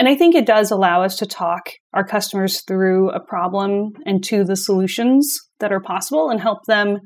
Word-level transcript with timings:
And 0.00 0.08
I 0.08 0.14
think 0.14 0.34
it 0.34 0.46
does 0.46 0.70
allow 0.70 1.02
us 1.02 1.16
to 1.16 1.26
talk 1.26 1.72
our 1.92 2.06
customers 2.06 2.62
through 2.62 3.10
a 3.10 3.20
problem 3.20 3.92
and 4.06 4.24
to 4.24 4.44
the 4.44 4.56
solutions 4.56 5.38
that 5.58 5.72
are 5.72 5.80
possible 5.80 6.30
and 6.30 6.40
help 6.40 6.64
them 6.64 7.00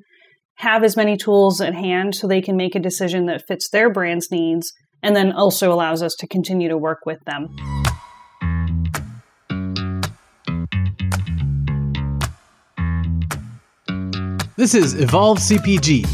have 0.59 0.85
as 0.85 0.97
many 0.97 1.17
tools 1.17 1.61
at 1.61 1.75
hand 1.75 2.15
so 2.15 2.29
they 2.29 2.41
can 2.41 2.57
make 2.57 2.77
a 2.77 2.79
decision 2.79 3.27
that 3.27 3.43
fits 3.49 3.69
their 3.69 3.93
brand's 3.93 4.31
needs 4.31 4.73
and 5.03 5.17
then 5.17 5.33
also 5.33 5.73
allows 5.73 6.05
us 6.05 6.15
to 6.21 6.29
continue 6.29 6.69
to 6.69 6.79
work 6.79 7.01
with 7.05 7.19
them. 7.27 7.49
This 14.57 14.73
is 14.73 14.95
Evolve 14.95 15.39
CPG, 15.41 16.07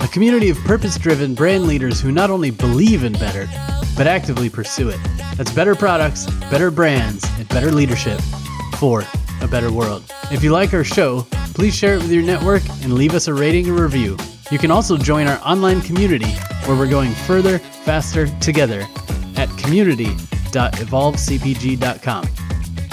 a 0.00 0.08
community 0.08 0.50
of 0.50 0.58
purpose 0.58 0.98
driven 0.98 1.34
brand 1.34 1.66
leaders 1.66 2.00
who 2.00 2.12
not 2.12 2.30
only 2.30 2.50
believe 2.50 3.04
in 3.04 3.12
better, 3.14 3.48
but 3.96 4.06
actively 4.06 4.50
pursue 4.50 4.88
it. 4.88 5.00
That's 5.36 5.52
better 5.52 5.74
products, 5.74 6.26
better 6.50 6.70
brands, 6.70 7.24
and 7.38 7.48
better 7.48 7.72
leadership 7.72 8.20
for 8.78 9.04
a 9.40 9.48
better 9.48 9.72
world. 9.72 10.04
If 10.30 10.42
you 10.42 10.52
like 10.52 10.74
our 10.74 10.84
show, 10.84 11.26
please 11.54 11.74
share 11.74 11.94
it 11.94 12.02
with 12.02 12.12
your 12.12 12.22
network 12.22 12.62
and 12.82 12.94
leave 12.94 13.14
us 13.14 13.28
a 13.28 13.34
rating 13.34 13.68
and 13.68 13.78
review. 13.78 14.16
You 14.50 14.58
can 14.58 14.70
also 14.70 14.96
join 14.96 15.26
our 15.26 15.40
online 15.44 15.80
community 15.80 16.30
where 16.66 16.76
we're 16.76 16.88
going 16.88 17.12
further, 17.12 17.58
faster, 17.58 18.26
together 18.38 18.86
at 19.36 19.48
community.evolvecpg.com. 19.58 22.28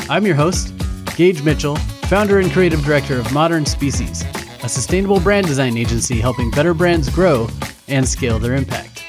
I'm 0.09 0.25
your 0.25 0.35
host, 0.35 0.73
Gage 1.15 1.43
Mitchell, 1.43 1.75
founder 2.07 2.39
and 2.39 2.51
creative 2.51 2.83
director 2.83 3.19
of 3.19 3.31
Modern 3.31 3.65
Species, 3.65 4.23
a 4.63 4.69
sustainable 4.69 5.19
brand 5.19 5.45
design 5.45 5.77
agency 5.77 6.19
helping 6.19 6.49
better 6.49 6.73
brands 6.73 7.09
grow 7.09 7.47
and 7.87 8.07
scale 8.07 8.39
their 8.39 8.55
impact. 8.55 9.03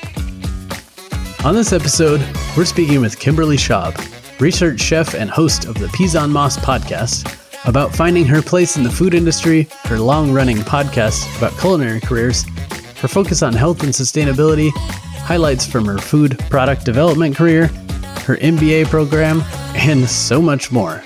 On 1.44 1.54
this 1.54 1.72
episode, 1.72 2.20
we're 2.56 2.64
speaking 2.64 3.00
with 3.00 3.18
Kimberly 3.18 3.56
Schaub, 3.56 3.94
research 4.40 4.80
chef 4.80 5.14
and 5.14 5.30
host 5.30 5.66
of 5.66 5.78
the 5.78 5.88
Peas 5.88 6.16
on 6.16 6.32
Moss 6.32 6.56
podcast, 6.56 7.30
about 7.68 7.94
finding 7.94 8.24
her 8.24 8.42
place 8.42 8.76
in 8.76 8.82
the 8.82 8.90
food 8.90 9.14
industry, 9.14 9.68
her 9.84 9.98
long 9.98 10.32
running 10.32 10.56
podcast 10.58 11.36
about 11.38 11.56
culinary 11.58 12.00
careers, 12.00 12.44
her 12.98 13.08
focus 13.08 13.42
on 13.42 13.52
health 13.52 13.82
and 13.82 13.92
sustainability, 13.92 14.70
highlights 15.20 15.66
from 15.66 15.84
her 15.84 15.98
food 15.98 16.38
product 16.50 16.84
development 16.84 17.36
career, 17.36 17.68
her 18.26 18.36
MBA 18.36 18.86
program, 18.86 19.42
and 19.74 20.08
so 20.08 20.42
much 20.42 20.72
more. 20.72 21.02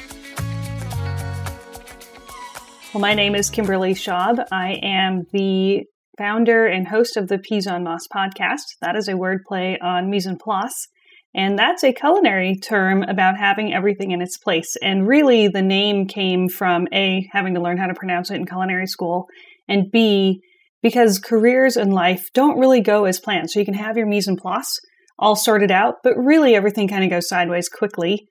Well, 2.95 3.03
my 3.03 3.13
name 3.13 3.35
is 3.35 3.51
Kimberly 3.51 3.93
Schaub. 3.93 4.43
I 4.51 4.79
am 4.83 5.25
the 5.31 5.83
founder 6.17 6.65
and 6.65 6.89
host 6.89 7.19
of 7.19 7.29
the 7.29 7.37
Peas 7.37 7.67
on 7.67 7.85
Moss 7.85 8.09
podcast. 8.09 8.63
That 8.81 8.97
is 8.97 9.09
a 9.09 9.13
wordplay 9.13 9.77
on 9.83 10.09
mise 10.09 10.27
en 10.27 10.39
place. 10.39 10.89
And 11.35 11.59
that's 11.59 11.85
a 11.85 11.93
culinary 11.93 12.57
term 12.57 13.03
about 13.03 13.37
having 13.37 13.75
everything 13.75 14.13
in 14.13 14.23
its 14.23 14.39
place. 14.39 14.75
And 14.83 15.07
really, 15.07 15.49
the 15.49 15.61
name 15.61 16.07
came 16.07 16.49
from 16.49 16.89
A, 16.91 17.29
having 17.31 17.53
to 17.55 17.61
learn 17.61 17.77
how 17.77 17.89
to 17.89 17.95
pronounce 17.95 18.31
it 18.31 18.37
in 18.37 18.47
culinary 18.47 18.87
school, 18.87 19.27
and 19.69 19.91
B, 19.93 20.41
because 20.83 21.19
careers 21.19 21.77
in 21.77 21.91
life 21.91 22.25
don't 22.33 22.59
really 22.59 22.81
go 22.81 23.05
as 23.05 23.21
planned. 23.21 23.51
So 23.51 23.61
you 23.61 23.67
can 23.67 23.75
have 23.75 23.99
your 23.99 24.07
mise 24.07 24.29
en 24.29 24.37
place 24.37 24.81
all 25.19 25.37
sorted 25.37 25.71
out, 25.71 25.97
but 26.03 26.17
really 26.17 26.55
everything 26.55 26.89
kind 26.89 27.05
of 27.05 27.11
goes 27.11 27.29
sideways 27.29 27.69
quickly. 27.69 28.29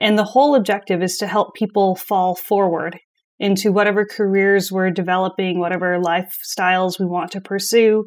And 0.00 0.18
the 0.18 0.24
whole 0.24 0.54
objective 0.54 1.02
is 1.02 1.18
to 1.18 1.26
help 1.26 1.54
people 1.54 1.94
fall 1.94 2.34
forward 2.34 2.98
into 3.38 3.72
whatever 3.72 4.04
careers 4.04 4.70
we're 4.72 4.90
developing, 4.90 5.58
whatever 5.58 5.98
lifestyles 5.98 6.98
we 6.98 7.06
want 7.06 7.30
to 7.32 7.40
pursue. 7.40 8.04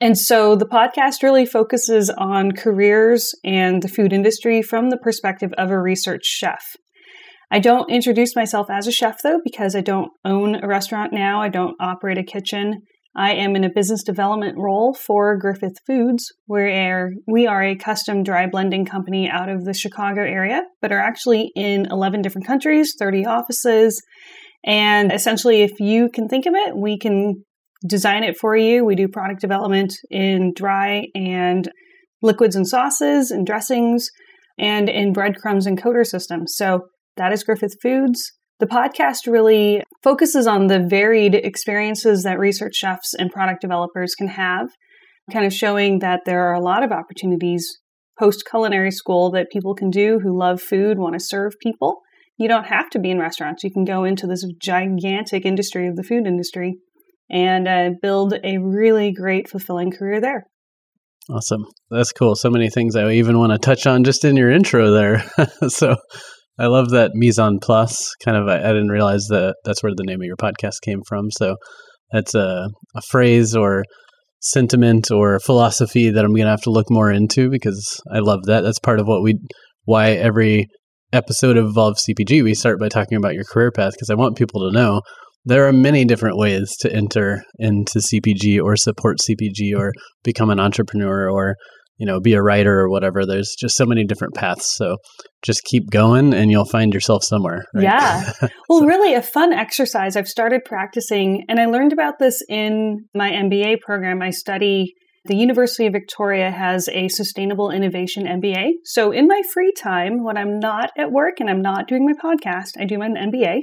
And 0.00 0.18
so 0.18 0.56
the 0.56 0.66
podcast 0.66 1.22
really 1.22 1.46
focuses 1.46 2.10
on 2.10 2.52
careers 2.52 3.32
and 3.44 3.82
the 3.82 3.88
food 3.88 4.12
industry 4.12 4.60
from 4.60 4.90
the 4.90 4.98
perspective 4.98 5.52
of 5.56 5.70
a 5.70 5.80
research 5.80 6.26
chef. 6.26 6.76
I 7.50 7.60
don't 7.60 7.90
introduce 7.90 8.34
myself 8.34 8.66
as 8.70 8.86
a 8.88 8.92
chef 8.92 9.22
though, 9.22 9.40
because 9.44 9.76
I 9.76 9.80
don't 9.80 10.10
own 10.24 10.56
a 10.62 10.66
restaurant 10.66 11.12
now. 11.12 11.40
I 11.40 11.48
don't 11.48 11.76
operate 11.78 12.18
a 12.18 12.24
kitchen. 12.24 12.82
I 13.16 13.34
am 13.34 13.54
in 13.54 13.62
a 13.62 13.70
business 13.72 14.02
development 14.02 14.58
role 14.58 14.92
for 14.92 15.36
Griffith 15.36 15.78
Foods, 15.86 16.32
where 16.46 17.12
we 17.28 17.46
are 17.46 17.62
a 17.62 17.76
custom 17.76 18.24
dry 18.24 18.48
blending 18.48 18.84
company 18.84 19.30
out 19.30 19.48
of 19.48 19.64
the 19.64 19.72
Chicago 19.72 20.22
area, 20.22 20.62
but 20.82 20.90
are 20.90 20.98
actually 20.98 21.52
in 21.54 21.86
11 21.92 22.22
different 22.22 22.48
countries, 22.48 22.96
30 22.98 23.24
offices, 23.24 24.02
and 24.64 25.12
essentially, 25.12 25.62
if 25.62 25.72
you 25.78 26.08
can 26.08 26.28
think 26.28 26.46
of 26.46 26.54
it, 26.54 26.76
we 26.76 26.98
can 26.98 27.44
design 27.86 28.24
it 28.24 28.38
for 28.38 28.56
you. 28.56 28.84
We 28.84 28.94
do 28.94 29.08
product 29.08 29.40
development 29.40 29.94
in 30.10 30.52
dry 30.54 31.04
and 31.14 31.70
liquids 32.22 32.56
and 32.56 32.66
sauces 32.66 33.30
and 33.30 33.46
dressings 33.46 34.08
and 34.58 34.88
in 34.88 35.12
breadcrumbs 35.12 35.66
and 35.66 35.80
coater 35.80 36.04
systems. 36.04 36.54
So 36.56 36.86
that 37.18 37.32
is 37.32 37.44
Griffith 37.44 37.76
Foods. 37.82 38.32
The 38.60 38.66
podcast 38.66 39.26
really 39.26 39.82
focuses 40.02 40.46
on 40.46 40.68
the 40.68 40.80
varied 40.80 41.34
experiences 41.34 42.22
that 42.22 42.38
research 42.38 42.76
chefs 42.76 43.12
and 43.12 43.30
product 43.30 43.60
developers 43.60 44.14
can 44.14 44.28
have, 44.28 44.68
kind 45.30 45.44
of 45.44 45.52
showing 45.52 45.98
that 45.98 46.20
there 46.24 46.48
are 46.48 46.54
a 46.54 46.62
lot 46.62 46.82
of 46.82 46.92
opportunities 46.92 47.80
post 48.18 48.44
culinary 48.48 48.92
school 48.92 49.30
that 49.32 49.50
people 49.50 49.74
can 49.74 49.90
do 49.90 50.20
who 50.20 50.38
love 50.38 50.62
food, 50.62 50.98
want 50.98 51.14
to 51.14 51.20
serve 51.20 51.52
people 51.60 52.00
you 52.36 52.48
don't 52.48 52.66
have 52.66 52.90
to 52.90 52.98
be 52.98 53.10
in 53.10 53.18
restaurants. 53.18 53.62
You 53.62 53.72
can 53.72 53.84
go 53.84 54.04
into 54.04 54.26
this 54.26 54.44
gigantic 54.60 55.44
industry 55.44 55.86
of 55.86 55.96
the 55.96 56.02
food 56.02 56.26
industry 56.26 56.76
and 57.30 57.68
uh, 57.68 57.90
build 58.02 58.34
a 58.42 58.58
really 58.58 59.12
great, 59.12 59.48
fulfilling 59.48 59.90
career 59.90 60.20
there. 60.20 60.46
Awesome. 61.30 61.64
That's 61.90 62.12
cool. 62.12 62.34
So 62.34 62.50
many 62.50 62.68
things 62.68 62.96
I 62.96 63.10
even 63.12 63.38
want 63.38 63.52
to 63.52 63.58
touch 63.58 63.86
on 63.86 64.04
just 64.04 64.24
in 64.24 64.36
your 64.36 64.50
intro 64.50 64.90
there. 64.90 65.24
so 65.68 65.96
I 66.58 66.66
love 66.66 66.90
that 66.90 67.12
mise 67.14 67.38
en 67.38 67.60
place. 67.60 68.10
Kind 68.22 68.36
of, 68.36 68.46
I, 68.46 68.58
I, 68.58 68.72
didn't 68.72 68.90
realize 68.90 69.26
that 69.28 69.56
that's 69.64 69.82
where 69.82 69.92
the 69.96 70.04
name 70.04 70.20
of 70.20 70.26
your 70.26 70.36
podcast 70.36 70.82
came 70.84 71.00
from. 71.08 71.30
So 71.30 71.56
that's 72.12 72.34
a, 72.34 72.68
a 72.94 73.00
phrase 73.08 73.56
or 73.56 73.84
sentiment 74.40 75.10
or 75.10 75.40
philosophy 75.40 76.10
that 76.10 76.24
I'm 76.24 76.32
going 76.32 76.44
to 76.44 76.50
have 76.50 76.62
to 76.62 76.70
look 76.70 76.90
more 76.90 77.10
into 77.10 77.48
because 77.48 78.00
I 78.12 78.18
love 78.18 78.44
that. 78.44 78.60
That's 78.60 78.78
part 78.78 79.00
of 79.00 79.06
what 79.06 79.22
we, 79.22 79.38
why 79.86 80.10
every 80.10 80.66
episode 81.14 81.56
of 81.56 81.66
Evolve 81.66 81.96
CPG, 81.96 82.42
we 82.42 82.54
start 82.54 82.80
by 82.80 82.88
talking 82.88 83.16
about 83.16 83.34
your 83.34 83.44
career 83.44 83.70
path 83.70 83.92
because 83.92 84.10
I 84.10 84.14
want 84.14 84.36
people 84.36 84.68
to 84.68 84.76
know 84.76 85.00
there 85.44 85.66
are 85.66 85.72
many 85.72 86.04
different 86.04 86.36
ways 86.36 86.76
to 86.80 86.92
enter 86.92 87.42
into 87.58 88.00
CPG 88.00 88.60
or 88.60 88.76
support 88.76 89.18
CPG 89.18 89.76
or 89.78 89.92
become 90.24 90.50
an 90.50 90.58
entrepreneur 90.58 91.30
or 91.30 91.54
you 91.98 92.06
know 92.06 92.18
be 92.18 92.34
a 92.34 92.42
writer 92.42 92.80
or 92.80 92.90
whatever 92.90 93.24
there's 93.24 93.54
just 93.56 93.76
so 93.76 93.86
many 93.86 94.04
different 94.04 94.34
paths 94.34 94.74
so 94.74 94.96
just 95.44 95.62
keep 95.62 95.88
going 95.90 96.34
and 96.34 96.50
you'll 96.50 96.64
find 96.64 96.92
yourself 96.92 97.22
somewhere 97.22 97.62
right? 97.72 97.84
yeah 97.84 98.32
well 98.68 98.80
so. 98.80 98.84
really 98.84 99.14
a 99.14 99.22
fun 99.22 99.52
exercise 99.52 100.16
i've 100.16 100.26
started 100.26 100.62
practicing 100.64 101.44
and 101.48 101.60
i 101.60 101.66
learned 101.66 101.92
about 101.92 102.18
this 102.18 102.42
in 102.48 102.98
my 103.14 103.30
mba 103.30 103.80
program 103.80 104.20
i 104.22 104.30
study 104.30 104.92
the 105.26 105.36
University 105.36 105.86
of 105.86 105.92
Victoria 105.92 106.50
has 106.50 106.88
a 106.90 107.08
sustainable 107.08 107.70
innovation 107.70 108.26
MBA. 108.26 108.72
So 108.84 109.10
in 109.10 109.26
my 109.26 109.40
free 109.52 109.72
time, 109.72 110.22
when 110.22 110.36
I'm 110.36 110.58
not 110.58 110.90
at 110.98 111.12
work 111.12 111.40
and 111.40 111.48
I'm 111.48 111.62
not 111.62 111.88
doing 111.88 112.04
my 112.04 112.12
podcast, 112.12 112.78
I 112.78 112.84
do 112.84 112.98
my 112.98 113.08
MBA, 113.08 113.60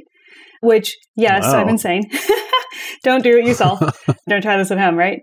which, 0.61 0.97
yes, 1.15 1.43
wow. 1.43 1.61
I'm 1.61 1.69
insane. 1.69 2.09
Don't 3.03 3.23
do 3.23 3.37
it 3.37 3.45
yourself. 3.45 3.79
Don't 4.29 4.41
try 4.41 4.57
this 4.57 4.71
at 4.71 4.79
home, 4.79 4.95
right? 4.95 5.19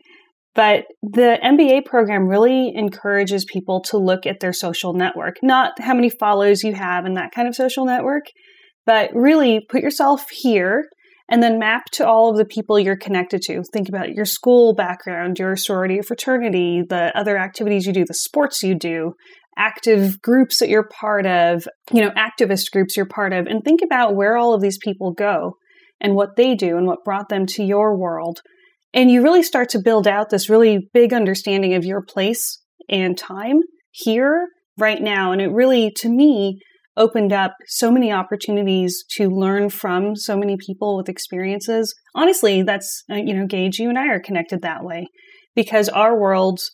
But 0.55 0.85
the 1.03 1.39
MBA 1.43 1.85
program 1.85 2.29
really 2.29 2.73
encourages 2.75 3.45
people 3.45 3.81
to 3.83 3.99
look 3.99 4.25
at 4.25 4.41
their 4.41 4.53
social 4.53 4.93
network, 4.93 5.37
not 5.43 5.81
how 5.81 5.95
many 5.95 6.09
follows 6.09 6.63
you 6.63 6.75
have 6.75 7.05
in 7.05 7.15
that 7.15 7.33
kind 7.33 7.49
of 7.49 7.55
social 7.55 7.85
network, 7.85 8.25
but 8.87 9.11
really 9.13 9.61
put 9.69 9.83
yourself 9.83 10.29
here 10.31 10.87
and 11.29 11.43
then 11.43 11.59
map 11.59 11.85
to 11.93 12.07
all 12.07 12.31
of 12.31 12.37
the 12.37 12.45
people 12.45 12.79
you're 12.79 12.97
connected 12.97 13.43
to. 13.43 13.63
Think 13.73 13.89
about 13.89 14.15
your 14.15 14.25
school 14.25 14.75
background, 14.75 15.39
your 15.39 15.57
sorority 15.57 15.99
or 15.99 16.03
fraternity, 16.03 16.83
the 16.89 17.17
other 17.19 17.37
activities 17.37 17.87
you 17.87 17.93
do, 17.93 18.05
the 18.07 18.15
sports 18.15 18.63
you 18.63 18.75
do, 18.75 19.13
active 19.57 20.23
groups 20.23 20.59
that 20.59 20.69
you're 20.69 20.89
part 20.89 21.27
of, 21.27 21.67
you 21.93 22.01
know, 22.01 22.11
activist 22.11 22.71
groups 22.73 22.97
you're 22.97 23.07
part 23.07 23.33
of, 23.33 23.47
and 23.47 23.63
think 23.65 23.81
about 23.85 24.15
where 24.15 24.37
all 24.37 24.55
of 24.55 24.63
these 24.63 24.79
people 24.79 25.13
go 25.13 25.57
and 26.01 26.15
what 26.15 26.37
they 26.37 26.55
do 26.55 26.77
and 26.77 26.87
what 26.87 27.05
brought 27.05 27.29
them 27.29 27.45
to 27.45 27.63
your 27.63 27.99
world. 27.99 28.41
And 28.95 29.11
you 29.11 29.23
really 29.23 29.43
start 29.43 29.69
to 29.71 29.83
build 29.83 30.07
out 30.09 30.31
this 30.31 30.49
really 30.49 30.89
big 30.95 31.13
understanding 31.13 31.75
of 31.75 31.85
your 31.85 32.03
place 32.03 32.63
and 32.89 33.19
time 33.19 33.59
here 33.91 34.47
right 34.79 35.03
now. 35.03 35.33
And 35.33 35.43
it 35.43 35.51
really, 35.51 35.93
to 35.97 36.09
me, 36.09 36.61
opened 36.99 37.33
up 37.33 37.55
so 37.67 37.91
many 37.91 38.13
opportunities 38.13 39.05
to 39.17 39.31
learn 39.31 39.71
from 39.71 40.17
so 40.17 40.37
many 40.37 40.57
people 40.57 40.97
with 40.97 41.09
experiences. 41.09 41.95
Honestly, 42.15 42.63
that's, 42.63 43.05
uh, 43.11 43.15
you 43.15 43.33
know, 43.33 43.47
Gage, 43.47 43.79
you 43.79 43.89
and 43.89 43.99
I 43.99 44.09
are 44.09 44.21
connected 44.21 44.63
that 44.63 44.85
way 44.85 45.07
because 45.55 45.89
our 45.89 46.19
worlds 46.19 46.71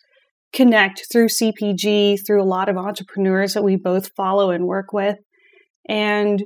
connect 0.52 1.06
through 1.12 1.28
CPG, 1.28 2.18
through 2.26 2.42
a 2.42 2.44
lot 2.44 2.68
of 2.68 2.76
entrepreneurs 2.76 3.54
that 3.54 3.64
we 3.64 3.76
both 3.76 4.10
follow 4.16 4.50
and 4.50 4.66
work 4.66 4.92
with. 4.92 5.16
And 5.88 6.42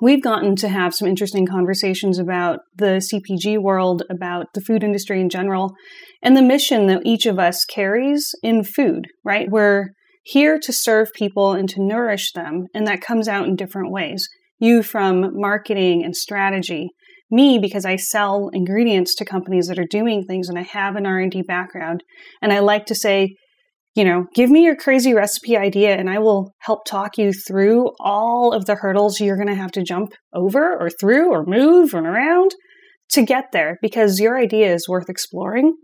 we've 0.00 0.22
gotten 0.22 0.56
to 0.56 0.68
have 0.68 0.94
some 0.94 1.08
interesting 1.08 1.46
conversations 1.46 2.18
about 2.18 2.60
the 2.76 3.00
CPG 3.00 3.58
world, 3.58 4.02
about 4.10 4.46
the 4.54 4.60
food 4.60 4.82
industry 4.82 5.20
in 5.20 5.30
general, 5.30 5.74
and 6.22 6.36
the 6.36 6.42
mission 6.42 6.86
that 6.86 7.02
each 7.04 7.26
of 7.26 7.38
us 7.38 7.64
carries 7.64 8.34
in 8.42 8.64
food, 8.64 9.06
right? 9.24 9.46
We're 9.48 9.90
here 10.26 10.58
to 10.58 10.72
serve 10.72 11.12
people 11.14 11.52
and 11.52 11.68
to 11.68 11.80
nourish 11.80 12.32
them. 12.32 12.66
And 12.74 12.84
that 12.86 13.00
comes 13.00 13.28
out 13.28 13.46
in 13.46 13.54
different 13.54 13.92
ways. 13.92 14.28
You 14.58 14.82
from 14.82 15.30
marketing 15.38 16.04
and 16.04 16.16
strategy, 16.16 16.88
me 17.30 17.58
because 17.60 17.84
I 17.84 17.94
sell 17.94 18.50
ingredients 18.52 19.14
to 19.16 19.24
companies 19.24 19.68
that 19.68 19.78
are 19.78 19.86
doing 19.88 20.24
things 20.24 20.48
and 20.48 20.58
I 20.58 20.62
have 20.62 20.96
an 20.96 21.06
R&D 21.06 21.42
background 21.42 22.02
and 22.42 22.52
I 22.52 22.58
like 22.58 22.86
to 22.86 22.94
say 22.94 23.36
you 23.96 24.04
know, 24.04 24.26
give 24.34 24.50
me 24.50 24.62
your 24.62 24.76
crazy 24.76 25.14
recipe 25.14 25.56
idea 25.56 25.96
and 25.96 26.10
I 26.10 26.18
will 26.18 26.52
help 26.58 26.84
talk 26.84 27.16
you 27.16 27.32
through 27.32 27.92
all 27.98 28.52
of 28.52 28.66
the 28.66 28.74
hurdles 28.74 29.18
you're 29.20 29.36
going 29.36 29.48
to 29.48 29.54
have 29.54 29.72
to 29.72 29.82
jump 29.82 30.12
over 30.34 30.78
or 30.78 30.90
through 30.90 31.32
or 31.32 31.46
move 31.46 31.94
and 31.94 32.06
around 32.06 32.50
to 33.12 33.22
get 33.22 33.46
there 33.52 33.78
because 33.80 34.20
your 34.20 34.38
idea 34.38 34.70
is 34.72 34.86
worth 34.86 35.08
exploring 35.08 35.74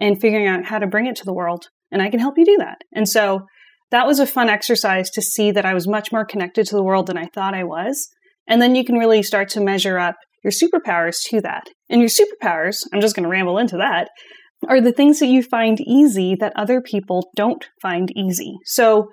and 0.00 0.18
figuring 0.18 0.46
out 0.46 0.64
how 0.64 0.78
to 0.78 0.86
bring 0.86 1.06
it 1.06 1.16
to 1.16 1.26
the 1.26 1.34
world. 1.34 1.66
And 1.92 2.00
I 2.00 2.08
can 2.08 2.20
help 2.20 2.38
you 2.38 2.46
do 2.46 2.56
that. 2.58 2.78
And 2.94 3.06
so 3.06 3.42
that 3.90 4.06
was 4.06 4.18
a 4.18 4.26
fun 4.26 4.48
exercise 4.48 5.10
to 5.10 5.22
see 5.22 5.50
that 5.50 5.64
I 5.64 5.74
was 5.74 5.88
much 5.88 6.12
more 6.12 6.24
connected 6.24 6.66
to 6.66 6.76
the 6.76 6.82
world 6.82 7.06
than 7.06 7.18
I 7.18 7.26
thought 7.26 7.54
I 7.54 7.64
was. 7.64 8.08
And 8.46 8.60
then 8.60 8.74
you 8.74 8.84
can 8.84 8.96
really 8.96 9.22
start 9.22 9.48
to 9.50 9.60
measure 9.60 9.98
up 9.98 10.16
your 10.44 10.52
superpowers 10.52 11.16
to 11.28 11.40
that. 11.42 11.64
And 11.90 12.00
your 12.00 12.10
superpowers, 12.10 12.78
I'm 12.92 13.00
just 13.00 13.14
going 13.14 13.24
to 13.24 13.30
ramble 13.30 13.58
into 13.58 13.76
that, 13.76 14.08
are 14.68 14.80
the 14.80 14.92
things 14.92 15.20
that 15.20 15.26
you 15.26 15.42
find 15.42 15.78
easy 15.80 16.34
that 16.40 16.52
other 16.56 16.80
people 16.80 17.28
don't 17.36 17.66
find 17.80 18.10
easy. 18.16 18.54
So, 18.64 19.08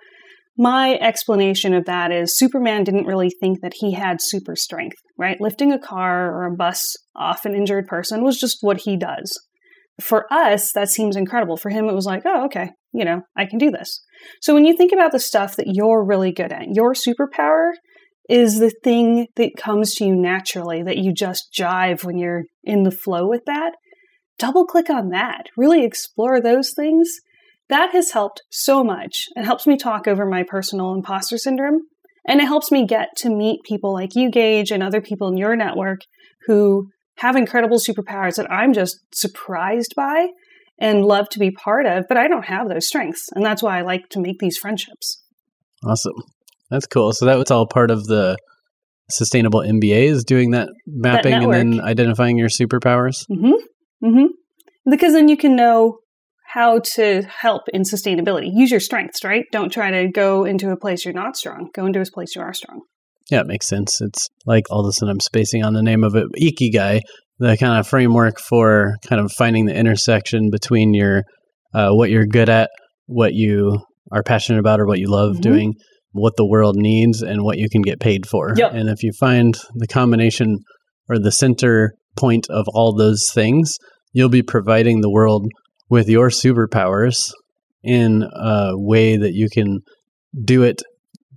my 0.58 0.98
explanation 1.02 1.74
of 1.74 1.84
that 1.84 2.14
is 2.14 2.38
Superman 2.38 2.86
didn't 2.86 3.08
really 3.08 3.30
think 3.30 3.60
that 3.60 3.74
he 3.76 3.92
had 3.92 4.22
super 4.22 4.56
strength, 4.56 4.96
right? 5.18 5.36
Lifting 5.42 5.74
a 5.74 5.80
car 5.80 6.34
or 6.34 6.46
a 6.46 6.56
bus 6.56 6.96
off 7.14 7.44
an 7.44 7.54
injured 7.54 7.88
person 7.88 8.24
was 8.24 8.40
just 8.40 8.60
what 8.62 8.82
he 8.86 8.96
does. 8.96 9.38
For 10.02 10.32
us, 10.32 10.72
that 10.74 10.90
seems 10.90 11.16
incredible. 11.16 11.58
For 11.58 11.70
him, 11.70 11.86
it 11.86 11.96
was 11.96 12.06
like, 12.06 12.24
oh, 12.26 12.46
okay, 12.46 12.72
you 12.94 13.06
know, 13.06 13.22
I 13.36 13.46
can 13.46 13.58
do 13.58 13.72
this. 13.72 14.02
So 14.42 14.54
when 14.54 14.66
you 14.66 14.76
think 14.76 14.92
about 14.92 15.12
the 15.12 15.20
stuff 15.20 15.56
that 15.56 15.68
you're 15.68 16.04
really 16.04 16.32
good 16.32 16.52
at, 16.52 16.74
your 16.74 16.94
superpower 16.94 17.72
is 18.28 18.60
the 18.60 18.74
thing 18.84 19.28
that 19.36 19.56
comes 19.58 19.96
to 19.96 20.06
you 20.06 20.16
naturally, 20.16 20.84
that 20.84 20.98
you 20.98 21.14
just 21.14 21.54
jive 21.58 22.04
when 22.04 22.18
you're 22.18 22.44
in 22.64 22.84
the 22.84 22.92
flow 22.92 23.28
with 23.28 23.46
that 23.46 23.74
double 24.38 24.66
click 24.66 24.90
on 24.90 25.10
that, 25.10 25.48
really 25.58 25.84
explore 25.84 26.42
those 26.42 26.74
things. 26.76 27.10
That 27.70 27.92
has 27.92 28.12
helped 28.12 28.44
so 28.52 28.84
much. 28.84 29.26
It 29.36 29.46
helps 29.46 29.66
me 29.66 29.78
talk 29.78 30.08
over 30.08 30.26
my 30.26 30.44
personal 30.44 30.94
imposter 30.94 31.38
syndrome. 31.38 31.82
And 32.28 32.40
it 32.40 32.46
helps 32.46 32.72
me 32.72 32.86
get 32.86 33.10
to 33.18 33.30
meet 33.30 33.64
people 33.64 33.94
like 33.94 34.16
you, 34.16 34.32
Gage, 34.32 34.72
and 34.72 34.82
other 34.82 35.02
people 35.02 35.28
in 35.28 35.38
your 35.38 35.56
network 35.56 36.02
who 36.48 36.90
have 37.18 37.36
incredible 37.36 37.78
superpowers 37.78 38.36
that 38.36 38.52
I'm 38.52 38.74
just 38.74 39.00
surprised 39.14 39.94
by 39.96 40.28
and 40.80 41.06
love 41.06 41.30
to 41.30 41.40
be 41.40 41.52
part 41.52 41.86
of, 41.86 42.06
but 42.10 42.18
I 42.18 42.28
don't 42.28 42.46
have 42.46 42.68
those 42.68 42.88
strengths. 42.88 43.30
And 43.34 43.46
that's 43.46 43.64
why 43.64 43.80
I 43.80 43.82
like 43.82 44.10
to 44.10 44.20
make 44.20 44.40
these 44.40 44.58
friendships. 44.58 45.24
Awesome. 45.86 46.16
That's 46.70 46.88
cool. 46.88 47.14
So 47.14 47.26
that 47.26 47.38
was 47.38 47.52
all 47.52 47.68
part 47.68 47.92
of 47.92 48.06
the 48.06 48.38
sustainable 49.10 49.62
MBA 49.62 50.10
is 50.10 50.24
doing 50.24 50.52
that 50.52 50.70
mapping 50.88 51.32
that 51.32 51.44
and 51.44 51.54
then 51.54 51.82
identifying 51.82 52.38
your 52.38 52.50
superpowers. 52.50 53.24
Mm-hmm. 53.32 54.06
Mm-hmm. 54.06 54.26
Because 54.90 55.14
then 55.14 55.30
you 55.30 55.38
can 55.38 55.56
know 55.56 56.00
how 56.48 56.80
to 56.80 57.22
help 57.24 57.64
in 57.74 57.84
sustainability. 57.84 58.50
Use 58.52 58.72
your 58.72 58.80
strengths, 58.80 59.24
right? 59.24 59.46
Don't 59.52 59.72
try 59.72 59.92
to 59.92 60.10
go 60.10 60.46
into 60.46 60.72
a 60.72 60.78
place 60.78 61.06
you're 61.06 61.14
not 61.14 61.36
strong. 61.38 61.70
Go 61.74 61.86
into 61.86 62.02
a 62.02 62.06
place 62.12 62.36
you 62.36 62.42
are 62.42 62.54
strong. 62.54 62.82
Yeah, 63.32 63.42
it 63.42 63.48
makes 63.48 63.68
sense. 63.68 64.02
It's 64.02 64.30
like 64.46 64.66
all 64.70 64.82
of 64.82 64.90
a 64.90 64.92
sudden 64.92 65.12
I'm 65.12 65.20
spacing 65.20 65.64
on 65.64 65.74
the 65.74 65.82
name 65.82 66.04
of 66.04 66.16
it, 66.16 66.28
Ikigai, 66.40 67.02
the 67.40 67.58
kind 67.58 67.80
of 67.80 67.88
framework 67.88 68.40
for 68.40 68.96
kind 69.08 69.22
of 69.22 69.32
finding 69.32 69.66
the 69.66 69.76
intersection 69.76 70.50
between 70.52 70.94
your 70.94 71.24
uh, 71.74 71.90
what 71.92 72.10
you're 72.10 72.26
good 72.26 72.50
at, 72.50 72.70
what 73.08 73.34
you 73.34 73.80
are 74.12 74.24
passionate 74.24 74.60
about, 74.60 74.80
or 74.80 74.86
what 74.86 75.00
you 75.00 75.10
love 75.10 75.34
mm-hmm. 75.34 75.42
doing, 75.42 75.74
what 76.12 76.38
the 76.38 76.48
world 76.48 76.76
needs, 76.78 77.22
and 77.22 77.44
what 77.44 77.58
you 77.58 77.70
can 77.70 77.82
get 77.82 78.00
paid 78.00 78.26
for. 78.26 78.54
Yep. 78.56 78.72
And 78.74 78.90
if 78.90 79.04
you 79.04 79.12
find 79.20 79.58
the 79.74 79.88
combination 79.88 80.60
or 81.10 81.20
the 81.20 81.32
center 81.32 81.94
point 82.16 82.48
of 82.50 82.66
all 82.74 82.96
those 82.96 83.30
things, 83.34 83.76
you'll 84.14 84.30
be 84.30 84.44
providing 84.44 85.02
the 85.02 85.12
world 85.12 85.48
with 85.90 86.08
your 86.08 86.30
superpowers 86.30 87.32
in 87.84 88.24
a 88.24 88.72
way 88.74 89.18
that 89.18 89.34
you 89.34 89.50
can 89.52 89.82
do 90.44 90.64
it, 90.64 90.82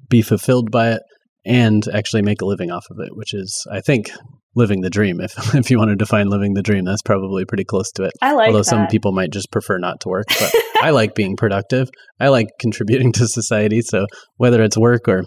be 0.09 0.23
fulfilled 0.23 0.71
by 0.71 0.93
it, 0.93 1.03
and 1.49 1.83
actually 1.95 2.21
make 2.23 2.43
a 2.43 2.47
living 2.47 2.71
off 2.71 2.85
of 2.91 2.99
it, 3.01 3.17
which 3.17 3.33
is, 3.33 3.67
I 3.73 3.81
think, 3.81 4.11
living 4.55 4.83
the 4.83 4.91
dream. 4.91 5.21
If 5.21 5.33
if 5.55 5.71
you 5.71 5.79
want 5.79 5.91
to 5.91 5.97
define 5.97 6.29
living 6.29 6.53
the 6.53 6.63
dream, 6.63 6.85
that's 6.85 7.03
probably 7.03 7.45
pretty 7.47 7.65
close 7.65 7.91
to 7.93 8.05
it. 8.05 8.13
I 8.21 8.35
like 8.35 8.49
Although 8.49 8.59
that. 8.59 8.65
some 8.65 8.87
people 8.89 9.13
might 9.13 9.33
just 9.33 9.51
prefer 9.51 9.79
not 9.79 10.01
to 10.01 10.09
work, 10.09 10.27
but 10.29 10.53
I 10.83 10.91
like 10.91 11.15
being 11.15 11.37
productive. 11.37 11.89
I 12.21 12.29
like 12.29 12.49
contributing 12.61 13.13
to 13.15 13.27
society. 13.27 13.81
So 13.81 14.07
whether 14.37 14.63
it's 14.63 14.77
work 14.77 15.09
or 15.09 15.25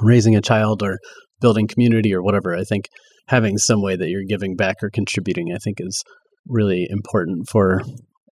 raising 0.00 0.34
a 0.34 0.40
child 0.40 0.82
or 0.82 0.98
building 1.40 1.68
community 1.68 2.14
or 2.14 2.22
whatever, 2.22 2.56
I 2.56 2.64
think 2.64 2.86
having 3.28 3.58
some 3.58 3.82
way 3.82 3.94
that 3.96 4.08
you're 4.08 4.24
giving 4.26 4.56
back 4.56 4.76
or 4.82 4.90
contributing, 4.90 5.52
I 5.54 5.58
think, 5.58 5.76
is 5.80 6.02
really 6.48 6.86
important 6.88 7.48
for 7.48 7.82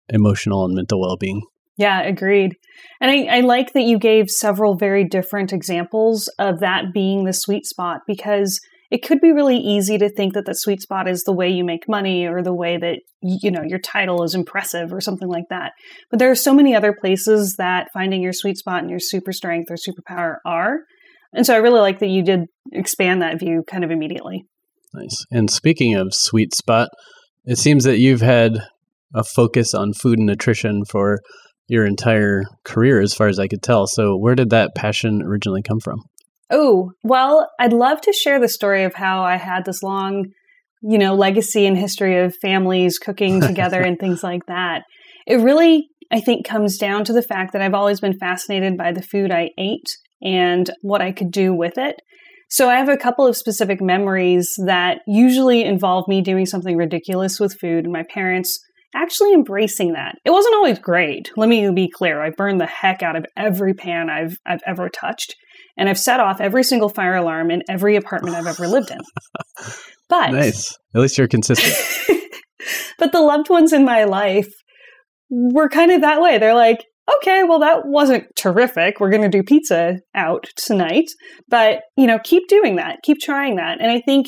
emotional 0.07 0.65
and 0.65 0.73
mental 0.73 1.01
well 1.01 1.17
being. 1.17 1.41
Yeah, 1.79 2.01
agreed. 2.01 2.57
And 2.99 3.09
I, 3.09 3.37
I, 3.37 3.39
like 3.39 3.71
that 3.71 3.83
you 3.83 3.97
gave 3.97 4.29
several 4.29 4.75
very 4.75 5.05
different 5.05 5.53
examples 5.53 6.27
of 6.37 6.59
that 6.59 6.93
being 6.93 7.23
the 7.23 7.31
sweet 7.31 7.65
spot 7.65 8.01
because 8.05 8.59
it 8.91 9.01
could 9.01 9.21
be 9.21 9.31
really 9.31 9.55
easy 9.55 9.97
to 9.97 10.09
think 10.09 10.33
that 10.33 10.45
the 10.45 10.53
sweet 10.53 10.81
spot 10.81 11.07
is 11.07 11.23
the 11.23 11.31
way 11.31 11.47
you 11.47 11.63
make 11.63 11.87
money 11.87 12.27
or 12.27 12.43
the 12.43 12.53
way 12.53 12.75
that 12.75 12.99
you 13.21 13.49
know 13.49 13.61
your 13.65 13.79
title 13.79 14.23
is 14.23 14.35
impressive 14.35 14.91
or 14.91 14.99
something 14.99 15.29
like 15.29 15.45
that. 15.49 15.71
But 16.09 16.19
there 16.19 16.29
are 16.29 16.35
so 16.35 16.53
many 16.53 16.75
other 16.75 16.93
places 16.93 17.55
that 17.57 17.87
finding 17.93 18.21
your 18.21 18.33
sweet 18.33 18.57
spot 18.57 18.81
and 18.81 18.89
your 18.89 18.99
super 18.99 19.31
strength 19.31 19.71
or 19.71 19.75
superpower 19.75 20.35
are. 20.45 20.79
And 21.31 21.45
so 21.45 21.53
I 21.53 21.59
really 21.59 21.79
like 21.79 21.99
that 21.99 22.09
you 22.09 22.23
did 22.23 22.41
expand 22.73 23.21
that 23.21 23.39
view 23.39 23.63
kind 23.65 23.85
of 23.85 23.91
immediately. 23.91 24.43
Nice. 24.93 25.23
And 25.31 25.49
speaking 25.49 25.95
of 25.95 26.13
sweet 26.13 26.53
spot, 26.53 26.89
it 27.45 27.57
seems 27.57 27.85
that 27.85 27.99
you've 27.99 28.21
had 28.21 28.59
a 29.15 29.23
focus 29.23 29.73
on 29.73 29.93
food 29.93 30.17
and 30.17 30.27
nutrition 30.27 30.83
for 30.83 31.19
your 31.69 31.85
entire 31.85 32.43
career, 32.65 32.99
as 32.99 33.13
far 33.13 33.27
as 33.27 33.39
I 33.39 33.47
could 33.47 33.61
tell. 33.61 33.87
So, 33.87 34.17
where 34.17 34.35
did 34.35 34.49
that 34.49 34.75
passion 34.75 35.21
originally 35.21 35.61
come 35.61 35.79
from? 35.79 36.01
Oh, 36.49 36.91
well, 37.03 37.49
I'd 37.59 37.73
love 37.73 38.01
to 38.01 38.13
share 38.13 38.39
the 38.39 38.47
story 38.47 38.83
of 38.83 38.95
how 38.95 39.23
I 39.23 39.37
had 39.37 39.65
this 39.65 39.83
long, 39.83 40.25
you 40.81 40.97
know, 40.97 41.13
legacy 41.13 41.65
and 41.65 41.77
history 41.77 42.17
of 42.17 42.35
families 42.41 42.97
cooking 42.97 43.39
together 43.47 43.81
and 43.81 43.97
things 43.99 44.23
like 44.23 44.45
that. 44.47 44.83
It 45.27 45.37
really, 45.37 45.87
I 46.11 46.19
think, 46.19 46.45
comes 46.45 46.77
down 46.77 47.03
to 47.05 47.13
the 47.13 47.21
fact 47.21 47.53
that 47.53 47.61
I've 47.61 47.75
always 47.75 47.99
been 47.99 48.17
fascinated 48.17 48.77
by 48.77 48.91
the 48.91 49.03
food 49.03 49.31
I 49.31 49.51
ate 49.57 49.95
and 50.23 50.69
what 50.81 51.01
I 51.01 51.11
could 51.11 51.31
do 51.31 51.53
with 51.53 51.77
it. 51.77 52.01
So 52.51 52.67
I 52.67 52.77
have 52.77 52.89
a 52.89 52.97
couple 52.97 53.27
of 53.27 53.37
specific 53.37 53.79
memories 53.79 54.55
that 54.65 55.01
usually 55.05 55.63
involve 55.63 56.07
me 56.07 56.21
doing 56.21 56.47
something 56.47 56.75
ridiculous 56.75 57.39
with 57.39 57.59
food 57.59 57.83
and 57.83 57.93
my 57.93 58.03
parents 58.11 58.59
actually 58.95 59.33
embracing 59.33 59.93
that. 59.93 60.15
It 60.25 60.31
wasn't 60.31 60.55
always 60.55 60.79
great. 60.79 61.31
Let 61.37 61.49
me 61.49 61.69
be 61.71 61.89
clear. 61.89 62.21
I 62.21 62.31
burned 62.31 62.59
the 62.59 62.65
heck 62.65 63.03
out 63.03 63.15
of 63.15 63.25
every 63.37 63.73
pan 63.73 64.09
I've 64.09 64.37
I've 64.45 64.61
ever 64.65 64.89
touched. 64.89 65.35
And 65.77 65.87
I've 65.87 65.99
set 65.99 66.19
off 66.19 66.41
every 66.41 66.63
single 66.63 66.89
fire 66.89 67.15
alarm 67.15 67.51
in 67.51 67.63
every 67.69 67.95
apartment 67.95 68.35
I've 68.35 68.47
ever 68.47 68.67
lived 68.67 68.91
in. 68.91 68.99
But 70.09 70.31
Nice. 70.31 70.75
At 70.95 71.01
least 71.01 71.19
you're 71.19 71.27
consistent. 71.27 71.75
but 72.97 73.11
the 73.11 73.21
loved 73.21 73.47
ones 73.47 73.73
in 73.73 73.85
my 73.85 74.05
life 74.05 74.51
were 75.29 75.69
kind 75.69 75.91
of 75.91 76.01
that 76.01 76.19
way. 76.19 76.39
They're 76.39 76.55
like, 76.55 76.83
okay, 77.17 77.43
well, 77.43 77.59
that 77.59 77.81
wasn't 77.85 78.25
terrific. 78.35 78.99
We're 78.99 79.11
going 79.11 79.29
to 79.29 79.29
do 79.29 79.43
pizza 79.43 79.99
out 80.15 80.47
tonight. 80.55 81.05
But, 81.47 81.81
you 81.95 82.07
know, 82.07 82.19
keep 82.23 82.47
doing 82.47 82.77
that, 82.77 82.97
keep 83.03 83.19
trying 83.19 83.57
that. 83.57 83.79
And 83.79 83.91
I 83.91 84.01
think 84.01 84.27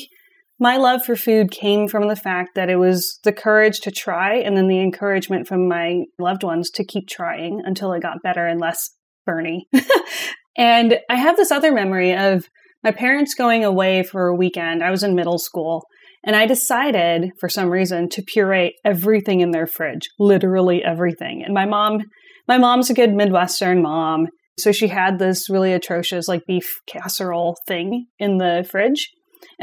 my 0.62 0.76
love 0.76 1.04
for 1.04 1.16
food 1.16 1.50
came 1.50 1.88
from 1.88 2.06
the 2.06 2.14
fact 2.14 2.50
that 2.54 2.70
it 2.70 2.76
was 2.76 3.18
the 3.24 3.32
courage 3.32 3.80
to 3.80 3.90
try 3.90 4.36
and 4.36 4.56
then 4.56 4.68
the 4.68 4.78
encouragement 4.78 5.48
from 5.48 5.66
my 5.66 6.04
loved 6.20 6.44
ones 6.44 6.70
to 6.70 6.84
keep 6.84 7.08
trying 7.08 7.60
until 7.64 7.92
it 7.92 8.00
got 8.00 8.22
better 8.22 8.46
and 8.46 8.60
less 8.60 8.90
burny. 9.28 9.62
and 10.56 11.00
I 11.10 11.16
have 11.16 11.36
this 11.36 11.50
other 11.50 11.72
memory 11.72 12.16
of 12.16 12.44
my 12.84 12.92
parents 12.92 13.34
going 13.34 13.64
away 13.64 14.04
for 14.04 14.28
a 14.28 14.36
weekend. 14.36 14.84
I 14.84 14.92
was 14.92 15.02
in 15.02 15.16
middle 15.16 15.38
school. 15.38 15.84
And 16.24 16.36
I 16.36 16.46
decided, 16.46 17.32
for 17.40 17.48
some 17.48 17.68
reason, 17.68 18.08
to 18.10 18.22
puree 18.22 18.76
everything 18.84 19.40
in 19.40 19.50
their 19.50 19.66
fridge, 19.66 20.08
literally 20.20 20.84
everything. 20.84 21.42
And 21.44 21.52
my 21.52 21.66
mom 21.66 22.02
my 22.46 22.58
mom's 22.58 22.88
a 22.88 22.94
good 22.94 23.12
Midwestern 23.12 23.82
mom. 23.82 24.28
So 24.58 24.70
she 24.70 24.86
had 24.86 25.18
this 25.18 25.50
really 25.50 25.72
atrocious 25.72 26.28
like 26.28 26.46
beef 26.46 26.80
casserole 26.86 27.56
thing 27.66 28.06
in 28.20 28.38
the 28.38 28.64
fridge. 28.70 29.10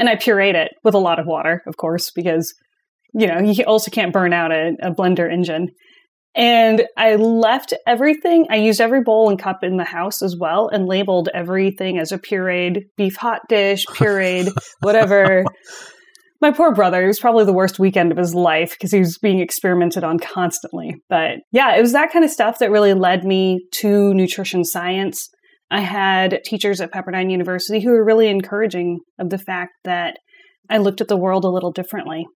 And 0.00 0.08
I 0.08 0.16
pureed 0.16 0.54
it 0.54 0.72
with 0.82 0.94
a 0.94 0.98
lot 0.98 1.20
of 1.20 1.26
water, 1.26 1.62
of 1.66 1.76
course, 1.76 2.10
because, 2.10 2.54
you 3.12 3.26
know, 3.26 3.38
you 3.38 3.62
also 3.64 3.90
can't 3.90 4.14
burn 4.14 4.32
out 4.32 4.50
a, 4.50 4.72
a 4.82 4.90
blender 4.90 5.30
engine. 5.30 5.68
And 6.34 6.84
I 6.96 7.16
left 7.16 7.74
everything, 7.86 8.46
I 8.50 8.56
used 8.56 8.80
every 8.80 9.02
bowl 9.02 9.28
and 9.28 9.38
cup 9.38 9.58
in 9.62 9.76
the 9.76 9.84
house 9.84 10.22
as 10.22 10.36
well 10.38 10.68
and 10.68 10.86
labeled 10.86 11.28
everything 11.34 11.98
as 11.98 12.12
a 12.12 12.18
pureed 12.18 12.84
beef 12.96 13.16
hot 13.16 13.42
dish, 13.48 13.84
pureed, 13.86 14.48
whatever. 14.80 15.44
my 16.40 16.50
poor 16.50 16.72
brother, 16.72 17.02
it 17.02 17.08
was 17.08 17.20
probably 17.20 17.44
the 17.44 17.52
worst 17.52 17.78
weekend 17.78 18.10
of 18.10 18.16
his 18.16 18.34
life 18.34 18.70
because 18.70 18.92
he 18.92 19.00
was 19.00 19.18
being 19.18 19.40
experimented 19.40 20.02
on 20.02 20.18
constantly. 20.18 20.94
But 21.10 21.40
yeah, 21.52 21.76
it 21.76 21.82
was 21.82 21.92
that 21.92 22.10
kind 22.10 22.24
of 22.24 22.30
stuff 22.30 22.60
that 22.60 22.70
really 22.70 22.94
led 22.94 23.24
me 23.24 23.66
to 23.80 24.14
nutrition 24.14 24.64
science. 24.64 25.28
I 25.70 25.80
had 25.80 26.40
teachers 26.44 26.80
at 26.80 26.92
Pepperdine 26.92 27.30
University 27.30 27.80
who 27.80 27.90
were 27.90 28.04
really 28.04 28.28
encouraging 28.28 29.00
of 29.18 29.30
the 29.30 29.38
fact 29.38 29.72
that 29.84 30.16
I 30.68 30.78
looked 30.78 31.00
at 31.00 31.08
the 31.08 31.16
world 31.16 31.44
a 31.44 31.50
little 31.50 31.72
differently. 31.72 32.26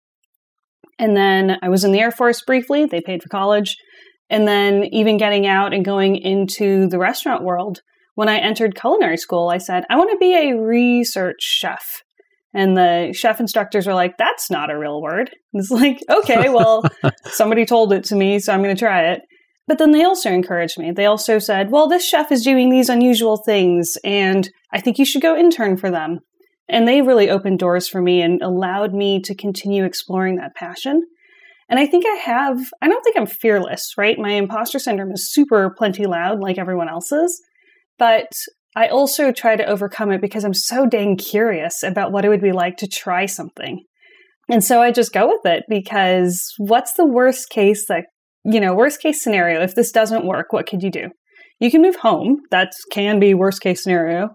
And 0.99 1.17
then 1.17 1.59
I 1.63 1.69
was 1.69 1.85
in 1.85 1.93
the 1.93 2.01
Air 2.01 2.13
Force 2.13 2.43
briefly, 2.43 2.87
they 2.87 3.01
paid 3.01 3.23
for 3.23 3.29
college. 3.29 3.77
And 4.31 4.47
then 4.47 4.85
even 4.93 5.17
getting 5.17 5.47
out 5.47 5.75
and 5.75 5.85
going 5.85 6.17
into 6.17 6.89
the 6.89 6.99
restaurant 6.99 7.45
world, 7.45 7.81
when 8.15 8.29
I 8.29 8.39
entered 8.39 8.77
culinary 8.77 9.17
school, 9.17 9.51
I 9.51 9.59
said, 9.59 9.85
I 9.91 9.97
want 9.97 10.11
to 10.13 10.19
be 10.19 10.35
a 10.35 10.57
research 10.57 11.41
chef. 11.41 11.85
And 12.55 12.77
the 12.77 13.13
chef 13.13 13.41
instructors 13.41 13.87
were 13.87 13.95
like, 13.95 14.17
that's 14.17 14.51
not 14.51 14.71
a 14.71 14.79
real 14.79 15.03
word. 15.03 15.31
It's 15.53 15.71
like, 15.71 15.99
okay, 16.09 16.49
well, 16.49 16.85
somebody 17.25 17.67
told 17.67 17.93
it 17.93 18.05
to 18.05 18.17
me, 18.17 18.39
so 18.39 18.53
I'm 18.53 18.63
going 18.63 18.75
to 18.75 18.79
try 18.79 19.13
it. 19.13 19.23
But 19.67 19.79
then 19.79 19.93
they 19.93 20.05
also 20.05 20.31
encouraged 20.31 20.79
me. 20.79 20.91
They 20.91 21.07
also 21.07 21.39
said, 21.39 21.71
well, 21.71 21.89
this 21.89 22.07
chef 22.07 22.31
is 22.31 22.43
doing 22.43 22.71
these 22.71 22.89
unusual 22.89 23.39
things, 23.39 23.97
and 24.05 24.49
I 24.73 24.81
think 24.81 24.99
you 24.99 25.05
should 25.05 25.23
go 25.23 25.37
intern 25.37 25.77
for 25.77 25.91
them. 25.91 26.21
And 26.69 26.87
they 26.89 27.03
really 27.03 27.31
opened 27.31 27.59
doors 27.59 27.89
for 27.89 28.01
me 28.01 28.23
and 28.23 28.41
allowed 28.43 28.95
me 28.95 29.21
to 29.23 29.35
continue 29.35 29.85
exploring 29.85 30.37
that 30.37 30.55
passion. 30.55 31.03
And 31.69 31.79
I 31.79 31.87
think 31.87 32.05
I 32.07 32.17
have, 32.17 32.59
I 32.83 32.89
don't 32.89 33.03
think 33.03 33.17
I'm 33.19 33.27
fearless, 33.27 33.95
right? 33.97 34.19
My 34.19 34.33
imposter 34.33 34.79
syndrome 34.79 35.13
is 35.13 35.33
super 35.33 35.75
plenty 35.77 36.07
loud, 36.07 36.41
like 36.41 36.59
everyone 36.59 36.89
else's. 36.89 37.41
But 37.99 38.33
I 38.77 38.89
also 38.89 39.33
try 39.33 39.57
to 39.57 39.65
overcome 39.65 40.11
it 40.11 40.21
because 40.21 40.45
I'm 40.45 40.55
so 40.55 40.87
dang 40.87 41.17
curious 41.17 41.83
about 41.83 42.13
what 42.13 42.25
it 42.25 42.29
would 42.29 42.43
be 42.43 42.53
like 42.53 42.77
to 42.79 42.89
try 42.89 43.27
something. 43.27 43.85
And 44.49 44.63
so 44.63 44.83
I 44.83 44.91
just 44.91 45.13
go 45.13 45.27
with 45.27 45.47
it 45.47 45.65
because 45.69 46.53
what's 46.59 46.95
the 46.95 47.07
worst 47.07 47.49
case 47.49 47.87
that, 47.89 48.05
you 48.45 48.61
know, 48.61 48.75
worst 48.75 49.01
case 49.01 49.23
scenario? 49.23 49.63
If 49.63 49.75
this 49.75 49.91
doesn't 49.91 50.27
work, 50.27 50.53
what 50.53 50.67
could 50.67 50.83
you 50.83 50.91
do? 50.91 51.09
You 51.61 51.71
can 51.71 51.83
move 51.83 51.97
home. 51.97 52.39
That 52.51 52.73
can 52.93 53.19
be 53.19 53.35
worst 53.35 53.61
case 53.61 53.83
scenario. 53.83 54.31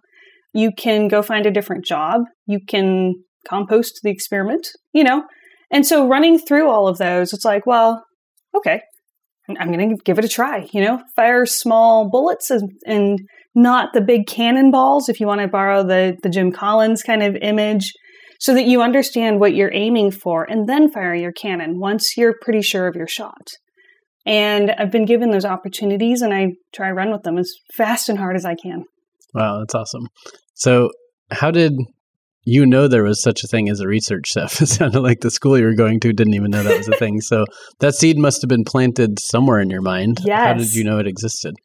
You 0.54 0.72
can 0.75 1.08
go 1.08 1.22
find 1.22 1.46
a 1.46 1.51
different 1.51 1.86
job. 1.86 2.22
You 2.48 2.60
can 2.68 3.13
compost 3.48 4.00
the 4.04 4.10
experiment, 4.10 4.68
you 4.94 5.04
know? 5.04 5.24
And 5.72 5.86
so 5.86 6.08
running 6.08 6.39
through 6.39 6.70
all 6.70 6.88
of 6.88 6.98
those, 6.98 7.34
it's 7.34 7.46
like, 7.46 7.66
well, 7.66 8.04
okay, 8.56 8.82
I'm 9.60 9.72
going 9.72 9.89
to 9.89 9.96
give 10.04 10.20
it 10.20 10.25
a 10.25 10.30
try, 10.30 10.68
you 10.72 10.82
know, 10.82 11.01
fire 11.16 11.46
small 11.46 12.10
bullets 12.10 12.50
and, 12.50 12.70
and 12.86 13.20
not 13.56 13.94
the 13.94 14.01
big 14.01 14.28
cannonballs, 14.28 15.10
if 15.10 15.20
you 15.20 15.28
want 15.28 15.42
to 15.42 15.48
borrow 15.48 15.84
the, 15.84 16.18
the 16.24 16.30
Jim 16.30 16.51
Collins 16.51 17.04
kind 17.04 17.24
of 17.24 17.36
image, 17.42 17.92
so 18.39 18.54
that 18.54 18.66
you 18.66 18.82
understand 18.82 19.39
what 19.39 19.56
you're 19.56 19.74
aiming 19.74 20.12
for 20.12 20.50
and 20.50 20.68
then 20.68 20.89
fire 20.89 21.16
your 21.16 21.32
cannon 21.32 21.80
once 21.80 22.16
you're 22.16 22.36
pretty 22.42 22.62
sure 22.62 22.88
of 22.88 22.96
your 22.96 23.08
shot. 23.08 23.48
And 24.29 24.69
I've 24.77 24.91
been 24.91 25.05
given 25.05 25.31
those 25.31 25.43
opportunities 25.43 26.21
and 26.21 26.31
I 26.31 26.50
try 26.71 26.91
run 26.91 27.12
with 27.12 27.24
them 27.24 27.39
as 27.39 27.51
fast 27.74 28.09
and 28.09 28.19
hard 28.19 28.36
as 28.36 28.45
I 28.45 28.53
can. 28.53 28.86
Wow, 29.33 29.57
that's 29.57 29.74
awesome. 29.74 30.07
So, 30.53 30.91
how 31.31 31.50
did 31.50 31.74
you 32.43 32.67
know 32.67 32.88
there 32.88 33.03
was 33.03 33.21
such 33.21 33.43
a 33.43 33.48
thing 33.48 33.69
as 33.69 33.79
a 33.79 33.88
research 33.88 34.27
chef? 34.27 34.62
It 34.62 34.67
sounded 34.67 35.00
like 35.00 35.21
the 35.21 35.31
school 35.31 35.57
you 35.57 35.65
were 35.65 35.74
going 35.74 36.00
to 36.01 36.13
didn't 36.13 36.36
even 36.36 36.51
know 36.51 36.62
that 36.62 36.77
was 36.77 36.88
a 36.88 36.98
thing. 36.98 37.21
So, 37.21 37.45
that 37.79 37.95
seed 37.95 38.19
must 38.19 38.43
have 38.43 38.50
been 38.50 38.65
planted 38.65 39.17
somewhere 39.17 39.59
in 39.59 39.71
your 39.71 39.81
mind. 39.81 40.19
Yes. 40.24 40.45
How 40.45 40.53
did 40.53 40.75
you 40.75 40.83
know 40.83 41.00
it 41.00 41.07
existed? 41.07 41.55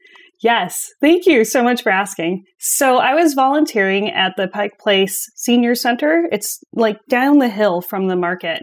Yes, 0.41 0.91
thank 1.03 1.27
you 1.27 1.45
so 1.45 1.63
much 1.63 1.83
for 1.83 1.93
asking. 1.93 2.45
So, 2.61 2.97
I 2.97 3.13
was 3.13 3.35
volunteering 3.35 4.09
at 4.09 4.33
the 4.39 4.49
Pike 4.49 4.79
Place 4.81 5.31
Senior 5.37 5.75
Center. 5.75 6.31
It's 6.33 6.61
like 6.73 6.97
down 7.11 7.41
the 7.41 7.51
hill 7.51 7.83
from 7.83 8.09
the 8.09 8.17
market. 8.17 8.63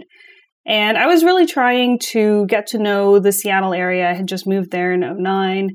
And 0.66 0.98
I 0.98 1.08
was 1.08 1.24
really 1.24 1.48
trying 1.48 2.00
to 2.12 2.46
get 2.48 2.68
to 2.68 2.78
know 2.78 3.20
the 3.20 3.32
Seattle 3.32 3.74
area. 3.74 4.10
I 4.10 4.14
had 4.14 4.28
just 4.28 4.48
moved 4.48 4.72
there 4.72 4.94
in 4.94 5.02
09. 5.02 5.70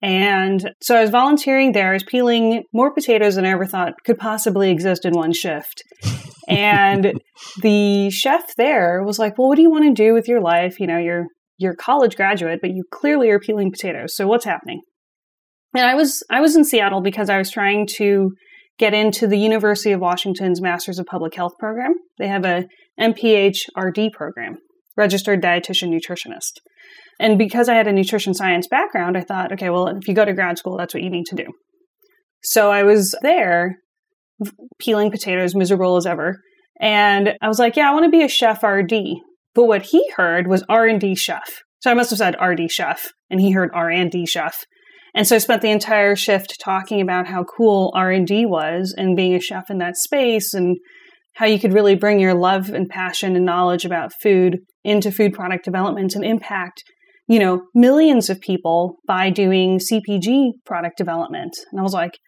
And 0.00 0.70
so 0.80 0.96
I 0.96 1.00
was 1.00 1.10
volunteering 1.10 1.72
there. 1.72 1.90
I 1.90 1.94
was 1.94 2.04
peeling 2.04 2.62
more 2.72 2.94
potatoes 2.94 3.34
than 3.34 3.44
I 3.44 3.50
ever 3.50 3.66
thought 3.66 3.94
could 4.04 4.18
possibly 4.18 4.70
exist 4.70 5.04
in 5.04 5.12
one 5.12 5.32
shift. 5.32 5.82
and 6.48 7.20
the 7.62 8.10
chef 8.10 8.54
there 8.56 9.02
was 9.02 9.18
like, 9.18 9.36
"Well, 9.36 9.48
what 9.48 9.56
do 9.56 9.62
you 9.62 9.70
want 9.70 9.84
to 9.86 10.02
do 10.02 10.14
with 10.14 10.28
your 10.28 10.40
life? 10.40 10.78
You 10.78 10.86
know, 10.86 10.98
you're 10.98 11.26
you're 11.56 11.72
a 11.72 11.76
college 11.76 12.14
graduate, 12.14 12.60
but 12.60 12.70
you 12.70 12.84
clearly 12.92 13.28
are 13.30 13.40
peeling 13.40 13.72
potatoes. 13.72 14.14
So 14.14 14.28
what's 14.28 14.44
happening?" 14.44 14.82
And 15.74 15.84
I 15.84 15.96
was 15.96 16.22
I 16.30 16.40
was 16.40 16.54
in 16.54 16.64
Seattle 16.64 17.00
because 17.00 17.28
I 17.28 17.38
was 17.38 17.50
trying 17.50 17.88
to 17.96 18.30
get 18.78 18.94
into 18.94 19.26
the 19.26 19.38
University 19.38 19.90
of 19.90 20.00
Washington's 20.00 20.60
Masters 20.60 21.00
of 21.00 21.06
Public 21.06 21.34
Health 21.34 21.54
program. 21.58 21.94
They 22.18 22.28
have 22.28 22.44
a 22.44 22.66
MPH 23.00 23.68
RD 23.76 24.12
program, 24.12 24.58
registered 24.96 25.42
dietitian 25.42 25.88
nutritionist. 25.88 26.60
And 27.20 27.38
because 27.38 27.68
I 27.68 27.74
had 27.74 27.88
a 27.88 27.92
nutrition 27.92 28.34
science 28.34 28.68
background, 28.68 29.16
I 29.16 29.22
thought, 29.22 29.52
okay, 29.52 29.70
well, 29.70 29.88
if 29.88 30.06
you 30.06 30.14
go 30.14 30.24
to 30.24 30.32
grad 30.32 30.58
school, 30.58 30.76
that's 30.76 30.94
what 30.94 31.02
you 31.02 31.10
need 31.10 31.26
to 31.26 31.36
do. 31.36 31.46
So 32.42 32.70
I 32.70 32.84
was 32.84 33.14
there 33.22 33.78
peeling 34.78 35.10
potatoes, 35.10 35.54
miserable 35.54 35.96
as 35.96 36.06
ever. 36.06 36.40
And 36.80 37.34
I 37.42 37.48
was 37.48 37.58
like, 37.58 37.76
yeah, 37.76 37.90
I 37.90 37.92
want 37.92 38.04
to 38.04 38.10
be 38.10 38.22
a 38.22 38.28
chef 38.28 38.62
RD. 38.62 38.92
But 39.54 39.64
what 39.64 39.82
he 39.82 40.08
heard 40.16 40.46
was 40.46 40.64
R&D 40.68 41.16
chef. 41.16 41.62
So 41.80 41.90
I 41.90 41.94
must 41.94 42.10
have 42.10 42.18
said 42.18 42.36
RD 42.40 42.70
chef 42.70 43.08
and 43.30 43.40
he 43.40 43.50
heard 43.50 43.70
R&D 43.74 44.26
chef. 44.26 44.64
And 45.14 45.26
so 45.26 45.34
I 45.34 45.38
spent 45.38 45.62
the 45.62 45.70
entire 45.70 46.14
shift 46.14 46.60
talking 46.62 47.00
about 47.00 47.26
how 47.26 47.42
cool 47.44 47.92
R&D 47.96 48.46
was 48.46 48.94
and 48.96 49.16
being 49.16 49.34
a 49.34 49.40
chef 49.40 49.70
in 49.70 49.78
that 49.78 49.96
space 49.96 50.54
and 50.54 50.76
how 51.38 51.46
you 51.46 51.60
could 51.60 51.72
really 51.72 51.94
bring 51.94 52.18
your 52.18 52.34
love 52.34 52.68
and 52.68 52.88
passion 52.88 53.36
and 53.36 53.46
knowledge 53.46 53.84
about 53.84 54.12
food 54.20 54.58
into 54.82 55.12
food 55.12 55.32
product 55.32 55.64
development 55.64 56.16
and 56.16 56.24
impact, 56.24 56.82
you 57.28 57.38
know, 57.38 57.62
millions 57.76 58.28
of 58.28 58.40
people 58.40 58.96
by 59.06 59.30
doing 59.30 59.78
CPG 59.78 60.50
product 60.66 60.98
development. 60.98 61.56
And 61.70 61.78
I 61.78 61.84
was 61.84 61.92
like, 61.92 62.18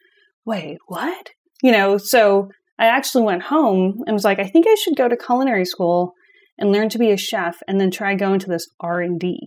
wait, 0.47 0.79
what? 0.87 1.31
You 1.61 1.73
know, 1.73 1.99
so 1.99 2.51
I 2.79 2.87
actually 2.87 3.25
went 3.25 3.43
home 3.43 3.99
and 4.07 4.15
was 4.15 4.23
like, 4.23 4.39
I 4.39 4.47
think 4.47 4.67
I 4.69 4.77
should 4.77 4.95
go 4.97 5.09
to 5.09 5.17
culinary 5.17 5.65
school 5.65 6.13
and 6.57 6.71
learn 6.71 6.89
to 6.91 6.99
be 6.99 7.11
a 7.11 7.17
chef 7.17 7.57
and 7.67 7.81
then 7.81 7.91
try 7.91 8.15
going 8.15 8.39
to 8.39 8.49
this 8.49 8.69
R&D. 8.79 9.41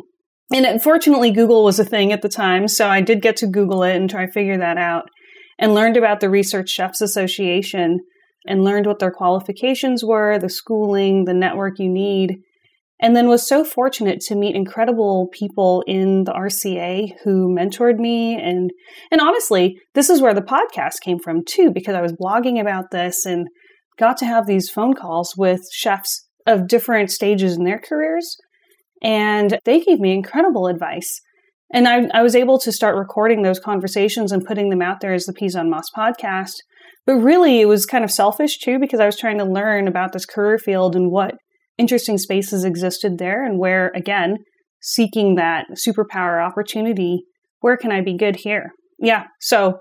And 0.54 0.66
unfortunately, 0.66 1.32
Google 1.32 1.64
was 1.64 1.80
a 1.80 1.86
thing 1.86 2.12
at 2.12 2.22
the 2.22 2.28
time, 2.28 2.68
so 2.68 2.90
I 2.90 3.00
did 3.00 3.22
get 3.22 3.38
to 3.38 3.48
Google 3.48 3.84
it 3.84 3.96
and 3.96 4.10
try 4.10 4.26
to 4.26 4.32
figure 4.32 4.58
that 4.58 4.78
out 4.78 5.04
and 5.58 5.74
learned 5.74 5.96
about 5.96 6.20
the 6.20 6.30
Research 6.30 6.70
Chefs 6.70 7.00
Association 7.00 8.02
and 8.46 8.64
learned 8.64 8.86
what 8.86 9.00
their 9.00 9.12
qualifications 9.12 10.04
were, 10.04 10.38
the 10.38 10.50
schooling, 10.50 11.26
the 11.26 11.34
network 11.34 11.80
you 11.80 11.90
need, 11.90 12.38
and 13.00 13.16
then 13.16 13.28
was 13.28 13.48
so 13.48 13.64
fortunate 13.64 14.22
to 14.22 14.36
meet 14.36 14.56
incredible 14.56 15.28
people 15.34 15.84
in 15.88 16.24
the 16.24 16.32
RCA 16.32 17.14
who 17.24 17.54
mentored 17.54 17.98
me 17.98 18.36
and 18.36 18.72
and 19.12 19.22
honestly, 19.22 19.80
this 19.94 20.10
is 20.10 20.22
where 20.22 20.34
the 20.34 20.42
podcast 20.42 21.02
came 21.02 21.20
from 21.20 21.44
too 21.46 21.72
because 21.72 21.96
I 21.96 22.02
was 22.02 22.14
blogging 22.14 22.60
about 22.60 22.92
this 22.92 23.26
and 23.26 23.48
got 23.98 24.18
to 24.18 24.26
have 24.26 24.48
these 24.48 24.70
phone 24.70 24.94
calls 24.94 25.36
with 25.38 25.62
chefs 25.72 26.28
of 26.48 26.68
different 26.68 27.12
stages 27.12 27.58
in 27.58 27.64
their 27.64 27.80
careers 27.80 28.38
and 29.04 29.60
they 29.66 29.82
gave 29.82 30.00
me 30.00 30.14
incredible 30.14 30.68
advice. 30.68 31.22
And 31.74 31.88
I, 31.88 32.08
I 32.14 32.22
was 32.22 32.36
able 32.36 32.60
to 32.60 32.72
start 32.72 32.96
recording 32.96 33.42
those 33.42 33.60
conversations 33.60 34.32
and 34.32 34.46
putting 34.46 34.70
them 34.70 34.82
out 34.82 35.02
there 35.02 35.14
as 35.14 35.26
the 35.26 35.34
Peas 35.34 35.56
on 35.56 35.70
Moss 35.70 35.88
podcast. 35.96 36.54
But 37.06 37.16
really, 37.16 37.60
it 37.60 37.66
was 37.66 37.86
kind 37.86 38.04
of 38.04 38.12
selfish 38.12 38.60
too, 38.60 38.80
because 38.80 39.00
I 39.00 39.06
was 39.06 39.18
trying 39.18 39.38
to 39.40 39.46
learn 39.46 39.88
about 39.88 40.14
this 40.14 40.26
career 40.26 40.58
field 40.58 40.96
and 40.96 41.12
what 41.12 41.36
interesting 41.78 42.18
spaces 42.18 42.64
existed 42.64 43.18
there, 43.18 43.44
and 43.44 43.60
where, 43.60 43.92
again, 43.96 44.38
seeking 44.82 45.36
that 45.36 45.66
superpower 45.74 46.46
opportunity, 46.46 47.24
where 47.62 47.78
can 47.78 47.92
I 47.92 48.02
be 48.02 48.16
good 48.16 48.38
here? 48.38 48.72
Yeah. 49.00 49.26
So 49.40 49.80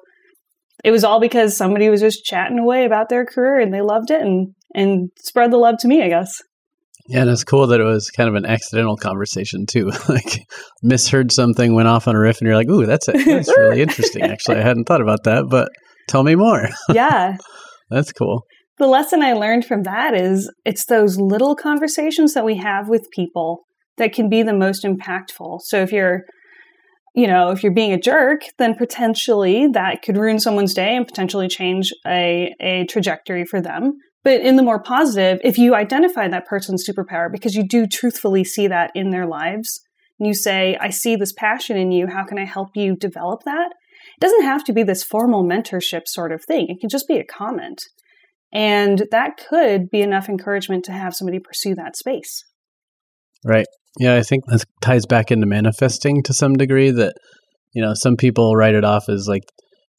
it 0.85 0.91
was 0.91 1.05
all 1.05 1.21
because 1.21 1.57
somebody 1.57 1.89
was 1.91 2.01
just 2.01 2.25
chatting 2.25 2.59
away 2.59 2.85
about 2.85 3.09
their 3.09 3.25
career 3.25 3.61
and 3.61 3.73
they 3.73 3.83
loved 3.83 4.11
it 4.11 4.21
and, 4.21 4.55
and 4.75 5.11
spread 5.19 5.51
the 5.51 5.59
love 5.59 5.77
to 5.81 5.89
me, 5.89 6.03
I 6.03 6.09
guess. 6.09 6.41
Yeah, 7.09 7.23
and 7.23 7.31
it's 7.31 7.45
cool 7.45 7.67
that 7.67 7.81
it 7.81 7.85
was 7.85 8.11
kind 8.11 8.29
of 8.29 8.37
an 8.37 8.47
accidental 8.47 8.97
conversation 8.97 9.67
too. 9.67 9.91
like 10.09 10.47
misheard 10.83 11.33
something, 11.33 11.75
went 11.75 11.89
off 11.89 12.07
on 12.07 12.15
a 12.15 12.19
riff, 12.19 12.39
and 12.39 12.47
you're 12.47 12.57
like, 12.57 12.69
"Ooh, 12.69 12.87
that's 12.87 13.09
it. 13.09 13.27
That's 13.27 13.49
really 13.49 13.83
interesting." 13.83 14.23
Actually, 14.23 14.59
I 14.59 14.63
hadn't 14.63 14.85
thought 14.85 15.01
about 15.01 15.25
that, 15.25 15.47
but 15.51 15.69
tell 16.13 16.23
me 16.23 16.37
more. 16.37 16.69
yeah, 16.93 17.37
that's 17.91 18.13
cool. 18.13 18.45
The 18.79 18.87
lesson 18.87 19.23
I 19.23 19.33
learned 19.33 19.65
from 19.65 19.83
that 19.83 20.15
is 20.15 20.51
it's 20.65 20.87
those 20.87 21.19
little 21.19 21.57
conversations 21.57 22.35
that 22.35 22.45
we 22.45 22.57
have 22.57 22.89
with 22.89 23.11
people 23.13 23.65
that 23.97 24.13
can 24.13 24.29
be 24.29 24.43
the 24.43 24.55
most 24.55 24.85
impactful. 24.85 25.61
So 25.63 25.83
if 25.83 25.93
you're 25.93 26.23
you 27.15 27.27
know, 27.27 27.51
if 27.51 27.63
you're 27.63 27.75
being 27.75 27.93
a 27.93 28.01
jerk, 28.01 28.41
then 28.59 28.75
potentially 28.75 29.67
that 29.67 30.01
could 30.01 30.17
ruin 30.17 30.41
someone's 30.41 30.73
day 30.73 30.97
and 30.97 31.07
potentially 31.07 31.47
change 31.47 31.93
a, 32.07 32.55
a 32.59 32.87
trajectory 32.87 33.45
for 33.45 33.61
them. 33.61 33.99
But 34.25 34.41
in 34.41 34.57
the 34.57 34.63
more 34.63 34.83
positive, 34.83 35.39
if 35.45 35.59
you 35.59 35.75
identify 35.75 36.29
that 36.29 36.47
person's 36.47 36.89
superpower 36.89 37.31
because 37.31 37.55
you 37.55 37.69
do 37.69 37.87
truthfully 37.87 38.45
see 38.45 38.67
that 38.69 38.93
in 38.95 39.11
their 39.11 39.27
lives, 39.27 39.83
and 40.19 40.27
you 40.27 40.35
say, 40.35 40.79
I 40.81 40.91
see 40.91 41.17
this 41.17 41.33
passion 41.33 41.77
in 41.77 41.91
you, 41.91 42.07
how 42.07 42.25
can 42.25 42.39
I 42.39 42.45
help 42.45 42.69
you 42.77 42.97
develop 42.97 43.43
that? 43.45 43.73
It 44.17 44.21
doesn't 44.21 44.43
have 44.43 44.65
to 44.65 44.73
be 44.73 44.83
this 44.83 45.03
formal 45.03 45.45
mentorship 45.45 46.03
sort 46.07 46.33
of 46.33 46.43
thing. 46.47 46.67
It 46.69 46.81
can 46.81 46.89
just 46.89 47.09
be 47.09 47.19
a 47.19 47.25
comment. 47.25 47.79
And 48.53 49.05
that 49.11 49.39
could 49.49 49.91
be 49.91 50.03
enough 50.03 50.29
encouragement 50.29 50.85
to 50.85 50.93
have 50.93 51.15
somebody 51.15 51.39
pursue 51.39 51.75
that 51.77 51.97
space. 51.97 52.45
Right. 53.45 53.67
Yeah, 53.99 54.15
I 54.15 54.23
think 54.23 54.45
that 54.47 54.65
ties 54.81 55.07
back 55.07 55.31
into 55.31 55.47
manifesting 55.47 56.23
to 56.25 56.35
some 56.35 56.55
degree 56.55 56.91
that, 56.91 57.15
you 57.73 57.83
know, 57.83 57.93
some 57.95 58.17
people 58.17 58.55
write 58.55 58.75
it 58.75 58.85
off 58.85 59.09
as 59.09 59.27
like 59.29 59.43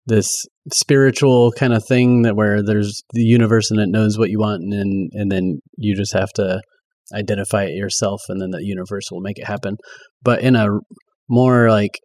this 0.06 0.28
spiritual 0.72 1.52
kind 1.52 1.74
of 1.74 1.84
thing 1.88 2.24
that 2.24 2.36
where 2.36 2.64
there's 2.64 3.04
the 3.12 3.22
universe 3.22 3.72
and 3.72 3.80
it 3.80 3.90
knows 3.90 4.18
what 4.18 4.30
you 4.30 4.40
want 4.40 4.62
and 4.62 4.72
then, 4.72 5.10
and 5.14 5.32
then 5.32 5.60
you 5.78 5.96
just 5.96 6.14
have 6.14 6.30
to 6.36 6.62
identify 7.14 7.64
it 7.64 7.76
yourself 7.76 8.22
and 8.30 8.42
then 8.42 8.52
the 8.52 8.64
universe 8.64 9.06
will 9.12 9.22
make 9.22 9.38
it 9.38 9.48
happen. 9.48 9.78
But 10.22 10.42
in 10.42 10.56
a 10.56 10.68
more 11.30 11.70
like 11.70 12.00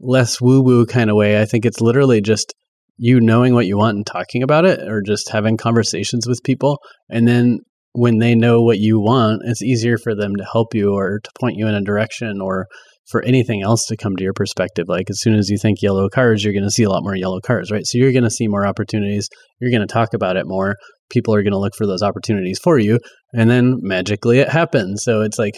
less 0.00 0.40
woo 0.40 0.62
woo 0.62 0.86
kind 0.86 1.10
of 1.10 1.16
way, 1.16 1.40
I 1.40 1.44
think 1.44 1.64
it's 1.64 1.80
literally 1.80 2.20
just 2.20 2.54
you 2.96 3.20
knowing 3.20 3.54
what 3.54 3.66
you 3.66 3.76
want 3.76 3.96
and 3.96 4.06
talking 4.06 4.42
about 4.42 4.64
it 4.64 4.80
or 4.88 5.02
just 5.02 5.30
having 5.30 5.56
conversations 5.56 6.26
with 6.26 6.42
people 6.44 6.78
and 7.08 7.28
then 7.28 7.60
when 7.92 8.18
they 8.18 8.34
know 8.34 8.62
what 8.62 8.78
you 8.78 9.00
want, 9.00 9.42
it's 9.44 9.62
easier 9.62 9.98
for 9.98 10.14
them 10.14 10.36
to 10.36 10.44
help 10.44 10.74
you 10.74 10.92
or 10.92 11.18
to 11.18 11.30
point 11.40 11.56
you 11.56 11.66
in 11.66 11.74
a 11.74 11.80
direction 11.80 12.40
or 12.40 12.66
for 13.10 13.22
anything 13.22 13.62
else 13.62 13.86
to 13.86 13.96
come 13.96 14.14
to 14.16 14.22
your 14.22 14.34
perspective. 14.34 14.84
Like 14.88 15.08
as 15.08 15.20
soon 15.20 15.34
as 15.34 15.48
you 15.48 15.56
think 15.56 15.80
yellow 15.80 16.08
cars, 16.08 16.44
you're 16.44 16.52
going 16.52 16.64
to 16.64 16.70
see 16.70 16.82
a 16.82 16.90
lot 16.90 17.02
more 17.02 17.16
yellow 17.16 17.40
cars, 17.40 17.70
right? 17.70 17.86
So 17.86 17.98
you're 17.98 18.12
going 18.12 18.24
to 18.24 18.30
see 18.30 18.46
more 18.46 18.66
opportunities. 18.66 19.28
You're 19.60 19.70
going 19.70 19.86
to 19.86 19.92
talk 19.92 20.14
about 20.14 20.36
it 20.36 20.46
more. 20.46 20.76
People 21.10 21.34
are 21.34 21.42
going 21.42 21.52
to 21.52 21.58
look 21.58 21.74
for 21.74 21.86
those 21.86 22.02
opportunities 22.02 22.60
for 22.62 22.78
you. 22.78 22.98
And 23.32 23.50
then 23.50 23.78
magically 23.80 24.38
it 24.40 24.50
happens. 24.50 25.02
So 25.02 25.22
it's 25.22 25.38
like 25.38 25.54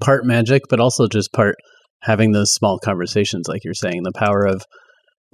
part 0.00 0.24
magic, 0.24 0.62
but 0.68 0.80
also 0.80 1.08
just 1.08 1.32
part 1.32 1.56
having 2.02 2.32
those 2.32 2.52
small 2.52 2.78
conversations, 2.78 3.46
like 3.48 3.64
you're 3.64 3.74
saying, 3.74 4.02
the 4.02 4.12
power 4.12 4.44
of 4.44 4.64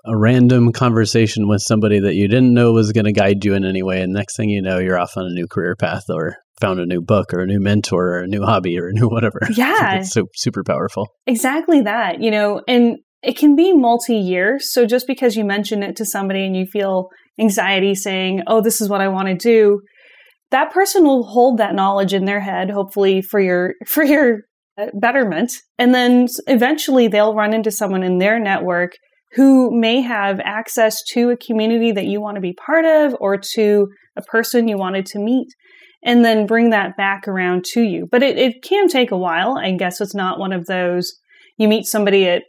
a 0.04 0.16
random 0.16 0.72
conversation 0.72 1.48
with 1.48 1.60
somebody 1.60 2.00
that 2.00 2.14
you 2.14 2.28
didn't 2.28 2.54
know 2.54 2.72
was 2.72 2.92
going 2.92 3.04
to 3.04 3.12
guide 3.12 3.44
you 3.44 3.54
in 3.54 3.64
any 3.64 3.82
way. 3.82 4.00
And 4.00 4.12
next 4.12 4.37
thing 4.37 4.48
you 4.48 4.62
know, 4.62 4.78
you're 4.78 4.98
off 4.98 5.16
on 5.16 5.26
a 5.26 5.34
new 5.34 5.46
career 5.46 5.75
path 5.75 6.04
or 6.08 6.37
found 6.60 6.80
a 6.80 6.87
new 6.87 7.00
book 7.00 7.32
or 7.32 7.40
a 7.40 7.46
new 7.46 7.60
mentor 7.60 8.14
or 8.14 8.18
a 8.20 8.26
new 8.26 8.42
hobby 8.42 8.78
or 8.78 8.88
a 8.88 8.92
new 8.92 9.08
whatever. 9.10 9.40
Yeah. 9.54 9.96
it's 9.96 10.12
so 10.12 10.26
super 10.34 10.62
powerful. 10.64 11.08
Exactly 11.26 11.82
that, 11.82 12.22
you 12.22 12.30
know, 12.30 12.62
and 12.68 12.98
it 13.22 13.37
can 13.37 13.56
be 13.56 13.72
multi 13.72 14.16
year. 14.16 14.58
So 14.60 14.87
just 14.87 15.06
because 15.06 15.37
you 15.37 15.44
mention 15.44 15.82
it 15.82 15.96
to 15.96 16.04
somebody 16.04 16.44
and 16.44 16.56
you 16.56 16.66
feel 16.66 17.08
anxiety 17.38 17.94
saying, 17.94 18.42
oh, 18.46 18.60
this 18.60 18.80
is 18.80 18.88
what 18.88 19.00
I 19.00 19.08
want 19.08 19.28
to 19.28 19.34
do, 19.34 19.80
that 20.50 20.72
person 20.72 21.04
will 21.04 21.25
hold 21.25 21.58
that 21.58 21.75
knowledge 21.75 22.14
in 22.14 22.25
their 22.25 22.40
head, 22.40 22.70
hopefully 22.70 23.22
for 23.22 23.40
your, 23.40 23.75
for 23.87 24.04
your 24.04 24.40
Uh, 24.78 24.87
betterment. 24.94 25.50
And 25.76 25.92
then 25.92 26.28
eventually 26.47 27.08
they'll 27.08 27.35
run 27.35 27.52
into 27.52 27.70
someone 27.70 28.04
in 28.04 28.18
their 28.18 28.38
network 28.38 28.92
who 29.32 29.76
may 29.76 30.02
have 30.02 30.38
access 30.44 31.02
to 31.14 31.30
a 31.30 31.37
community 31.37 31.90
that 31.90 32.06
you 32.06 32.20
want 32.20 32.37
to 32.37 32.40
be 32.40 32.52
part 32.52 32.85
of 32.85 33.16
or 33.18 33.37
to 33.54 33.88
a 34.16 34.23
person 34.23 34.68
you 34.68 34.78
wanted 34.78 35.04
to 35.06 35.18
meet 35.18 35.49
and 36.04 36.25
then 36.25 36.47
bring 36.47 36.70
that 36.70 36.97
back 36.97 37.26
around 37.26 37.64
to 37.73 37.82
you. 37.82 38.06
But 38.08 38.23
it, 38.23 38.38
it 38.38 38.62
can 38.62 38.87
take 38.87 39.11
a 39.11 39.18
while. 39.18 39.58
I 39.58 39.73
guess 39.73 40.00
it's 40.00 40.14
not 40.14 40.38
one 40.38 40.52
of 40.52 40.66
those 40.66 41.12
you 41.56 41.66
meet 41.66 41.87
somebody 41.87 42.28
at 42.28 42.44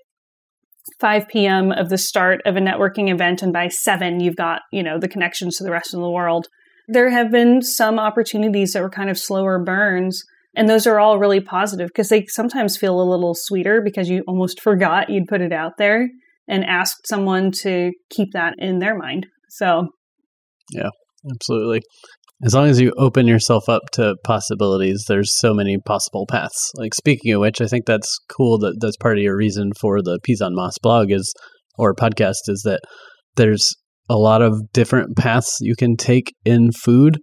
5 1.00 1.28
p.m. 1.30 1.72
of 1.72 1.90
the 1.90 1.98
start 1.98 2.42
of 2.46 2.56
a 2.56 2.62
networking 2.62 3.12
event 3.12 3.42
and 3.42 3.52
by 3.52 3.70
7 3.70 4.20
you've 4.20 4.36
got, 4.36 4.62
you 4.72 4.84
know, 4.84 5.00
the 5.00 5.10
connections 5.10 5.58
to 5.58 5.64
the 5.64 5.72
rest 5.72 5.96
of 5.96 6.00
the 6.00 6.12
world. 6.12 6.48
There 6.88 7.10
have 7.10 7.32
been 7.32 7.64
some 7.64 7.98
opportunities 7.98 8.74
that 8.74 8.84
were 8.84 8.90
kind 8.92 9.10
of 9.10 9.18
slower 9.18 9.58
burns 9.58 10.24
and 10.56 10.68
those 10.68 10.88
are 10.88 11.00
all 11.00 11.20
really 11.20 11.40
positive 11.40 11.88
because 11.88 12.10
they 12.10 12.26
sometimes 12.28 12.78
feel 12.78 13.02
a 13.02 13.10
little 13.10 13.36
sweeter 13.36 13.82
because 13.84 14.10
you 14.10 14.24
almost 14.28 14.60
forgot 14.62 15.10
you'd 15.10 15.28
put 15.28 15.42
it 15.42 15.54
out 15.54 15.74
there 15.78 16.10
and 16.48 16.66
asked 16.66 17.08
someone 17.08 17.52
to 17.52 17.92
keep 18.10 18.30
that 18.34 18.56
in 18.58 18.80
their 18.80 18.98
mind. 18.98 19.28
So, 19.50 19.88
yeah, 20.74 20.90
absolutely. 21.32 21.82
As 22.44 22.54
long 22.54 22.68
as 22.68 22.80
you 22.80 22.94
open 22.98 23.28
yourself 23.28 23.68
up 23.68 23.82
to 23.94 24.16
possibilities, 24.24 25.06
there's 25.08 25.38
so 25.40 25.54
many 25.54 25.78
possible 25.86 26.26
paths. 26.30 26.72
Like 26.76 26.96
speaking 26.96 27.34
of 27.34 27.42
which, 27.42 27.60
I 27.60 27.68
think 27.68 27.86
that's 27.86 28.18
cool 28.30 28.58
that 28.60 28.78
that's 28.80 28.96
part 28.98 29.18
of 29.18 29.24
your 29.24 29.36
reason 29.36 29.72
for 29.80 30.02
the 30.02 30.20
Peas 30.24 30.42
on 30.42 30.56
Moss 30.56 30.78
blog 30.82 31.12
is 31.12 31.34
or 31.78 31.94
podcast 31.94 32.48
is 32.48 32.62
that 32.64 32.80
there's 33.36 33.76
a 34.10 34.18
lot 34.18 34.42
of 34.42 34.72
different 34.74 35.18
paths 35.18 35.58
you 35.62 35.76
can 35.76 35.96
take 35.96 36.34
in 36.46 36.72
food 36.72 37.20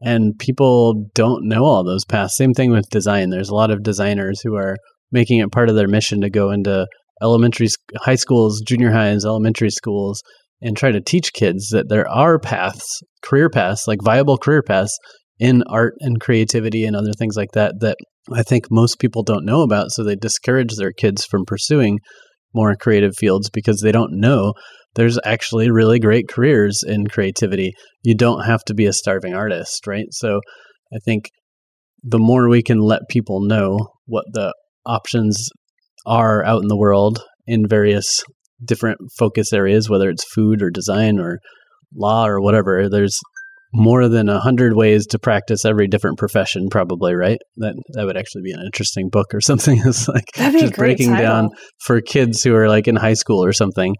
and 0.00 0.38
people 0.38 1.10
don't 1.14 1.48
know 1.48 1.64
all 1.64 1.84
those 1.84 2.04
paths. 2.04 2.36
Same 2.36 2.54
thing 2.54 2.70
with 2.70 2.88
design. 2.90 3.30
There's 3.30 3.48
a 3.48 3.54
lot 3.54 3.70
of 3.70 3.82
designers 3.82 4.40
who 4.42 4.54
are 4.56 4.76
making 5.10 5.40
it 5.40 5.52
part 5.52 5.68
of 5.68 5.76
their 5.76 5.88
mission 5.88 6.20
to 6.20 6.30
go 6.30 6.50
into 6.50 6.86
elementary, 7.22 7.68
high 7.96 8.14
schools, 8.14 8.62
junior 8.66 8.92
highs, 8.92 9.24
elementary 9.24 9.70
schools, 9.70 10.22
and 10.60 10.76
try 10.76 10.90
to 10.90 11.00
teach 11.00 11.32
kids 11.32 11.68
that 11.70 11.88
there 11.88 12.08
are 12.08 12.38
paths, 12.38 13.00
career 13.22 13.48
paths, 13.48 13.86
like 13.86 14.02
viable 14.02 14.38
career 14.38 14.62
paths 14.62 14.96
in 15.38 15.62
art 15.68 15.94
and 16.00 16.20
creativity 16.20 16.84
and 16.84 16.96
other 16.96 17.12
things 17.12 17.36
like 17.36 17.52
that, 17.52 17.74
that 17.80 17.96
I 18.32 18.42
think 18.42 18.66
most 18.70 18.98
people 18.98 19.22
don't 19.22 19.46
know 19.46 19.62
about. 19.62 19.90
So 19.90 20.04
they 20.04 20.16
discourage 20.16 20.74
their 20.76 20.92
kids 20.92 21.24
from 21.24 21.44
pursuing 21.44 21.98
more 22.54 22.74
creative 22.74 23.14
fields 23.16 23.50
because 23.50 23.80
they 23.80 23.92
don't 23.92 24.12
know 24.12 24.52
there's 24.98 25.18
actually 25.24 25.70
really 25.70 26.00
great 26.00 26.28
careers 26.28 26.82
in 26.84 27.06
creativity. 27.06 27.72
You 28.02 28.16
don't 28.16 28.44
have 28.44 28.64
to 28.64 28.74
be 28.74 28.84
a 28.84 28.92
starving 28.92 29.32
artist, 29.32 29.86
right? 29.86 30.06
So 30.10 30.40
I 30.92 30.98
think 31.04 31.30
the 32.02 32.18
more 32.18 32.48
we 32.48 32.64
can 32.64 32.80
let 32.80 33.02
people 33.08 33.40
know 33.40 33.90
what 34.06 34.24
the 34.32 34.52
options 34.84 35.50
are 36.04 36.44
out 36.44 36.62
in 36.62 36.68
the 36.68 36.76
world 36.76 37.22
in 37.46 37.68
various 37.68 38.24
different 38.64 38.98
focus 39.16 39.52
areas, 39.52 39.88
whether 39.88 40.10
it's 40.10 40.24
food 40.34 40.62
or 40.62 40.70
design 40.70 41.20
or 41.20 41.38
law 41.94 42.26
or 42.26 42.40
whatever. 42.40 42.88
There's 42.88 43.18
more 43.72 44.08
than 44.08 44.28
a 44.28 44.40
hundred 44.40 44.74
ways 44.74 45.06
to 45.08 45.18
practice 45.18 45.64
every 45.64 45.88
different 45.88 46.18
profession, 46.18 46.68
probably, 46.70 47.14
right? 47.14 47.38
That 47.56 47.74
that 47.94 48.06
would 48.06 48.16
actually 48.16 48.42
be 48.42 48.52
an 48.52 48.62
interesting 48.64 49.08
book 49.10 49.34
or 49.34 49.40
something. 49.42 49.80
It's 49.84 50.08
like 50.08 50.24
just 50.34 50.74
breaking 50.74 51.10
title. 51.10 51.26
down 51.26 51.48
for 51.84 52.00
kids 52.00 52.42
who 52.42 52.54
are 52.54 52.68
like 52.68 52.88
in 52.88 52.96
high 52.96 53.14
school 53.14 53.44
or 53.44 53.52
something 53.52 53.94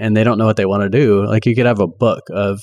and 0.00 0.16
they 0.16 0.24
don't 0.24 0.38
know 0.38 0.46
what 0.46 0.56
they 0.56 0.66
want 0.66 0.82
to 0.82 0.88
do. 0.88 1.24
Like 1.26 1.46
you 1.46 1.54
could 1.54 1.66
have 1.66 1.80
a 1.80 1.86
book 1.86 2.22
of 2.32 2.58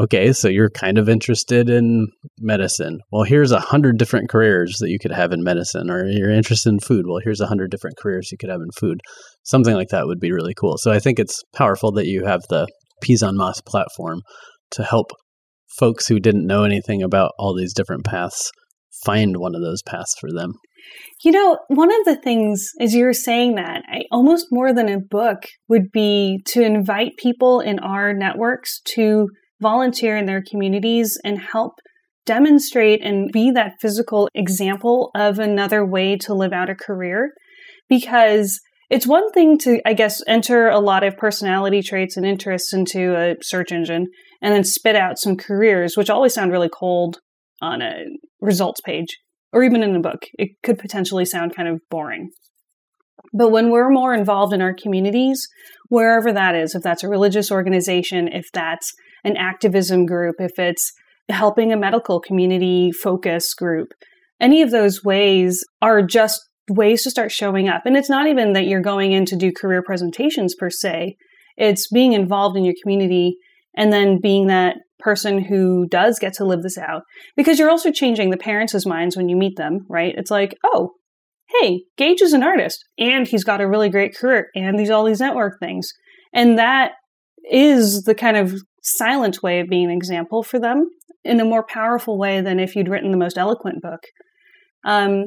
okay, 0.00 0.32
so 0.32 0.48
you're 0.48 0.70
kind 0.70 0.96
of 0.98 1.08
interested 1.08 1.68
in 1.68 2.06
medicine. 2.38 3.00
Well, 3.12 3.24
here's 3.24 3.52
a 3.52 3.60
hundred 3.60 3.98
different 3.98 4.30
careers 4.30 4.76
that 4.80 4.88
you 4.88 4.98
could 4.98 5.12
have 5.12 5.32
in 5.32 5.44
medicine, 5.44 5.90
or 5.90 6.06
you're 6.06 6.30
interested 6.30 6.70
in 6.70 6.80
food. 6.80 7.04
Well, 7.06 7.20
here's 7.22 7.40
a 7.40 7.46
hundred 7.46 7.70
different 7.70 7.98
careers 7.98 8.30
you 8.32 8.38
could 8.38 8.50
have 8.50 8.60
in 8.60 8.70
food. 8.78 9.00
Something 9.42 9.74
like 9.74 9.88
that 9.88 10.06
would 10.06 10.20
be 10.20 10.32
really 10.32 10.54
cool. 10.58 10.76
So 10.78 10.90
I 10.90 10.98
think 10.98 11.18
it's 11.18 11.42
powerful 11.54 11.92
that 11.92 12.06
you 12.06 12.24
have 12.24 12.40
the 12.48 12.66
Peas 13.02 13.22
on 13.22 13.36
Moss 13.36 13.60
platform 13.60 14.22
to 14.72 14.82
help 14.82 15.12
folks 15.78 16.08
who 16.08 16.18
didn't 16.18 16.46
know 16.46 16.64
anything 16.64 17.02
about 17.02 17.32
all 17.38 17.54
these 17.54 17.74
different 17.74 18.04
paths 18.04 18.50
find 19.04 19.36
one 19.36 19.54
of 19.54 19.62
those 19.62 19.82
paths 19.82 20.14
for 20.20 20.30
them. 20.32 20.54
You 21.22 21.32
know, 21.32 21.58
one 21.68 21.90
of 21.90 22.04
the 22.04 22.16
things 22.16 22.70
as 22.80 22.94
you're 22.94 23.12
saying 23.12 23.56
that, 23.56 23.82
I, 23.88 24.02
almost 24.10 24.46
more 24.50 24.72
than 24.72 24.88
a 24.88 24.98
book 24.98 25.42
would 25.68 25.92
be 25.92 26.40
to 26.46 26.62
invite 26.62 27.12
people 27.18 27.60
in 27.60 27.78
our 27.78 28.12
networks 28.12 28.80
to 28.94 29.28
volunteer 29.60 30.16
in 30.16 30.26
their 30.26 30.42
communities 30.42 31.18
and 31.22 31.38
help 31.38 31.74
demonstrate 32.24 33.02
and 33.02 33.30
be 33.32 33.50
that 33.50 33.74
physical 33.80 34.28
example 34.34 35.10
of 35.14 35.38
another 35.38 35.84
way 35.84 36.16
to 36.16 36.34
live 36.34 36.52
out 36.52 36.70
a 36.70 36.74
career. 36.74 37.30
Because 37.88 38.60
it's 38.88 39.06
one 39.06 39.30
thing 39.32 39.58
to, 39.58 39.80
I 39.86 39.94
guess, 39.94 40.22
enter 40.26 40.68
a 40.68 40.80
lot 40.80 41.04
of 41.04 41.16
personality 41.16 41.82
traits 41.82 42.16
and 42.16 42.26
interests 42.26 42.72
into 42.72 43.16
a 43.16 43.36
search 43.42 43.72
engine 43.72 44.06
and 44.42 44.54
then 44.54 44.64
spit 44.64 44.96
out 44.96 45.18
some 45.18 45.36
careers, 45.36 45.96
which 45.96 46.10
always 46.10 46.34
sound 46.34 46.52
really 46.52 46.68
cold 46.68 47.18
on 47.60 47.82
a 47.82 48.04
results 48.40 48.80
page 48.80 49.18
or 49.52 49.62
even 49.62 49.82
in 49.82 49.96
a 49.96 50.00
book. 50.00 50.22
It 50.34 50.50
could 50.62 50.78
potentially 50.78 51.24
sound 51.24 51.54
kind 51.54 51.68
of 51.68 51.80
boring. 51.90 52.30
But 53.32 53.50
when 53.50 53.70
we're 53.70 53.90
more 53.90 54.14
involved 54.14 54.52
in 54.52 54.62
our 54.62 54.74
communities, 54.74 55.46
wherever 55.88 56.32
that 56.32 56.54
is, 56.54 56.74
if 56.74 56.82
that's 56.82 57.04
a 57.04 57.08
religious 57.08 57.50
organization, 57.50 58.28
if 58.28 58.46
that's 58.52 58.92
an 59.24 59.36
activism 59.36 60.06
group, 60.06 60.36
if 60.38 60.58
it's 60.58 60.92
helping 61.28 61.72
a 61.72 61.76
medical 61.76 62.20
community 62.20 62.90
focus 62.92 63.54
group, 63.54 63.88
any 64.40 64.62
of 64.62 64.70
those 64.70 65.04
ways 65.04 65.62
are 65.82 66.02
just 66.02 66.40
ways 66.68 67.02
to 67.02 67.10
start 67.10 67.30
showing 67.30 67.68
up. 67.68 67.82
And 67.84 67.96
it's 67.96 68.10
not 68.10 68.26
even 68.26 68.52
that 68.54 68.66
you're 68.66 68.80
going 68.80 69.12
in 69.12 69.26
to 69.26 69.36
do 69.36 69.52
career 69.52 69.82
presentations 69.82 70.54
per 70.54 70.70
se, 70.70 71.16
it's 71.56 71.88
being 71.88 72.14
involved 72.14 72.56
in 72.56 72.64
your 72.64 72.74
community 72.82 73.36
and 73.76 73.92
then 73.92 74.20
being 74.20 74.46
that 74.48 74.76
person 74.98 75.42
who 75.42 75.86
does 75.86 76.18
get 76.18 76.34
to 76.34 76.44
live 76.44 76.62
this 76.62 76.78
out 76.78 77.02
because 77.36 77.58
you're 77.58 77.70
also 77.70 77.90
changing 77.90 78.30
the 78.30 78.36
parents' 78.36 78.86
minds 78.86 79.16
when 79.16 79.28
you 79.28 79.36
meet 79.36 79.56
them, 79.56 79.86
right? 79.88 80.14
It's 80.16 80.30
like, 80.30 80.56
oh, 80.64 80.92
hey, 81.60 81.82
Gage 81.96 82.22
is 82.22 82.32
an 82.32 82.42
artist 82.42 82.84
and 82.98 83.26
he's 83.26 83.44
got 83.44 83.60
a 83.60 83.68
really 83.68 83.88
great 83.88 84.14
career 84.14 84.48
and 84.54 84.78
these 84.78 84.90
all 84.90 85.04
these 85.04 85.20
network 85.20 85.58
things. 85.58 85.92
And 86.32 86.58
that 86.58 86.92
is 87.50 88.02
the 88.02 88.14
kind 88.14 88.36
of 88.36 88.54
silent 88.82 89.42
way 89.42 89.60
of 89.60 89.68
being 89.68 89.86
an 89.86 89.90
example 89.90 90.42
for 90.42 90.58
them 90.58 90.88
in 91.24 91.40
a 91.40 91.44
more 91.44 91.64
powerful 91.64 92.18
way 92.18 92.40
than 92.40 92.60
if 92.60 92.76
you'd 92.76 92.88
written 92.88 93.10
the 93.10 93.16
most 93.16 93.36
eloquent 93.36 93.82
book. 93.82 94.00
Um, 94.84 95.26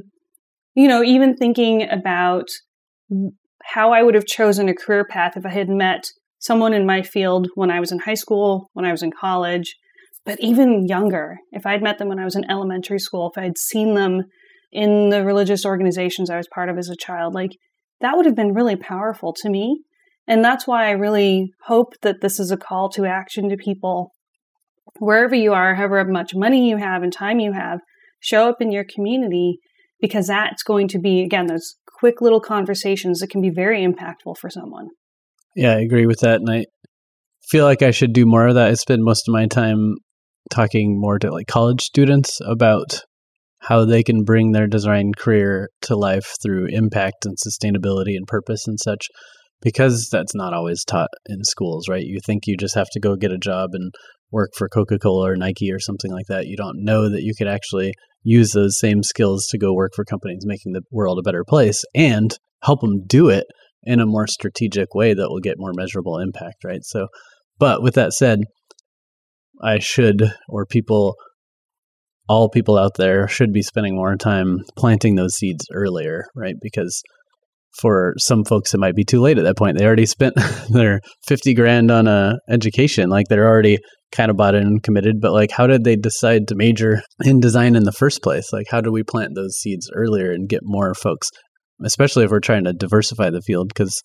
you 0.76 0.88
know, 0.88 1.04
even 1.04 1.36
thinking 1.36 1.88
about 1.90 2.48
how 3.64 3.92
I 3.92 4.02
would 4.02 4.16
have 4.16 4.26
chosen 4.26 4.70
a 4.70 4.74
career 4.74 5.06
path 5.06 5.38
if 5.38 5.46
I 5.46 5.50
had 5.50 5.70
met 5.70 6.06
someone 6.44 6.74
in 6.74 6.86
my 6.86 7.02
field 7.02 7.48
when 7.56 7.72
I 7.72 7.80
was 7.80 7.92
in 7.92 8.00
high 8.00 8.14
school, 8.16 8.70
when 8.74 8.86
I 8.86 8.92
was 8.92 9.02
in 9.02 9.12
college, 9.12 9.76
But 10.26 10.40
even 10.40 10.88
younger, 10.88 11.40
if 11.52 11.66
I'd 11.66 11.84
met 11.84 11.98
them 11.98 12.08
when 12.08 12.20
I 12.20 12.26
was 12.26 12.36
in 12.36 12.50
elementary 12.50 13.00
school, 13.00 13.32
if 13.34 13.42
I'd 13.42 13.58
seen 13.58 13.94
them 13.94 14.24
in 14.72 15.10
the 15.10 15.26
religious 15.26 15.66
organizations 15.66 16.30
I 16.30 16.38
was 16.38 16.48
part 16.48 16.70
of 16.70 16.78
as 16.78 16.90
a 16.90 16.96
child, 16.96 17.34
like 17.34 17.52
that 18.00 18.16
would 18.16 18.26
have 18.26 18.36
been 18.36 18.54
really 18.54 18.76
powerful 18.76 19.34
to 19.34 19.50
me. 19.50 19.82
And 20.28 20.44
that's 20.44 20.66
why 20.66 20.88
I 20.88 20.92
really 20.92 21.52
hope 21.66 21.94
that 22.02 22.22
this 22.22 22.40
is 22.40 22.52
a 22.52 22.58
call 22.58 22.90
to 22.90 23.06
action 23.06 23.50
to 23.50 23.58
people 23.58 24.12
wherever 25.00 25.36
you 25.36 25.54
are, 25.54 25.76
however 25.76 26.06
much 26.06 26.34
money 26.34 26.70
you 26.70 26.78
have 26.78 27.04
and 27.04 27.12
time 27.12 27.40
you 27.40 27.52
have, 27.52 27.80
show 28.22 28.48
up 28.48 28.62
in 28.62 28.72
your 28.72 28.86
community 28.86 29.58
because 30.00 30.28
that's 30.28 30.64
going 30.64 30.88
to 30.90 31.00
be, 31.00 31.22
again, 31.22 31.48
those 31.48 31.76
quick 32.00 32.22
little 32.22 32.42
conversations 32.42 33.20
that 33.20 33.30
can 33.30 33.42
be 33.42 33.50
very 33.50 33.86
impactful 33.86 34.38
for 34.38 34.50
someone. 34.50 34.90
Yeah, 35.56 35.74
I 35.74 35.80
agree 35.80 36.06
with 36.06 36.20
that. 36.22 36.42
And 36.42 36.50
I 36.50 36.66
feel 37.50 37.66
like 37.66 37.82
I 37.82 37.92
should 37.92 38.14
do 38.14 38.26
more 38.26 38.48
of 38.48 38.56
that. 38.56 38.70
I 38.70 38.74
spend 38.74 39.04
most 39.04 39.28
of 39.28 39.34
my 39.34 39.46
time 39.46 39.96
talking 40.52 41.00
more 41.00 41.20
to 41.20 41.32
like 41.32 41.48
college 41.48 41.82
students 41.82 42.40
about 42.46 43.02
how 43.64 43.86
they 43.86 44.04
can 44.04 44.24
bring 44.24 44.52
their 44.52 44.68
design 44.68 45.12
career 45.18 45.70
to 45.82 45.96
life 45.96 46.36
through 46.44 46.68
impact 46.70 47.26
and 47.26 47.38
sustainability 47.38 48.16
and 48.16 48.28
purpose 48.28 48.68
and 48.68 48.78
such 48.80 49.08
because 49.62 50.10
that's 50.12 50.36
not 50.36 50.54
always 50.54 50.84
taught 50.84 51.10
in 51.28 51.44
schools 51.44 51.88
right 51.88 52.04
you 52.04 52.20
think 52.26 52.44
you 52.46 52.58
just 52.58 52.76
have 52.76 52.90
to 52.92 53.00
go 53.00 53.16
get 53.16 53.32
a 53.32 53.38
job 53.38 53.70
and 53.72 53.94
work 54.32 54.52
for 54.58 54.68
coca-cola 54.68 55.30
or 55.30 55.36
nike 55.38 55.72
or 55.72 55.80
something 55.80 56.12
like 56.12 56.26
that 56.28 56.46
you 56.46 56.58
don't 56.58 56.84
know 56.84 57.10
that 57.10 57.24
you 57.24 57.34
could 57.38 57.48
actually 57.48 57.94
use 58.22 58.52
those 58.52 58.80
same 58.80 59.02
skills 59.02 59.48
to 59.48 59.58
go 59.58 59.74
work 59.74 59.94
for 59.96 60.04
companies 60.04 60.44
making 60.46 60.74
the 60.74 60.82
world 60.92 61.18
a 61.18 61.24
better 61.24 61.46
place 61.48 61.84
and 61.96 62.38
help 62.64 62.82
them 62.82 63.06
do 63.08 63.30
it 63.30 63.46
in 63.86 64.00
a 64.00 64.06
more 64.06 64.28
strategic 64.28 64.94
way 64.94 65.14
that 65.14 65.30
will 65.30 65.40
get 65.40 65.56
more 65.58 65.74
measurable 65.76 66.18
impact 66.20 66.64
right 66.64 66.84
so 66.84 67.08
but 67.60 67.82
with 67.82 67.96
that 67.96 68.14
said 68.14 68.40
I 69.64 69.80
should, 69.80 70.32
or 70.50 70.66
people, 70.66 71.16
all 72.28 72.50
people 72.50 72.78
out 72.78 72.98
there 72.98 73.28
should 73.28 73.54
be 73.54 73.62
spending 73.62 73.96
more 73.96 74.16
time 74.16 74.60
planting 74.78 75.16
those 75.16 75.36
seeds 75.36 75.66
earlier, 75.74 76.26
right? 76.36 76.56
Because 76.62 77.02
for 77.80 78.14
some 78.18 78.44
folks, 78.44 78.74
it 78.74 78.80
might 78.80 78.96
be 78.96 79.04
too 79.04 79.22
late 79.22 79.38
at 79.38 79.46
that 79.46 79.58
point. 79.58 79.78
They 79.78 79.86
already 79.86 80.06
spent 80.06 80.36
their 80.70 81.00
50 81.28 81.54
grand 81.54 81.92
on 81.92 82.08
a 82.08 82.36
education. 82.50 83.10
Like 83.10 83.28
they're 83.30 83.48
already 83.48 83.80
kind 84.12 84.30
of 84.30 84.38
bought 84.38 84.54
in 84.54 84.64
and 84.64 84.84
committed, 84.84 85.20
but 85.20 85.32
like, 85.32 85.50
how 85.50 85.66
did 85.66 85.84
they 85.84 85.96
decide 85.96 86.48
to 86.48 86.56
major 86.56 87.02
in 87.24 87.40
design 87.40 87.76
in 87.76 87.84
the 87.84 87.92
first 87.92 88.22
place? 88.22 88.54
Like, 88.54 88.68
how 88.70 88.80
do 88.80 88.92
we 88.92 89.02
plant 89.04 89.32
those 89.36 89.56
seeds 89.56 89.90
earlier 89.96 90.32
and 90.32 90.48
get 90.48 90.60
more 90.64 90.94
folks, 90.94 91.30
especially 91.84 92.26
if 92.26 92.32
we're 92.32 92.40
trying 92.40 92.66
to 92.66 92.74
diversify 92.74 93.30
the 93.30 93.42
field? 93.42 93.70
Because, 93.70 94.02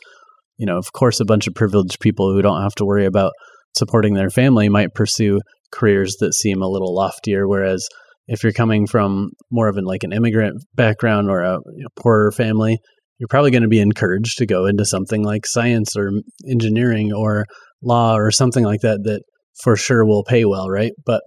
you 0.57 0.67
know, 0.67 0.79
of 0.79 0.93
course, 0.93 1.21
a 1.21 1.25
bunch 1.25 1.47
of 1.47 1.55
privileged 1.55 2.01
people 2.01 2.33
who 2.33 2.43
don't 2.43 2.63
have 2.63 2.75
to 2.77 2.85
worry 2.85 3.07
about 3.07 3.33
supporting 3.77 4.15
their 4.15 4.31
family 4.31 4.69
might 4.69 4.95
pursue 4.95 5.41
careers 5.71 6.17
that 6.21 6.35
seem 6.35 6.63
a 6.63 6.69
little 6.69 6.95
loftier 6.95 7.47
whereas 7.47 7.87
if 8.27 8.43
you're 8.43 8.53
coming 8.53 8.87
from 8.87 9.31
more 9.51 9.69
of 9.69 9.77
an 9.77 9.85
like 9.85 10.03
an 10.03 10.13
immigrant 10.13 10.63
background 10.75 11.31
or 11.31 11.43
a 11.43 11.59
you 11.75 11.83
know, 11.83 11.89
poorer 11.97 12.33
family 12.33 12.79
you're 13.19 13.29
probably 13.29 13.51
going 13.51 13.63
to 13.63 13.69
be 13.69 13.81
encouraged 13.81 14.39
to 14.39 14.47
go 14.47 14.67
into 14.67 14.85
something 14.85 15.23
like 15.23 15.47
science 15.47 15.97
or 15.97 16.11
engineering 16.49 17.13
or 17.13 17.45
law 17.83 18.17
or 18.17 18.31
something 18.31 18.65
like 18.65 18.81
that 18.81 19.01
that 19.05 19.23
for 19.63 19.77
sure 19.77 20.05
will 20.05 20.25
pay 20.25 20.45
well 20.45 20.69
right 20.69 20.93
but 21.05 21.23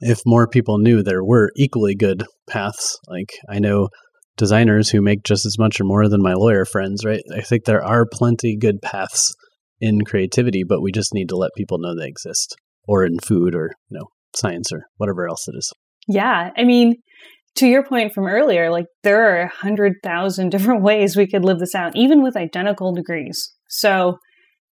if 0.00 0.20
more 0.26 0.46
people 0.46 0.78
knew 0.78 1.02
there 1.02 1.24
were 1.24 1.50
equally 1.56 1.94
good 1.94 2.24
paths 2.48 2.98
like 3.08 3.32
i 3.48 3.58
know 3.58 3.88
designers 4.36 4.90
who 4.90 5.00
make 5.00 5.22
just 5.22 5.46
as 5.46 5.58
much 5.58 5.80
or 5.80 5.84
more 5.84 6.08
than 6.08 6.22
my 6.22 6.34
lawyer 6.34 6.64
friends 6.64 7.04
right 7.04 7.22
i 7.36 7.40
think 7.40 7.64
there 7.64 7.84
are 7.84 8.04
plenty 8.10 8.56
good 8.56 8.82
paths 8.82 9.34
in 9.84 10.02
creativity, 10.02 10.62
but 10.66 10.80
we 10.80 10.92
just 10.92 11.14
need 11.14 11.28
to 11.28 11.36
let 11.36 11.50
people 11.56 11.78
know 11.78 11.94
they 11.94 12.08
exist 12.08 12.56
or 12.86 13.04
in 13.04 13.18
food 13.18 13.54
or, 13.54 13.70
you 13.90 13.98
know, 13.98 14.06
science 14.34 14.72
or 14.72 14.84
whatever 14.96 15.28
else 15.28 15.46
it 15.48 15.54
is. 15.56 15.72
Yeah. 16.08 16.50
I 16.56 16.64
mean, 16.64 16.96
to 17.56 17.66
your 17.66 17.84
point 17.84 18.12
from 18.12 18.26
earlier, 18.26 18.70
like 18.70 18.86
there 19.02 19.22
are 19.22 19.42
a 19.42 19.48
hundred 19.48 19.94
thousand 20.02 20.48
different 20.50 20.82
ways 20.82 21.16
we 21.16 21.26
could 21.26 21.44
live 21.44 21.58
this 21.58 21.74
out, 21.74 21.96
even 21.96 22.22
with 22.22 22.36
identical 22.36 22.94
degrees. 22.94 23.52
So, 23.68 24.18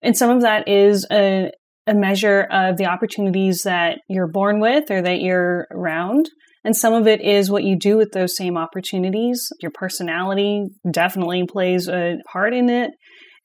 and 0.02 0.16
some 0.16 0.30
of 0.30 0.42
that 0.42 0.68
is 0.68 1.06
a, 1.10 1.50
a 1.86 1.94
measure 1.94 2.46
of 2.50 2.76
the 2.76 2.86
opportunities 2.86 3.62
that 3.62 3.98
you're 4.08 4.30
born 4.30 4.60
with 4.60 4.90
or 4.90 5.02
that 5.02 5.20
you're 5.20 5.66
around. 5.70 6.28
And 6.68 6.76
some 6.76 6.92
of 6.92 7.06
it 7.06 7.22
is 7.22 7.50
what 7.50 7.64
you 7.64 7.78
do 7.78 7.96
with 7.96 8.12
those 8.12 8.36
same 8.36 8.58
opportunities. 8.58 9.50
Your 9.62 9.70
personality 9.70 10.66
definitely 10.90 11.46
plays 11.46 11.88
a 11.88 12.16
part 12.30 12.52
in 12.52 12.68
it. 12.68 12.90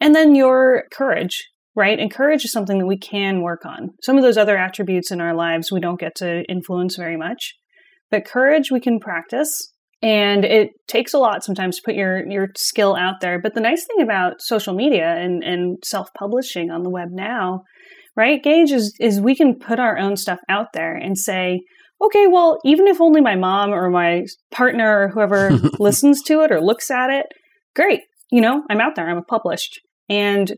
And 0.01 0.13
then 0.13 0.35
your 0.35 0.83
courage, 0.91 1.41
right? 1.73 1.97
And 1.97 2.13
courage 2.13 2.43
is 2.43 2.51
something 2.51 2.79
that 2.79 2.85
we 2.85 2.97
can 2.97 3.41
work 3.41 3.65
on. 3.65 3.91
Some 4.01 4.17
of 4.17 4.23
those 4.23 4.35
other 4.35 4.57
attributes 4.57 5.09
in 5.09 5.21
our 5.21 5.33
lives 5.33 5.71
we 5.71 5.79
don't 5.79 6.01
get 6.01 6.15
to 6.15 6.43
influence 6.49 6.97
very 6.97 7.15
much. 7.15 7.53
But 8.11 8.25
courage 8.25 8.71
we 8.71 8.81
can 8.81 8.99
practice. 8.99 9.71
And 10.01 10.43
it 10.43 10.71
takes 10.89 11.13
a 11.13 11.17
lot 11.17 11.45
sometimes 11.45 11.77
to 11.77 11.83
put 11.85 11.95
your, 11.95 12.29
your 12.29 12.49
skill 12.57 12.93
out 12.93 13.21
there. 13.21 13.39
But 13.39 13.53
the 13.53 13.61
nice 13.61 13.85
thing 13.85 14.03
about 14.03 14.41
social 14.41 14.73
media 14.73 15.15
and, 15.15 15.41
and 15.45 15.77
self 15.81 16.09
publishing 16.13 16.71
on 16.71 16.83
the 16.83 16.89
web 16.89 17.07
now, 17.09 17.61
right, 18.17 18.43
Gage, 18.43 18.73
is, 18.73 18.93
is 18.99 19.21
we 19.21 19.33
can 19.33 19.57
put 19.57 19.79
our 19.79 19.97
own 19.97 20.17
stuff 20.17 20.39
out 20.49 20.73
there 20.73 20.93
and 20.93 21.17
say, 21.17 21.61
okay, 22.05 22.27
well, 22.27 22.59
even 22.63 22.87
if 22.87 23.01
only 23.01 23.21
my 23.21 23.35
mom 23.35 23.71
or 23.71 23.89
my 23.89 24.25
partner 24.51 25.03
or 25.03 25.07
whoever 25.09 25.51
listens 25.79 26.21
to 26.23 26.41
it 26.41 26.51
or 26.51 26.61
looks 26.61 26.91
at 26.91 27.09
it, 27.09 27.27
great. 27.75 28.01
You 28.31 28.41
know, 28.41 28.63
I'm 28.69 28.81
out 28.81 28.95
there, 28.95 29.09
I'm 29.09 29.23
published. 29.23 29.79
And 30.09 30.53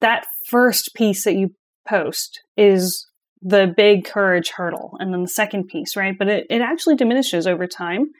that 0.00 0.26
first 0.46 0.94
piece 0.94 1.24
that 1.24 1.34
you 1.34 1.50
post 1.86 2.40
is 2.56 3.06
the 3.42 3.72
big 3.76 4.04
courage 4.04 4.50
hurdle. 4.50 4.96
And 4.98 5.12
then 5.12 5.22
the 5.22 5.28
second 5.28 5.68
piece, 5.68 5.96
right? 5.96 6.16
But 6.18 6.28
it, 6.28 6.46
it 6.50 6.60
actually 6.60 6.96
diminishes 6.96 7.46
over 7.46 7.66
time. 7.66 8.10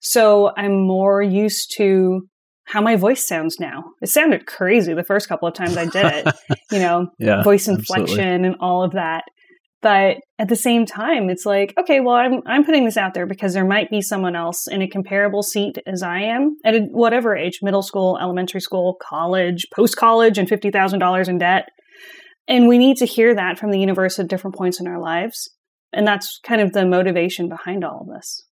So 0.00 0.52
I'm 0.56 0.86
more 0.86 1.22
used 1.22 1.74
to 1.76 2.28
how 2.64 2.80
my 2.80 2.96
voice 2.96 3.26
sounds 3.26 3.58
now. 3.58 3.84
It 4.00 4.08
sounded 4.08 4.46
crazy 4.46 4.94
the 4.94 5.04
first 5.04 5.28
couple 5.28 5.48
of 5.48 5.54
times 5.54 5.76
I 5.76 5.86
did 5.86 6.06
it, 6.06 6.34
you 6.70 6.78
know, 6.78 7.08
yeah, 7.18 7.42
voice 7.42 7.66
inflection 7.66 8.20
absolutely. 8.20 8.46
and 8.46 8.56
all 8.60 8.84
of 8.84 8.92
that. 8.92 9.24
But 9.82 10.18
at 10.38 10.48
the 10.48 10.56
same 10.56 10.84
time, 10.84 11.30
it's 11.30 11.46
like, 11.46 11.72
okay, 11.80 12.00
well, 12.00 12.14
I'm, 12.14 12.42
I'm 12.46 12.64
putting 12.64 12.84
this 12.84 12.98
out 12.98 13.14
there 13.14 13.26
because 13.26 13.54
there 13.54 13.64
might 13.64 13.88
be 13.88 14.02
someone 14.02 14.36
else 14.36 14.66
in 14.68 14.82
a 14.82 14.88
comparable 14.88 15.42
seat 15.42 15.78
as 15.86 16.02
I 16.02 16.20
am 16.20 16.56
at 16.64 16.74
a, 16.74 16.80
whatever 16.90 17.34
age, 17.34 17.60
middle 17.62 17.82
school, 17.82 18.18
elementary 18.20 18.60
school, 18.60 18.98
college, 19.00 19.66
post 19.74 19.96
college, 19.96 20.36
and 20.36 20.48
$50,000 20.48 21.28
in 21.28 21.38
debt. 21.38 21.64
And 22.46 22.68
we 22.68 22.76
need 22.76 22.98
to 22.98 23.06
hear 23.06 23.34
that 23.34 23.58
from 23.58 23.70
the 23.70 23.78
universe 23.78 24.18
at 24.18 24.28
different 24.28 24.56
points 24.56 24.80
in 24.80 24.86
our 24.86 25.00
lives. 25.00 25.48
And 25.92 26.06
that's 26.06 26.38
kind 26.44 26.60
of 26.60 26.72
the 26.72 26.84
motivation 26.84 27.48
behind 27.48 27.82
all 27.82 28.02
of 28.02 28.14
this. 28.14 28.44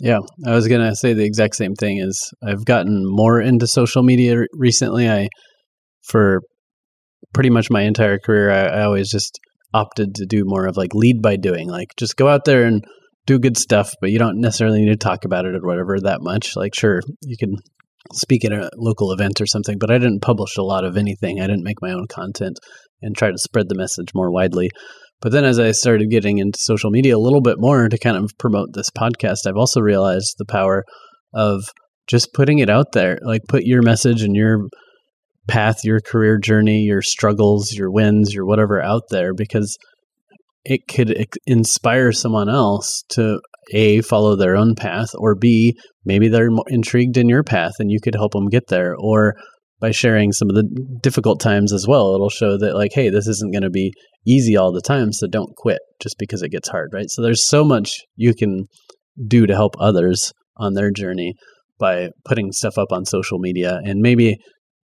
Yeah, 0.00 0.20
I 0.46 0.52
was 0.52 0.68
going 0.68 0.88
to 0.88 0.94
say 0.94 1.12
the 1.12 1.24
exact 1.24 1.56
same 1.56 1.74
thing 1.74 1.98
is 1.98 2.32
I've 2.46 2.64
gotten 2.64 3.02
more 3.04 3.40
into 3.40 3.66
social 3.66 4.04
media 4.04 4.44
recently. 4.52 5.10
I 5.10 5.28
for 6.04 6.40
pretty 7.34 7.50
much 7.50 7.68
my 7.68 7.82
entire 7.82 8.18
career 8.18 8.50
I, 8.50 8.78
I 8.78 8.82
always 8.84 9.10
just 9.10 9.38
opted 9.74 10.14
to 10.16 10.26
do 10.26 10.44
more 10.44 10.66
of 10.66 10.76
like 10.76 10.94
lead 10.94 11.22
by 11.22 11.36
doing, 11.36 11.68
like 11.68 11.94
just 11.98 12.16
go 12.16 12.28
out 12.28 12.44
there 12.44 12.64
and 12.64 12.84
do 13.26 13.38
good 13.38 13.58
stuff, 13.58 13.92
but 14.00 14.10
you 14.10 14.18
don't 14.18 14.40
necessarily 14.40 14.80
need 14.80 14.90
to 14.90 14.96
talk 14.96 15.24
about 15.24 15.44
it 15.44 15.54
or 15.54 15.66
whatever 15.66 15.98
that 16.00 16.22
much. 16.22 16.56
Like, 16.56 16.74
sure, 16.74 17.00
you 17.22 17.36
can 17.36 17.56
speak 18.14 18.44
at 18.44 18.52
a 18.52 18.70
local 18.76 19.12
event 19.12 19.40
or 19.40 19.46
something, 19.46 19.78
but 19.78 19.90
I 19.90 19.98
didn't 19.98 20.22
publish 20.22 20.56
a 20.56 20.62
lot 20.62 20.84
of 20.84 20.96
anything. 20.96 21.40
I 21.40 21.46
didn't 21.46 21.64
make 21.64 21.82
my 21.82 21.92
own 21.92 22.06
content 22.08 22.58
and 23.02 23.16
try 23.16 23.30
to 23.30 23.38
spread 23.38 23.68
the 23.68 23.76
message 23.76 24.08
more 24.14 24.30
widely. 24.30 24.70
But 25.20 25.32
then 25.32 25.44
as 25.44 25.58
I 25.58 25.72
started 25.72 26.10
getting 26.10 26.38
into 26.38 26.58
social 26.58 26.90
media 26.90 27.16
a 27.16 27.18
little 27.18 27.40
bit 27.42 27.56
more 27.58 27.88
to 27.88 27.98
kind 27.98 28.16
of 28.16 28.30
promote 28.38 28.70
this 28.72 28.90
podcast, 28.90 29.46
I've 29.46 29.56
also 29.56 29.80
realized 29.80 30.36
the 30.38 30.44
power 30.46 30.84
of 31.34 31.64
just 32.06 32.32
putting 32.32 32.60
it 32.60 32.70
out 32.70 32.92
there. 32.92 33.18
Like 33.22 33.42
put 33.48 33.64
your 33.64 33.82
message 33.82 34.22
and 34.22 34.34
your 34.34 34.68
path, 35.48 35.84
your 35.84 36.00
career 36.00 36.38
journey, 36.38 36.82
your 36.82 37.02
struggles, 37.02 37.72
your 37.72 37.90
wins, 37.90 38.32
your 38.32 38.46
whatever 38.46 38.80
out 38.82 39.02
there 39.10 39.34
because 39.34 39.76
it 40.64 40.86
could 40.88 41.14
inspire 41.46 42.12
someone 42.12 42.48
else 42.48 43.02
to 43.08 43.40
a 43.72 44.00
follow 44.02 44.36
their 44.36 44.56
own 44.56 44.74
path 44.74 45.10
or 45.14 45.34
b 45.34 45.76
maybe 46.04 46.28
they're 46.28 46.50
intrigued 46.68 47.16
in 47.16 47.28
your 47.28 47.42
path 47.42 47.74
and 47.78 47.90
you 47.90 48.00
could 48.00 48.14
help 48.14 48.32
them 48.32 48.48
get 48.48 48.68
there 48.68 48.94
or 48.98 49.34
by 49.78 49.90
sharing 49.90 50.32
some 50.32 50.48
of 50.48 50.56
the 50.56 50.64
difficult 51.02 51.38
times 51.38 51.72
as 51.72 51.86
well 51.86 52.14
it'll 52.14 52.30
show 52.30 52.56
that 52.56 52.74
like 52.74 52.92
hey 52.94 53.10
this 53.10 53.26
isn't 53.26 53.52
going 53.52 53.62
to 53.62 53.70
be 53.70 53.92
easy 54.26 54.56
all 54.56 54.72
the 54.72 54.80
time 54.80 55.12
so 55.12 55.26
don't 55.26 55.54
quit 55.56 55.80
just 56.00 56.16
because 56.18 56.42
it 56.42 56.50
gets 56.50 56.68
hard 56.68 56.90
right? 56.92 57.10
So 57.10 57.22
there's 57.22 57.46
so 57.46 57.64
much 57.64 58.00
you 58.16 58.34
can 58.34 58.66
do 59.26 59.46
to 59.46 59.54
help 59.54 59.74
others 59.78 60.32
on 60.56 60.74
their 60.74 60.90
journey 60.90 61.34
by 61.78 62.10
putting 62.24 62.52
stuff 62.52 62.78
up 62.78 62.92
on 62.92 63.04
social 63.04 63.38
media 63.38 63.80
and 63.84 64.00
maybe 64.00 64.36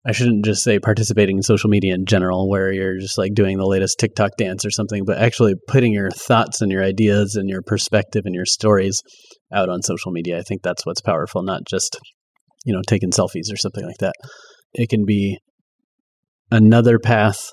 I 0.05 0.11
shouldn't 0.11 0.43
just 0.43 0.63
say 0.63 0.79
participating 0.79 1.37
in 1.37 1.43
social 1.43 1.69
media 1.69 1.93
in 1.93 2.05
general, 2.05 2.49
where 2.49 2.73
you're 2.73 2.99
just 2.99 3.17
like 3.17 3.33
doing 3.33 3.57
the 3.57 3.65
latest 3.65 3.99
TikTok 3.99 4.31
dance 4.37 4.65
or 4.65 4.71
something, 4.71 5.05
but 5.05 5.17
actually 5.17 5.53
putting 5.67 5.93
your 5.93 6.09
thoughts 6.11 6.61
and 6.61 6.71
your 6.71 6.83
ideas 6.83 7.35
and 7.35 7.49
your 7.49 7.61
perspective 7.61 8.23
and 8.25 8.35
your 8.35 8.45
stories 8.45 9.01
out 9.53 9.69
on 9.69 9.81
social 9.81 10.11
media. 10.11 10.37
I 10.37 10.41
think 10.41 10.61
that's 10.61 10.85
what's 10.85 11.01
powerful, 11.01 11.41
not 11.41 11.61
just, 11.69 11.97
you 12.65 12.73
know, 12.73 12.81
taking 12.85 13.11
selfies 13.11 13.51
or 13.51 13.57
something 13.57 13.85
like 13.85 13.99
that. 13.99 14.15
It 14.73 14.89
can 14.89 15.05
be 15.05 15.37
another 16.51 16.99
path 16.99 17.51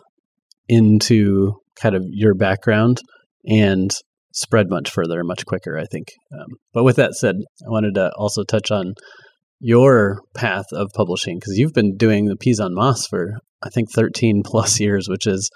into 0.69 1.53
kind 1.81 1.95
of 1.95 2.05
your 2.09 2.35
background 2.35 3.01
and 3.47 3.91
spread 4.33 4.67
much 4.69 4.91
further, 4.91 5.23
much 5.25 5.47
quicker, 5.47 5.79
I 5.79 5.85
think. 5.85 6.09
Um, 6.33 6.47
but 6.73 6.85
with 6.85 6.97
that 6.97 7.15
said, 7.15 7.37
I 7.65 7.71
wanted 7.71 7.95
to 7.95 8.11
also 8.17 8.43
touch 8.43 8.71
on 8.71 8.95
your 9.61 10.21
path 10.35 10.67
of 10.73 10.91
publishing 10.95 11.37
because 11.37 11.57
you've 11.57 11.75
been 11.75 11.97
doing 11.97 12.27
the 12.27 12.37
Peas 12.37 12.59
on 12.59 12.75
Moss 12.75 13.07
for, 13.07 13.35
I 13.63 13.69
think, 13.69 13.93
13 13.93 14.43
plus 14.45 14.81
years, 14.81 15.09
which 15.09 15.27
is 15.27 15.51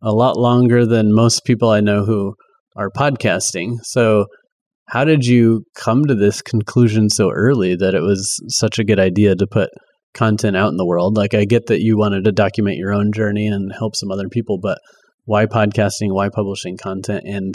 a 0.00 0.12
lot 0.12 0.36
longer 0.36 0.86
than 0.86 1.14
most 1.14 1.44
people 1.44 1.70
I 1.70 1.80
know 1.80 2.04
who 2.04 2.34
are 2.76 2.90
podcasting. 2.90 3.76
So, 3.82 4.26
how 4.88 5.04
did 5.04 5.24
you 5.24 5.64
come 5.76 6.04
to 6.04 6.14
this 6.14 6.42
conclusion 6.42 7.08
so 7.08 7.30
early 7.30 7.76
that 7.76 7.94
it 7.94 8.02
was 8.02 8.36
such 8.48 8.78
a 8.78 8.84
good 8.84 8.98
idea 8.98 9.34
to 9.36 9.46
put 9.46 9.70
content 10.12 10.56
out 10.56 10.70
in 10.70 10.76
the 10.76 10.86
world? 10.86 11.16
Like, 11.16 11.34
I 11.34 11.44
get 11.44 11.66
that 11.66 11.80
you 11.80 11.96
wanted 11.96 12.24
to 12.24 12.32
document 12.32 12.76
your 12.76 12.92
own 12.92 13.12
journey 13.12 13.46
and 13.46 13.72
help 13.72 13.96
some 13.96 14.10
other 14.10 14.28
people, 14.28 14.58
but 14.60 14.78
why 15.24 15.46
podcasting? 15.46 16.12
Why 16.12 16.28
publishing 16.28 16.76
content? 16.76 17.22
And 17.24 17.54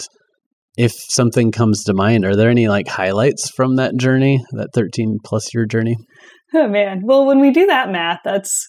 if 0.78 0.92
something 1.10 1.50
comes 1.50 1.82
to 1.84 1.92
mind, 1.92 2.24
are 2.24 2.36
there 2.36 2.48
any 2.48 2.68
like 2.68 2.86
highlights 2.86 3.50
from 3.50 3.76
that 3.76 3.96
journey, 3.96 4.44
that 4.52 4.68
13 4.74 5.18
plus 5.24 5.52
year 5.52 5.66
journey? 5.66 5.96
Oh 6.54 6.68
man. 6.68 7.00
Well, 7.04 7.26
when 7.26 7.40
we 7.40 7.50
do 7.50 7.66
that 7.66 7.90
math, 7.90 8.20
that's 8.24 8.68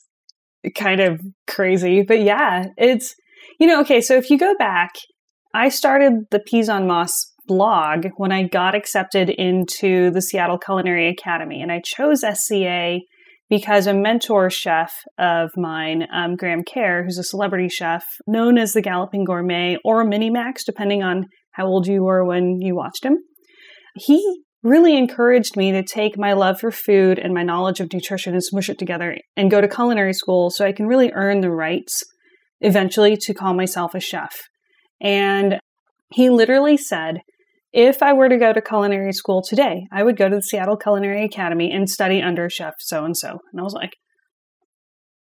kind 0.75 0.99
of 0.99 1.21
crazy. 1.47 2.01
But 2.01 2.21
yeah, 2.21 2.65
it's, 2.77 3.13
you 3.59 3.67
know, 3.67 3.79
okay, 3.81 4.01
so 4.01 4.15
if 4.15 4.31
you 4.31 4.39
go 4.39 4.55
back, 4.57 4.89
I 5.53 5.69
started 5.69 6.13
the 6.31 6.39
Peas 6.39 6.67
on 6.67 6.87
Moss 6.87 7.13
blog 7.45 8.07
when 8.17 8.31
I 8.31 8.47
got 8.47 8.73
accepted 8.73 9.29
into 9.29 10.09
the 10.09 10.21
Seattle 10.21 10.57
Culinary 10.57 11.09
Academy. 11.09 11.61
And 11.61 11.71
I 11.71 11.79
chose 11.85 12.21
SCA 12.21 12.97
because 13.51 13.85
a 13.85 13.93
mentor 13.93 14.49
chef 14.49 14.91
of 15.19 15.51
mine, 15.55 16.07
um, 16.11 16.35
Graham 16.35 16.63
Kerr, 16.63 17.03
who's 17.03 17.19
a 17.19 17.23
celebrity 17.23 17.69
chef, 17.69 18.03
known 18.25 18.57
as 18.57 18.73
the 18.73 18.81
Galloping 18.81 19.25
Gourmet 19.25 19.77
or 19.83 20.03
Mini 20.03 20.31
Max, 20.31 20.63
depending 20.65 21.03
on 21.03 21.25
how 21.51 21.65
old 21.65 21.88
you 21.88 22.03
were 22.03 22.25
when 22.25 22.62
you 22.62 22.75
watched 22.75 23.03
him. 23.03 23.17
He 23.95 24.43
really 24.62 24.97
encouraged 24.97 25.55
me 25.55 25.71
to 25.71 25.83
take 25.83 26.17
my 26.17 26.33
love 26.33 26.59
for 26.59 26.71
food 26.71 27.17
and 27.17 27.33
my 27.33 27.43
knowledge 27.43 27.79
of 27.79 27.91
nutrition 27.93 28.33
and 28.33 28.43
smush 28.43 28.69
it 28.69 28.77
together 28.77 29.17
and 29.38 29.51
go 29.51 29.62
to 29.62 29.67
culinary 29.67 30.13
school 30.13 30.49
so 30.49 30.65
I 30.65 30.73
can 30.73 30.88
really 30.88 31.12
earn 31.13 31.41
the 31.41 31.51
rights 31.51 32.03
eventually 32.59 33.15
to 33.17 33.33
call 33.33 33.53
myself 33.53 33.95
a 33.95 33.99
chef. 33.99 34.35
And 35.01 35.59
he 36.13 36.29
literally 36.29 36.75
said, 36.75 37.21
if 37.71 38.01
I 38.01 38.13
were 38.13 38.29
to 38.29 38.38
go 38.38 38.51
to 38.51 38.62
culinary 38.62 39.13
school 39.13 39.41
today, 39.41 39.88
I 39.91 40.03
would 40.03 40.17
go 40.17 40.27
to 40.27 40.35
the 40.35 40.41
Seattle 40.41 40.75
Culinary 40.75 41.23
Academy 41.23 41.71
and 41.71 41.89
study 41.89 42.21
under 42.21 42.49
chef 42.49 42.73
so 42.79 43.05
and 43.05 43.15
so. 43.15 43.39
And 43.51 43.62
I 43.62 43.63
was 43.63 43.73
like, 43.73 43.95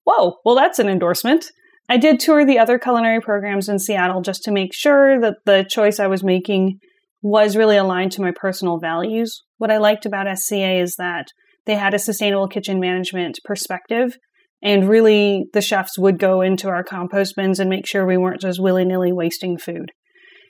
whoa, 0.05 0.37
well, 0.45 0.55
that's 0.55 0.79
an 0.79 0.87
endorsement. 0.87 1.45
I 1.89 1.97
did 1.97 2.19
tour 2.19 2.45
the 2.45 2.59
other 2.59 2.77
culinary 2.77 3.21
programs 3.21 3.69
in 3.69 3.79
Seattle 3.79 4.21
just 4.21 4.43
to 4.43 4.51
make 4.51 4.73
sure 4.73 5.19
that 5.21 5.37
the 5.45 5.65
choice 5.69 5.99
I 5.99 6.07
was 6.07 6.23
making 6.23 6.79
was 7.21 7.55
really 7.55 7.77
aligned 7.77 8.11
to 8.13 8.21
my 8.21 8.31
personal 8.35 8.77
values. 8.77 9.43
What 9.57 9.71
I 9.71 9.77
liked 9.77 10.05
about 10.05 10.27
SCA 10.37 10.79
is 10.79 10.95
that 10.97 11.27
they 11.65 11.75
had 11.75 11.93
a 11.93 11.99
sustainable 11.99 12.47
kitchen 12.47 12.79
management 12.79 13.39
perspective, 13.45 14.17
and 14.61 14.89
really 14.89 15.45
the 15.53 15.61
chefs 15.61 15.97
would 15.97 16.19
go 16.19 16.41
into 16.41 16.67
our 16.67 16.83
compost 16.83 17.35
bins 17.35 17.59
and 17.59 17.69
make 17.69 17.85
sure 17.85 18.05
we 18.05 18.17
weren't 18.17 18.41
just 18.41 18.61
willy 18.61 18.85
nilly 18.85 19.13
wasting 19.13 19.57
food. 19.57 19.91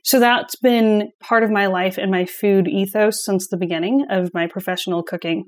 So 0.04 0.20
that's 0.20 0.56
been 0.56 1.10
part 1.22 1.44
of 1.44 1.52
my 1.52 1.68
life 1.68 1.98
and 1.98 2.10
my 2.10 2.26
food 2.26 2.68
ethos 2.68 3.24
since 3.26 3.48
the 3.48 3.58
beginning 3.58 4.06
of 4.10 4.34
my 4.34 4.48
professional 4.48 5.04
cooking. 5.04 5.46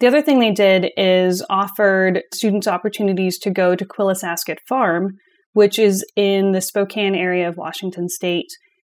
The 0.00 0.06
other 0.06 0.22
thing 0.22 0.38
they 0.38 0.52
did 0.52 0.90
is 0.96 1.44
offered 1.50 2.22
students 2.32 2.66
opportunities 2.66 3.38
to 3.38 3.50
go 3.50 3.74
to 3.74 3.84
Quillisascut 3.84 4.58
Farm, 4.68 5.16
which 5.52 5.78
is 5.78 6.04
in 6.16 6.52
the 6.52 6.60
Spokane 6.60 7.14
area 7.14 7.48
of 7.48 7.56
Washington 7.56 8.08
state. 8.08 8.48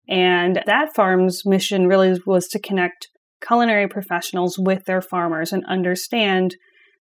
And 0.10 0.62
that 0.66 0.96
farm's 0.96 1.44
mission 1.46 1.88
really 1.88 2.20
was 2.26 2.48
to 2.50 2.60
connect 2.60 3.10
culinary 3.46 3.88
professionals 3.88 4.58
with 4.58 4.86
their 4.86 5.02
farmers 5.02 5.52
and 5.52 5.64
understand 5.66 6.56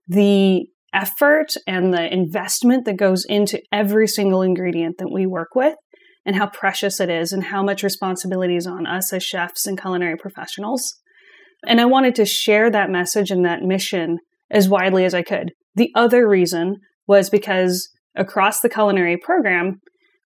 the 0.09 0.67
effort 0.93 1.49
and 1.67 1.93
the 1.93 2.13
investment 2.13 2.85
that 2.85 2.97
goes 2.97 3.25
into 3.29 3.61
every 3.73 4.07
single 4.07 4.43
ingredient 4.43 4.97
that 4.99 5.11
we 5.11 5.27
work 5.27 5.55
with 5.55 5.75
and 6.25 6.37
how 6.37 6.49
precious 6.49 7.01
it 7.01 7.09
is 7.09 7.33
and 7.33 7.45
how 7.45 7.63
much 7.63 7.83
responsibility 7.83 8.57
is 8.57 8.67
on 8.67 8.87
us 8.87 9.13
as 9.13 9.23
chefs 9.23 9.67
and 9.67 9.81
culinary 9.81 10.17
professionals. 10.17 10.95
And 11.67 11.81
I 11.81 11.85
wanted 11.85 12.15
to 12.17 12.25
share 12.25 12.71
that 12.71 12.91
message 12.91 13.31
and 13.31 13.45
that 13.45 13.63
mission 13.63 14.19
as 14.51 14.69
widely 14.69 15.05
as 15.05 15.15
I 15.15 15.23
could. 15.23 15.53
The 15.75 15.91
other 15.95 16.29
reason 16.29 16.77
was 17.07 17.31
because 17.31 17.89
across 18.15 18.61
the 18.61 18.69
culinary 18.69 19.17
program, 19.17 19.81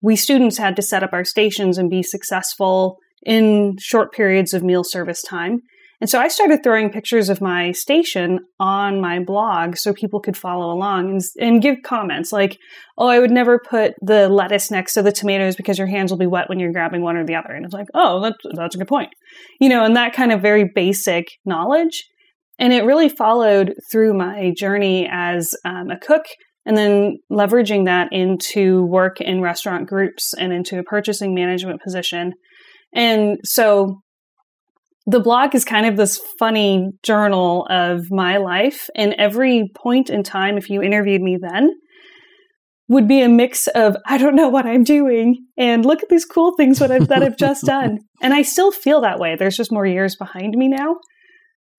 we 0.02 0.16
students 0.16 0.58
had 0.58 0.76
to 0.76 0.82
set 0.82 1.04
up 1.04 1.14
our 1.14 1.24
stations 1.24 1.78
and 1.78 1.90
be 1.90 2.04
successful 2.04 2.98
in 3.26 3.76
short 3.80 4.14
periods 4.14 4.54
of 4.54 4.64
meal 4.64 4.84
service 4.84 5.22
time. 5.22 5.62
And 6.06 6.10
so 6.12 6.20
I 6.20 6.28
started 6.28 6.62
throwing 6.62 6.92
pictures 6.92 7.30
of 7.30 7.42
my 7.42 7.72
station 7.72 8.42
on 8.60 9.02
my 9.02 9.18
blog 9.18 9.76
so 9.76 9.92
people 9.92 10.20
could 10.20 10.38
follow 10.38 10.72
along 10.72 11.10
and, 11.10 11.22
and, 11.42 11.64
give 11.64 11.78
comments 11.84 12.32
like, 12.32 12.60
oh, 13.00 13.08
I 13.08 13.18
would 13.18 13.32
never 13.32 13.58
put 13.58 13.96
the 14.04 14.30
lettuce 14.30 14.70
next 14.70 14.94
to 14.94 15.02
the 15.02 15.12
tomatoes 15.12 15.56
because 15.56 15.80
your 15.80 15.88
hands 15.88 16.12
will 16.12 16.20
be 16.20 16.28
wet 16.28 16.48
when 16.48 16.60
you're 16.60 16.72
grabbing 16.72 17.02
one 17.02 17.18
or 17.18 17.26
the 17.26 17.34
other. 17.34 17.50
And 17.50 17.66
it's 17.66 17.74
like, 17.74 17.88
oh, 17.96 18.22
that's, 18.22 18.38
that's 18.54 18.76
a 18.76 18.78
good 18.78 18.88
point. 18.88 19.10
You 19.60 19.68
know, 19.68 19.84
and 19.84 19.96
that 19.96 20.14
kind 20.14 20.32
of 20.32 20.44
very 20.44 20.70
basic 20.76 21.26
knowledge. 21.44 22.04
And 22.60 22.72
it 22.72 22.86
really 22.86 23.10
followed 23.10 23.74
through 23.92 24.14
my 24.14 24.54
journey 24.56 25.10
as 25.12 25.56
um, 25.66 25.90
a 25.90 25.98
cook 25.98 26.26
and 26.68 26.78
then 26.78 27.18
leveraging 27.32 27.86
that 27.86 28.10
into 28.12 28.86
work 28.86 29.22
in 29.22 29.42
restaurant 29.42 29.90
groups 29.90 30.36
and 30.36 30.54
into 30.54 30.78
a 30.78 30.84
purchasing 30.84 31.34
management 31.34 31.82
position. 31.82 32.34
And 32.94 33.40
so 33.44 34.04
the 35.08 35.20
blog 35.20 35.54
is 35.54 35.64
kind 35.64 35.86
of 35.86 35.98
this 35.98 36.20
funny 36.40 36.90
journal 37.04 37.68
of 37.70 38.10
my 38.10 38.38
life. 38.38 38.90
And 38.96 39.14
every 39.18 39.70
point 39.76 40.10
in 40.10 40.24
time, 40.24 40.58
if 40.58 40.70
you 40.70 40.82
interviewed 40.82 41.22
me 41.22 41.38
then, 41.40 41.72
would 42.88 43.08
be 43.08 43.22
a 43.22 43.30
mix 43.30 43.68
of 43.68 43.96
I 44.06 44.18
don't 44.18 44.36
know 44.36 44.50
what 44.50 44.66
I'm 44.66 44.84
doing 44.84 45.46
and 45.58 45.86
look 45.86 46.04
at 46.04 46.10
these 46.10 46.26
cool 46.26 46.54
things 46.56 46.80
that 46.80 46.92
I've, 46.92 47.08
that 47.08 47.24
I've 47.24 47.38
just 47.38 47.64
done. 47.66 48.00
And 48.22 48.34
I 48.34 48.42
still 48.42 48.72
feel 48.72 49.02
that 49.02 49.20
way. 49.20 49.36
There's 49.36 49.58
just 49.58 49.72
more 49.72 49.86
years 49.86 50.16
behind 50.16 50.56
me 50.56 50.68
now. 50.68 50.98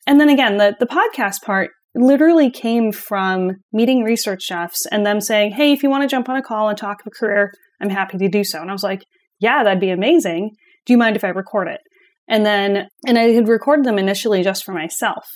And 0.06 0.20
then 0.20 0.28
again, 0.28 0.56
the, 0.56 0.76
the 0.78 0.86
podcast 0.86 1.42
part 1.42 1.70
literally 1.94 2.50
came 2.50 2.92
from 2.92 3.52
meeting 3.72 4.02
research 4.02 4.42
chefs 4.42 4.86
and 4.86 5.04
them 5.06 5.20
saying, 5.20 5.52
Hey, 5.52 5.72
if 5.72 5.82
you 5.82 5.90
want 5.90 6.02
to 6.02 6.08
jump 6.08 6.28
on 6.28 6.36
a 6.36 6.42
call 6.42 6.68
and 6.68 6.78
talk 6.78 7.00
of 7.00 7.06
a 7.06 7.10
career, 7.10 7.52
I'm 7.80 7.90
happy 7.90 8.18
to 8.18 8.28
do 8.28 8.44
so. 8.44 8.60
And 8.60 8.70
I 8.70 8.72
was 8.72 8.82
like, 8.82 9.02
Yeah, 9.40 9.64
that'd 9.64 9.80
be 9.80 9.90
amazing. 9.90 10.50
Do 10.84 10.92
you 10.92 10.98
mind 10.98 11.16
if 11.16 11.24
I 11.24 11.28
record 11.28 11.68
it? 11.68 11.80
And 12.28 12.44
then, 12.44 12.88
and 13.06 13.18
I 13.18 13.30
had 13.30 13.48
recorded 13.48 13.84
them 13.84 13.98
initially 13.98 14.42
just 14.42 14.64
for 14.64 14.72
myself. 14.72 15.26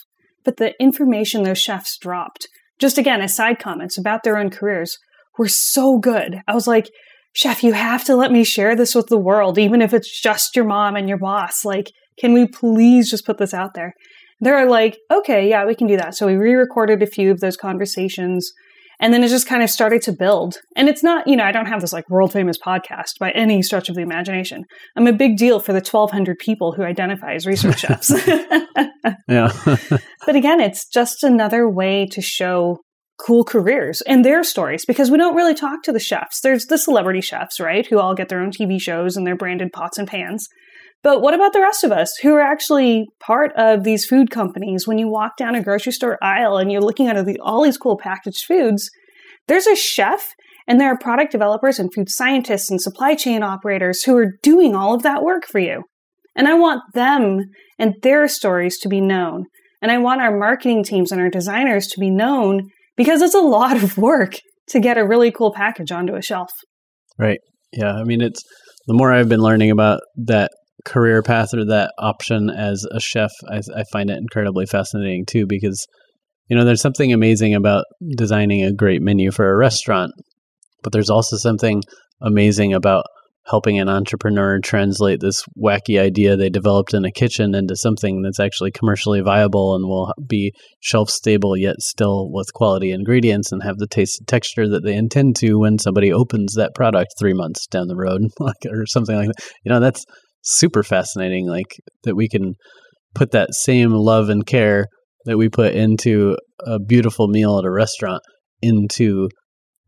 But 0.43 0.57
the 0.57 0.73
information 0.81 1.43
those 1.43 1.59
chefs 1.59 1.97
dropped, 1.97 2.47
just 2.79 2.97
again 2.97 3.21
as 3.21 3.35
side 3.35 3.59
comments 3.59 3.97
about 3.97 4.23
their 4.23 4.37
own 4.37 4.49
careers, 4.49 4.97
were 5.37 5.47
so 5.47 5.97
good. 5.99 6.41
I 6.47 6.53
was 6.53 6.67
like, 6.67 6.89
Chef, 7.33 7.63
you 7.63 7.73
have 7.73 8.03
to 8.05 8.15
let 8.15 8.31
me 8.31 8.43
share 8.43 8.75
this 8.75 8.93
with 8.93 9.07
the 9.07 9.17
world, 9.17 9.57
even 9.57 9.81
if 9.81 9.93
it's 9.93 10.21
just 10.21 10.55
your 10.55 10.65
mom 10.65 10.97
and 10.97 11.07
your 11.07 11.17
boss. 11.17 11.63
Like, 11.63 11.91
can 12.19 12.33
we 12.33 12.45
please 12.45 13.09
just 13.09 13.25
put 13.25 13.37
this 13.37 13.53
out 13.53 13.73
there? 13.73 13.93
They're 14.41 14.69
like, 14.69 14.97
okay, 15.09 15.47
yeah, 15.47 15.65
we 15.65 15.75
can 15.75 15.87
do 15.87 15.95
that. 15.97 16.15
So 16.15 16.27
we 16.27 16.35
re 16.35 16.55
recorded 16.55 17.01
a 17.01 17.07
few 17.07 17.31
of 17.31 17.39
those 17.39 17.55
conversations 17.55 18.51
and 19.01 19.13
then 19.13 19.23
it 19.23 19.29
just 19.29 19.47
kind 19.47 19.63
of 19.63 19.69
started 19.69 20.01
to 20.03 20.13
build. 20.13 20.57
And 20.75 20.87
it's 20.87 21.03
not, 21.03 21.27
you 21.27 21.35
know, 21.35 21.43
I 21.43 21.51
don't 21.51 21.65
have 21.65 21.81
this 21.81 21.91
like 21.91 22.09
world 22.09 22.31
famous 22.31 22.57
podcast 22.57 23.17
by 23.19 23.31
any 23.31 23.61
stretch 23.63 23.89
of 23.89 23.95
the 23.95 24.01
imagination. 24.01 24.63
I'm 24.95 25.07
a 25.07 25.13
big 25.13 25.37
deal 25.37 25.59
for 25.59 25.73
the 25.73 25.77
1,200 25.77 26.37
people 26.37 26.71
who 26.73 26.83
identify 26.83 27.33
as 27.33 27.47
research 27.47 27.79
chefs. 27.81 28.11
yeah. 29.27 29.51
but 30.25 30.35
again, 30.35 30.61
it's 30.61 30.87
just 30.87 31.23
another 31.23 31.67
way 31.67 32.07
to 32.11 32.21
show 32.21 32.77
cool 33.19 33.43
careers 33.43 34.01
and 34.01 34.23
their 34.23 34.43
stories 34.43 34.85
because 34.85 35.11
we 35.11 35.17
don't 35.17 35.35
really 35.35 35.53
talk 35.53 35.83
to 35.83 35.91
the 35.91 35.99
chefs. 35.99 36.39
There's 36.41 36.65
the 36.67 36.77
celebrity 36.77 37.21
chefs, 37.21 37.59
right, 37.59 37.85
who 37.85 37.99
all 37.99 38.15
get 38.15 38.29
their 38.29 38.39
own 38.39 38.51
TV 38.51 38.79
shows 38.79 39.15
and 39.15 39.25
their 39.25 39.35
branded 39.35 39.71
pots 39.73 39.97
and 39.97 40.07
pans. 40.07 40.47
But 41.03 41.21
what 41.21 41.33
about 41.33 41.53
the 41.53 41.61
rest 41.61 41.83
of 41.83 41.91
us 41.91 42.15
who 42.17 42.35
are 42.35 42.41
actually 42.41 43.07
part 43.19 43.51
of 43.55 43.83
these 43.83 44.05
food 44.05 44.29
companies? 44.29 44.87
When 44.87 44.99
you 44.99 45.09
walk 45.09 45.35
down 45.35 45.55
a 45.55 45.63
grocery 45.63 45.93
store 45.93 46.17
aisle 46.21 46.57
and 46.57 46.71
you're 46.71 46.81
looking 46.81 47.07
at 47.07 47.17
all 47.41 47.63
these 47.63 47.77
cool 47.77 47.97
packaged 47.97 48.45
foods, 48.45 48.89
there's 49.47 49.67
a 49.67 49.75
chef 49.75 50.29
and 50.67 50.79
there 50.79 50.89
are 50.89 50.97
product 50.97 51.31
developers 51.31 51.79
and 51.79 51.91
food 51.93 52.09
scientists 52.09 52.69
and 52.69 52.79
supply 52.79 53.15
chain 53.15 53.41
operators 53.41 54.03
who 54.03 54.15
are 54.15 54.37
doing 54.43 54.75
all 54.75 54.93
of 54.93 55.01
that 55.03 55.23
work 55.23 55.45
for 55.45 55.59
you. 55.59 55.83
And 56.35 56.47
I 56.47 56.53
want 56.53 56.81
them 56.93 57.39
and 57.79 57.95
their 58.03 58.27
stories 58.27 58.77
to 58.79 58.89
be 58.89 59.01
known. 59.01 59.45
And 59.81 59.91
I 59.91 59.97
want 59.97 60.21
our 60.21 60.37
marketing 60.37 60.83
teams 60.83 61.11
and 61.11 61.19
our 61.19 61.29
designers 61.29 61.87
to 61.87 61.99
be 61.99 62.11
known 62.11 62.69
because 62.95 63.21
it's 63.21 63.33
a 63.33 63.39
lot 63.39 63.81
of 63.81 63.97
work 63.97 64.35
to 64.69 64.79
get 64.79 64.97
a 64.97 65.07
really 65.07 65.31
cool 65.31 65.51
package 65.51 65.91
onto 65.91 66.15
a 66.15 66.21
shelf. 66.21 66.51
Right. 67.17 67.39
Yeah. 67.73 67.93
I 67.93 68.03
mean, 68.03 68.21
it's 68.21 68.41
the 68.85 68.93
more 68.93 69.11
I've 69.11 69.29
been 69.29 69.41
learning 69.41 69.71
about 69.71 70.01
that 70.17 70.51
career 70.85 71.21
path 71.21 71.53
or 71.53 71.65
that 71.65 71.93
option 71.97 72.49
as 72.49 72.85
a 72.91 72.99
chef, 72.99 73.31
I, 73.49 73.61
I 73.75 73.83
find 73.91 74.09
it 74.09 74.17
incredibly 74.17 74.65
fascinating 74.65 75.25
too 75.25 75.45
because 75.45 75.85
you 76.49 76.57
know 76.57 76.65
there's 76.65 76.81
something 76.81 77.13
amazing 77.13 77.53
about 77.55 77.85
designing 78.15 78.63
a 78.63 78.73
great 78.73 79.01
menu 79.01 79.31
for 79.31 79.49
a 79.49 79.57
restaurant, 79.57 80.11
but 80.83 80.91
there's 80.91 81.09
also 81.09 81.37
something 81.37 81.81
amazing 82.21 82.73
about 82.73 83.05
helping 83.45 83.79
an 83.79 83.89
entrepreneur 83.89 84.59
translate 84.59 85.19
this 85.19 85.43
wacky 85.61 85.99
idea 85.99 86.37
they 86.37 86.49
developed 86.49 86.93
in 86.93 87.05
a 87.05 87.11
kitchen 87.11 87.55
into 87.55 87.75
something 87.75 88.21
that's 88.21 88.39
actually 88.39 88.71
commercially 88.71 89.19
viable 89.21 89.75
and 89.75 89.85
will 89.85 90.13
be 90.27 90.53
shelf 90.79 91.09
stable 91.09 91.57
yet 91.57 91.75
still 91.79 92.31
with 92.31 92.53
quality 92.53 92.91
ingredients 92.91 93.51
and 93.51 93.63
have 93.63 93.77
the 93.77 93.87
taste 93.87 94.19
and 94.19 94.27
texture 94.27 94.69
that 94.69 94.83
they 94.83 94.93
intend 94.93 95.35
to 95.35 95.55
when 95.55 95.79
somebody 95.79 96.13
opens 96.13 96.53
that 96.53 96.75
product 96.75 97.15
3 97.17 97.33
months 97.33 97.65
down 97.67 97.87
the 97.87 97.95
road 97.95 98.21
or 98.69 98.85
something 98.85 99.15
like 99.15 99.27
that. 99.27 99.43
You 99.65 99.71
know, 99.71 99.79
that's 99.79 100.05
super 100.41 100.83
fascinating 100.83 101.47
like 101.47 101.77
that 102.03 102.15
we 102.15 102.27
can 102.27 102.55
put 103.13 103.31
that 103.31 103.53
same 103.53 103.91
love 103.91 104.29
and 104.29 104.45
care 104.45 104.85
that 105.25 105.37
we 105.37 105.49
put 105.49 105.73
into 105.73 106.35
a 106.65 106.79
beautiful 106.79 107.27
meal 107.27 107.59
at 107.59 107.65
a 107.65 107.71
restaurant 107.71 108.21
into 108.61 109.29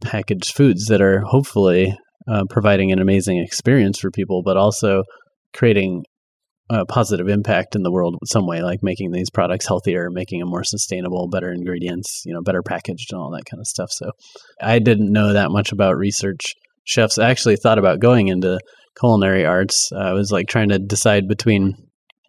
packaged 0.01 0.53
foods 0.53 0.85
that 0.85 1.01
are 1.01 1.21
hopefully 1.21 1.95
uh, 2.27 2.43
providing 2.49 2.91
an 2.91 2.99
amazing 2.99 3.39
experience 3.39 3.99
for 3.99 4.11
people, 4.11 4.41
but 4.43 4.57
also 4.57 5.03
creating 5.53 6.03
a 6.69 6.85
positive 6.85 7.27
impact 7.27 7.75
in 7.75 7.83
the 7.83 7.91
world 7.91 8.15
some 8.25 8.47
way, 8.47 8.61
like 8.61 8.79
making 8.81 9.11
these 9.11 9.29
products 9.29 9.67
healthier, 9.67 10.09
making 10.09 10.39
them 10.39 10.49
more 10.49 10.63
sustainable, 10.63 11.27
better 11.29 11.51
ingredients, 11.51 12.21
you 12.25 12.33
know, 12.33 12.41
better 12.41 12.63
packaged 12.63 13.11
and 13.11 13.19
all 13.19 13.31
that 13.31 13.45
kind 13.49 13.59
of 13.59 13.67
stuff. 13.67 13.91
So 13.91 14.11
I 14.61 14.79
didn't 14.79 15.11
know 15.11 15.33
that 15.33 15.51
much 15.51 15.71
about 15.71 15.97
research 15.97 16.53
chefs. 16.85 17.17
I 17.17 17.29
actually 17.29 17.57
thought 17.57 17.79
about 17.79 17.99
going 17.99 18.29
into 18.29 18.59
culinary 18.99 19.45
arts. 19.45 19.91
Uh, 19.91 19.99
I 19.99 20.13
was 20.13 20.31
like 20.31 20.47
trying 20.47 20.69
to 20.69 20.79
decide 20.79 21.27
between 21.27 21.73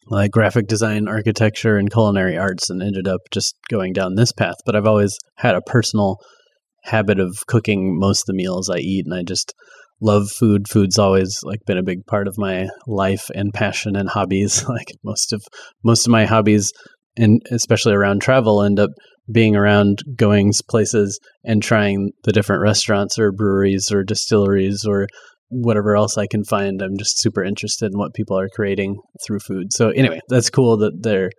like 0.06 0.30
graphic 0.30 0.66
design, 0.66 1.08
architecture, 1.08 1.76
and 1.76 1.90
culinary 1.90 2.36
arts, 2.36 2.70
and 2.70 2.82
ended 2.82 3.08
up 3.08 3.20
just 3.32 3.54
going 3.68 3.92
down 3.92 4.14
this 4.14 4.32
path. 4.32 4.56
But 4.66 4.76
I've 4.76 4.86
always 4.86 5.18
had 5.36 5.54
a 5.54 5.62
personal 5.62 6.18
habit 6.84 7.18
of 7.18 7.46
cooking 7.46 7.98
most 7.98 8.22
of 8.22 8.26
the 8.26 8.34
meals 8.34 8.68
I 8.68 8.78
eat, 8.78 9.06
and 9.06 9.14
I 9.14 9.22
just 9.22 9.54
love 10.00 10.30
food. 10.30 10.68
Food's 10.68 10.98
always 10.98 11.40
like 11.42 11.60
been 11.66 11.78
a 11.78 11.82
big 11.82 12.04
part 12.06 12.28
of 12.28 12.38
my 12.38 12.68
life 12.86 13.30
and 13.34 13.52
passion 13.52 13.96
and 13.96 14.08
hobbies. 14.08 14.64
Like 14.74 14.92
most 15.02 15.32
of 15.32 15.42
most 15.82 16.06
of 16.06 16.10
my 16.10 16.26
hobbies, 16.26 16.72
and 17.16 17.40
especially 17.50 17.94
around 17.94 18.20
travel, 18.20 18.62
end 18.62 18.80
up 18.80 18.90
being 19.30 19.56
around 19.56 20.00
going 20.16 20.52
places 20.68 21.18
and 21.44 21.62
trying 21.62 22.10
the 22.24 22.32
different 22.32 22.62
restaurants 22.62 23.18
or 23.18 23.32
breweries 23.32 23.90
or 23.90 24.02
distilleries 24.02 24.84
or 24.84 25.06
whatever 25.48 25.96
else 25.96 26.18
I 26.18 26.26
can 26.26 26.44
find. 26.44 26.82
I'm 26.82 26.96
just 26.98 27.20
super 27.20 27.44
interested 27.44 27.92
in 27.92 27.98
what 27.98 28.14
people 28.14 28.38
are 28.38 28.48
creating 28.48 28.96
through 29.26 29.40
food. 29.40 29.72
So 29.72 29.90
anyway, 29.90 30.20
that's 30.28 30.50
cool 30.50 30.76
that 30.78 31.02
they're 31.02 31.30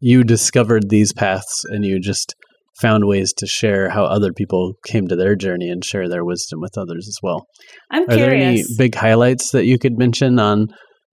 you 0.00 0.24
discovered 0.24 0.88
these 0.88 1.12
paths 1.12 1.62
and 1.68 1.84
you 1.84 2.00
just 2.00 2.34
found 2.80 3.06
ways 3.06 3.32
to 3.34 3.46
share 3.46 3.90
how 3.90 4.04
other 4.04 4.32
people 4.32 4.72
came 4.86 5.06
to 5.06 5.16
their 5.16 5.36
journey 5.36 5.68
and 5.68 5.84
share 5.84 6.08
their 6.08 6.24
wisdom 6.24 6.60
with 6.60 6.78
others 6.78 7.06
as 7.06 7.18
well. 7.22 7.46
I'm 7.90 8.04
Are 8.04 8.16
curious. 8.16 8.26
there 8.26 8.34
any 8.34 8.62
big 8.78 8.94
highlights 8.94 9.50
that 9.50 9.66
you 9.66 9.78
could 9.78 9.98
mention 9.98 10.38
on 10.38 10.68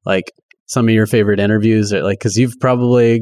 like 0.06 0.32
some 0.68 0.88
of 0.88 0.94
your 0.94 1.06
favorite 1.06 1.40
interviews 1.40 1.94
or 1.94 2.04
like 2.04 2.20
cuz 2.20 2.38
you've 2.38 2.60
probably 2.62 3.22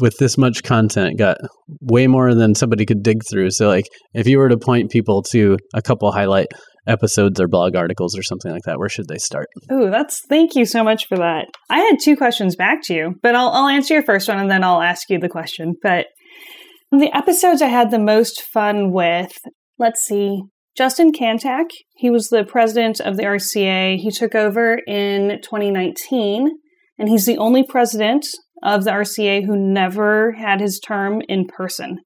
with 0.00 0.16
this 0.18 0.36
much 0.36 0.62
content 0.62 1.18
got 1.18 1.38
way 1.80 2.06
more 2.06 2.34
than 2.34 2.54
somebody 2.54 2.84
could 2.84 3.02
dig 3.02 3.22
through. 3.30 3.50
So 3.50 3.68
like 3.68 3.86
if 4.14 4.26
you 4.26 4.38
were 4.38 4.48
to 4.48 4.58
point 4.58 4.90
people 4.90 5.22
to 5.30 5.56
a 5.74 5.80
couple 5.80 6.10
highlight 6.12 6.48
episodes 6.86 7.40
or 7.40 7.48
blog 7.48 7.76
articles 7.76 8.16
or 8.16 8.22
something 8.22 8.50
like 8.50 8.62
that, 8.64 8.78
where 8.78 8.88
should 8.88 9.08
they 9.08 9.18
start? 9.18 9.48
Oh, 9.70 9.90
that's 9.90 10.22
thank 10.28 10.54
you 10.54 10.64
so 10.64 10.84
much 10.84 11.06
for 11.06 11.16
that. 11.18 11.48
I 11.70 11.80
had 11.80 11.96
two 12.00 12.16
questions 12.16 12.56
back 12.56 12.82
to 12.84 12.94
you, 12.94 13.14
but 13.22 13.34
I'll 13.34 13.48
I'll 13.50 13.68
answer 13.68 13.94
your 13.94 14.02
first 14.02 14.28
one 14.28 14.38
and 14.38 14.50
then 14.50 14.64
I'll 14.64 14.82
ask 14.82 15.08
you 15.10 15.18
the 15.18 15.28
question. 15.28 15.74
But 15.82 16.06
the 16.90 17.14
episodes 17.16 17.62
I 17.62 17.68
had 17.68 17.90
the 17.90 17.98
most 17.98 18.42
fun 18.42 18.92
with, 18.92 19.36
let's 19.78 20.02
see, 20.02 20.42
Justin 20.76 21.12
Kantak. 21.12 21.70
He 21.96 22.10
was 22.10 22.28
the 22.28 22.44
president 22.44 23.00
of 23.00 23.16
the 23.16 23.24
RCA. 23.24 23.98
He 23.98 24.10
took 24.10 24.34
over 24.34 24.78
in 24.86 25.40
2019, 25.42 26.50
and 26.98 27.08
he's 27.08 27.26
the 27.26 27.38
only 27.38 27.62
president 27.62 28.26
of 28.62 28.84
the 28.84 28.90
RCA 28.90 29.44
who 29.44 29.56
never 29.56 30.32
had 30.32 30.60
his 30.60 30.78
term 30.80 31.22
in 31.28 31.46
person. 31.46 31.98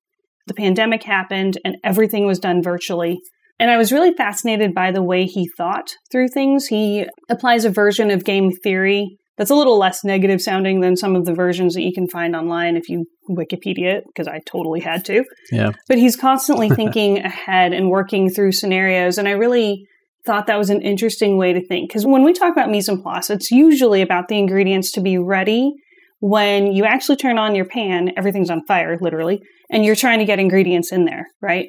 The 0.47 0.55
pandemic 0.55 1.05
happened 1.05 1.59
and 1.65 1.77
everything 1.85 2.27
was 2.27 2.39
done 2.39 2.63
virtually. 2.63 3.19
And 3.61 3.71
I 3.71 3.77
was 3.77 3.93
really 3.93 4.13
fascinated 4.15 4.75
by 4.75 4.91
the 4.91 5.03
way 5.03 5.27
he 5.27 5.49
thought 5.57 5.95
through 6.11 6.29
things. 6.29 6.67
He 6.67 7.07
applies 7.29 7.65
a 7.65 7.71
version 7.71 8.11
of 8.11 8.25
game 8.25 8.51
theory 8.51 9.19
that's 9.37 9.51
a 9.51 9.55
little 9.55 9.79
less 9.79 10.03
negative 10.03 10.43
sounding 10.43 10.81
than 10.81 10.97
some 10.97 11.15
of 11.15 11.25
the 11.25 11.33
versions 11.33 11.75
that 11.75 11.83
you 11.83 11.93
can 11.93 12.09
find 12.09 12.35
online 12.35 12.77
if 12.77 12.89
you 12.89 13.07
Wikipedia 13.31 13.99
it, 13.99 14.05
because 14.07 14.27
I 14.29 14.41
totally 14.47 14.81
had 14.81 15.05
to. 15.07 15.25
Yeah. 15.53 15.73
But 15.89 15.99
he's 15.99 16.17
constantly 16.17 16.69
thinking 16.81 17.19
ahead 17.19 17.73
and 17.73 17.91
working 17.91 18.29
through 18.29 18.53
scenarios. 18.53 19.19
And 19.19 19.29
I 19.29 19.33
really 19.33 19.87
thought 20.27 20.47
that 20.47 20.59
was 20.59 20.69
an 20.69 20.83
interesting 20.83 21.39
way 21.39 21.53
to 21.53 21.67
think. 21.67 21.89
Because 21.89 22.05
when 22.05 22.23
we 22.25 22.33
talk 22.33 22.53
about 22.53 22.71
mise 22.71 22.89
en 22.89 23.01
place, 23.01 23.31
it's 23.31 23.51
usually 23.51 24.03
about 24.03 24.29
the 24.29 24.39
ingredients 24.39 24.91
to 24.93 25.01
be 25.01 25.17
ready 25.17 25.73
when 26.21 26.73
you 26.73 26.85
actually 26.85 27.17
turn 27.17 27.39
on 27.39 27.55
your 27.55 27.65
pan, 27.65 28.11
everything's 28.17 28.51
on 28.51 28.63
fire, 28.67 28.99
literally, 29.01 29.41
and 29.71 29.85
you're 29.85 29.97
trying 29.97 30.19
to 30.19 30.27
get 30.27 30.39
ingredients 30.39 30.93
in 30.93 31.07
there, 31.07 31.27
right? 31.41 31.69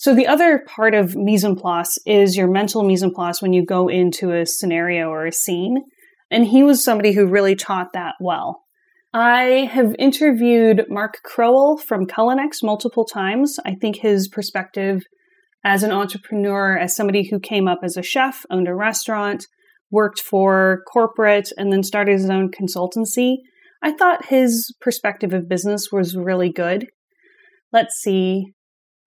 So 0.00 0.14
the 0.14 0.26
other 0.26 0.60
part 0.60 0.94
of 0.94 1.14
mise 1.14 1.44
en 1.44 1.56
place 1.56 1.98
is 2.06 2.34
your 2.34 2.48
mental 2.48 2.82
mise 2.82 3.02
en 3.02 3.10
place 3.10 3.42
when 3.42 3.52
you 3.52 3.62
go 3.62 3.86
into 3.86 4.32
a 4.32 4.46
scenario 4.46 5.10
or 5.10 5.26
a 5.26 5.32
scene. 5.32 5.84
And 6.30 6.46
he 6.46 6.62
was 6.62 6.82
somebody 6.82 7.12
who 7.12 7.26
really 7.26 7.54
taught 7.54 7.92
that 7.92 8.14
well. 8.18 8.62
I 9.12 9.68
have 9.70 9.94
interviewed 9.98 10.86
Mark 10.88 11.18
Crowell 11.22 11.76
from 11.76 12.06
Culinex 12.06 12.62
multiple 12.62 13.04
times. 13.04 13.58
I 13.66 13.74
think 13.74 13.96
his 13.96 14.26
perspective 14.26 15.02
as 15.66 15.82
an 15.82 15.92
entrepreneur, 15.92 16.78
as 16.78 16.96
somebody 16.96 17.28
who 17.28 17.38
came 17.38 17.68
up 17.68 17.80
as 17.82 17.98
a 17.98 18.02
chef, 18.02 18.46
owned 18.50 18.68
a 18.68 18.74
restaurant, 18.74 19.48
worked 19.90 20.22
for 20.22 20.82
corporate, 20.90 21.52
and 21.58 21.70
then 21.70 21.82
started 21.82 22.12
his 22.12 22.30
own 22.30 22.50
consultancy, 22.50 23.34
I 23.82 23.92
thought 23.92 24.30
his 24.30 24.74
perspective 24.80 25.34
of 25.34 25.46
business 25.46 25.92
was 25.92 26.16
really 26.16 26.50
good. 26.50 26.86
Let's 27.70 27.96
see. 28.00 28.54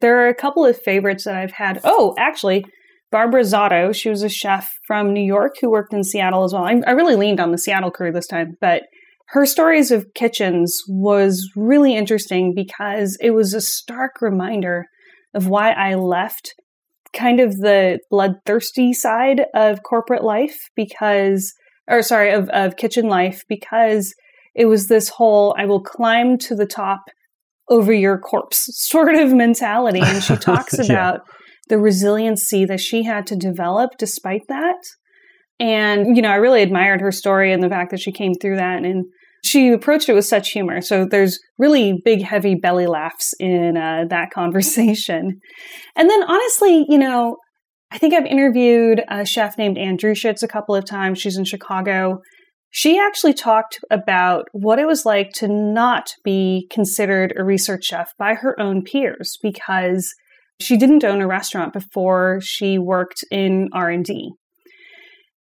There 0.03 0.25
are 0.25 0.27
a 0.27 0.35
couple 0.35 0.65
of 0.65 0.77
favorites 0.77 1.23
that 1.23 1.35
I've 1.35 1.53
had. 1.53 1.79
Oh, 1.85 2.13
actually, 2.19 2.65
Barbara 3.09 3.43
Zotto, 3.43 3.95
she 3.95 4.09
was 4.09 4.21
a 4.21 4.27
chef 4.27 4.69
from 4.85 5.13
New 5.13 5.23
York 5.23 5.53
who 5.61 5.71
worked 5.71 5.93
in 5.93 6.03
Seattle 6.03 6.43
as 6.43 6.51
well. 6.51 6.65
I, 6.65 6.81
I 6.85 6.91
really 6.91 7.15
leaned 7.15 7.39
on 7.39 7.51
the 7.51 7.57
Seattle 7.57 7.89
crew 7.89 8.11
this 8.11 8.27
time, 8.27 8.57
but 8.59 8.83
her 9.27 9.45
stories 9.45 9.91
of 9.91 10.13
kitchens 10.13 10.77
was 10.89 11.49
really 11.55 11.95
interesting 11.95 12.53
because 12.53 13.17
it 13.21 13.29
was 13.29 13.53
a 13.53 13.61
stark 13.61 14.21
reminder 14.21 14.87
of 15.33 15.47
why 15.47 15.71
I 15.71 15.95
left 15.95 16.53
kind 17.13 17.39
of 17.39 17.59
the 17.59 17.99
bloodthirsty 18.11 18.91
side 18.91 19.45
of 19.55 19.83
corporate 19.83 20.25
life 20.25 20.67
because, 20.75 21.53
or 21.87 22.01
sorry, 22.01 22.33
of, 22.33 22.49
of 22.49 22.75
kitchen 22.75 23.07
life 23.07 23.45
because 23.47 24.13
it 24.53 24.65
was 24.65 24.89
this 24.89 25.07
whole 25.07 25.55
I 25.57 25.63
will 25.63 25.81
climb 25.81 26.37
to 26.39 26.55
the 26.55 26.67
top 26.67 27.03
over 27.69 27.93
your 27.93 28.17
corpse 28.17 28.65
sort 28.71 29.15
of 29.15 29.32
mentality. 29.34 30.02
And 30.02 30.23
she 30.23 30.36
talks 30.38 30.78
Yeah. 30.78 30.86
about 30.86 31.21
the 31.69 31.78
resiliency 31.78 32.65
that 32.65 32.80
she 32.80 33.04
had 33.04 33.26
to 33.28 33.36
develop 33.36 33.91
despite 33.97 34.41
that. 34.49 34.76
And, 35.60 36.15
you 36.15 36.21
know, 36.21 36.30
I 36.30 36.36
really 36.36 36.62
admired 36.62 36.99
her 37.02 37.12
story 37.12 37.54
and 37.54 37.63
the 37.63 37.69
fact 37.69 37.91
that 37.91 37.99
she 37.99 38.12
came 38.12 38.34
through 38.34 38.58
that 38.58 38.84
and 38.84 39.06
she 39.45 39.69
approached 39.69 40.10
it 40.10 40.13
with 40.13 40.26
such 40.26 40.49
humor. 40.52 40.82
So 40.82 41.06
there's 41.06 41.39
really 41.58 42.02
big, 42.04 42.21
heavy 42.21 42.56
belly 42.56 42.88
laughs 42.88 43.34
in 43.39 43.78
uh, 43.78 44.06
that 44.10 44.32
conversation. 44.34 45.39
And 45.95 46.10
then 46.10 46.23
honestly, 46.23 46.86
you 46.89 46.97
know, 46.97 47.38
I 47.91 47.97
think 47.97 48.13
I've 48.13 48.26
interviewed 48.26 49.04
a 49.08 49.26
chef 49.26 49.58
named 49.58 49.78
Andrew 49.78 50.15
Schitz 50.15 50.41
a 50.43 50.47
couple 50.47 50.76
of 50.76 50.86
times. 50.86 51.19
She's 51.19 51.38
in 51.38 51.45
Chicago. 51.45 52.19
She 52.75 52.99
actually 52.99 53.36
talked 53.36 53.77
about 53.91 54.47
what 54.51 54.79
it 54.79 54.88
was 54.88 55.05
like 55.05 55.29
to 55.36 55.47
not 55.47 56.09
be 56.23 56.67
considered 56.71 57.31
a 57.38 57.43
research 57.43 57.86
chef 57.86 58.13
by 58.17 58.33
her 58.33 58.59
own 58.59 58.81
peers 58.81 59.38
because 59.43 60.12
she 60.59 60.75
didn't 60.75 61.03
own 61.03 61.21
a 61.21 61.27
restaurant 61.27 61.71
before 61.71 62.39
she 62.41 62.79
worked 62.79 63.23
in 63.29 63.69
R&D. 63.73 64.31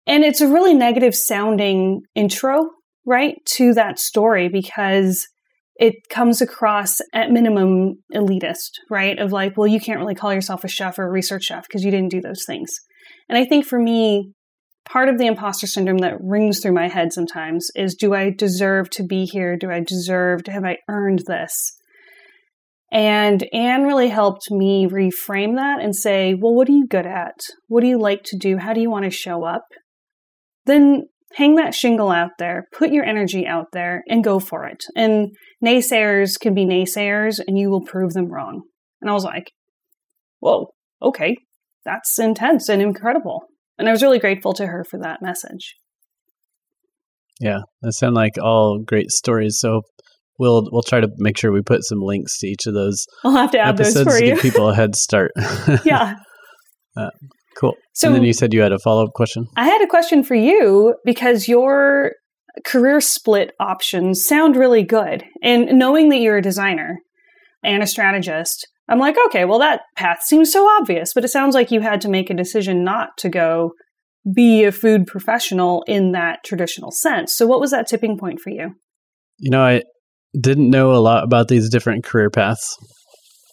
And 0.07 0.23
it's 0.23 0.41
a 0.41 0.47
really 0.47 0.73
negative 0.73 1.13
sounding 1.13 2.01
intro, 2.15 2.71
right, 3.05 3.35
to 3.57 3.75
that 3.75 3.99
story 3.99 4.49
because 4.49 5.27
it 5.75 5.93
comes 6.09 6.41
across 6.41 6.99
at 7.13 7.29
minimum 7.29 8.01
elitist, 8.11 8.71
right? 8.89 9.19
Of 9.19 9.31
like, 9.31 9.55
well, 9.55 9.67
you 9.67 9.79
can't 9.79 9.99
really 9.99 10.15
call 10.15 10.33
yourself 10.33 10.63
a 10.63 10.67
chef 10.67 10.97
or 10.97 11.05
a 11.05 11.11
research 11.11 11.43
chef 11.43 11.67
because 11.67 11.85
you 11.85 11.91
didn't 11.91 12.09
do 12.09 12.21
those 12.21 12.43
things. 12.43 12.71
And 13.29 13.37
I 13.37 13.45
think 13.45 13.65
for 13.65 13.77
me, 13.77 14.33
part 14.91 15.09
of 15.09 15.17
the 15.17 15.27
imposter 15.27 15.67
syndrome 15.67 15.99
that 15.99 16.19
rings 16.19 16.59
through 16.59 16.73
my 16.73 16.87
head 16.87 17.13
sometimes 17.13 17.69
is 17.75 17.95
do 17.95 18.13
I 18.13 18.31
deserve 18.31 18.89
to 18.91 19.03
be 19.03 19.25
here? 19.25 19.55
Do 19.55 19.69
I 19.69 19.81
deserve 19.81 20.43
to 20.45 20.51
have 20.51 20.65
I 20.65 20.77
earned 20.89 21.23
this? 21.27 21.73
And 22.91 23.47
Anne 23.53 23.83
really 23.83 24.09
helped 24.09 24.49
me 24.49 24.87
reframe 24.87 25.57
that 25.57 25.79
and 25.79 25.95
say, 25.95 26.33
well, 26.33 26.55
what 26.55 26.67
are 26.69 26.73
you 26.73 26.87
good 26.87 27.05
at? 27.05 27.39
What 27.67 27.81
do 27.81 27.87
you 27.87 27.99
like 27.99 28.23
to 28.25 28.37
do? 28.37 28.57
How 28.57 28.73
do 28.73 28.81
you 28.81 28.89
want 28.89 29.05
to 29.05 29.11
show 29.11 29.43
up? 29.43 29.65
Then 30.65 31.03
hang 31.35 31.55
that 31.55 31.75
shingle 31.75 32.09
out 32.09 32.31
there, 32.39 32.67
put 32.73 32.91
your 32.91 33.05
energy 33.05 33.45
out 33.45 33.67
there, 33.73 34.03
and 34.09 34.23
go 34.23 34.39
for 34.39 34.65
it. 34.65 34.83
And 34.95 35.35
naysayers 35.63 36.39
can 36.39 36.55
be 36.55 36.65
naysayers, 36.65 37.39
and 37.45 37.59
you 37.59 37.69
will 37.69 37.85
prove 37.85 38.13
them 38.13 38.31
wrong. 38.31 38.63
And 39.01 39.09
I 39.09 39.13
was 39.13 39.23
like, 39.23 39.51
whoa, 40.39 40.73
okay, 40.99 41.37
that's 41.85 42.17
intense 42.17 42.69
and 42.69 42.81
incredible. 42.81 43.43
And 43.79 43.87
I 43.87 43.91
was 43.91 44.03
really 44.03 44.19
grateful 44.19 44.53
to 44.53 44.67
her 44.67 44.83
for 44.83 44.99
that 44.99 45.21
message. 45.21 45.75
Yeah, 47.39 47.59
that 47.81 47.93
sound 47.93 48.15
like 48.15 48.33
all 48.41 48.79
great 48.85 49.09
stories. 49.11 49.57
So 49.59 49.81
we'll 50.37 50.67
we'll 50.71 50.83
try 50.83 50.99
to 50.99 51.09
make 51.17 51.37
sure 51.37 51.51
we 51.51 51.61
put 51.61 51.83
some 51.83 51.99
links 52.01 52.37
to 52.39 52.47
each 52.47 52.67
of 52.67 52.73
those. 52.73 53.05
I'll 53.23 53.31
have 53.31 53.51
to 53.51 53.59
add 53.59 53.77
those 53.77 53.93
for 53.93 54.19
to 54.19 54.25
you. 54.25 54.33
give 54.33 54.41
people 54.41 54.69
a 54.69 54.75
head 54.75 54.95
start. 54.95 55.31
yeah. 55.85 56.15
Uh, 56.97 57.09
cool. 57.57 57.75
So 57.93 58.07
and 58.07 58.15
then 58.15 58.23
you 58.23 58.33
said 58.33 58.53
you 58.53 58.61
had 58.61 58.73
a 58.73 58.79
follow 58.79 59.05
up 59.05 59.13
question. 59.13 59.45
I 59.55 59.65
had 59.65 59.81
a 59.81 59.87
question 59.87 60.23
for 60.23 60.35
you 60.35 60.95
because 61.05 61.47
your 61.47 62.13
career 62.65 62.99
split 62.99 63.53
options 63.59 64.25
sound 64.25 64.57
really 64.57 64.83
good, 64.83 65.23
and 65.41 65.77
knowing 65.79 66.09
that 66.09 66.17
you're 66.17 66.37
a 66.37 66.41
designer 66.41 66.97
and 67.63 67.81
a 67.83 67.87
strategist, 67.87 68.67
I'm 68.89 68.99
like, 68.99 69.15
okay, 69.27 69.45
well 69.45 69.59
that 69.59 69.81
path 69.95 70.23
seems 70.23 70.51
so 70.51 70.67
obvious, 70.67 71.13
but 71.13 71.23
it 71.23 71.29
sounds 71.29 71.55
like 71.55 71.71
you 71.71 71.81
had 71.81 72.01
to 72.01 72.09
make 72.09 72.29
a 72.29 72.35
decision 72.35 72.83
not 72.83 73.09
to 73.19 73.29
go 73.29 73.71
be 74.33 74.63
a 74.63 74.71
food 74.71 75.07
professional 75.07 75.83
in 75.87 76.11
that 76.11 76.39
traditional 76.43 76.91
sense. 76.91 77.35
So, 77.35 77.47
what 77.47 77.59
was 77.59 77.71
that 77.71 77.87
tipping 77.87 78.17
point 78.17 78.39
for 78.39 78.49
you? 78.49 78.75
You 79.37 79.51
know, 79.51 79.63
I 79.63 79.83
didn't 80.39 80.69
know 80.69 80.91
a 80.91 80.99
lot 80.99 81.23
about 81.23 81.47
these 81.47 81.69
different 81.69 82.03
career 82.03 82.29
paths. 82.29 82.77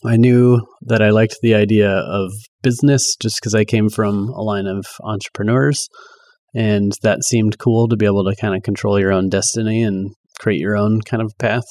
I 0.04 0.16
knew 0.16 0.60
that 0.82 1.02
I 1.02 1.10
liked 1.10 1.36
the 1.42 1.54
idea 1.54 1.90
of 1.90 2.32
business 2.62 3.16
just 3.20 3.40
because 3.40 3.54
I 3.54 3.64
came 3.64 3.88
from 3.88 4.28
a 4.28 4.42
line 4.42 4.66
of 4.66 4.84
entrepreneurs. 5.02 5.88
And 6.54 6.92
that 7.02 7.24
seemed 7.24 7.58
cool 7.58 7.88
to 7.88 7.96
be 7.96 8.06
able 8.06 8.24
to 8.24 8.36
kind 8.40 8.54
of 8.54 8.62
control 8.62 8.98
your 8.98 9.12
own 9.12 9.28
destiny 9.28 9.82
and 9.82 10.10
create 10.38 10.60
your 10.60 10.76
own 10.76 11.00
kind 11.02 11.22
of 11.22 11.32
path. 11.38 11.64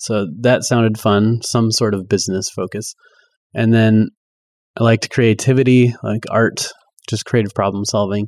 So 0.00 0.26
that 0.40 0.64
sounded 0.64 0.98
fun, 0.98 1.40
some 1.42 1.70
sort 1.70 1.94
of 1.94 2.08
business 2.08 2.48
focus. 2.50 2.94
And 3.54 3.72
then 3.72 4.08
I 4.78 4.84
liked 4.84 5.10
creativity, 5.10 5.94
like 6.02 6.24
art, 6.30 6.68
just 7.08 7.26
creative 7.26 7.54
problem 7.54 7.84
solving. 7.84 8.26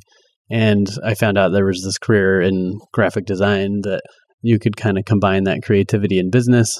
And 0.51 0.87
I 1.03 1.15
found 1.15 1.37
out 1.37 1.51
there 1.51 1.65
was 1.65 1.81
this 1.83 1.97
career 1.97 2.41
in 2.41 2.79
graphic 2.93 3.25
design 3.25 3.81
that 3.83 4.01
you 4.41 4.59
could 4.59 4.77
kind 4.77 4.97
of 4.97 5.05
combine 5.05 5.45
that 5.45 5.63
creativity 5.63 6.19
and 6.19 6.31
business. 6.31 6.79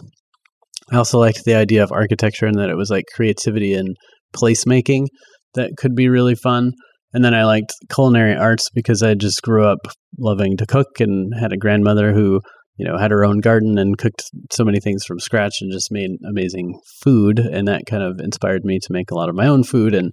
I 0.92 0.98
also 0.98 1.18
liked 1.18 1.44
the 1.44 1.56
idea 1.56 1.82
of 1.84 1.92
architecture 1.92 2.46
and 2.46 2.60
that 2.60 2.70
it 2.70 2.78
was 2.78 2.90
like 2.90 3.06
creativity 3.16 3.74
and 3.74 3.96
placemaking 4.36 5.08
that 5.56 5.72
could 5.78 5.96
be 5.96 6.10
really 6.10 6.36
fun. 6.36 6.74
And 7.14 7.24
then 7.24 7.34
I 7.34 7.46
liked 7.46 7.74
culinary 7.92 8.36
arts 8.36 8.70
because 8.74 9.02
I 9.02 9.14
just 9.14 9.42
grew 9.42 9.66
up 9.66 9.88
loving 10.20 10.58
to 10.58 10.66
cook 10.66 11.00
and 11.00 11.34
had 11.40 11.54
a 11.54 11.58
grandmother 11.58 12.14
who, 12.14 12.42
you 12.78 12.86
know, 12.86 12.98
had 12.98 13.12
her 13.12 13.24
own 13.24 13.40
garden 13.40 13.78
and 13.78 13.98
cooked 13.98 14.24
so 14.52 14.64
many 14.64 14.80
things 14.80 15.06
from 15.06 15.20
scratch 15.20 15.58
and 15.62 15.72
just 15.72 15.92
made 15.92 16.12
amazing 16.28 16.80
food. 17.02 17.40
And 17.40 17.68
that 17.68 17.86
kind 17.86 18.04
of 18.04 18.20
inspired 18.20 18.66
me 18.66 18.80
to 18.80 18.94
make 18.94 19.12
a 19.12 19.16
lot 19.16 19.30
of 19.30 19.36
my 19.36 19.48
own 19.48 19.64
food. 19.64 19.94
And 19.94 20.12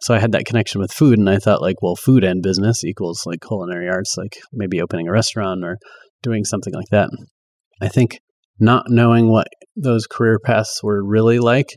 so 0.00 0.14
I 0.14 0.18
had 0.18 0.32
that 0.32 0.44
connection 0.44 0.80
with 0.80 0.92
food, 0.92 1.18
and 1.18 1.28
I 1.28 1.38
thought 1.38 1.62
like, 1.62 1.80
well, 1.82 1.96
food 1.96 2.22
and 2.22 2.42
business 2.42 2.84
equals 2.84 3.22
like 3.24 3.40
culinary 3.40 3.88
arts, 3.88 4.16
like 4.18 4.36
maybe 4.52 4.80
opening 4.80 5.08
a 5.08 5.12
restaurant 5.12 5.64
or 5.64 5.78
doing 6.22 6.44
something 6.44 6.74
like 6.74 6.88
that. 6.90 7.08
I 7.80 7.88
think 7.88 8.18
not 8.58 8.84
knowing 8.88 9.30
what 9.30 9.48
those 9.74 10.06
career 10.06 10.38
paths 10.38 10.80
were 10.82 11.04
really 11.04 11.38
like, 11.38 11.68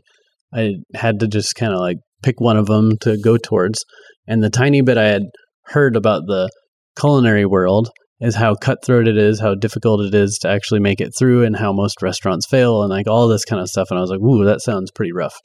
I 0.54 0.74
had 0.94 1.20
to 1.20 1.28
just 1.28 1.54
kind 1.54 1.72
of 1.72 1.80
like 1.80 1.98
pick 2.22 2.40
one 2.40 2.56
of 2.56 2.66
them 2.66 2.98
to 2.98 3.16
go 3.16 3.36
towards. 3.36 3.84
And 4.26 4.42
the 4.42 4.50
tiny 4.50 4.82
bit 4.82 4.98
I 4.98 5.06
had 5.06 5.22
heard 5.66 5.96
about 5.96 6.22
the 6.26 6.50
culinary 6.98 7.46
world 7.46 7.90
is 8.20 8.34
how 8.36 8.54
cutthroat 8.54 9.08
it 9.08 9.16
is, 9.16 9.40
how 9.40 9.54
difficult 9.54 10.02
it 10.02 10.14
is 10.14 10.38
to 10.38 10.48
actually 10.48 10.80
make 10.80 11.00
it 11.00 11.12
through, 11.18 11.44
and 11.44 11.56
how 11.56 11.72
most 11.72 12.02
restaurants 12.02 12.46
fail, 12.46 12.82
and 12.82 12.90
like 12.90 13.08
all 13.08 13.28
this 13.28 13.44
kind 13.44 13.60
of 13.60 13.68
stuff. 13.68 13.88
And 13.90 13.98
I 13.98 14.00
was 14.02 14.10
like, 14.10 14.20
"Ooh, 14.20 14.44
that 14.44 14.60
sounds 14.60 14.90
pretty 14.90 15.12
rough." 15.12 15.36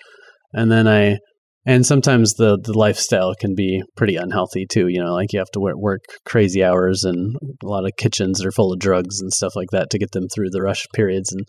And 0.53 0.71
then 0.71 0.87
I 0.87 1.17
and 1.65 1.85
sometimes 1.85 2.35
the 2.35 2.57
the 2.61 2.77
lifestyle 2.77 3.33
can 3.33 3.55
be 3.55 3.81
pretty 3.97 4.15
unhealthy 4.15 4.65
too 4.69 4.87
you 4.87 5.03
know 5.03 5.13
like 5.13 5.33
you 5.33 5.39
have 5.39 5.51
to 5.51 5.59
work 5.59 6.01
crazy 6.25 6.63
hours 6.63 7.03
and 7.03 7.35
a 7.63 7.67
lot 7.67 7.85
of 7.85 7.91
kitchens 7.97 8.43
are 8.45 8.51
full 8.51 8.71
of 8.71 8.79
drugs 8.79 9.19
and 9.19 9.33
stuff 9.33 9.55
like 9.55 9.69
that 9.71 9.89
to 9.89 9.97
get 9.97 10.11
them 10.11 10.27
through 10.33 10.49
the 10.51 10.61
rush 10.61 10.85
periods 10.93 11.31
and 11.31 11.41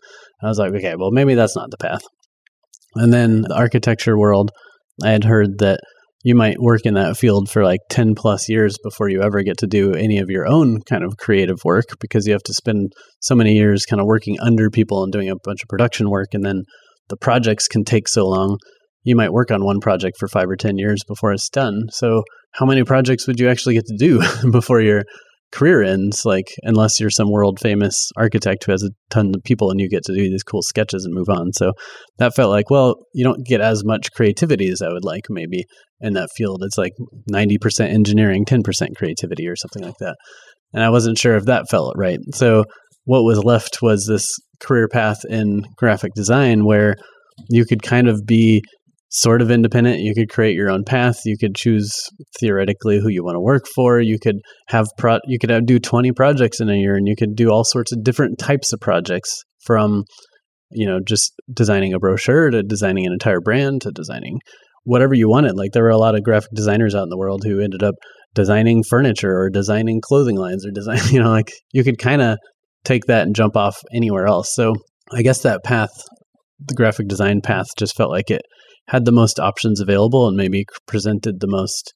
i 0.43 0.49
was 0.49 0.59
like 0.59 0.73
okay 0.73 0.95
well 0.97 1.11
maybe 1.11 1.35
that's 1.35 1.57
not 1.57 1.71
the 1.71 1.77
path 1.77 2.03
and 2.95 3.13
then 3.13 3.43
the 3.43 3.55
architecture 3.55 4.19
world 4.19 4.51
i 5.05 5.11
had 5.11 5.25
heard 5.25 5.59
that 5.59 5.81
you 6.27 6.35
might 6.35 6.61
work 6.61 6.81
in 6.85 6.95
that 6.95 7.17
field 7.17 7.49
for 7.49 7.63
like 7.63 7.79
10 7.89 8.17
plus 8.17 8.49
years 8.49 8.77
before 8.83 9.09
you 9.09 9.23
ever 9.23 9.45
get 9.45 9.59
to 9.59 9.67
do 9.69 9.93
any 9.93 10.19
of 10.19 10.29
your 10.29 10.45
own 10.45 10.81
kind 10.83 11.05
of 11.05 11.17
creative 11.19 11.59
work 11.65 11.85
because 12.01 12.27
you 12.27 12.33
have 12.33 12.43
to 12.43 12.53
spend 12.53 12.93
so 13.21 13.37
many 13.37 13.53
years 13.53 13.87
kind 13.87 14.01
of 14.01 14.09
working 14.09 14.37
under 14.41 14.69
people 14.69 15.05
and 15.05 15.13
doing 15.13 15.31
a 15.31 15.37
bunch 15.45 15.63
of 15.63 15.69
production 15.69 16.11
work 16.11 16.27
and 16.33 16.45
then 16.45 16.65
the 17.11 17.17
projects 17.17 17.69
can 17.69 17.85
take 17.85 18.09
so 18.09 18.27
long 18.27 18.59
you 19.05 19.15
might 19.15 19.33
work 19.33 19.53
on 19.53 19.65
one 19.65 19.79
project 19.79 20.17
for 20.19 20.27
five 20.27 20.51
or 20.51 20.57
10 20.57 20.79
years 20.79 21.05
before 21.07 21.33
it's 21.33 21.49
done. 21.49 21.83
So, 21.91 22.25
how 22.55 22.67
many 22.67 22.83
projects 22.83 23.29
would 23.29 23.39
you 23.39 23.49
actually 23.49 23.75
get 23.75 23.87
to 23.87 23.97
do 23.97 24.21
before 24.51 24.81
your 24.81 25.05
career 25.53 25.83
ends? 25.83 26.23
Like, 26.25 26.47
unless 26.63 27.01
you're 27.01 27.11
some 27.11 27.31
world 27.31 27.59
famous 27.61 28.11
architect 28.17 28.65
who 28.65 28.73
has 28.73 28.83
a 28.83 28.91
ton 29.11 29.33
of 29.35 29.43
people 29.45 29.71
and 29.71 29.81
you 29.81 29.89
get 29.89 30.05
to 30.05 30.15
do 30.15 30.23
these 30.23 30.43
cool 30.43 30.63
sketches 30.63 31.05
and 31.05 31.15
move 31.15 31.29
on. 31.29 31.53
So, 31.53 31.73
that 32.19 32.35
felt 32.35 32.51
like, 32.51 32.71
well, 32.71 32.97
you 33.15 33.25
don't 33.25 33.45
get 33.45 33.61
as 33.61 33.85
much 33.85 34.13
creativity 34.13 34.69
as 34.69 34.83
I 34.83 34.89
would 34.89 35.05
like 35.05 35.27
maybe 35.31 35.65
in 36.01 36.15
that 36.15 36.31
field. 36.37 36.63
It's 36.65 36.79
like 36.79 36.93
90% 37.31 37.89
engineering, 37.89 38.45
10% 38.45 38.97
creativity 38.97 39.49
or 39.49 39.57
something 39.57 39.83
like 39.83 39.99
that. 40.01 40.17
And 40.73 40.83
I 40.83 40.91
wasn't 40.91 41.19
sure 41.19 41.37
if 41.37 41.45
that 41.47 41.69
felt 41.71 41.95
right. 41.97 42.19
So, 42.35 42.65
what 43.05 43.23
was 43.23 43.43
left 43.45 43.83
was 43.83 44.07
this 44.07 44.27
career 44.61 44.89
path 44.89 45.21
in 45.29 45.65
graphic 45.77 46.13
design 46.15 46.65
where 46.65 46.97
you 47.49 47.65
could 47.65 47.83
kind 47.83 48.09
of 48.09 48.27
be 48.27 48.63
sort 49.09 49.43
of 49.43 49.51
independent. 49.51 50.01
You 50.01 50.15
could 50.15 50.29
create 50.29 50.55
your 50.55 50.71
own 50.71 50.85
path. 50.85 51.21
You 51.25 51.37
could 51.39 51.55
choose 51.55 51.95
theoretically 52.41 52.99
who 52.99 53.09
you 53.09 53.25
want 53.25 53.37
to 53.37 53.41
work 53.41 53.67
for. 53.75 54.01
You 54.01 54.19
could 54.19 54.37
have 54.69 54.89
pro- 54.99 55.21
you 55.27 55.39
could 55.39 55.51
have, 55.51 55.67
do 55.67 55.79
20 55.79 56.13
projects 56.13 56.61
in 56.61 56.69
a 56.69 56.77
year 56.77 56.97
and 56.97 57.07
you 57.09 57.17
could 57.17 57.35
do 57.35 57.51
all 57.51 57.65
sorts 57.65 57.93
of 57.93 58.03
different 58.03 58.39
types 58.39 58.73
of 58.73 58.81
projects 58.81 59.43
from 59.65 60.05
you 60.71 60.87
know 60.87 60.99
just 61.07 61.33
designing 61.53 61.93
a 61.93 61.99
brochure 61.99 62.51
to 62.51 62.63
designing 62.63 63.07
an 63.07 63.13
entire 63.13 63.41
brand 63.41 63.83
to 63.83 63.91
designing 63.91 64.39
whatever 64.85 65.15
you 65.15 65.29
wanted. 65.29 65.57
Like 65.57 65.73
there 65.73 65.83
were 65.83 65.91
a 65.91 65.99
lot 65.99 66.15
of 66.15 66.23
graphic 66.23 66.51
designers 66.55 66.95
out 66.95 67.05
in 67.05 67.09
the 67.09 67.19
world 67.19 67.43
who 67.45 67.61
ended 67.61 67.83
up 67.83 67.95
designing 68.35 68.85
furniture 68.89 69.37
or 69.37 69.51
designing 69.51 70.01
clothing 70.01 70.37
lines 70.37 70.65
or 70.65 70.71
design, 70.71 71.01
you 71.11 71.21
know, 71.21 71.31
like 71.31 71.53
you 71.73 71.83
could 71.83 71.99
kind 71.99 72.23
of 72.23 72.39
take 72.85 73.07
that 73.07 73.23
and 73.23 73.35
jump 73.35 73.57
off 73.57 73.77
anywhere 73.93 74.27
else. 74.27 74.55
So 74.55 74.75
I 75.13 75.23
guess 75.23 75.43
that 75.43 75.65
path, 75.65 75.91
the 76.65 76.75
graphic 76.75 77.09
design 77.09 77.41
path 77.41 77.67
just 77.77 77.97
felt 77.97 78.11
like 78.11 78.31
it 78.31 78.43
had 78.89 79.05
the 79.05 79.13
most 79.13 79.39
options 79.39 79.81
available 79.81 80.29
and 80.29 80.37
maybe 80.37 80.65
presented 80.87 81.41
the 81.41 81.49
most 81.49 81.93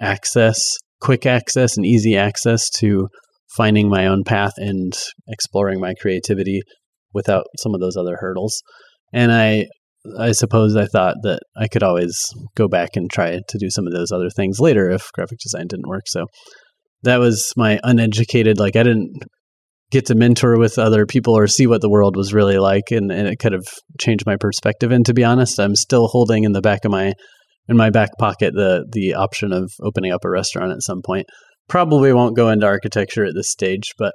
access, 0.00 0.76
quick 1.00 1.26
access, 1.26 1.76
and 1.76 1.84
easy 1.84 2.16
access 2.16 2.70
to 2.70 3.08
finding 3.56 3.88
my 3.88 4.06
own 4.06 4.24
path 4.24 4.54
and 4.56 4.92
exploring 5.28 5.80
my 5.80 5.94
creativity 6.00 6.60
without 7.12 7.46
some 7.58 7.74
of 7.74 7.80
those 7.80 7.96
other 7.96 8.18
hurdles. 8.20 8.62
And 9.12 9.32
I 9.32 9.66
I 10.18 10.32
suppose 10.32 10.76
I 10.76 10.86
thought 10.86 11.16
that 11.22 11.40
I 11.56 11.66
could 11.66 11.82
always 11.82 12.32
go 12.54 12.68
back 12.68 12.90
and 12.94 13.10
try 13.10 13.40
to 13.48 13.58
do 13.58 13.70
some 13.70 13.86
of 13.86 13.92
those 13.92 14.12
other 14.12 14.30
things 14.30 14.60
later 14.60 14.88
if 14.88 15.10
graphic 15.12 15.38
design 15.38 15.66
didn't 15.66 15.88
work. 15.88 16.04
So 16.06 16.26
that 17.02 17.18
was 17.18 17.52
my 17.56 17.80
uneducated 17.82 18.58
like 18.58 18.76
I 18.76 18.84
didn't 18.84 19.24
get 19.90 20.06
to 20.06 20.14
mentor 20.14 20.58
with 20.58 20.78
other 20.78 21.06
people 21.06 21.36
or 21.36 21.46
see 21.46 21.66
what 21.66 21.80
the 21.80 21.88
world 21.88 22.16
was 22.16 22.34
really 22.34 22.58
like 22.58 22.90
and, 22.90 23.12
and 23.12 23.28
it 23.28 23.38
kind 23.38 23.54
of 23.54 23.66
changed 24.00 24.26
my 24.26 24.36
perspective. 24.36 24.90
And 24.90 25.06
to 25.06 25.14
be 25.14 25.24
honest 25.24 25.60
i'm 25.60 25.76
still 25.76 26.08
holding 26.08 26.44
in 26.44 26.52
the 26.52 26.60
back 26.60 26.84
of 26.84 26.90
my 26.90 27.12
in 27.68 27.76
my 27.76 27.90
back 27.90 28.10
pocket 28.18 28.54
the 28.54 28.86
the 28.90 29.14
option 29.14 29.52
of 29.52 29.72
opening 29.82 30.12
up 30.12 30.24
a 30.24 30.30
restaurant 30.30 30.72
at 30.72 30.82
some 30.82 31.02
point. 31.04 31.26
Probably 31.68 32.12
won't 32.12 32.36
go 32.36 32.48
into 32.48 32.66
architecture 32.66 33.24
at 33.24 33.34
this 33.34 33.50
stage 33.50 33.94
but 33.98 34.12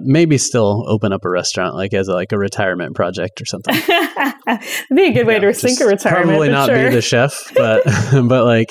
maybe 0.00 0.38
still 0.38 0.84
open 0.88 1.12
up 1.12 1.24
a 1.24 1.30
restaurant 1.30 1.74
like 1.74 1.92
as 1.92 2.06
a, 2.06 2.12
like 2.12 2.30
a 2.30 2.38
retirement 2.38 2.94
project 2.94 3.40
or 3.40 3.44
something. 3.46 3.74
Be 4.94 5.06
a 5.06 5.12
good 5.12 5.26
way 5.26 5.34
yeah, 5.34 5.40
to 5.40 5.54
sink 5.54 5.80
a 5.80 5.86
retirement 5.86 6.28
probably 6.28 6.48
not 6.48 6.68
sure. 6.68 6.88
be 6.88 6.94
the 6.94 7.02
chef 7.02 7.52
but 7.54 7.82
but 8.28 8.44
like 8.44 8.68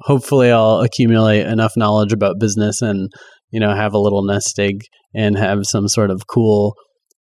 hopefully 0.00 0.50
i'll 0.50 0.80
accumulate 0.80 1.46
enough 1.46 1.72
knowledge 1.76 2.12
about 2.12 2.40
business 2.40 2.82
and 2.82 3.10
you 3.50 3.60
know 3.60 3.74
have 3.74 3.94
a 3.94 3.98
little 3.98 4.22
nest 4.22 4.58
egg 4.58 4.82
and 5.14 5.36
have 5.36 5.60
some 5.64 5.88
sort 5.88 6.10
of 6.10 6.26
cool 6.26 6.74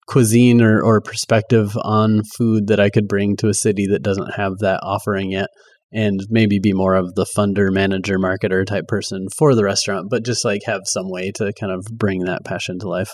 cuisine 0.07 0.61
or, 0.61 0.83
or 0.83 1.01
perspective 1.01 1.77
on 1.83 2.23
food 2.37 2.67
that 2.67 2.81
I 2.81 2.91
could 2.91 3.09
bring 3.09 3.37
to 3.37 3.49
a 3.49 3.55
city 3.55 3.87
that 3.91 4.03
doesn't 4.03 4.35
have 4.35 4.59
that 4.59 4.81
offering 4.83 5.31
yet 5.31 5.49
and 5.93 6.21
maybe 6.29 6.59
be 6.59 6.73
more 6.73 6.95
of 6.95 7.15
the 7.15 7.27
funder 7.37 7.73
manager 7.73 8.19
marketer 8.19 8.67
type 8.67 8.87
person 8.89 9.27
for 9.37 9.55
the 9.55 9.65
restaurant 9.65 10.09
but 10.11 10.25
just 10.25 10.45
like 10.45 10.63
have 10.67 10.83
some 10.85 11.11
way 11.11 11.31
to 11.37 11.53
kind 11.59 11.73
of 11.73 11.85
bring 11.93 12.25
that 12.25 12.45
passion 12.45 12.79
to 12.81 12.89
life. 12.89 13.11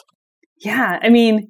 Yeah 0.61 0.98
i 1.02 1.09
mean 1.09 1.48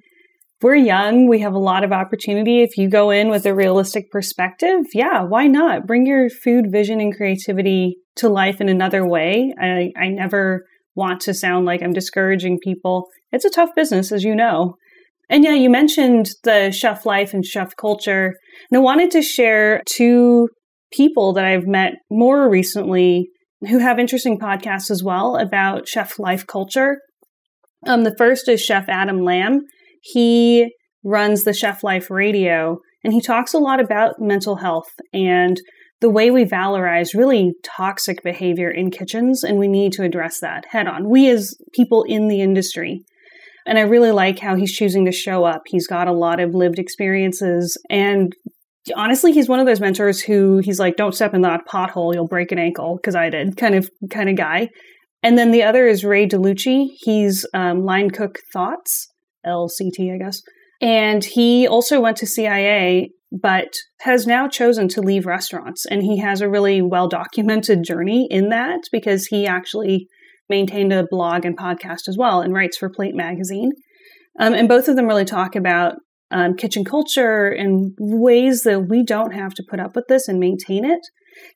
we're 0.61 0.75
young 0.75 1.29
we 1.29 1.39
have 1.41 1.55
a 1.55 1.59
lot 1.59 1.85
of 1.85 1.93
opportunity. 1.93 2.63
If 2.63 2.77
you 2.77 2.91
go 2.91 3.11
in 3.11 3.29
with 3.29 3.47
a 3.47 3.55
realistic 3.55 4.11
perspective 4.11 4.81
yeah 4.93 5.23
why 5.23 5.47
not? 5.47 5.87
Bring 5.87 6.07
your 6.07 6.29
food 6.31 6.67
vision 6.73 7.01
and 7.01 7.15
creativity 7.15 7.97
to 8.17 8.29
life 8.29 8.61
in 8.61 8.69
another 8.69 9.07
way. 9.07 9.55
I, 9.61 9.93
I 9.97 10.09
never 10.09 10.65
want 10.99 11.21
to 11.21 11.33
sound 11.33 11.65
like 11.65 11.83
i'm 11.83 11.93
discouraging 11.93 12.59
people 12.63 13.09
it's 13.33 13.45
a 13.45 13.51
tough 13.51 13.71
business, 13.75 14.13
as 14.13 14.25
you 14.25 14.35
know. 14.35 14.77
And 15.31 15.45
yeah, 15.45 15.53
you 15.53 15.69
mentioned 15.69 16.31
the 16.45 16.71
chef 16.71 17.05
life 17.05 17.35
and 17.35 17.45
chef 17.45 17.77
culture. 17.77 18.35
And 18.71 18.79
I 18.79 18.81
wanted 18.81 19.11
to 19.13 19.23
share 19.23 19.83
two 19.87 20.49
people 20.93 21.35
that 21.35 21.45
I've 21.45 21.67
met 21.67 21.95
more 22.11 22.49
recently 22.49 23.29
who 23.69 23.79
have 23.79 23.99
interesting 23.99 24.39
podcasts 24.39 24.91
as 24.91 25.03
well 25.03 25.37
about 25.37 25.87
chef 25.87 26.19
life 26.19 26.47
culture. 26.47 26.99
Um, 27.87 28.05
the 28.05 28.15
first 28.17 28.49
is 28.49 28.63
Chef 28.63 28.89
Adam 28.89 29.21
Lamb. 29.23 29.61
He 30.01 30.73
runs 31.05 31.45
the 31.45 31.53
Chef 31.53 31.85
Life 31.85 32.11
Radio, 32.11 32.79
and 33.05 33.13
he 33.13 33.21
talks 33.21 33.53
a 33.53 33.59
lot 33.59 33.81
about 33.81 34.21
mental 34.21 34.57
health 34.57 34.89
and 35.13 35.61
the 36.01 36.11
way 36.11 36.31
we 36.31 36.45
valorize 36.45 37.15
really 37.15 37.55
toxic 37.65 38.23
behavior 38.23 38.71
in 38.71 38.91
kitchens, 38.91 39.43
and 39.43 39.59
we 39.59 39.69
need 39.69 39.93
to 39.93 40.05
address 40.05 40.41
that 40.41 40.67
head 40.71 40.87
on. 40.87 41.09
We, 41.09 41.29
as 41.29 41.57
people 41.73 42.05
in 42.05 42.29
the 42.29 42.41
industry, 42.41 43.05
and 43.67 43.79
I 43.79 43.83
really 43.83 44.13
like 44.13 44.39
how 44.39 44.57
he's 44.57 44.75
choosing 44.75 45.05
to 45.05 45.13
show 45.13 45.45
up. 45.45 45.63
He's 45.67 45.87
got 45.87 46.09
a 46.09 46.13
lot 46.13 46.41
of 46.41 46.55
lived 46.55 46.79
experiences. 46.79 47.77
And 47.91 48.33
honestly, 48.97 49.33
he's 49.33 49.49
one 49.49 49.61
of 49.61 49.67
those 49.67 49.81
mentors 49.81 50.23
who 50.23 50.59
he's 50.59 50.79
like, 50.79 50.97
don't 50.97 51.15
step 51.15 51.35
in 51.35 51.43
that 51.43 51.67
pothole, 51.67 52.15
you'll 52.15 52.27
break 52.27 52.51
an 52.51 52.59
ankle, 52.59 52.97
because 52.97 53.15
I 53.15 53.29
did 53.29 53.57
kind 53.57 53.75
of 53.75 53.91
kind 54.11 54.31
of 54.31 54.37
guy. 54.37 54.69
And 55.23 55.37
then 55.37 55.51
the 55.51 55.65
other 55.65 55.87
is 55.87 56.05
Ray 56.05 56.27
DeLucci. 56.27 56.87
He's 56.95 57.45
um, 57.53 57.85
Line 57.85 58.11
Cook 58.11 58.39
Thoughts, 58.53 59.09
LCT, 59.45 60.15
I 60.15 60.19
guess. 60.19 60.41
And 60.81 61.25
he 61.25 61.67
also 61.67 62.01
went 62.01 62.17
to 62.19 62.27
CIA, 62.27 63.11
but 63.31 63.75
has 64.01 64.27
now 64.27 64.49
chosen 64.49 64.89
to 64.89 65.01
leave 65.01 65.27
restaurants. 65.27 65.85
And 65.87 66.03
he 66.03 66.19
has 66.19 66.41
a 66.41 66.49
really 66.49 66.81
well 66.81 67.09
documented 67.09 67.85
journey 67.85 68.27
in 68.31 68.49
that 68.49 68.81
because 68.91 69.27
he 69.27 69.47
actually 69.47 70.09
maintained 70.49 70.93
a 70.93 71.07
blog 71.11 71.45
and 71.45 71.57
podcast 71.57 72.09
as 72.09 72.17
well 72.19 72.41
and 72.41 72.55
writes 72.55 72.79
for 72.79 72.89
Plate 72.89 73.15
Magazine. 73.15 73.73
Um, 74.39 74.55
and 74.55 74.69
both 74.69 74.89
of 74.89 74.97
them 74.97 75.07
really 75.07 75.25
talk 75.25 75.57
about 75.57 75.97
um, 76.31 76.55
kitchen 76.55 76.85
culture 76.85 77.49
and 77.49 77.93
ways 77.99 78.63
that 78.63 78.89
we 78.89 79.03
don't 79.03 79.33
have 79.33 79.55
to 79.55 79.65
put 79.69 79.81
up 79.81 79.97
with 79.97 80.07
this 80.09 80.29
and 80.29 80.39
maintain 80.39 80.85
it. 80.85 81.01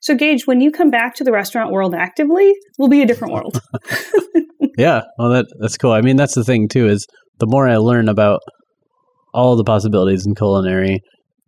So, 0.01 0.15
Gage, 0.15 0.47
when 0.47 0.61
you 0.61 0.71
come 0.71 0.89
back 0.89 1.15
to 1.15 1.23
the 1.23 1.31
restaurant 1.31 1.71
world 1.71 1.93
actively, 1.93 2.53
will 2.77 2.87
be 2.87 3.01
a 3.01 3.05
different 3.05 3.33
world. 3.33 3.61
yeah, 4.77 5.01
well, 5.17 5.29
that 5.29 5.45
that's 5.59 5.77
cool. 5.77 5.91
I 5.91 6.01
mean, 6.01 6.15
that's 6.15 6.35
the 6.35 6.43
thing 6.43 6.67
too 6.67 6.87
is 6.87 7.05
the 7.39 7.47
more 7.47 7.67
I 7.67 7.77
learn 7.77 8.09
about 8.09 8.41
all 9.33 9.55
the 9.55 9.63
possibilities 9.63 10.25
in 10.25 10.35
culinary 10.35 11.01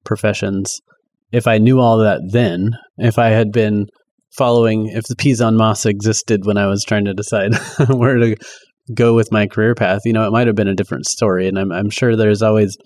professions, 0.05 0.79
if 1.31 1.47
I 1.47 1.57
knew 1.57 1.79
all 1.79 1.97
that 1.99 2.21
then, 2.31 2.71
if 2.97 3.19
I 3.19 3.29
had 3.29 3.51
been 3.51 3.87
following 4.37 4.87
if 4.87 5.05
the 5.05 5.15
Pisan 5.15 5.55
moss 5.55 5.85
existed 5.85 6.45
when 6.45 6.57
I 6.57 6.67
was 6.67 6.83
trying 6.83 7.05
to 7.05 7.13
decide 7.13 7.55
where 7.89 8.15
to 8.15 8.35
go 8.93 9.15
with 9.15 9.31
my 9.31 9.47
career 9.47 9.75
path, 9.75 10.01
you 10.05 10.13
know, 10.13 10.27
it 10.27 10.31
might 10.31 10.47
have 10.47 10.55
been 10.55 10.67
a 10.67 10.75
different 10.75 11.05
story. 11.05 11.47
And 11.47 11.57
I'm, 11.57 11.71
I'm 11.71 11.89
sure 11.89 12.15
there's 12.15 12.41
always 12.41 12.77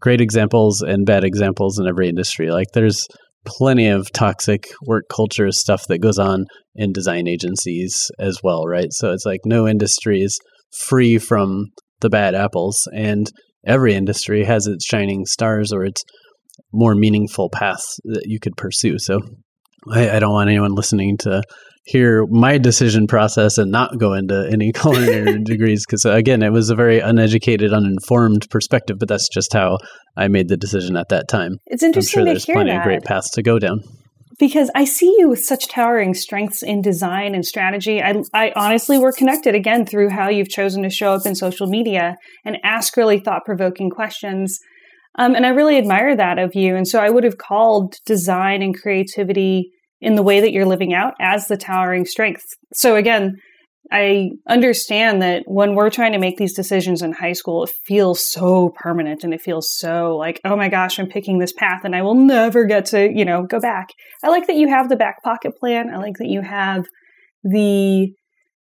great 0.00 0.20
examples 0.20 0.82
and 0.82 1.06
bad 1.06 1.24
examples 1.24 1.78
in 1.78 1.86
every 1.86 2.08
industry. 2.08 2.50
Like 2.50 2.68
there's 2.74 3.06
plenty 3.46 3.88
of 3.88 4.10
toxic 4.12 4.66
work 4.86 5.04
culture 5.14 5.50
stuff 5.50 5.84
that 5.88 5.98
goes 5.98 6.18
on 6.18 6.46
in 6.74 6.92
design 6.92 7.28
agencies 7.28 8.10
as 8.18 8.40
well, 8.42 8.64
right? 8.66 8.92
So 8.92 9.12
it's 9.12 9.26
like 9.26 9.40
no 9.44 9.68
industry 9.68 10.22
is 10.22 10.38
free 10.76 11.18
from 11.18 11.66
the 12.00 12.10
bad 12.10 12.34
apples, 12.34 12.88
and 12.94 13.30
every 13.66 13.94
industry 13.94 14.44
has 14.44 14.66
its 14.66 14.84
shining 14.84 15.24
stars 15.24 15.72
or 15.72 15.84
its 15.84 16.02
more 16.72 16.94
meaningful 16.94 17.50
paths 17.50 17.98
that 18.04 18.24
you 18.26 18.38
could 18.40 18.56
pursue. 18.56 18.98
So 18.98 19.20
I, 19.92 20.16
I 20.16 20.18
don't 20.18 20.32
want 20.32 20.48
anyone 20.48 20.74
listening 20.74 21.16
to 21.18 21.42
hear 21.86 22.24
my 22.26 22.56
decision 22.56 23.06
process 23.06 23.58
and 23.58 23.70
not 23.70 23.98
go 23.98 24.14
into 24.14 24.48
any 24.50 24.72
culinary 24.74 25.42
degrees 25.42 25.84
because 25.86 26.06
uh, 26.06 26.12
again 26.12 26.42
it 26.42 26.50
was 26.50 26.70
a 26.70 26.74
very 26.74 26.98
uneducated 26.98 27.74
uninformed 27.74 28.46
perspective 28.50 28.96
but 28.98 29.06
that's 29.06 29.28
just 29.28 29.52
how 29.52 29.76
i 30.16 30.26
made 30.26 30.48
the 30.48 30.56
decision 30.56 30.96
at 30.96 31.10
that 31.10 31.28
time 31.28 31.58
it's 31.66 31.82
interesting 31.82 32.20
i'm 32.20 32.24
sure 32.24 32.24
to 32.24 32.30
there's 32.30 32.44
hear 32.46 32.54
plenty 32.54 32.70
that. 32.70 32.78
of 32.78 32.84
great 32.84 33.04
paths 33.04 33.30
to 33.30 33.42
go 33.42 33.58
down 33.58 33.82
because 34.38 34.70
I 34.74 34.84
see 34.84 35.14
you 35.18 35.28
with 35.28 35.44
such 35.44 35.68
towering 35.68 36.14
strengths 36.14 36.62
in 36.62 36.82
design 36.82 37.34
and 37.34 37.44
strategy. 37.44 38.02
I, 38.02 38.20
I 38.32 38.52
honestly, 38.56 38.98
we're 38.98 39.12
connected 39.12 39.54
again 39.54 39.86
through 39.86 40.10
how 40.10 40.28
you've 40.28 40.48
chosen 40.48 40.82
to 40.82 40.90
show 40.90 41.12
up 41.12 41.26
in 41.26 41.34
social 41.34 41.66
media 41.66 42.16
and 42.44 42.58
ask 42.64 42.96
really 42.96 43.20
thought 43.20 43.44
provoking 43.44 43.90
questions. 43.90 44.58
Um, 45.16 45.34
and 45.34 45.46
I 45.46 45.50
really 45.50 45.78
admire 45.78 46.16
that 46.16 46.38
of 46.38 46.54
you. 46.54 46.74
And 46.76 46.88
so 46.88 46.98
I 46.98 47.10
would 47.10 47.24
have 47.24 47.38
called 47.38 47.96
design 48.04 48.62
and 48.62 48.78
creativity 48.78 49.70
in 50.00 50.16
the 50.16 50.22
way 50.22 50.40
that 50.40 50.52
you're 50.52 50.66
living 50.66 50.92
out 50.92 51.14
as 51.20 51.46
the 51.46 51.56
towering 51.56 52.04
strength. 52.04 52.44
So 52.72 52.96
again, 52.96 53.36
I 53.92 54.30
understand 54.48 55.22
that 55.22 55.42
when 55.46 55.74
we're 55.74 55.90
trying 55.90 56.12
to 56.12 56.18
make 56.18 56.36
these 56.36 56.54
decisions 56.54 57.02
in 57.02 57.12
high 57.12 57.32
school, 57.32 57.64
it 57.64 57.72
feels 57.86 58.26
so 58.26 58.70
permanent 58.76 59.24
and 59.24 59.34
it 59.34 59.42
feels 59.42 59.70
so 59.76 60.16
like, 60.16 60.40
oh 60.44 60.56
my 60.56 60.68
gosh, 60.68 60.98
I'm 60.98 61.06
picking 61.06 61.38
this 61.38 61.52
path 61.52 61.82
and 61.84 61.94
I 61.94 62.02
will 62.02 62.14
never 62.14 62.64
get 62.64 62.86
to, 62.86 63.10
you 63.12 63.24
know, 63.24 63.44
go 63.44 63.60
back. 63.60 63.88
I 64.22 64.28
like 64.28 64.46
that 64.46 64.56
you 64.56 64.68
have 64.68 64.88
the 64.88 64.96
back 64.96 65.22
pocket 65.22 65.56
plan. 65.58 65.90
I 65.92 65.98
like 65.98 66.16
that 66.18 66.28
you 66.28 66.40
have 66.40 66.86
the 67.42 68.08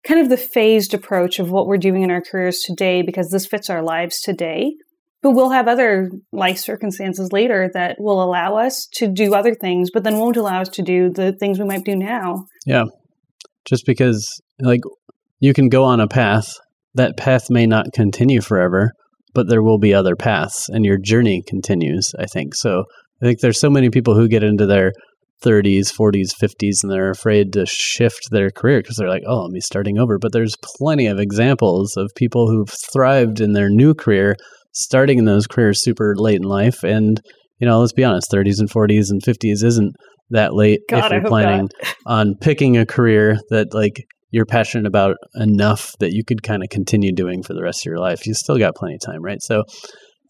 kind 0.06 0.20
of 0.20 0.30
the 0.30 0.38
phased 0.38 0.94
approach 0.94 1.38
of 1.38 1.52
what 1.52 1.68
we're 1.68 1.78
doing 1.78 2.02
in 2.02 2.10
our 2.10 2.22
careers 2.22 2.62
today 2.66 3.04
because 3.04 3.30
this 3.30 3.46
fits 3.46 3.70
our 3.70 3.84
lives 3.84 4.20
today. 4.22 4.74
But 5.22 5.32
we'll 5.32 5.52
have 5.52 5.68
other 5.68 6.10
life 6.32 6.58
circumstances 6.58 7.32
later 7.32 7.70
that 7.74 7.98
will 8.00 8.24
allow 8.24 8.58
us 8.58 8.88
to 8.94 9.08
do 9.08 9.36
other 9.36 9.54
things, 9.54 9.90
but 9.94 10.04
then 10.04 10.18
won't 10.18 10.38
allow 10.38 10.62
us 10.62 10.70
to 10.70 10.82
do 10.82 11.12
the 11.12 11.34
things 11.34 11.60
we 11.60 11.66
might 11.66 11.86
do 11.86 11.96
now. 11.96 12.46
Yeah. 12.66 12.86
Just 13.66 13.86
because, 13.86 14.42
like, 14.60 14.82
you 15.40 15.54
can 15.54 15.70
go 15.70 15.84
on 15.84 16.00
a 16.00 16.08
path, 16.08 16.58
that 16.96 17.18
path 17.18 17.50
may 17.50 17.68
not 17.68 17.94
continue 17.94 18.42
forever, 18.42 18.92
but 19.34 19.48
there 19.48 19.64
will 19.64 19.78
be 19.78 19.94
other 19.94 20.16
paths 20.16 20.68
and 20.70 20.86
your 20.86 20.98
journey 20.98 21.44
continues, 21.48 22.14
I 22.18 22.26
think. 22.26 22.56
So 22.56 22.86
I 23.22 23.26
think 23.26 23.40
there's 23.40 23.60
so 23.60 23.70
many 23.70 23.90
people 23.90 24.16
who 24.16 24.28
get 24.28 24.44
into 24.44 24.66
their 24.66 24.92
30s, 25.44 25.92
40s, 25.92 26.32
50s, 26.40 26.84
and 26.84 26.92
they're 26.92 27.10
afraid 27.10 27.54
to 27.54 27.66
shift 27.66 28.30
their 28.32 28.50
career 28.50 28.80
because 28.80 28.98
they're 28.98 29.10
like, 29.10 29.24
oh, 29.28 29.46
I'm 29.46 29.60
starting 29.62 29.98
over. 29.98 30.18
But 30.20 30.34
there's 30.34 30.56
plenty 30.78 31.08
of 31.08 31.20
examples 31.20 31.96
of 31.98 32.12
people 32.16 32.50
who've 32.50 32.74
thrived 32.92 33.40
in 33.40 33.54
their 33.54 33.70
new 33.70 33.94
career 33.94 34.36
starting 34.74 35.20
in 35.20 35.26
those 35.26 35.48
careers 35.48 35.84
super 35.84 36.16
late 36.16 36.38
in 36.38 36.44
life. 36.44 36.84
And, 36.84 37.20
you 37.60 37.68
know, 37.68 37.80
let's 37.80 37.94
be 37.94 38.04
honest, 38.04 38.32
30s 38.32 38.60
and 38.60 38.70
40s 38.70 39.10
and 39.10 39.22
50s 39.22 39.64
isn't 39.64 39.94
that 40.30 40.54
late 40.54 40.82
God, 40.90 41.06
if 41.06 41.12
you're 41.12 41.30
planning 41.30 41.70
on 42.06 42.36
picking 42.40 42.78
a 42.78 42.86
career 42.86 43.38
that, 43.50 43.74
like, 43.74 44.06
you're 44.32 44.46
passionate 44.46 44.88
about 44.88 45.18
enough 45.36 45.92
that 46.00 46.14
you 46.14 46.24
could 46.24 46.42
kind 46.42 46.64
of 46.64 46.70
continue 46.70 47.14
doing 47.14 47.44
for 47.44 47.54
the 47.54 47.62
rest 47.62 47.82
of 47.82 47.90
your 47.90 48.00
life. 48.00 48.26
You 48.26 48.34
still 48.34 48.58
got 48.58 48.76
plenty 48.76 48.96
of 48.96 49.02
time, 49.02 49.22
right? 49.22 49.42
So 49.42 49.64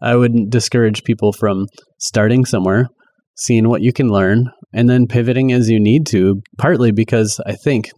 I 0.02 0.16
wouldn't 0.16 0.50
discourage 0.50 1.04
people 1.04 1.32
from 1.32 1.68
starting 2.00 2.44
somewhere, 2.44 2.88
seeing 3.36 3.70
what 3.70 3.84
you 3.84 3.94
can 3.94 4.10
learn, 4.10 4.50
and 4.74 4.90
then 4.90 5.06
pivoting 5.06 5.52
as 5.52 5.70
you 5.70 5.80
need 5.80 6.08
to, 6.08 6.42
partly 6.58 6.92
because 6.92 7.40
I 7.46 7.54
think 7.54 7.92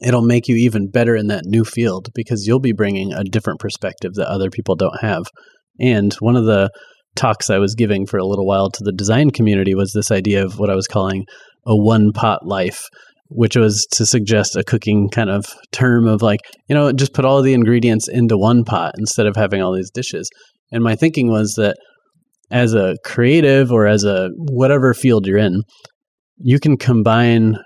it'll 0.00 0.22
make 0.22 0.48
you 0.48 0.56
even 0.56 0.90
better 0.90 1.16
in 1.16 1.26
that 1.26 1.44
new 1.44 1.64
field 1.64 2.08
because 2.14 2.46
you'll 2.46 2.60
be 2.60 2.72
bringing 2.72 3.12
a 3.12 3.24
different 3.24 3.60
perspective 3.60 4.14
that 4.14 4.28
other 4.28 4.50
people 4.50 4.76
don't 4.76 5.00
have. 5.00 5.24
And 5.80 6.12
one 6.20 6.36
of 6.36 6.44
the 6.44 6.70
talks 7.16 7.50
I 7.50 7.58
was 7.58 7.74
giving 7.74 8.06
for 8.06 8.18
a 8.18 8.26
little 8.26 8.46
while 8.46 8.70
to 8.70 8.84
the 8.84 8.92
design 8.92 9.30
community 9.30 9.74
was 9.74 9.92
this 9.92 10.10
idea 10.10 10.44
of 10.44 10.58
what 10.58 10.70
I 10.70 10.74
was 10.74 10.86
calling 10.86 11.24
a 11.66 11.76
one 11.76 12.12
pot 12.12 12.46
life, 12.46 12.82
which 13.28 13.56
was 13.56 13.86
to 13.92 14.06
suggest 14.06 14.56
a 14.56 14.64
cooking 14.64 15.08
kind 15.08 15.30
of 15.30 15.46
term 15.72 16.06
of 16.06 16.22
like, 16.22 16.40
you 16.68 16.74
know, 16.74 16.92
just 16.92 17.14
put 17.14 17.24
all 17.24 17.42
the 17.42 17.54
ingredients 17.54 18.08
into 18.08 18.36
one 18.36 18.64
pot 18.64 18.94
instead 18.98 19.26
of 19.26 19.36
having 19.36 19.62
all 19.62 19.74
these 19.74 19.90
dishes. 19.90 20.28
And 20.72 20.84
my 20.84 20.94
thinking 20.94 21.28
was 21.28 21.54
that 21.56 21.76
as 22.50 22.74
a 22.74 22.96
creative 23.04 23.72
or 23.72 23.86
as 23.86 24.04
a 24.04 24.30
whatever 24.36 24.94
field 24.94 25.26
you're 25.26 25.38
in, 25.38 25.62
you 26.38 26.58
can 26.58 26.76
combine 26.76 27.56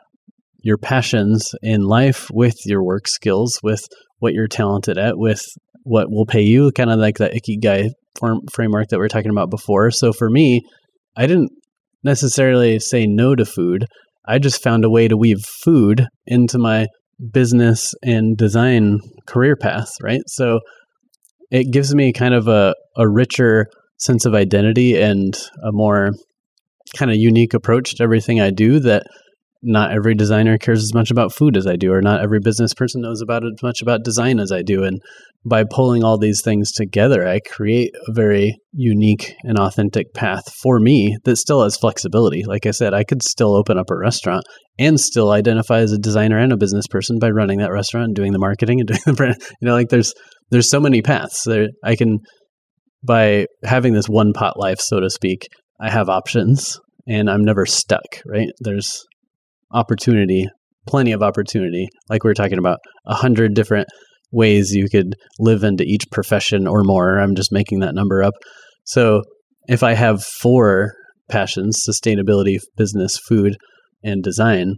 your 0.62 0.78
passions 0.78 1.54
in 1.62 1.82
life 1.82 2.28
with 2.32 2.56
your 2.64 2.82
work 2.82 3.06
skills, 3.06 3.58
with 3.62 3.86
what 4.18 4.32
you're 4.32 4.48
talented 4.48 4.98
at, 4.98 5.18
with 5.18 5.42
what 5.82 6.10
will 6.10 6.26
pay 6.26 6.40
you, 6.40 6.72
kind 6.72 6.90
of 6.90 6.98
like 6.98 7.18
that 7.18 7.34
ikigai 7.34 7.90
form, 8.18 8.40
framework 8.52 8.88
that 8.88 8.98
we 8.98 9.04
are 9.04 9.08
talking 9.08 9.30
about 9.30 9.50
before. 9.50 9.90
So 9.90 10.12
for 10.12 10.30
me, 10.30 10.62
I 11.16 11.26
didn't 11.26 11.50
necessarily 12.02 12.78
say 12.78 13.06
no 13.06 13.34
to 13.34 13.44
food. 13.44 13.86
I 14.26 14.38
just 14.38 14.62
found 14.62 14.84
a 14.84 14.90
way 14.90 15.08
to 15.08 15.16
weave 15.16 15.44
food 15.64 16.06
into 16.26 16.58
my 16.58 16.86
business 17.32 17.92
and 18.02 18.36
design 18.36 18.98
career 19.26 19.56
path, 19.56 19.88
right? 20.02 20.22
So 20.26 20.60
it 21.50 21.72
gives 21.72 21.94
me 21.94 22.12
kind 22.12 22.34
of 22.34 22.48
a, 22.48 22.74
a 22.96 23.08
richer 23.08 23.66
sense 23.98 24.24
of 24.24 24.34
identity 24.34 25.00
and 25.00 25.34
a 25.62 25.70
more 25.72 26.10
kind 26.96 27.10
of 27.10 27.16
unique 27.16 27.54
approach 27.54 27.94
to 27.96 28.02
everything 28.02 28.40
I 28.40 28.50
do 28.50 28.80
that 28.80 29.04
not 29.64 29.92
every 29.92 30.14
designer 30.14 30.58
cares 30.58 30.82
as 30.82 30.94
much 30.94 31.10
about 31.10 31.32
food 31.32 31.56
as 31.56 31.66
I 31.66 31.76
do, 31.76 31.92
or 31.92 32.02
not 32.02 32.20
every 32.20 32.38
business 32.38 32.74
person 32.74 33.00
knows 33.00 33.20
about 33.20 33.44
as 33.44 33.62
much 33.62 33.80
about 33.82 34.04
design 34.04 34.38
as 34.38 34.52
I 34.52 34.62
do. 34.62 34.84
And 34.84 35.00
by 35.46 35.64
pulling 35.64 36.04
all 36.04 36.18
these 36.18 36.42
things 36.42 36.70
together, 36.70 37.26
I 37.26 37.40
create 37.40 37.90
a 38.06 38.12
very 38.12 38.56
unique 38.72 39.34
and 39.42 39.58
authentic 39.58 40.12
path 40.14 40.52
for 40.62 40.78
me 40.78 41.16
that 41.24 41.36
still 41.36 41.62
has 41.62 41.76
flexibility. 41.76 42.44
Like 42.44 42.66
I 42.66 42.70
said, 42.70 42.94
I 42.94 43.04
could 43.04 43.22
still 43.22 43.54
open 43.54 43.78
up 43.78 43.90
a 43.90 43.96
restaurant 43.96 44.44
and 44.78 45.00
still 45.00 45.30
identify 45.30 45.80
as 45.80 45.92
a 45.92 45.98
designer 45.98 46.38
and 46.38 46.52
a 46.52 46.56
business 46.56 46.86
person 46.86 47.18
by 47.18 47.30
running 47.30 47.58
that 47.58 47.72
restaurant 47.72 48.06
and 48.06 48.16
doing 48.16 48.32
the 48.32 48.38
marketing 48.38 48.80
and 48.80 48.88
doing 48.88 49.02
the 49.06 49.12
brand. 49.14 49.36
You 49.60 49.66
know, 49.66 49.74
like 49.74 49.88
there's 49.88 50.12
there's 50.50 50.70
so 50.70 50.80
many 50.80 51.02
paths 51.02 51.42
there. 51.44 51.68
I 51.82 51.96
can 51.96 52.18
by 53.02 53.46
having 53.64 53.92
this 53.92 54.06
one 54.06 54.32
pot 54.32 54.58
life, 54.58 54.80
so 54.80 55.00
to 55.00 55.10
speak, 55.10 55.46
I 55.80 55.90
have 55.90 56.08
options 56.08 56.78
and 57.06 57.28
I'm 57.28 57.44
never 57.44 57.66
stuck, 57.66 58.22
right? 58.26 58.48
There's 58.60 59.04
opportunity 59.74 60.48
plenty 60.86 61.12
of 61.12 61.22
opportunity. 61.22 61.88
Like 62.08 62.24
we 62.24 62.28
were 62.28 62.34
talking 62.34 62.58
about, 62.58 62.78
a 63.06 63.14
hundred 63.14 63.54
different 63.54 63.88
ways 64.32 64.74
you 64.74 64.88
could 64.88 65.14
live 65.38 65.62
into 65.62 65.84
each 65.84 66.04
profession 66.10 66.66
or 66.66 66.82
more. 66.84 67.18
I'm 67.18 67.34
just 67.34 67.52
making 67.52 67.80
that 67.80 67.94
number 67.94 68.22
up. 68.22 68.34
So 68.84 69.22
if 69.66 69.82
I 69.82 69.94
have 69.94 70.22
four 70.22 70.92
passions 71.30 71.82
sustainability, 71.88 72.58
business, 72.76 73.18
food, 73.28 73.56
and 74.02 74.22
design 74.22 74.76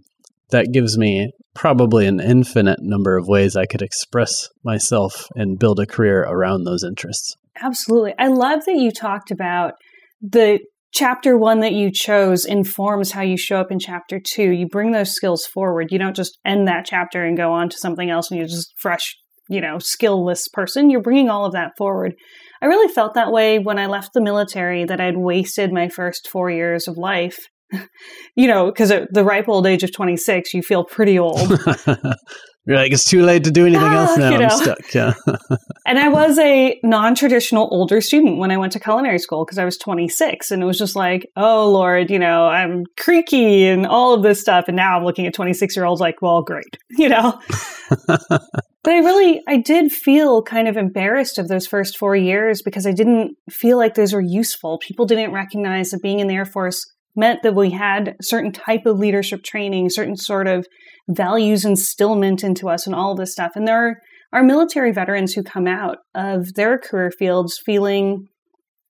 that 0.50 0.72
gives 0.72 0.96
me 0.96 1.28
probably 1.54 2.06
an 2.06 2.20
infinite 2.20 2.78
number 2.80 3.16
of 3.16 3.26
ways 3.26 3.56
I 3.56 3.66
could 3.66 3.82
express 3.82 4.48
myself 4.62 5.26
and 5.34 5.58
build 5.58 5.80
a 5.80 5.86
career 5.86 6.22
around 6.22 6.62
those 6.62 6.84
interests. 6.84 7.34
Absolutely. 7.60 8.14
I 8.16 8.28
love 8.28 8.64
that 8.66 8.76
you 8.76 8.92
talked 8.92 9.32
about 9.32 9.72
the 10.20 10.60
chapter 10.92 11.36
one 11.36 11.60
that 11.60 11.72
you 11.72 11.90
chose 11.92 12.44
informs 12.44 13.12
how 13.12 13.22
you 13.22 13.36
show 13.36 13.58
up 13.58 13.70
in 13.70 13.78
chapter 13.78 14.20
two. 14.20 14.50
You 14.50 14.66
bring 14.66 14.92
those 14.92 15.12
skills 15.12 15.46
forward. 15.46 15.88
You 15.90 15.98
don't 15.98 16.16
just 16.16 16.38
end 16.44 16.66
that 16.68 16.86
chapter 16.86 17.24
and 17.24 17.36
go 17.36 17.52
on 17.52 17.68
to 17.68 17.78
something 17.78 18.10
else 18.10 18.30
and 18.30 18.38
you're 18.38 18.48
just 18.48 18.72
fresh, 18.78 19.14
you 19.48 19.60
know, 19.60 19.76
skillless 19.76 20.44
person. 20.52 20.90
You're 20.90 21.02
bringing 21.02 21.28
all 21.28 21.44
of 21.44 21.52
that 21.52 21.72
forward. 21.76 22.14
I 22.62 22.66
really 22.66 22.92
felt 22.92 23.14
that 23.14 23.32
way 23.32 23.58
when 23.58 23.78
I 23.78 23.86
left 23.86 24.10
the 24.14 24.22
military 24.22 24.84
that 24.84 25.00
I'd 25.00 25.18
wasted 25.18 25.72
my 25.72 25.88
first 25.88 26.28
four 26.28 26.50
years 26.50 26.88
of 26.88 26.96
life. 26.96 27.38
you 28.36 28.46
know, 28.46 28.66
because 28.66 28.90
at 28.90 29.12
the 29.12 29.24
ripe 29.24 29.48
old 29.48 29.66
age 29.66 29.82
of 29.82 29.92
26, 29.92 30.54
you 30.54 30.62
feel 30.62 30.84
pretty 30.84 31.18
old. 31.18 31.60
You're 32.66 32.76
like, 32.76 32.92
it's 32.92 33.04
too 33.04 33.22
late 33.22 33.44
to 33.44 33.52
do 33.52 33.64
anything 33.64 33.86
ah, 33.86 34.06
else 34.06 34.18
now. 34.18 34.30
You 34.30 34.38
know. 34.38 34.44
I'm 34.46 34.50
stuck. 34.50 34.94
Yeah. 34.94 35.14
and 35.86 36.00
I 36.00 36.08
was 36.08 36.36
a 36.36 36.80
non 36.82 37.14
traditional 37.14 37.68
older 37.70 38.00
student 38.00 38.38
when 38.38 38.50
I 38.50 38.56
went 38.56 38.72
to 38.72 38.80
culinary 38.80 39.20
school 39.20 39.44
because 39.44 39.58
I 39.58 39.64
was 39.64 39.78
26. 39.78 40.50
And 40.50 40.64
it 40.64 40.66
was 40.66 40.76
just 40.76 40.96
like, 40.96 41.30
oh, 41.36 41.70
Lord, 41.70 42.10
you 42.10 42.18
know, 42.18 42.46
I'm 42.46 42.84
creaky 42.98 43.66
and 43.66 43.86
all 43.86 44.14
of 44.14 44.24
this 44.24 44.40
stuff. 44.40 44.64
And 44.66 44.76
now 44.76 44.96
I'm 44.96 45.04
looking 45.04 45.28
at 45.28 45.34
26 45.34 45.76
year 45.76 45.84
olds 45.84 46.00
like, 46.00 46.20
well, 46.20 46.42
great, 46.42 46.76
you 46.90 47.08
know? 47.08 47.40
but 48.08 48.42
I 48.84 48.98
really, 48.98 49.42
I 49.46 49.58
did 49.58 49.92
feel 49.92 50.42
kind 50.42 50.66
of 50.66 50.76
embarrassed 50.76 51.38
of 51.38 51.46
those 51.46 51.68
first 51.68 51.96
four 51.96 52.16
years 52.16 52.62
because 52.62 52.84
I 52.84 52.92
didn't 52.92 53.36
feel 53.48 53.78
like 53.78 53.94
those 53.94 54.12
were 54.12 54.20
useful. 54.20 54.78
People 54.78 55.06
didn't 55.06 55.30
recognize 55.30 55.90
that 55.90 56.02
being 56.02 56.18
in 56.18 56.26
the 56.26 56.34
Air 56.34 56.44
Force 56.44 56.84
meant 57.16 57.42
that 57.42 57.54
we 57.54 57.70
had 57.70 58.16
certain 58.20 58.52
type 58.52 58.86
of 58.86 58.98
leadership 58.98 59.42
training, 59.42 59.90
certain 59.90 60.16
sort 60.16 60.46
of 60.46 60.66
values 61.08 61.64
instillment 61.64 62.44
into 62.44 62.68
us 62.68 62.86
and 62.86 62.94
all 62.94 63.14
this 63.14 63.32
stuff. 63.32 63.52
And 63.54 63.66
there 63.66 63.88
are, 63.88 63.96
are 64.32 64.42
military 64.42 64.92
veterans 64.92 65.32
who 65.32 65.42
come 65.42 65.66
out 65.66 65.98
of 66.14 66.54
their 66.54 66.78
career 66.78 67.10
fields 67.10 67.60
feeling 67.64 68.26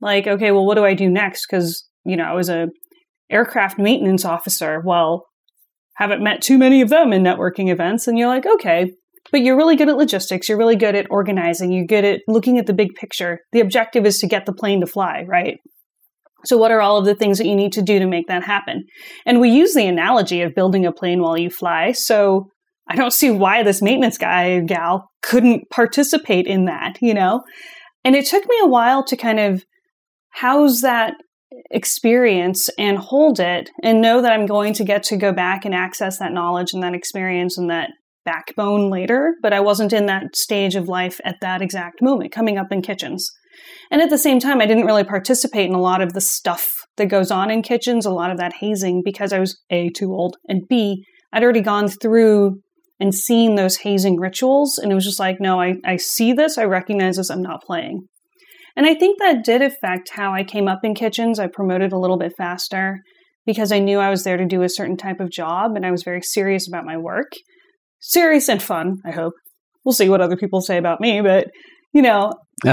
like, 0.01 0.27
okay, 0.27 0.51
well, 0.51 0.67
what 0.67 0.75
do 0.77 0.85
I 0.85 0.95
do 0.95 1.09
next? 1.09 1.47
Because, 1.49 1.87
you 2.05 2.17
know, 2.17 2.25
I 2.25 2.35
was 2.35 2.49
a 2.49 2.69
aircraft 3.31 3.79
maintenance 3.79 4.25
officer. 4.25 4.83
Well, 4.85 5.25
haven't 5.97 6.23
met 6.23 6.43
too 6.43 6.59
many 6.59 6.81
of 6.83 6.91
them 6.91 7.13
in 7.13 7.23
networking 7.23 7.71
events. 7.71 8.07
And 8.07 8.19
you're 8.19 8.29
like, 8.29 8.47
okay, 8.47 8.93
but 9.33 9.41
you're 9.41 9.57
really 9.57 9.77
good 9.77 9.89
at 9.89 9.97
logistics. 9.97 10.49
You're 10.49 10.59
really 10.59 10.77
good 10.77 10.95
at 10.95 11.07
organizing. 11.11 11.73
You're 11.73 11.87
good 11.87 12.05
at 12.05 12.21
looking 12.29 12.59
at 12.59 12.67
the 12.67 12.75
big 12.75 12.95
picture. 12.95 13.41
The 13.53 13.61
objective 13.61 14.07
is 14.07 14.19
to 14.19 14.27
get 14.27 14.47
the 14.47 14.53
plane 14.53 14.81
to 14.81 14.87
fly, 14.87 15.25
right? 15.27 15.59
So, 16.47 16.57
what 16.57 16.71
are 16.71 16.81
all 16.81 16.99
of 16.99 17.05
the 17.05 17.15
things 17.15 17.39
that 17.39 17.47
you 17.47 17.57
need 17.57 17.73
to 17.73 17.83
do 17.83 17.99
to 17.99 18.07
make 18.07 18.29
that 18.29 18.45
happen? 18.45 18.85
And 19.25 19.41
we 19.41 19.51
use 19.51 19.75
the 19.75 19.87
analogy 19.87 20.43
of 20.43 20.55
building 20.55 20.87
a 20.87 20.93
plane 20.93 21.21
while 21.21 21.37
you 21.37 21.51
fly. 21.51 21.93
So, 21.93 22.51
I 22.89 22.97
don't 22.97 23.13
see 23.13 23.31
why 23.31 23.63
this 23.63 23.83
maintenance 23.83 24.19
guy 24.19 24.61
gal 24.61 25.09
couldn't 25.23 25.69
participate 25.71 26.47
in 26.47 26.67
that, 26.67 26.99
you 27.03 27.15
know? 27.15 27.43
And 28.05 28.15
it 28.15 28.27
took 28.27 28.45
me 28.49 28.57
a 28.63 28.69
while 28.69 29.03
to 29.05 29.17
kind 29.17 29.41
of 29.41 29.65
house 30.31 30.83
that 30.83 31.15
experience 31.71 32.69
and 32.79 32.99
hold 32.99 33.41
it 33.41 33.71
and 33.83 34.01
know 34.01 34.21
that 34.23 34.33
I'm 34.33 34.47
going 34.47 34.73
to 34.75 34.85
get 34.85 35.03
to 35.05 35.17
go 35.17 35.33
back 35.33 35.65
and 35.65 35.75
access 35.75 36.19
that 36.19 36.33
knowledge 36.33 36.73
and 36.73 36.83
that 36.83 36.95
experience 36.95 37.59
and 37.59 37.71
that 37.71 37.91
backbone 38.25 38.91
later. 38.91 39.35
But 39.43 39.53
I 39.53 39.61
wasn't 39.61 39.93
in 39.93 40.07
that 40.07 40.37
stage 40.37 40.75
of 40.75 40.89
life 40.89 41.21
at 41.25 41.37
that 41.41 41.63
exact 41.63 42.03
moment, 42.03 42.33
coming 42.33 42.59
up 42.59 42.71
in 42.71 42.83
kitchens. 42.83 43.31
And 43.91 44.03
at 44.03 44.11
the 44.11 44.19
same 44.19 44.41
time, 44.41 44.61
I 44.61 44.67
didn't 44.67 44.87
really 44.87 45.05
participate 45.05 45.69
in 45.69 45.75
a 45.75 45.81
lot 45.81 46.01
of 46.01 46.13
the 46.13 46.21
stuff 46.21 46.67
that 46.97 47.07
goes 47.07 47.31
on 47.31 47.51
in 47.51 47.63
kitchens, 47.63 48.07
a 48.07 48.11
lot 48.11 48.31
of 48.31 48.39
that 48.39 48.55
hazing, 48.61 49.03
because 49.05 49.33
I 49.33 49.39
was 49.39 49.61
A, 49.71 49.91
too 49.91 50.13
old, 50.13 50.37
and 50.49 50.63
B, 50.69 51.05
I'd 51.33 51.43
already 51.43 51.61
gone 51.61 51.89
through 51.89 52.61
and 52.99 53.15
seen 53.15 53.55
those 53.55 53.79
hazing 53.79 54.19
rituals. 54.19 54.79
And 54.79 54.91
it 54.91 54.95
was 54.95 55.05
just 55.05 55.21
like, 55.21 55.37
no, 55.41 55.61
I, 55.61 55.75
I 55.85 55.97
see 55.97 56.33
this, 56.33 56.57
I 56.57 56.65
recognize 56.65 57.17
this, 57.17 57.31
I'm 57.31 57.43
not 57.43 57.63
playing. 57.63 58.07
And 58.77 58.87
I 58.87 58.95
think 58.95 59.19
that 59.19 59.45
did 59.45 59.63
affect 59.63 60.11
how 60.13 60.33
I 60.33 60.45
came 60.45 60.69
up 60.69 60.81
in 60.83 60.95
kitchens. 60.95 61.39
I 61.39 61.47
promoted 61.47 61.93
a 61.93 61.99
little 61.99 62.19
bit 62.19 62.33
faster 62.37 63.01
because 63.47 63.73
I 63.73 63.79
knew 63.79 63.99
I 63.99 64.11
was 64.11 64.25
there 64.25 64.37
to 64.37 64.45
do 64.45 64.63
a 64.63 64.69
certain 64.69 64.97
type 64.97 65.21
of 65.21 65.31
job 65.31 65.77
and 65.77 65.87
I 65.87 65.91
was 65.91 66.03
very 66.03 66.21
serious 66.21 66.69
about 66.69 66.85
my 66.85 66.97
work. 66.99 67.33
Serious 68.01 68.49
and 68.49 68.63
fun, 68.63 68.99
I 69.05 69.13
hope. 69.13 69.33
We'll 69.85 69.95
see 69.95 70.09
what 70.09 70.21
other 70.21 70.37
people 70.37 70.61
say 70.61 70.77
about 70.77 71.01
me, 71.01 71.21
but 71.23 71.47
you 71.93 72.03
know. 72.03 72.33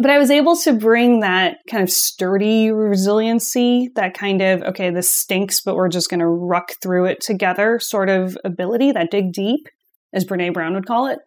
but 0.00 0.10
I 0.10 0.18
was 0.18 0.30
able 0.30 0.56
to 0.56 0.72
bring 0.72 1.20
that 1.20 1.58
kind 1.68 1.82
of 1.82 1.90
sturdy 1.90 2.70
resiliency, 2.70 3.90
that 3.96 4.14
kind 4.14 4.40
of, 4.40 4.62
okay, 4.62 4.90
this 4.90 5.12
stinks, 5.12 5.60
but 5.60 5.76
we're 5.76 5.88
just 5.88 6.08
going 6.08 6.20
to 6.20 6.26
ruck 6.26 6.72
through 6.82 7.06
it 7.06 7.20
together 7.20 7.78
sort 7.78 8.08
of 8.08 8.36
ability, 8.44 8.92
that 8.92 9.10
dig 9.10 9.32
deep, 9.32 9.66
as 10.14 10.24
Brene 10.24 10.54
Brown 10.54 10.74
would 10.74 10.86
call 10.86 11.06
it, 11.06 11.18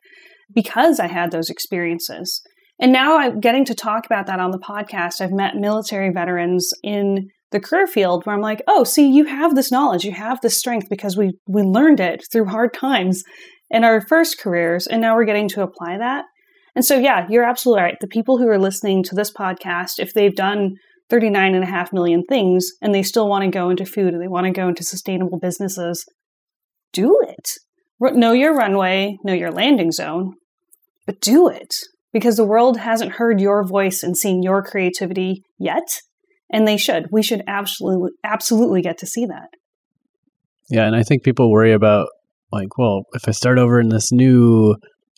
because 0.54 1.00
I 1.00 1.08
had 1.08 1.32
those 1.32 1.50
experiences. 1.50 2.42
And 2.80 2.92
now 2.92 3.18
I'm 3.18 3.40
getting 3.40 3.66
to 3.66 3.76
talk 3.76 4.06
about 4.06 4.26
that 4.26 4.40
on 4.40 4.52
the 4.52 4.60
podcast. 4.60 5.22
I've 5.22 5.32
met 5.32 5.56
military 5.56 6.12
veterans 6.12 6.72
in 6.84 7.30
the 7.52 7.60
career 7.60 7.86
field 7.86 8.26
where 8.26 8.36
I'm 8.36 8.42
like, 8.42 8.64
oh, 8.68 8.84
see, 8.84 9.08
you 9.08 9.26
have 9.26 9.56
this 9.56 9.72
knowledge, 9.72 10.04
you 10.04 10.12
have 10.14 10.42
this 10.42 10.58
strength 10.58 10.88
because 10.90 11.16
we 11.16 11.38
we 11.48 11.62
learned 11.62 12.00
it 12.00 12.26
through 12.32 12.46
hard 12.46 12.74
times 12.74 13.24
in 13.70 13.84
our 13.84 14.02
first 14.02 14.40
careers, 14.40 14.88
and 14.88 15.02
now 15.02 15.16
we're 15.16 15.26
getting 15.26 15.48
to 15.50 15.62
apply 15.62 16.00
that. 16.00 16.26
And 16.76 16.84
so, 16.84 16.98
yeah, 16.98 17.28
you're 17.30 17.44
absolutely 17.44 17.84
right. 17.84 17.98
The 18.02 18.08
people 18.08 18.38
who 18.38 18.48
are 18.48 18.60
listening 18.60 19.04
to 19.04 19.16
this 19.16 19.32
podcast, 19.32 20.00
if 20.00 20.14
they've 20.14 20.36
done 20.36 20.76
39 21.10 21.54
and 21.54 21.64
a 21.64 21.68
half 21.68 21.94
million 21.94 22.24
things 22.28 22.72
and 22.82 22.96
they 22.96 23.04
still 23.04 23.28
want 23.28 23.44
to 23.44 23.50
go 23.50 23.70
into 23.70 23.86
food 23.86 24.14
and 24.14 24.22
they 24.22 24.28
want 24.28 24.46
to 24.46 24.52
go 24.52 24.68
into 24.68 24.84
sustainable 24.84 25.38
businesses, 25.38 26.06
do 26.92 27.20
it. 27.28 27.50
Know 28.00 28.32
your 28.32 28.56
runway, 28.56 29.18
know 29.24 29.34
your 29.34 29.52
landing 29.52 29.92
zone, 29.92 30.34
but 31.06 31.22
do 31.22 31.48
it 31.48 31.76
because 32.12 32.36
the 32.36 32.46
world 32.46 32.78
hasn't 32.78 33.14
heard 33.14 33.40
your 33.40 33.64
voice 33.64 34.04
and 34.04 34.18
seen 34.18 34.42
your 34.44 34.64
creativity 34.64 35.44
yet. 35.60 36.02
And 36.52 36.68
they 36.68 36.78
should. 36.78 37.08
We 37.12 37.24
should 37.24 37.44
absolutely, 37.48 38.12
absolutely 38.24 38.82
get 38.82 38.98
to 39.00 39.08
see 39.08 39.26
that. 39.26 39.50
Yeah. 40.70 40.86
And 40.86 40.96
I 40.96 41.04
think 41.04 41.24
people 41.24 41.52
worry 41.52 41.74
about, 41.74 42.08
like, 42.52 42.78
well, 42.78 43.04
if 43.14 43.28
I 43.28 43.32
start 43.32 43.58
over 43.58 43.80
in 43.80 43.90
this 43.90 44.12
new 44.12 44.76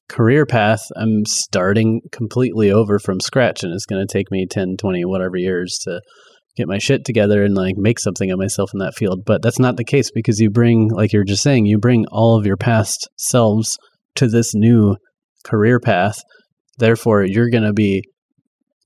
career 0.09 0.45
path, 0.45 0.81
I'm 0.95 1.25
starting 1.25 2.01
completely 2.11 2.71
over 2.71 2.99
from 2.99 3.19
scratch 3.19 3.63
and 3.63 3.73
it's 3.73 3.85
going 3.85 4.05
to 4.05 4.11
take 4.11 4.31
me 4.31 4.45
10, 4.49 4.77
20, 4.77 5.05
whatever 5.05 5.37
years 5.37 5.77
to 5.83 6.01
get 6.55 6.67
my 6.67 6.77
shit 6.77 7.03
together 7.03 7.43
and 7.43 7.55
like 7.55 7.75
make 7.77 7.99
something 7.99 8.31
of 8.31 8.39
myself 8.39 8.71
in 8.73 8.79
that 8.79 8.95
field. 8.95 9.23
But 9.25 9.41
that's 9.41 9.59
not 9.59 9.77
the 9.77 9.83
case 9.83 10.09
because 10.13 10.39
you 10.39 10.49
bring, 10.49 10.89
like 10.89 11.11
you're 11.11 11.23
just 11.23 11.43
saying, 11.43 11.65
you 11.65 11.77
bring 11.77 12.05
all 12.11 12.37
of 12.37 12.45
your 12.45 12.57
past 12.57 13.09
selves 13.17 13.77
to 14.15 14.27
this 14.27 14.53
new 14.53 14.95
career 15.43 15.79
path. 15.79 16.17
Therefore, 16.77 17.23
you're 17.25 17.49
going 17.49 17.63
to 17.63 17.73
be 17.73 18.03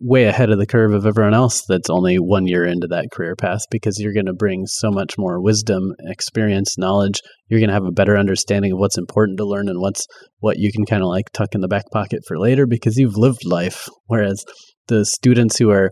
way 0.02 0.26
ahead 0.26 0.50
of 0.50 0.58
the 0.58 0.66
curve 0.66 0.94
of 0.94 1.06
everyone 1.06 1.34
else 1.34 1.64
that's 1.68 1.90
only 1.90 2.16
one 2.16 2.48
year 2.48 2.66
into 2.66 2.88
that 2.88 3.12
career 3.12 3.36
path 3.36 3.62
because 3.70 4.00
you're 4.00 4.14
going 4.14 4.26
to 4.26 4.34
bring 4.34 4.66
so 4.66 4.90
much 4.90 5.18
more 5.18 5.42
wisdom, 5.42 5.92
experience, 6.08 6.78
knowledge. 6.78 7.22
You're 7.50 7.60
going 7.60 7.70
to 7.70 7.74
have 7.74 7.86
a 7.86 7.92
better 7.92 8.18
understanding 8.18 8.72
of 8.72 8.80
what's 8.80 8.98
important 8.98 9.38
to 9.40 9.46
learn 9.46 9.68
and 9.68 9.82
what's 9.82 10.06
what 10.40 10.58
you 10.58 10.72
can 10.72 10.86
kind 10.86 11.02
of 11.02 11.10
like 11.10 11.32
tuck 11.34 11.54
in 11.54 11.62
the 11.62 11.68
back 11.68 11.86
pocket 11.92 12.22
for 12.28 12.38
later 12.38 12.66
because 12.66 12.98
you've 12.98 13.18
lived 13.18 13.46
life. 13.46 13.88
Whereas 14.06 14.46
the 14.88 15.06
students 15.06 15.58
who 15.58 15.70
are, 15.70 15.92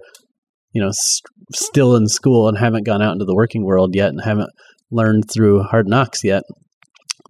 you 0.72 0.82
know, 0.82 0.92
st- 0.92 1.24
still 1.54 1.96
in 1.96 2.08
school 2.08 2.48
and 2.48 2.58
haven't 2.58 2.86
gone 2.86 3.02
out 3.02 3.14
into 3.14 3.26
the 3.26 3.36
working 3.36 3.66
world 3.66 3.94
yet 3.94 4.10
and 4.10 4.22
haven't 4.22 4.50
learned 4.90 5.26
through 5.30 5.64
hard 5.64 5.88
knocks 5.88 6.24
yet 6.24 6.44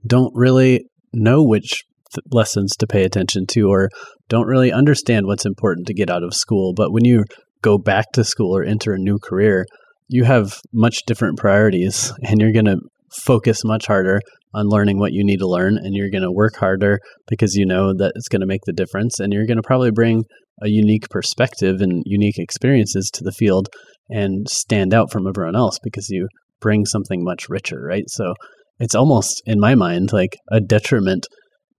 don't 0.05 0.31
really 0.35 0.85
know 1.13 1.43
which 1.43 1.83
lessons 2.31 2.75
to 2.77 2.87
pay 2.87 3.03
attention 3.03 3.45
to 3.47 3.69
or 3.69 3.89
don't 4.29 4.47
really 4.47 4.71
understand 4.71 5.25
what's 5.25 5.45
important 5.45 5.87
to 5.87 5.93
get 5.93 6.09
out 6.09 6.23
of 6.23 6.33
school. 6.33 6.73
But 6.75 6.91
when 6.91 7.05
you 7.05 7.23
go 7.61 7.77
back 7.77 8.11
to 8.13 8.23
school 8.23 8.55
or 8.55 8.63
enter 8.63 8.93
a 8.93 8.99
new 8.99 9.17
career, 9.19 9.65
you 10.07 10.23
have 10.23 10.59
much 10.73 11.03
different 11.05 11.37
priorities 11.37 12.13
and 12.23 12.39
you're 12.39 12.53
going 12.53 12.65
to 12.65 12.79
focus 13.11 13.63
much 13.63 13.87
harder 13.87 14.19
on 14.53 14.67
learning 14.67 14.97
what 14.97 15.13
you 15.13 15.23
need 15.23 15.37
to 15.37 15.47
learn 15.47 15.77
and 15.77 15.93
you're 15.93 16.09
going 16.09 16.23
to 16.23 16.31
work 16.31 16.55
harder 16.55 16.99
because 17.27 17.55
you 17.55 17.65
know 17.65 17.93
that 17.93 18.13
it's 18.15 18.27
going 18.27 18.41
to 18.41 18.47
make 18.47 18.61
the 18.65 18.73
difference 18.73 19.19
and 19.19 19.33
you're 19.33 19.45
going 19.45 19.57
to 19.57 19.63
probably 19.63 19.91
bring 19.91 20.23
a 20.61 20.69
unique 20.69 21.07
perspective 21.09 21.81
and 21.81 22.03
unique 22.05 22.37
experiences 22.37 23.09
to 23.11 23.23
the 23.23 23.31
field 23.31 23.69
and 24.09 24.47
stand 24.49 24.93
out 24.93 25.11
from 25.11 25.27
everyone 25.27 25.55
else 25.55 25.77
because 25.83 26.09
you 26.09 26.27
bring 26.59 26.85
something 26.85 27.23
much 27.23 27.49
richer, 27.49 27.79
right? 27.81 28.09
So 28.09 28.33
it's 28.79 28.95
almost 28.95 29.41
in 29.45 29.59
my 29.59 29.75
mind 29.75 30.11
like 30.13 30.37
a 30.49 30.59
detriment 30.59 31.27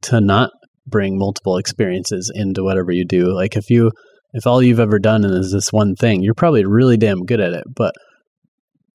to 0.02 0.20
not 0.20 0.50
bring 0.86 1.18
multiple 1.18 1.56
experiences 1.56 2.30
into 2.34 2.62
whatever 2.62 2.92
you 2.92 3.04
do. 3.04 3.34
Like 3.34 3.56
if 3.56 3.70
you 3.70 3.92
if 4.34 4.46
all 4.46 4.62
you've 4.62 4.80
ever 4.80 4.98
done 4.98 5.24
is 5.24 5.52
this 5.52 5.72
one 5.72 5.94
thing, 5.94 6.22
you're 6.22 6.34
probably 6.34 6.64
really 6.64 6.96
damn 6.96 7.24
good 7.24 7.40
at 7.40 7.54
it, 7.54 7.64
but 7.74 7.94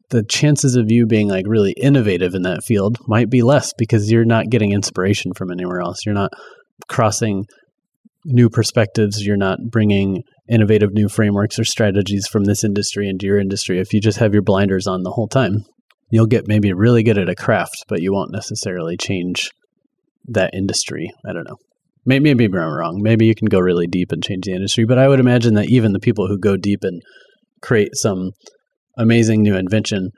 the 0.10 0.24
chances 0.24 0.76
of 0.76 0.92
you 0.92 1.08
being 1.08 1.28
like 1.28 1.46
really 1.48 1.72
innovative 1.72 2.36
in 2.36 2.44
that 2.44 2.64
field 2.64 3.00
might 3.08 3.32
be 3.32 3.42
less 3.42 3.74
because 3.78 4.12
you're 4.12 4.26
not 4.26 4.50
getting 4.50 4.72
inspiration 4.72 5.34
from 5.34 5.52
anywhere 5.52 5.82
else. 5.82 6.06
You're 6.06 6.14
not 6.14 6.32
crossing 6.88 7.46
new 8.26 8.50
perspectives. 8.50 9.26
You're 9.26 9.38
not 9.38 9.58
bringing 9.72 10.24
innovative 10.48 10.94
new 10.94 11.10
frameworks 11.10 11.58
or 11.58 11.64
strategies 11.64 12.28
from 12.28 12.44
this 12.44 12.64
industry 12.64 13.10
into 13.10 13.26
your 13.26 13.40
industry. 13.40 13.80
If 13.80 13.92
you 13.92 14.00
just 14.00 14.20
have 14.20 14.34
your 14.34 14.44
blinders 14.44 14.86
on 14.86 15.02
the 15.02 15.12
whole 15.12 15.28
time, 15.28 15.66
you'll 16.12 16.28
get 16.28 16.48
maybe 16.48 16.74
really 16.74 17.02
good 17.02 17.18
at 17.18 17.30
a 17.30 17.36
craft, 17.36 17.86
but 17.88 18.02
you 18.02 18.14
won't 18.14 18.32
necessarily 18.32 18.98
change 18.98 19.50
that 20.26 20.52
industry. 20.54 21.12
I 21.28 21.34
don't 21.34 21.48
know. 21.48 21.58
Maybe, 22.06 22.34
maybe 22.34 22.58
I'm 22.58 22.74
wrong. 22.74 23.00
Maybe 23.02 23.26
you 23.26 23.36
can 23.36 23.48
go 23.48 23.60
really 23.60 23.88
deep 23.88 24.12
and 24.12 24.24
change 24.24 24.46
the 24.46 24.54
industry, 24.54 24.86
but 24.86 24.98
I 24.98 25.08
would 25.08 25.20
imagine 25.20 25.54
that 25.54 25.70
even 25.70 25.94
the 25.94 26.00
people 26.00 26.28
who 26.28 26.38
go 26.38 26.58
deep 26.58 26.80
and 26.84 27.02
create 27.62 27.96
some 27.96 28.32
amazing 28.98 29.42
new 29.42 29.56
invention, 29.56 30.10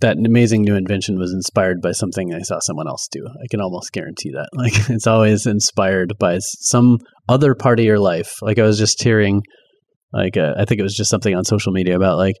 that 0.00 0.16
amazing 0.16 0.62
new 0.62 0.76
invention 0.76 1.18
was 1.18 1.32
inspired 1.32 1.78
by 1.82 1.90
something 1.92 2.32
I 2.32 2.42
saw 2.42 2.60
someone 2.60 2.86
else 2.86 3.08
do. 3.10 3.26
I 3.26 3.46
can 3.50 3.60
almost 3.60 3.92
guarantee 3.92 4.30
that. 4.32 4.48
Like 4.56 4.88
it's 4.88 5.06
always 5.06 5.46
inspired 5.46 6.14
by 6.18 6.38
some 6.40 6.98
other 7.28 7.54
part 7.54 7.80
of 7.80 7.84
your 7.84 7.98
life. 7.98 8.34
Like 8.40 8.58
I 8.58 8.62
was 8.62 8.78
just 8.78 9.02
hearing, 9.02 9.42
like 10.12 10.36
uh, 10.36 10.54
I 10.56 10.64
think 10.64 10.78
it 10.78 10.84
was 10.84 10.96
just 10.96 11.10
something 11.10 11.34
on 11.34 11.44
social 11.44 11.72
media 11.72 11.96
about 11.96 12.18
like 12.18 12.36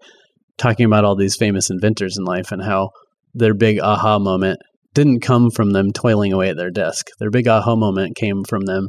talking 0.58 0.86
about 0.86 1.04
all 1.04 1.16
these 1.16 1.36
famous 1.36 1.70
inventors 1.70 2.16
in 2.16 2.24
life 2.24 2.52
and 2.52 2.62
how 2.62 2.90
their 3.34 3.54
big 3.54 3.80
aha 3.80 4.18
moment 4.18 4.58
didn't 4.98 5.20
come 5.20 5.48
from 5.48 5.70
them 5.70 5.92
toiling 5.92 6.32
away 6.32 6.48
at 6.48 6.56
their 6.56 6.72
desk. 6.72 7.06
Their 7.20 7.30
big 7.30 7.46
aha 7.46 7.76
moment 7.76 8.16
came 8.16 8.42
from 8.48 8.62
them 8.62 8.88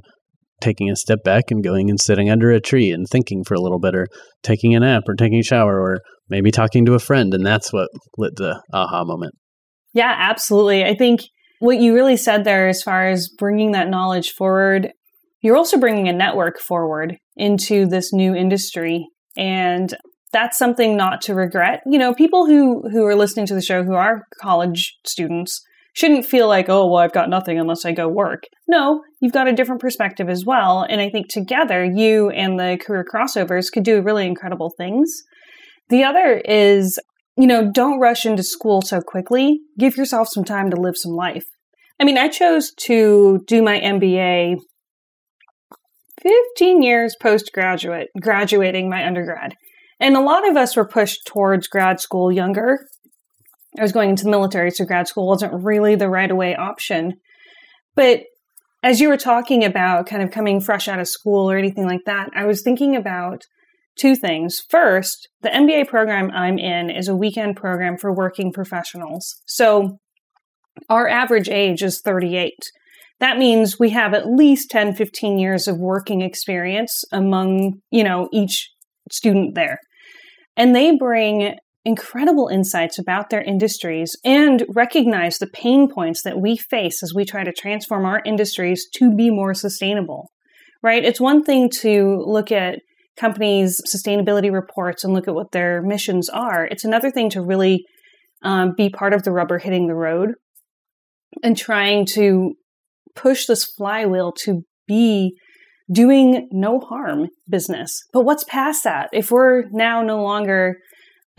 taking 0.59 0.89
a 0.89 0.95
step 0.95 1.19
back 1.23 1.43
and 1.49 1.63
going 1.63 1.87
and 1.87 2.01
sitting 2.01 2.31
under 2.31 2.49
a 2.49 2.59
tree 2.59 2.89
and 2.89 3.05
thinking 3.07 3.43
for 3.43 3.53
a 3.53 3.61
little 3.61 3.77
bit, 3.79 3.93
or 3.93 4.07
taking 4.41 4.75
a 4.75 4.79
nap, 4.79 5.03
or 5.07 5.13
taking 5.13 5.37
a 5.37 5.43
shower, 5.43 5.79
or 5.79 5.99
maybe 6.27 6.49
talking 6.49 6.83
to 6.83 6.95
a 6.95 6.99
friend. 6.99 7.31
And 7.35 7.45
that's 7.45 7.71
what 7.71 7.89
lit 8.17 8.33
the 8.37 8.59
aha 8.73 9.05
moment. 9.05 9.35
Yeah, 9.93 10.11
absolutely. 10.17 10.83
I 10.83 10.95
think 10.95 11.21
what 11.59 11.79
you 11.79 11.93
really 11.93 12.17
said 12.17 12.43
there, 12.43 12.67
as 12.67 12.81
far 12.81 13.07
as 13.07 13.29
bringing 13.37 13.73
that 13.73 13.89
knowledge 13.89 14.31
forward, 14.31 14.91
you're 15.41 15.57
also 15.57 15.77
bringing 15.77 16.07
a 16.07 16.13
network 16.13 16.59
forward 16.59 17.17
into 17.35 17.85
this 17.85 18.11
new 18.11 18.33
industry. 18.33 19.05
And 19.37 19.95
that's 20.33 20.57
something 20.57 20.97
not 20.97 21.21
to 21.21 21.35
regret. 21.35 21.81
You 21.85 21.99
know, 21.99 22.15
people 22.15 22.47
who, 22.47 22.89
who 22.89 23.05
are 23.05 23.15
listening 23.15 23.45
to 23.45 23.53
the 23.53 23.61
show 23.61 23.83
who 23.83 23.93
are 23.93 24.23
college 24.41 24.95
students, 25.05 25.61
shouldn't 25.93 26.25
feel 26.25 26.47
like, 26.47 26.69
oh, 26.69 26.87
well, 26.87 27.01
I've 27.01 27.13
got 27.13 27.29
nothing 27.29 27.59
unless 27.59 27.85
I 27.85 27.91
go 27.91 28.07
work. 28.07 28.43
No, 28.67 29.01
you've 29.19 29.33
got 29.33 29.47
a 29.47 29.53
different 29.53 29.81
perspective 29.81 30.29
as 30.29 30.45
well. 30.45 30.85
And 30.87 31.01
I 31.01 31.09
think 31.09 31.27
together, 31.29 31.83
you 31.83 32.29
and 32.29 32.59
the 32.59 32.77
career 32.81 33.05
crossovers 33.11 33.71
could 33.71 33.83
do 33.83 34.01
really 34.01 34.25
incredible 34.25 34.71
things. 34.77 35.11
The 35.89 36.03
other 36.03 36.41
is, 36.45 36.99
you 37.37 37.47
know, 37.47 37.71
don't 37.71 37.99
rush 37.99 38.25
into 38.25 38.43
school 38.43 38.81
so 38.81 39.01
quickly. 39.01 39.59
Give 39.77 39.97
yourself 39.97 40.27
some 40.29 40.43
time 40.43 40.69
to 40.69 40.79
live 40.79 40.95
some 40.97 41.13
life. 41.13 41.45
I 41.99 42.05
mean, 42.05 42.17
I 42.17 42.29
chose 42.29 42.71
to 42.85 43.39
do 43.47 43.61
my 43.61 43.79
MBA 43.79 44.57
15 46.21 46.81
years 46.81 47.15
postgraduate, 47.21 48.09
graduating 48.21 48.89
my 48.89 49.05
undergrad. 49.05 49.55
And 49.99 50.15
a 50.15 50.21
lot 50.21 50.47
of 50.47 50.55
us 50.55 50.77
were 50.77 50.87
pushed 50.87 51.25
towards 51.25 51.67
grad 51.67 51.99
school 51.99 52.31
younger 52.31 52.79
I 53.77 53.81
was 53.81 53.91
going 53.91 54.09
into 54.09 54.23
the 54.23 54.31
military, 54.31 54.71
so 54.71 54.85
grad 54.85 55.07
school 55.07 55.27
wasn't 55.27 55.63
really 55.63 55.95
the 55.95 56.09
right 56.09 56.29
away 56.29 56.55
option. 56.55 57.19
But 57.95 58.23
as 58.81 58.99
you 58.99 59.09
were 59.09 59.17
talking 59.17 59.63
about 59.63 60.07
kind 60.07 60.23
of 60.23 60.31
coming 60.31 60.61
fresh 60.61 60.87
out 60.87 60.99
of 60.99 61.07
school 61.07 61.49
or 61.51 61.57
anything 61.57 61.85
like 61.85 62.05
that, 62.05 62.29
I 62.33 62.45
was 62.45 62.61
thinking 62.61 62.95
about 62.95 63.43
two 63.97 64.15
things. 64.15 64.61
First, 64.69 65.27
the 65.41 65.49
MBA 65.49 65.87
program 65.87 66.31
I'm 66.31 66.57
in 66.57 66.89
is 66.89 67.07
a 67.07 67.15
weekend 67.15 67.57
program 67.57 67.97
for 67.97 68.13
working 68.13 68.51
professionals. 68.51 69.41
So 69.45 69.99
our 70.89 71.07
average 71.07 71.49
age 71.49 71.83
is 71.83 72.01
38. 72.01 72.53
That 73.19 73.37
means 73.37 73.77
we 73.77 73.89
have 73.89 74.13
at 74.13 74.29
least 74.29 74.69
10, 74.69 74.95
15 74.95 75.37
years 75.37 75.67
of 75.67 75.77
working 75.77 76.21
experience 76.21 77.03
among, 77.11 77.81
you 77.91 78.03
know, 78.03 78.29
each 78.31 78.71
student 79.11 79.55
there. 79.55 79.79
And 80.55 80.73
they 80.73 80.95
bring 80.95 81.57
incredible 81.85 82.49
insights 82.49 82.99
about 82.99 83.29
their 83.29 83.41
industries 83.41 84.15
and 84.23 84.65
recognize 84.69 85.37
the 85.37 85.47
pain 85.47 85.89
points 85.89 86.21
that 86.23 86.39
we 86.39 86.57
face 86.57 87.01
as 87.01 87.13
we 87.13 87.25
try 87.25 87.43
to 87.43 87.53
transform 87.53 88.05
our 88.05 88.21
industries 88.25 88.87
to 88.95 89.15
be 89.15 89.29
more 89.29 89.53
sustainable. 89.53 90.29
Right? 90.81 91.03
It's 91.03 91.19
one 91.19 91.43
thing 91.43 91.69
to 91.81 92.23
look 92.25 92.51
at 92.51 92.79
companies' 93.17 93.81
sustainability 93.85 94.51
reports 94.51 95.03
and 95.03 95.13
look 95.13 95.27
at 95.27 95.35
what 95.35 95.51
their 95.51 95.81
missions 95.81 96.29
are. 96.29 96.65
It's 96.65 96.85
another 96.85 97.11
thing 97.11 97.29
to 97.31 97.41
really 97.41 97.83
um, 98.43 98.73
be 98.77 98.89
part 98.89 99.13
of 99.13 99.23
the 99.23 99.31
rubber 99.31 99.59
hitting 99.59 99.87
the 99.87 99.95
road 99.95 100.35
and 101.43 101.57
trying 101.57 102.05
to 102.05 102.53
push 103.15 103.45
this 103.45 103.65
flywheel 103.65 104.31
to 104.43 104.63
be 104.87 105.37
doing 105.91 106.47
no 106.51 106.79
harm 106.79 107.27
business. 107.49 107.91
But 108.13 108.23
what's 108.23 108.43
past 108.45 108.83
that? 108.83 109.09
If 109.11 109.31
we're 109.31 109.63
now 109.71 110.01
no 110.01 110.21
longer 110.21 110.77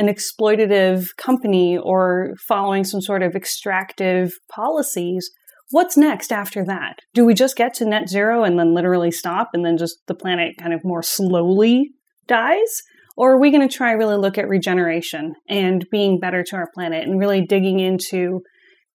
an 0.00 0.08
exploitative 0.08 1.14
company 1.18 1.76
or 1.76 2.34
following 2.48 2.84
some 2.84 3.02
sort 3.02 3.22
of 3.22 3.36
extractive 3.36 4.32
policies, 4.50 5.30
what's 5.72 5.94
next 5.96 6.32
after 6.32 6.64
that? 6.64 7.00
Do 7.12 7.26
we 7.26 7.34
just 7.34 7.54
get 7.54 7.74
to 7.74 7.84
net 7.84 8.08
zero 8.08 8.42
and 8.42 8.58
then 8.58 8.74
literally 8.74 9.10
stop 9.10 9.50
and 9.52 9.62
then 9.62 9.76
just 9.76 9.98
the 10.06 10.14
planet 10.14 10.54
kind 10.58 10.72
of 10.72 10.80
more 10.84 11.02
slowly 11.02 11.90
dies? 12.26 12.82
Or 13.14 13.32
are 13.32 13.38
we 13.38 13.50
going 13.50 13.68
to 13.68 13.76
try 13.76 13.92
really 13.92 14.16
look 14.16 14.38
at 14.38 14.48
regeneration 14.48 15.34
and 15.50 15.86
being 15.90 16.18
better 16.18 16.42
to 16.44 16.56
our 16.56 16.70
planet 16.74 17.06
and 17.06 17.20
really 17.20 17.44
digging 17.44 17.78
into 17.78 18.40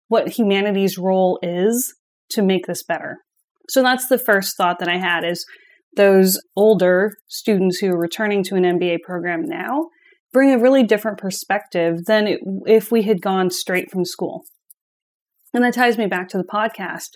what 0.07 0.29
humanity's 0.29 0.97
role 0.97 1.37
is 1.43 1.93
to 2.31 2.41
make 2.41 2.65
this 2.65 2.81
better? 2.81 3.17
So 3.69 3.83
that's 3.83 4.07
the 4.07 4.17
first 4.17 4.57
thought 4.57 4.79
that 4.79 4.89
I 4.89 4.97
had 4.97 5.23
is 5.23 5.45
those 5.95 6.41
older 6.55 7.11
students 7.27 7.77
who 7.77 7.89
are 7.89 7.99
returning 7.99 8.43
to 8.45 8.55
an 8.55 8.63
MBA 8.63 9.01
program 9.05 9.43
now 9.45 9.89
bring 10.35 10.51
a 10.51 10.59
really 10.59 10.83
different 10.83 11.17
perspective 11.17 12.03
than 12.07 12.27
it, 12.27 12.41
if 12.65 12.91
we 12.91 13.03
had 13.03 13.21
gone 13.21 13.49
straight 13.49 13.89
from 13.89 14.03
school. 14.03 14.43
And 15.53 15.63
that 15.63 15.75
ties 15.75 15.97
me 15.97 16.07
back 16.07 16.27
to 16.29 16.37
the 16.37 16.43
podcast 16.43 17.11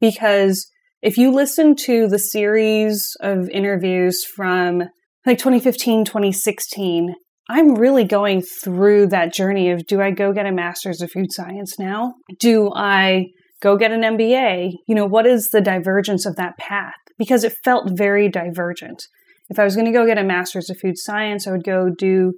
because 0.00 0.66
if 1.02 1.18
you 1.18 1.30
listen 1.30 1.76
to 1.84 2.08
the 2.08 2.18
series 2.18 3.14
of 3.20 3.50
interviews 3.50 4.24
from 4.24 4.84
like 5.26 5.36
2015, 5.36 6.06
2016, 6.06 7.14
I'm 7.50 7.74
really 7.74 8.04
going 8.04 8.40
through 8.40 9.08
that 9.08 9.34
journey 9.34 9.70
of 9.70 9.86
do 9.86 10.00
I 10.00 10.10
go 10.10 10.32
get 10.32 10.46
a 10.46 10.50
master's 10.50 11.02
of 11.02 11.10
food 11.10 11.32
science 11.32 11.78
now? 11.78 12.14
Do 12.40 12.72
I 12.74 13.26
go 13.60 13.76
get 13.76 13.92
an 13.92 14.00
MBA? 14.00 14.70
You 14.88 14.94
know, 14.94 15.04
what 15.04 15.26
is 15.26 15.50
the 15.50 15.60
divergence 15.60 16.24
of 16.24 16.36
that 16.36 16.56
path? 16.56 16.94
Because 17.18 17.44
it 17.44 17.52
felt 17.62 17.90
very 17.94 18.30
divergent. 18.30 19.02
If 19.50 19.58
I 19.58 19.64
was 19.64 19.76
going 19.76 19.84
to 19.84 19.92
go 19.92 20.06
get 20.06 20.16
a 20.16 20.24
master's 20.24 20.70
of 20.70 20.78
food 20.78 20.96
science, 20.96 21.46
I 21.46 21.50
would 21.50 21.64
go 21.64 21.90
do 21.90 22.32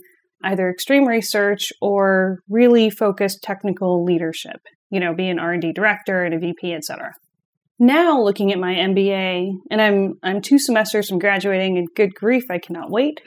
either 0.44 0.70
extreme 0.70 1.06
research 1.06 1.72
or 1.80 2.40
really 2.48 2.90
focused 2.90 3.42
technical 3.42 4.04
leadership, 4.04 4.60
you 4.90 5.00
know, 5.00 5.14
be 5.14 5.28
an 5.28 5.38
R&D 5.38 5.72
director 5.72 6.24
and 6.24 6.34
a 6.34 6.38
VP, 6.38 6.74
etc. 6.74 7.12
Now 7.78 8.22
looking 8.22 8.52
at 8.52 8.58
my 8.58 8.74
MBA 8.74 9.50
and 9.70 9.82
I'm 9.82 10.14
I'm 10.22 10.40
2 10.40 10.58
semesters 10.58 11.08
from 11.08 11.18
graduating 11.18 11.76
and 11.76 11.86
good 11.94 12.14
grief 12.14 12.44
I 12.50 12.58
cannot 12.58 12.90
wait. 12.90 13.20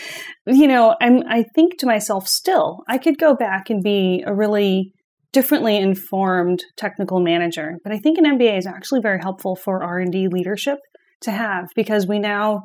you 0.46 0.66
know, 0.66 0.96
I'm 1.00 1.22
I 1.28 1.44
think 1.54 1.78
to 1.78 1.86
myself 1.86 2.26
still 2.26 2.78
I 2.88 2.96
could 2.96 3.18
go 3.18 3.34
back 3.34 3.68
and 3.68 3.82
be 3.82 4.24
a 4.26 4.34
really 4.34 4.94
differently 5.32 5.76
informed 5.76 6.64
technical 6.76 7.20
manager, 7.20 7.76
but 7.84 7.92
I 7.92 7.98
think 7.98 8.18
an 8.18 8.24
MBA 8.24 8.58
is 8.58 8.66
actually 8.66 9.00
very 9.00 9.20
helpful 9.20 9.54
for 9.54 9.82
R&D 9.82 10.28
leadership 10.28 10.78
to 11.20 11.30
have 11.30 11.68
because 11.76 12.06
we 12.06 12.18
now 12.18 12.62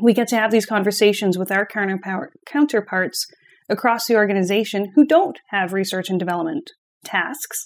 we 0.00 0.12
get 0.12 0.28
to 0.28 0.36
have 0.36 0.50
these 0.50 0.66
conversations 0.66 1.38
with 1.38 1.50
our 1.50 1.66
counterparts 1.66 3.26
across 3.68 4.06
the 4.06 4.16
organization 4.16 4.92
who 4.94 5.06
don't 5.06 5.38
have 5.50 5.72
research 5.72 6.10
and 6.10 6.18
development 6.18 6.70
tasks, 7.04 7.64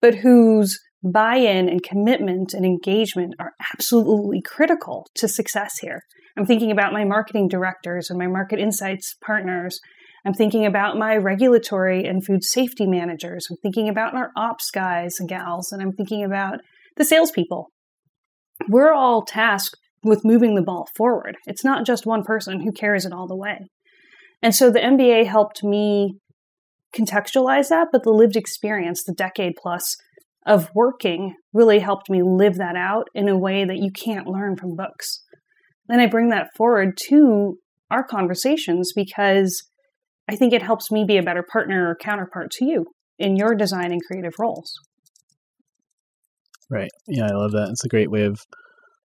but 0.00 0.16
whose 0.16 0.78
buy 1.02 1.36
in 1.36 1.68
and 1.68 1.82
commitment 1.82 2.52
and 2.54 2.64
engagement 2.64 3.34
are 3.38 3.52
absolutely 3.72 4.42
critical 4.42 5.06
to 5.14 5.28
success 5.28 5.78
here. 5.78 6.02
I'm 6.36 6.46
thinking 6.46 6.70
about 6.70 6.92
my 6.92 7.04
marketing 7.04 7.48
directors 7.48 8.10
and 8.10 8.18
my 8.18 8.26
market 8.26 8.58
insights 8.58 9.14
partners. 9.24 9.78
I'm 10.24 10.34
thinking 10.34 10.66
about 10.66 10.96
my 10.96 11.16
regulatory 11.16 12.04
and 12.04 12.24
food 12.24 12.42
safety 12.42 12.86
managers. 12.86 13.46
I'm 13.50 13.56
thinking 13.62 13.88
about 13.88 14.14
our 14.14 14.30
ops 14.36 14.70
guys 14.70 15.16
and 15.20 15.28
gals, 15.28 15.70
and 15.72 15.80
I'm 15.80 15.92
thinking 15.92 16.24
about 16.24 16.60
the 16.96 17.04
salespeople. 17.04 17.68
We're 18.68 18.92
all 18.92 19.22
tasked 19.22 19.78
with 20.02 20.24
moving 20.24 20.54
the 20.54 20.62
ball 20.62 20.88
forward. 20.96 21.36
It's 21.46 21.64
not 21.64 21.86
just 21.86 22.06
one 22.06 22.22
person 22.22 22.60
who 22.60 22.72
carries 22.72 23.04
it 23.04 23.12
all 23.12 23.26
the 23.26 23.36
way. 23.36 23.68
And 24.42 24.54
so 24.54 24.70
the 24.70 24.80
MBA 24.80 25.26
helped 25.26 25.64
me 25.64 26.16
contextualize 26.96 27.68
that, 27.68 27.88
but 27.92 28.02
the 28.02 28.10
lived 28.10 28.36
experience, 28.36 29.02
the 29.04 29.12
decade 29.12 29.54
plus 29.60 29.96
of 30.46 30.70
working, 30.74 31.34
really 31.52 31.80
helped 31.80 32.08
me 32.08 32.22
live 32.22 32.56
that 32.56 32.76
out 32.76 33.08
in 33.14 33.28
a 33.28 33.38
way 33.38 33.64
that 33.64 33.78
you 33.78 33.90
can't 33.90 34.26
learn 34.26 34.56
from 34.56 34.76
books. 34.76 35.22
And 35.88 36.00
I 36.00 36.06
bring 36.06 36.28
that 36.30 36.48
forward 36.56 36.96
to 37.08 37.58
our 37.90 38.04
conversations 38.04 38.92
because 38.94 39.64
I 40.28 40.36
think 40.36 40.52
it 40.52 40.62
helps 40.62 40.90
me 40.90 41.04
be 41.04 41.16
a 41.16 41.22
better 41.22 41.42
partner 41.42 41.88
or 41.88 41.96
counterpart 41.96 42.50
to 42.52 42.64
you 42.64 42.86
in 43.18 43.36
your 43.36 43.54
design 43.54 43.92
and 43.92 44.00
creative 44.04 44.34
roles. 44.38 44.72
Right. 46.70 46.90
Yeah, 47.06 47.24
I 47.24 47.34
love 47.34 47.52
that. 47.52 47.68
It's 47.70 47.84
a 47.84 47.88
great 47.88 48.10
way 48.10 48.24
of 48.24 48.40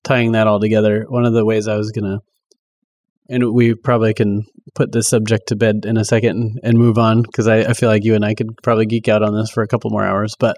tying 0.03 0.33
that 0.33 0.47
all 0.47 0.59
together. 0.59 1.05
One 1.07 1.25
of 1.25 1.33
the 1.33 1.45
ways 1.45 1.67
I 1.67 1.75
was 1.75 1.91
to, 1.91 2.19
and 3.29 3.53
we 3.53 3.73
probably 3.73 4.13
can 4.13 4.43
put 4.75 4.91
this 4.91 5.07
subject 5.07 5.47
to 5.47 5.55
bed 5.55 5.83
in 5.85 5.97
a 5.97 6.05
second 6.05 6.37
and, 6.37 6.59
and 6.63 6.77
move 6.77 6.97
on 6.97 7.21
because 7.21 7.47
I, 7.47 7.59
I 7.59 7.73
feel 7.73 7.89
like 7.89 8.05
you 8.05 8.15
and 8.15 8.23
I 8.23 8.33
could 8.33 8.49
probably 8.63 8.85
geek 8.85 9.07
out 9.07 9.23
on 9.23 9.35
this 9.35 9.49
for 9.49 9.63
a 9.63 9.67
couple 9.67 9.89
more 9.89 10.05
hours. 10.05 10.33
But 10.39 10.57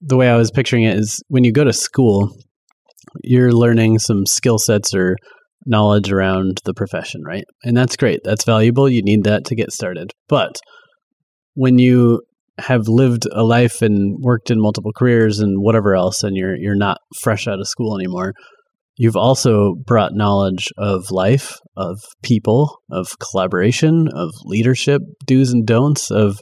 the 0.00 0.16
way 0.16 0.28
I 0.28 0.36
was 0.36 0.50
picturing 0.50 0.84
it 0.84 0.98
is 0.98 1.22
when 1.28 1.44
you 1.44 1.52
go 1.52 1.64
to 1.64 1.72
school, 1.72 2.30
you're 3.22 3.52
learning 3.52 3.98
some 3.98 4.26
skill 4.26 4.58
sets 4.58 4.94
or 4.94 5.16
knowledge 5.66 6.10
around 6.10 6.60
the 6.64 6.74
profession, 6.74 7.22
right? 7.24 7.44
And 7.64 7.76
that's 7.76 7.96
great. 7.96 8.20
That's 8.24 8.44
valuable. 8.44 8.88
You 8.88 9.02
need 9.02 9.24
that 9.24 9.44
to 9.46 9.54
get 9.54 9.72
started. 9.72 10.12
But 10.28 10.56
when 11.54 11.78
you 11.78 12.22
have 12.58 12.88
lived 12.88 13.26
a 13.32 13.42
life 13.42 13.82
and 13.82 14.16
worked 14.20 14.50
in 14.50 14.60
multiple 14.60 14.92
careers 14.94 15.40
and 15.40 15.62
whatever 15.62 15.94
else 15.94 16.22
and 16.22 16.36
you're 16.36 16.56
you're 16.56 16.76
not 16.76 16.98
fresh 17.20 17.46
out 17.48 17.58
of 17.58 17.68
school 17.68 17.96
anymore, 17.96 18.34
you've 19.00 19.16
also 19.16 19.76
brought 19.86 20.12
knowledge 20.12 20.68
of 20.76 21.10
life, 21.10 21.58
of 21.74 21.98
people, 22.22 22.76
of 22.90 23.18
collaboration, 23.18 24.08
of 24.14 24.28
leadership, 24.44 25.00
do's 25.26 25.50
and 25.52 25.66
don'ts, 25.66 26.10
of 26.10 26.38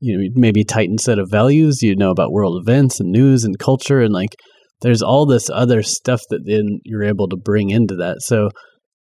you 0.00 0.18
know 0.18 0.28
maybe 0.34 0.64
tightened 0.64 1.00
set 1.00 1.20
of 1.20 1.30
values. 1.30 1.82
You 1.82 1.94
know 1.94 2.10
about 2.10 2.32
world 2.32 2.60
events 2.60 2.98
and 2.98 3.12
news 3.12 3.44
and 3.44 3.56
culture 3.60 4.00
and 4.00 4.12
like 4.12 4.34
there's 4.82 5.02
all 5.02 5.24
this 5.24 5.48
other 5.48 5.82
stuff 5.84 6.20
that 6.30 6.42
then 6.44 6.80
you're 6.84 7.04
able 7.04 7.28
to 7.28 7.36
bring 7.36 7.70
into 7.70 7.94
that. 7.94 8.16
So 8.22 8.50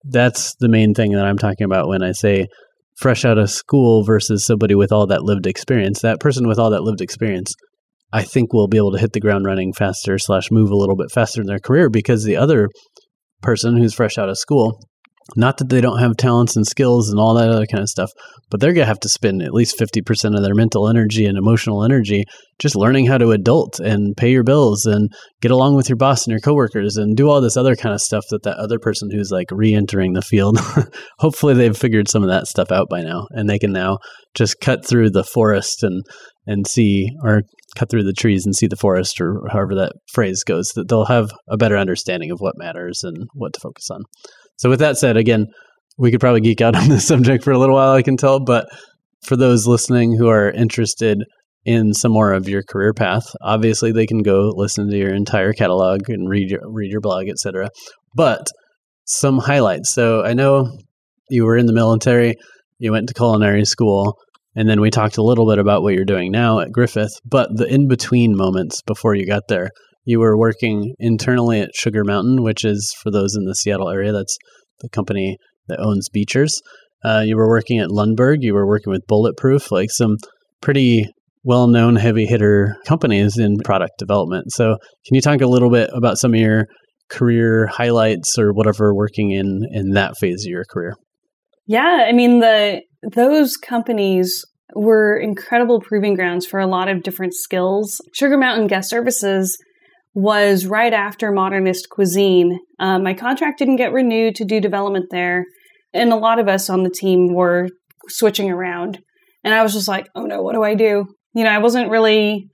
that's 0.03 0.53
the 0.59 0.69
main 0.69 0.93
thing 0.93 1.13
that 1.13 1.25
I'm 1.25 1.39
talking 1.39 1.65
about 1.65 1.87
when 1.87 2.03
I 2.03 2.11
say 2.11 2.45
fresh 2.99 3.25
out 3.25 3.39
of 3.39 3.49
school 3.49 4.03
versus 4.03 4.45
somebody 4.45 4.75
with 4.75 4.91
all 4.91 5.07
that 5.07 5.23
lived 5.23 5.47
experience. 5.47 6.01
That 6.01 6.19
person 6.19 6.47
with 6.47 6.59
all 6.59 6.69
that 6.69 6.83
lived 6.83 7.01
experience, 7.01 7.55
I 8.13 8.21
think 8.23 8.53
will 8.53 8.67
be 8.67 8.77
able 8.77 8.91
to 8.91 8.99
hit 8.99 9.13
the 9.13 9.19
ground 9.19 9.45
running 9.45 9.73
faster 9.73 10.17
slash 10.19 10.51
move 10.51 10.69
a 10.69 10.77
little 10.77 10.95
bit 10.95 11.11
faster 11.11 11.41
in 11.41 11.47
their 11.47 11.59
career 11.59 11.89
because 11.89 12.23
the 12.23 12.37
other 12.37 12.69
person 13.41 13.75
who's 13.75 13.93
fresh 13.93 14.17
out 14.17 14.29
of 14.29 14.37
school 14.37 14.79
not 15.35 15.57
that 15.57 15.69
they 15.69 15.81
don't 15.81 15.99
have 15.99 16.17
talents 16.17 16.55
and 16.55 16.67
skills 16.67 17.09
and 17.09 17.19
all 17.19 17.33
that 17.35 17.49
other 17.49 17.65
kind 17.65 17.81
of 17.81 17.89
stuff, 17.89 18.11
but 18.49 18.59
they're 18.59 18.73
going 18.73 18.83
to 18.83 18.87
have 18.87 18.99
to 18.99 19.09
spend 19.09 19.41
at 19.41 19.53
least 19.53 19.79
50% 19.79 20.35
of 20.35 20.43
their 20.43 20.53
mental 20.53 20.89
energy 20.89 21.25
and 21.25 21.37
emotional 21.37 21.83
energy 21.83 22.25
just 22.59 22.75
learning 22.75 23.07
how 23.07 23.17
to 23.17 23.31
adult 23.31 23.79
and 23.79 24.15
pay 24.17 24.31
your 24.31 24.43
bills 24.43 24.85
and 24.85 25.09
get 25.41 25.51
along 25.51 25.75
with 25.75 25.89
your 25.89 25.95
boss 25.95 26.25
and 26.25 26.31
your 26.31 26.39
coworkers 26.39 26.97
and 26.97 27.15
do 27.15 27.29
all 27.29 27.41
this 27.41 27.57
other 27.57 27.75
kind 27.75 27.95
of 27.95 28.01
stuff 28.01 28.23
that 28.29 28.43
that 28.43 28.57
other 28.57 28.79
person 28.79 29.09
who's 29.11 29.31
like 29.31 29.47
re-entering 29.51 30.13
the 30.13 30.21
field 30.21 30.59
hopefully 31.19 31.53
they've 31.53 31.77
figured 31.77 32.07
some 32.07 32.23
of 32.23 32.29
that 32.29 32.47
stuff 32.47 32.71
out 32.71 32.87
by 32.89 33.01
now 33.01 33.25
and 33.31 33.49
they 33.49 33.57
can 33.59 33.71
now 33.71 33.97
just 34.35 34.59
cut 34.59 34.85
through 34.85 35.09
the 35.09 35.23
forest 35.23 35.83
and 35.83 36.03
and 36.45 36.67
see 36.67 37.09
or 37.23 37.41
cut 37.75 37.89
through 37.89 38.03
the 38.03 38.13
trees 38.13 38.45
and 38.45 38.55
see 38.55 38.67
the 38.67 38.75
forest 38.75 39.19
or 39.19 39.41
however 39.51 39.75
that 39.75 39.93
phrase 40.11 40.43
goes 40.43 40.71
that 40.75 40.87
they'll 40.87 41.05
have 41.05 41.31
a 41.49 41.57
better 41.57 41.77
understanding 41.77 42.31
of 42.31 42.39
what 42.39 42.57
matters 42.57 43.01
and 43.03 43.27
what 43.33 43.53
to 43.53 43.59
focus 43.59 43.89
on 43.89 44.03
so, 44.57 44.69
with 44.69 44.79
that 44.79 44.97
said, 44.97 45.17
again, 45.17 45.47
we 45.97 46.11
could 46.11 46.19
probably 46.19 46.41
geek 46.41 46.61
out 46.61 46.75
on 46.81 46.89
this 46.89 47.07
subject 47.07 47.43
for 47.43 47.51
a 47.51 47.59
little 47.59 47.75
while, 47.75 47.93
I 47.93 48.01
can 48.01 48.17
tell. 48.17 48.39
But 48.39 48.67
for 49.25 49.35
those 49.35 49.67
listening 49.67 50.17
who 50.17 50.27
are 50.29 50.51
interested 50.51 51.23
in 51.65 51.93
some 51.93 52.11
more 52.11 52.33
of 52.33 52.49
your 52.49 52.63
career 52.63 52.93
path, 52.93 53.25
obviously 53.41 53.91
they 53.91 54.05
can 54.05 54.21
go 54.21 54.51
listen 54.55 54.89
to 54.89 54.97
your 54.97 55.13
entire 55.13 55.53
catalog 55.53 56.09
and 56.09 56.29
read 56.29 56.49
your 56.49 56.59
read 56.65 56.91
your 56.91 57.01
blog, 57.01 57.27
etc. 57.29 57.69
But 58.15 58.47
some 59.05 59.39
highlights. 59.39 59.93
So 59.93 60.23
I 60.23 60.33
know 60.33 60.77
you 61.29 61.45
were 61.45 61.57
in 61.57 61.65
the 61.65 61.73
military, 61.73 62.35
you 62.79 62.91
went 62.91 63.07
to 63.07 63.13
culinary 63.13 63.65
school, 63.65 64.17
and 64.55 64.69
then 64.69 64.81
we 64.81 64.89
talked 64.89 65.17
a 65.17 65.23
little 65.23 65.47
bit 65.47 65.59
about 65.59 65.81
what 65.81 65.93
you're 65.93 66.05
doing 66.05 66.31
now 66.31 66.59
at 66.59 66.71
Griffith. 66.71 67.13
But 67.25 67.49
the 67.55 67.65
in 67.65 67.87
between 67.87 68.35
moments 68.35 68.81
before 68.81 69.15
you 69.15 69.25
got 69.25 69.43
there, 69.47 69.69
you 70.05 70.19
were 70.19 70.37
working 70.37 70.95
internally 70.99 71.61
at 71.61 71.75
Sugar 71.75 72.03
Mountain, 72.03 72.43
which 72.43 72.65
is 72.65 72.93
for 73.01 73.11
those 73.11 73.35
in 73.35 73.45
the 73.45 73.55
Seattle 73.55 73.89
area, 73.89 74.11
that's 74.11 74.37
the 74.79 74.89
company 74.89 75.37
that 75.67 75.79
owns 75.79 76.09
Beechers. 76.09 76.53
Uh, 77.03 77.23
you 77.25 77.35
were 77.35 77.49
working 77.49 77.79
at 77.79 77.89
Lundberg. 77.89 78.37
You 78.39 78.53
were 78.53 78.67
working 78.67 78.91
with 78.91 79.07
Bulletproof, 79.07 79.71
like 79.71 79.91
some 79.91 80.17
pretty 80.61 81.07
well 81.43 81.67
known 81.67 81.95
heavy 81.95 82.25
hitter 82.25 82.77
companies 82.85 83.37
in 83.37 83.57
product 83.59 83.93
development. 83.97 84.51
So, 84.51 84.77
can 85.05 85.15
you 85.15 85.21
talk 85.21 85.41
a 85.41 85.47
little 85.47 85.69
bit 85.69 85.89
about 85.93 86.17
some 86.17 86.33
of 86.33 86.39
your 86.39 86.67
career 87.09 87.67
highlights 87.67 88.37
or 88.37 88.53
whatever 88.53 88.93
working 88.93 89.31
in 89.31 89.61
in 89.71 89.91
that 89.91 90.17
phase 90.17 90.45
of 90.45 90.51
your 90.51 90.65
career? 90.69 90.95
Yeah, 91.67 92.05
I 92.07 92.13
mean 92.13 92.39
the 92.39 92.81
those 93.11 93.57
companies 93.57 94.45
were 94.75 95.17
incredible 95.17 95.79
proving 95.79 96.15
grounds 96.15 96.45
for 96.45 96.59
a 96.59 96.67
lot 96.67 96.87
of 96.87 97.03
different 97.03 97.33
skills. 97.33 98.01
Sugar 98.13 98.37
Mountain 98.37 98.67
Guest 98.67 98.89
Services 98.89 99.57
was 100.15 100.65
right 100.65 100.93
after 100.93 101.31
modernist 101.31 101.89
cuisine. 101.89 102.59
Um, 102.79 103.03
my 103.03 103.13
contract 103.13 103.59
didn't 103.59 103.77
get 103.77 103.93
renewed 103.93 104.35
to 104.35 104.45
do 104.45 104.61
development 104.61 105.07
there, 105.11 105.45
and 105.93 106.11
a 106.11 106.17
lot 106.17 106.39
of 106.39 106.47
us 106.47 106.69
on 106.69 106.83
the 106.83 106.89
team 106.89 107.33
were 107.33 107.69
switching 108.07 108.51
around. 108.51 108.99
And 109.43 109.53
I 109.53 109.63
was 109.63 109.73
just 109.73 109.87
like, 109.87 110.07
oh 110.15 110.25
no, 110.25 110.41
what 110.41 110.53
do 110.53 110.63
I 110.63 110.75
do? 110.75 111.05
You 111.33 111.43
know, 111.43 111.49
I 111.49 111.57
wasn't 111.57 111.89
really 111.89 112.49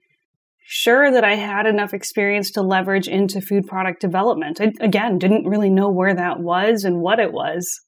sure 0.72 1.12
that 1.12 1.24
I 1.24 1.36
had 1.36 1.66
enough 1.66 1.94
experience 1.94 2.52
to 2.52 2.62
leverage 2.62 3.08
into 3.08 3.42
food 3.42 3.68
product 3.68 4.02
development. 4.02 4.62
I, 4.62 4.72
again, 4.80 5.18
didn't 5.18 5.48
really 5.48 5.70
know 5.70 5.90
where 5.90 6.14
that 6.14 6.40
was 6.40 6.84
and 6.84 7.02
what 7.02 7.20
it 7.20 7.34
was. 7.34 7.82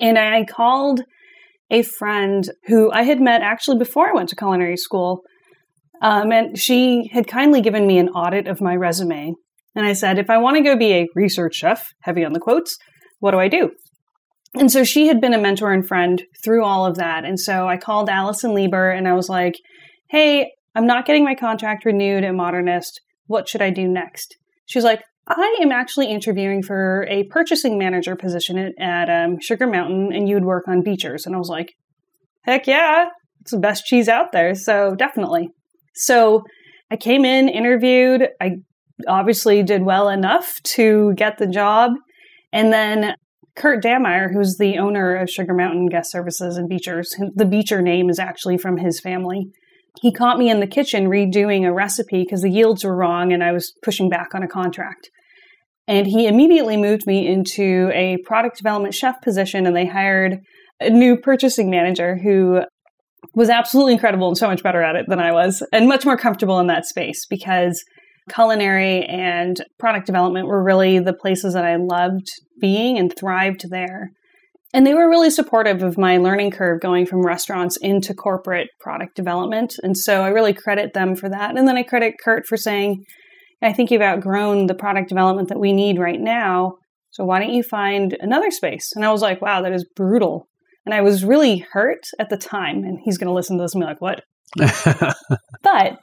And 0.00 0.18
I 0.18 0.44
called 0.44 1.02
a 1.72 1.82
friend 1.82 2.48
who 2.66 2.92
I 2.92 3.02
had 3.02 3.20
met 3.20 3.42
actually 3.42 3.78
before 3.78 4.08
I 4.08 4.12
went 4.12 4.28
to 4.28 4.36
culinary 4.36 4.76
school 4.76 5.22
um, 6.02 6.32
and 6.32 6.58
she 6.58 7.08
had 7.12 7.26
kindly 7.26 7.60
given 7.60 7.86
me 7.86 7.98
an 7.98 8.10
audit 8.10 8.46
of 8.46 8.60
my 8.60 8.76
resume. 8.76 9.34
And 9.74 9.86
I 9.86 9.94
said, 9.94 10.18
if 10.18 10.28
I 10.28 10.38
want 10.38 10.56
to 10.56 10.62
go 10.62 10.76
be 10.76 10.92
a 10.92 11.08
research 11.14 11.54
chef, 11.54 11.88
heavy 12.02 12.24
on 12.24 12.32
the 12.32 12.40
quotes, 12.40 12.76
what 13.20 13.30
do 13.30 13.38
I 13.38 13.48
do? 13.48 13.70
And 14.58 14.70
so 14.70 14.84
she 14.84 15.06
had 15.06 15.20
been 15.20 15.32
a 15.32 15.40
mentor 15.40 15.72
and 15.72 15.86
friend 15.86 16.22
through 16.44 16.64
all 16.64 16.84
of 16.84 16.96
that. 16.96 17.24
And 17.24 17.40
so 17.40 17.68
I 17.68 17.78
called 17.78 18.10
Allison 18.10 18.52
Lieber 18.52 18.90
and 18.90 19.08
I 19.08 19.14
was 19.14 19.30
like, 19.30 19.54
hey, 20.10 20.50
I'm 20.74 20.86
not 20.86 21.06
getting 21.06 21.24
my 21.24 21.34
contract 21.34 21.86
renewed 21.86 22.24
at 22.24 22.34
Modernist. 22.34 23.00
What 23.28 23.48
should 23.48 23.62
I 23.62 23.70
do 23.70 23.88
next? 23.88 24.36
She's 24.66 24.84
like, 24.84 25.02
I 25.26 25.58
am 25.62 25.70
actually 25.70 26.10
interviewing 26.10 26.62
for 26.62 27.06
a 27.08 27.24
purchasing 27.24 27.78
manager 27.78 28.16
position 28.16 28.58
at, 28.58 28.72
at 28.80 29.08
um, 29.08 29.38
Sugar 29.40 29.66
Mountain, 29.66 30.12
and 30.12 30.28
you 30.28 30.34
would 30.34 30.44
work 30.44 30.66
on 30.66 30.82
Beechers. 30.82 31.26
And 31.26 31.34
I 31.34 31.38
was 31.38 31.48
like, 31.48 31.74
heck 32.42 32.66
yeah, 32.66 33.06
it's 33.40 33.52
the 33.52 33.58
best 33.58 33.84
cheese 33.84 34.08
out 34.08 34.32
there. 34.32 34.54
So 34.54 34.94
definitely. 34.96 35.50
So 35.94 36.42
I 36.90 36.96
came 36.96 37.24
in, 37.24 37.48
interviewed. 37.48 38.28
I 38.40 38.56
obviously 39.06 39.62
did 39.62 39.84
well 39.84 40.08
enough 40.08 40.60
to 40.62 41.12
get 41.14 41.38
the 41.38 41.46
job. 41.46 41.92
And 42.52 42.72
then 42.72 43.14
Kurt 43.54 43.82
Dammeier, 43.82 44.32
who's 44.32 44.56
the 44.58 44.78
owner 44.78 45.16
of 45.16 45.30
Sugar 45.30 45.54
Mountain 45.54 45.88
Guest 45.88 46.10
Services 46.10 46.56
and 46.56 46.68
Beechers, 46.68 47.14
the 47.34 47.44
Beecher 47.44 47.82
name 47.82 48.10
is 48.10 48.18
actually 48.18 48.58
from 48.58 48.78
his 48.78 49.00
family. 49.00 49.46
He 50.00 50.12
caught 50.12 50.38
me 50.38 50.50
in 50.50 50.60
the 50.60 50.66
kitchen 50.66 51.06
redoing 51.06 51.66
a 51.66 51.72
recipe 51.72 52.22
because 52.24 52.42
the 52.42 52.50
yields 52.50 52.84
were 52.84 52.96
wrong 52.96 53.32
and 53.32 53.44
I 53.44 53.52
was 53.52 53.72
pushing 53.82 54.08
back 54.08 54.34
on 54.34 54.42
a 54.42 54.48
contract. 54.48 55.10
And 55.86 56.06
he 56.06 56.26
immediately 56.26 56.76
moved 56.76 57.06
me 57.06 57.26
into 57.26 57.90
a 57.92 58.18
product 58.24 58.56
development 58.56 58.94
chef 58.94 59.20
position 59.20 59.66
and 59.66 59.76
they 59.76 59.86
hired 59.86 60.38
a 60.80 60.90
new 60.90 61.16
purchasing 61.16 61.70
manager 61.70 62.16
who 62.16 62.62
was 63.34 63.50
absolutely 63.50 63.92
incredible 63.92 64.28
and 64.28 64.38
so 64.38 64.48
much 64.48 64.62
better 64.62 64.82
at 64.82 64.96
it 64.96 65.06
than 65.08 65.20
I 65.20 65.32
was, 65.32 65.62
and 65.72 65.88
much 65.88 66.04
more 66.04 66.16
comfortable 66.16 66.58
in 66.60 66.66
that 66.66 66.86
space 66.86 67.26
because 67.26 67.82
culinary 68.30 69.04
and 69.04 69.64
product 69.78 70.06
development 70.06 70.46
were 70.46 70.62
really 70.62 70.98
the 70.98 71.12
places 71.12 71.54
that 71.54 71.64
I 71.64 71.76
loved 71.76 72.26
being 72.60 72.98
and 72.98 73.14
thrived 73.14 73.70
there. 73.70 74.10
And 74.74 74.86
they 74.86 74.94
were 74.94 75.08
really 75.08 75.30
supportive 75.30 75.82
of 75.82 75.98
my 75.98 76.16
learning 76.16 76.50
curve 76.52 76.80
going 76.80 77.04
from 77.04 77.24
restaurants 77.24 77.76
into 77.76 78.14
corporate 78.14 78.68
product 78.80 79.14
development. 79.14 79.74
And 79.82 79.96
so 79.96 80.22
I 80.22 80.28
really 80.28 80.54
credit 80.54 80.94
them 80.94 81.14
for 81.14 81.28
that. 81.28 81.56
And 81.56 81.68
then 81.68 81.76
I 81.76 81.82
credit 81.82 82.14
Kurt 82.22 82.46
for 82.46 82.56
saying, 82.56 83.04
I 83.62 83.72
think 83.72 83.90
you've 83.90 84.02
outgrown 84.02 84.66
the 84.66 84.74
product 84.74 85.08
development 85.08 85.48
that 85.50 85.60
we 85.60 85.72
need 85.72 85.98
right 85.98 86.20
now. 86.20 86.76
So 87.10 87.24
why 87.24 87.38
don't 87.38 87.52
you 87.52 87.62
find 87.62 88.16
another 88.20 88.50
space? 88.50 88.92
And 88.96 89.04
I 89.04 89.12
was 89.12 89.20
like, 89.20 89.42
wow, 89.42 89.60
that 89.62 89.72
is 89.72 89.86
brutal. 89.94 90.48
And 90.86 90.94
I 90.94 91.02
was 91.02 91.24
really 91.24 91.58
hurt 91.72 92.06
at 92.18 92.30
the 92.30 92.38
time. 92.38 92.84
And 92.84 92.98
he's 93.04 93.18
going 93.18 93.28
to 93.28 93.34
listen 93.34 93.58
to 93.58 93.62
this 93.62 93.74
and 93.74 93.82
be 93.82 93.86
like, 93.86 94.00
what? 94.00 94.22
but 95.62 95.98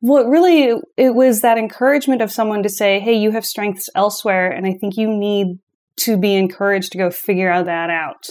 what 0.00 0.26
really, 0.26 0.80
it 0.96 1.14
was 1.14 1.42
that 1.42 1.58
encouragement 1.58 2.22
of 2.22 2.32
someone 2.32 2.62
to 2.62 2.68
say, 2.68 2.98
hey, 3.00 3.14
you 3.14 3.32
have 3.32 3.44
strengths 3.44 3.88
elsewhere. 3.94 4.50
And 4.50 4.66
I 4.66 4.72
think 4.72 4.96
you 4.96 5.08
need 5.08 5.58
to 5.98 6.16
be 6.16 6.34
encouraged 6.34 6.92
to 6.92 6.98
go 6.98 7.10
figure 7.10 7.62
that 7.62 7.90
out. 7.90 8.28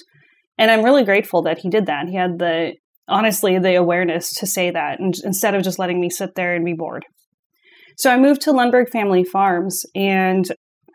And 0.58 0.72
I'm 0.72 0.84
really 0.84 1.04
grateful 1.04 1.44
that 1.44 1.60
he 1.60 1.70
did 1.70 1.86
that. 1.86 2.08
He 2.08 2.16
had 2.16 2.40
the, 2.40 2.74
honestly, 3.08 3.60
the 3.60 3.76
awareness 3.76 4.34
to 4.36 4.48
say 4.48 4.72
that 4.72 5.00
and, 5.00 5.14
instead 5.24 5.56
of 5.56 5.64
just 5.64 5.80
letting 5.80 6.02
me 6.02 6.10
sit 6.10 6.36
there 6.36 6.56
and 6.56 6.66
be 6.66 6.74
bored. 6.74 7.06
So 7.96 8.12
I 8.12 8.18
moved 8.18 8.42
to 8.42 8.52
Lundberg 8.52 8.90
Family 8.90 9.24
Farms 9.24 9.86
and 9.96 10.48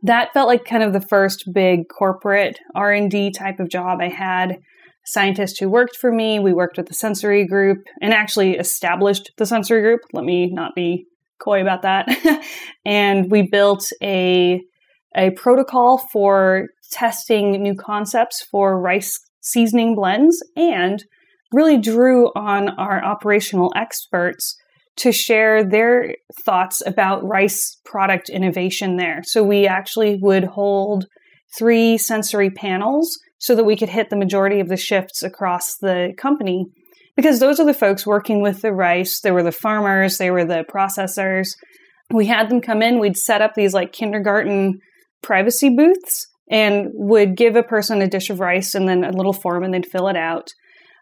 that 0.03 0.33
felt 0.33 0.49
like 0.49 0.65
kind 0.65 0.83
of 0.83 0.93
the 0.93 1.01
first 1.01 1.45
big 1.53 1.89
corporate 1.89 2.59
R&D 2.75 3.33
type 3.33 3.61
of 3.61 3.69
job 3.69 4.01
I 4.01 4.09
had 4.09 4.59
scientist 5.05 5.59
who 5.61 5.69
worked 5.69 5.97
for 5.97 6.13
me. 6.13 6.39
We 6.39 6.53
worked 6.53 6.77
with 6.77 6.87
the 6.87 6.95
sensory 6.95 7.47
group 7.47 7.79
and 8.01 8.13
actually 8.13 8.57
established 8.57 9.31
the 9.37 9.47
sensory 9.47 9.83
group. 9.83 10.01
Let 10.13 10.25
me 10.25 10.51
not 10.51 10.75
be 10.75 11.07
coy 11.41 11.61
about 11.61 11.83
that. 11.83 12.09
and 12.85 13.31
we 13.31 13.43
built 13.43 13.89
a 14.03 14.61
a 15.17 15.31
protocol 15.31 15.99
for 16.13 16.69
testing 16.91 17.63
new 17.63 17.75
concepts 17.75 18.43
for 18.51 18.79
rice 18.79 19.19
seasoning 19.41 19.95
blends 19.95 20.39
and 20.57 21.05
really 21.53 21.79
drew 21.79 22.29
on 22.35 22.69
our 22.71 23.05
operational 23.05 23.73
experts 23.77 24.57
to 24.97 25.13
share 25.13 25.65
their 25.65 26.15
thoughts 26.45 26.83
about 26.85 27.25
rice 27.27 27.79
product 27.85 28.29
innovation 28.29 28.97
there. 28.97 29.23
So 29.25 29.43
we 29.43 29.67
actually 29.67 30.19
would 30.21 30.45
hold 30.45 31.07
three 31.59 31.99
sensory 31.99 32.51
panels 32.51 33.19
so 33.39 33.55
that 33.55 33.65
we 33.65 33.77
could 33.77 33.89
hit 33.89 34.11
the 34.11 34.17
majority 34.17 34.61
of 34.61 34.69
the 34.69 34.77
shifts 34.77 35.23
across 35.23 35.77
the 35.81 36.13
company 36.17 36.67
because 37.17 37.41
those 37.41 37.59
are 37.59 37.67
the 37.67 37.75
folks 37.75 38.07
working 38.07 38.41
with 38.41 38.63
the 38.63 38.73
rice. 38.73 39.21
They 39.21 39.33
were 39.33 39.43
the 39.43 39.53
farmers, 39.53 40.19
they 40.19 40.31
were 40.31 40.45
the 40.45 40.65
processors. 40.73 41.57
We 42.11 42.27
had 42.27 42.49
them 42.49 42.61
come 42.61 42.83
in, 42.83 42.99
we'd 42.99 43.17
set 43.17 43.43
up 43.43 43.55
these 43.55 43.75
like 43.75 43.93
kindergarten 43.93 44.81
privacy 45.23 45.71
booths 45.71 46.27
and 46.51 46.91
would 46.93 47.37
give 47.37 47.57
a 47.57 47.63
person 47.63 48.03
a 48.03 48.09
dish 48.09 48.31
of 48.31 48.41
rice 48.41 48.75
and 48.75 48.89
then 48.89 49.05
a 49.05 49.13
little 49.13 49.33
form 49.33 49.65
and 49.65 49.73
they'd 49.73 49.87
fill 49.87 50.09
it 50.09 50.17
out. 50.17 50.49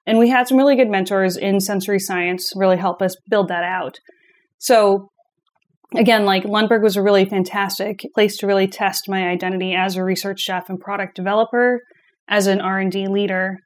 And 0.07 0.19
we 0.19 0.29
had 0.29 0.49
some 0.49 0.59
really 0.59 0.77
good 0.77 0.89
mentors 0.89 1.37
in 1.37 1.61
sensory 1.61 1.99
science 1.99 2.53
really 2.55 2.77
help 2.77 3.03
us 3.03 3.17
build 3.29 3.49
that 3.49 3.65
out. 3.65 3.99
So 4.59 5.09
again, 5.97 6.25
like 6.25 6.45
Lundberg 6.45 6.83
was 6.83 6.97
a 6.97 7.03
really 7.03 7.25
fantastic 7.25 8.01
place 8.15 8.37
to 8.39 8.47
really 8.47 8.69
test 8.69 9.09
my 9.09 9.29
identity 9.29 9.75
as 9.75 9.97
a 9.97 10.05
research 10.05 10.41
chef 10.41 10.69
and 10.69 10.79
product 10.79 11.17
developer, 11.17 11.81
as 12.29 12.47
an 12.47 12.61
R&D 12.61 13.09
leader. 13.09 13.59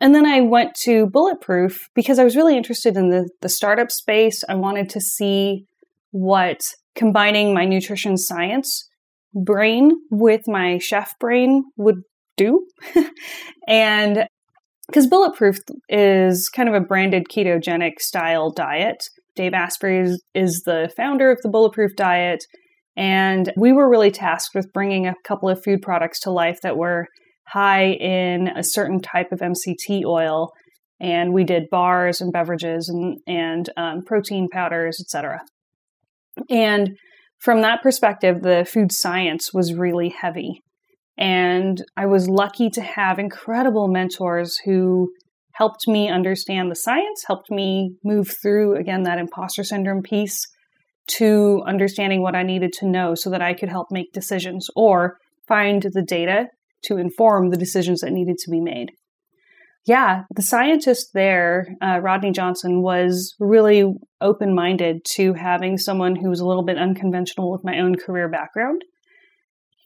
And 0.00 0.14
then 0.14 0.26
I 0.26 0.40
went 0.40 0.74
to 0.82 1.06
Bulletproof 1.06 1.78
because 1.94 2.18
I 2.18 2.24
was 2.24 2.36
really 2.36 2.56
interested 2.56 2.96
in 2.96 3.10
the, 3.10 3.28
the 3.42 3.48
startup 3.48 3.90
space. 3.90 4.42
I 4.48 4.54
wanted 4.54 4.88
to 4.90 5.00
see 5.00 5.66
what 6.10 6.60
combining 6.94 7.54
my 7.54 7.66
nutrition 7.66 8.16
science 8.16 8.89
brain 9.34 9.90
with 10.10 10.42
my 10.46 10.78
chef 10.78 11.18
brain 11.18 11.64
would 11.76 12.02
do. 12.36 12.66
and 13.68 14.26
because 14.88 15.06
Bulletproof 15.06 15.58
is 15.88 16.48
kind 16.48 16.68
of 16.68 16.74
a 16.74 16.80
branded 16.80 17.26
ketogenic 17.30 18.00
style 18.00 18.50
diet. 18.50 19.04
Dave 19.36 19.54
Asprey 19.54 20.00
is, 20.00 20.22
is 20.34 20.62
the 20.66 20.90
founder 20.96 21.30
of 21.30 21.38
the 21.42 21.48
Bulletproof 21.48 21.94
diet. 21.96 22.44
And 22.96 23.52
we 23.56 23.72
were 23.72 23.88
really 23.88 24.10
tasked 24.10 24.54
with 24.54 24.72
bringing 24.72 25.06
a 25.06 25.14
couple 25.24 25.48
of 25.48 25.62
food 25.62 25.80
products 25.80 26.20
to 26.20 26.32
life 26.32 26.58
that 26.62 26.76
were 26.76 27.06
high 27.46 27.92
in 27.92 28.48
a 28.48 28.64
certain 28.64 29.00
type 29.00 29.30
of 29.30 29.38
MCT 29.38 30.04
oil. 30.04 30.50
And 30.98 31.32
we 31.32 31.44
did 31.44 31.70
bars 31.70 32.20
and 32.20 32.32
beverages 32.32 32.88
and, 32.88 33.18
and 33.26 33.70
um, 33.76 34.02
protein 34.04 34.48
powders, 34.52 35.00
etc. 35.00 35.40
And 36.50 36.90
from 37.40 37.62
that 37.62 37.82
perspective, 37.82 38.42
the 38.42 38.66
food 38.70 38.92
science 38.92 39.52
was 39.52 39.74
really 39.74 40.10
heavy. 40.10 40.62
And 41.18 41.82
I 41.96 42.06
was 42.06 42.28
lucky 42.28 42.70
to 42.70 42.82
have 42.82 43.18
incredible 43.18 43.88
mentors 43.88 44.58
who 44.64 45.10
helped 45.54 45.88
me 45.88 46.08
understand 46.08 46.70
the 46.70 46.76
science, 46.76 47.24
helped 47.26 47.50
me 47.50 47.96
move 48.04 48.32
through, 48.40 48.76
again, 48.76 49.02
that 49.02 49.18
imposter 49.18 49.64
syndrome 49.64 50.02
piece 50.02 50.46
to 51.08 51.62
understanding 51.66 52.22
what 52.22 52.36
I 52.36 52.42
needed 52.42 52.72
to 52.74 52.86
know 52.86 53.14
so 53.14 53.30
that 53.30 53.42
I 53.42 53.54
could 53.54 53.68
help 53.68 53.88
make 53.90 54.12
decisions 54.12 54.68
or 54.76 55.16
find 55.48 55.82
the 55.82 56.02
data 56.02 56.46
to 56.84 56.96
inform 56.96 57.50
the 57.50 57.56
decisions 57.56 58.00
that 58.00 58.12
needed 58.12 58.38
to 58.38 58.50
be 58.50 58.60
made 58.60 58.92
yeah, 59.86 60.22
the 60.34 60.42
scientist 60.42 61.10
there, 61.14 61.66
uh, 61.82 62.00
Rodney 62.02 62.32
Johnson, 62.32 62.82
was 62.82 63.34
really 63.40 63.84
open 64.20 64.54
minded 64.54 65.04
to 65.12 65.32
having 65.32 65.78
someone 65.78 66.16
who 66.16 66.28
was 66.28 66.40
a 66.40 66.46
little 66.46 66.64
bit 66.64 66.76
unconventional 66.76 67.50
with 67.50 67.64
my 67.64 67.78
own 67.78 67.96
career 67.96 68.28
background 68.28 68.82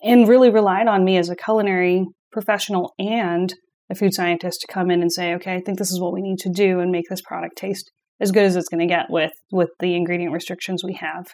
and 0.02 0.28
really 0.28 0.50
relied 0.50 0.88
on 0.88 1.04
me 1.04 1.16
as 1.16 1.30
a 1.30 1.36
culinary 1.36 2.04
professional 2.32 2.92
and 2.98 3.54
a 3.90 3.94
food 3.94 4.12
scientist 4.12 4.60
to 4.60 4.72
come 4.72 4.90
in 4.90 5.00
and 5.00 5.12
say, 5.12 5.34
okay, 5.34 5.54
I 5.54 5.60
think 5.60 5.78
this 5.78 5.92
is 5.92 6.00
what 6.00 6.12
we 6.12 6.22
need 6.22 6.38
to 6.40 6.50
do 6.50 6.80
and 6.80 6.90
make 6.90 7.08
this 7.08 7.22
product 7.22 7.56
taste 7.56 7.90
as 8.20 8.32
good 8.32 8.44
as 8.44 8.56
it's 8.56 8.68
going 8.68 8.80
to 8.80 8.92
get 8.92 9.06
with, 9.08 9.32
with 9.52 9.70
the 9.80 9.94
ingredient 9.94 10.32
restrictions 10.32 10.82
we 10.82 10.94
have. 10.94 11.26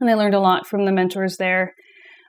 And 0.00 0.10
I 0.10 0.14
learned 0.14 0.34
a 0.34 0.40
lot 0.40 0.66
from 0.66 0.84
the 0.84 0.92
mentors 0.92 1.36
there. 1.36 1.74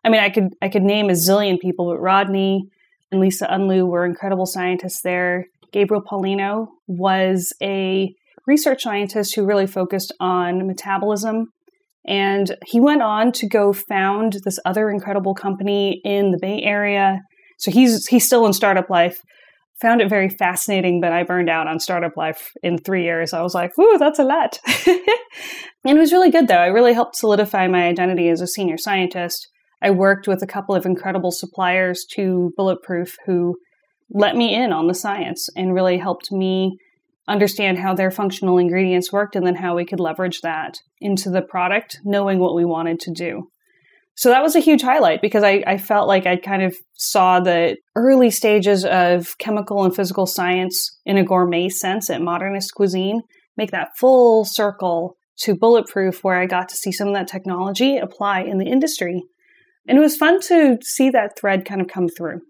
I 0.04 0.10
mean, 0.10 0.22
I 0.22 0.30
could 0.30 0.50
I 0.62 0.70
could 0.70 0.84
name 0.84 1.10
a 1.10 1.14
zillion 1.14 1.60
people, 1.60 1.92
but 1.92 2.00
Rodney, 2.00 2.66
and 3.12 3.22
Lisa 3.22 3.48
Unluh 3.48 3.88
were 3.88 4.06
incredible 4.06 4.46
scientists 4.46 5.02
there. 5.04 5.46
Gabriel 5.72 6.04
Paulino 6.04 6.68
was 6.88 7.54
a 7.62 8.14
research 8.48 8.84
scientist 8.84 9.36
who 9.36 9.46
really 9.46 9.68
focused 9.68 10.14
on 10.20 10.68
metabolism. 10.68 11.48
And 12.08 12.56
he 12.66 12.80
went 12.80 13.02
on 13.02 13.32
to 13.34 13.48
go 13.48 13.74
found 13.74 14.38
this 14.44 14.60
other 14.66 14.90
incredible 14.90 15.34
company 15.34 16.02
in 16.04 16.32
the 16.32 16.38
Bay 16.40 16.62
Area. 16.62 17.20
So 17.58 17.72
he's 17.72 18.06
he's 18.08 18.26
still 18.26 18.46
in 18.46 18.54
startup 18.54 18.90
life. 18.90 19.18
Found 19.82 20.02
it 20.02 20.10
very 20.10 20.30
fascinating, 20.30 21.02
but 21.02 21.12
I 21.12 21.24
burned 21.24 21.50
out 21.50 21.68
on 21.68 21.80
startup 21.80 22.16
life 22.16 22.52
in 22.64 22.78
three 22.78 23.04
years. 23.04 23.34
I 23.34 23.42
was 23.42 23.54
like, 23.54 23.72
ooh, 23.78 23.98
that's 23.98 24.20
a 24.20 24.24
lot. 24.24 24.60
and 24.88 25.98
it 25.98 25.98
was 25.98 26.14
really 26.14 26.32
good 26.32 26.48
though. 26.48 26.64
It 26.64 26.70
really 26.70 26.94
helped 26.94 27.18
solidify 27.18 27.68
my 27.68 27.88
identity 27.88 28.30
as 28.30 28.40
a 28.40 28.48
senior 28.48 28.78
scientist. 28.78 29.50
I 29.82 29.92
worked 29.92 30.28
with 30.28 30.42
a 30.42 30.48
couple 30.48 30.76
of 30.76 30.86
incredible 30.86 31.32
suppliers 31.32 32.06
to 32.14 32.52
Bulletproof 32.58 33.16
who 33.26 33.58
let 34.10 34.36
me 34.36 34.54
in 34.54 34.72
on 34.72 34.88
the 34.88 34.94
science 34.94 35.50
and 35.56 35.74
really 35.74 35.98
helped 35.98 36.32
me 36.32 36.78
understand 37.28 37.80
how 37.80 37.94
their 37.94 38.12
functional 38.12 38.58
ingredients 38.58 39.12
worked 39.12 39.36
and 39.36 39.46
then 39.46 39.56
how 39.56 39.76
we 39.76 39.86
could 39.86 40.00
leverage 40.00 40.42
that 40.42 40.78
into 41.02 41.30
the 41.30 41.42
product, 41.42 42.00
knowing 42.04 42.40
what 42.40 42.56
we 42.56 42.66
wanted 42.66 43.00
to 43.00 43.12
do. 43.12 43.50
So 44.18 44.30
that 44.30 44.44
was 44.44 44.56
a 44.56 44.62
huge 44.62 44.82
highlight 44.82 45.22
because 45.22 45.44
I, 45.44 45.62
I 45.68 45.78
felt 45.78 46.08
like 46.08 46.26
I 46.26 46.38
kind 46.38 46.64
of 46.64 46.76
saw 46.94 47.42
the 47.42 47.76
early 47.96 48.30
stages 48.30 48.86
of 48.86 49.38
chemical 49.40 49.84
and 49.84 49.94
physical 49.94 50.26
science 50.26 50.98
in 51.06 51.18
a 51.18 51.24
gourmet 51.24 51.68
sense 51.68 52.10
at 52.10 52.22
modernist 52.22 52.74
cuisine, 52.76 53.22
make 53.58 53.72
that 53.72 53.90
full 53.98 54.46
circle 54.46 55.18
to 55.40 55.54
bulletproof, 55.54 56.24
where 56.24 56.40
I 56.40 56.46
got 56.46 56.70
to 56.70 56.78
see 56.78 56.94
some 56.94 57.10
of 57.10 57.14
that 57.16 57.28
technology 57.28 57.98
apply 57.98 58.44
in 58.44 58.58
the 58.58 58.68
industry. 58.68 59.22
And 59.88 59.98
it 59.98 60.02
was 60.02 60.18
fun 60.18 60.40
to 60.42 60.78
see 60.82 61.10
that 61.12 61.38
thread 61.38 61.66
kind 61.66 61.82
of 61.82 61.88
come 61.88 62.08
through. 62.08 62.42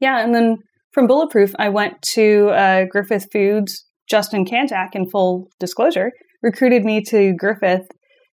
Yeah, 0.00 0.22
and 0.22 0.34
then 0.34 0.58
from 0.92 1.06
Bulletproof, 1.06 1.54
I 1.58 1.68
went 1.68 2.00
to 2.14 2.48
uh, 2.48 2.84
Griffith 2.90 3.28
Foods. 3.32 3.84
Justin 4.08 4.44
Kantak, 4.44 4.94
in 4.94 5.08
full 5.10 5.48
disclosure, 5.58 6.12
recruited 6.42 6.84
me 6.84 7.02
to 7.02 7.34
Griffith. 7.34 7.88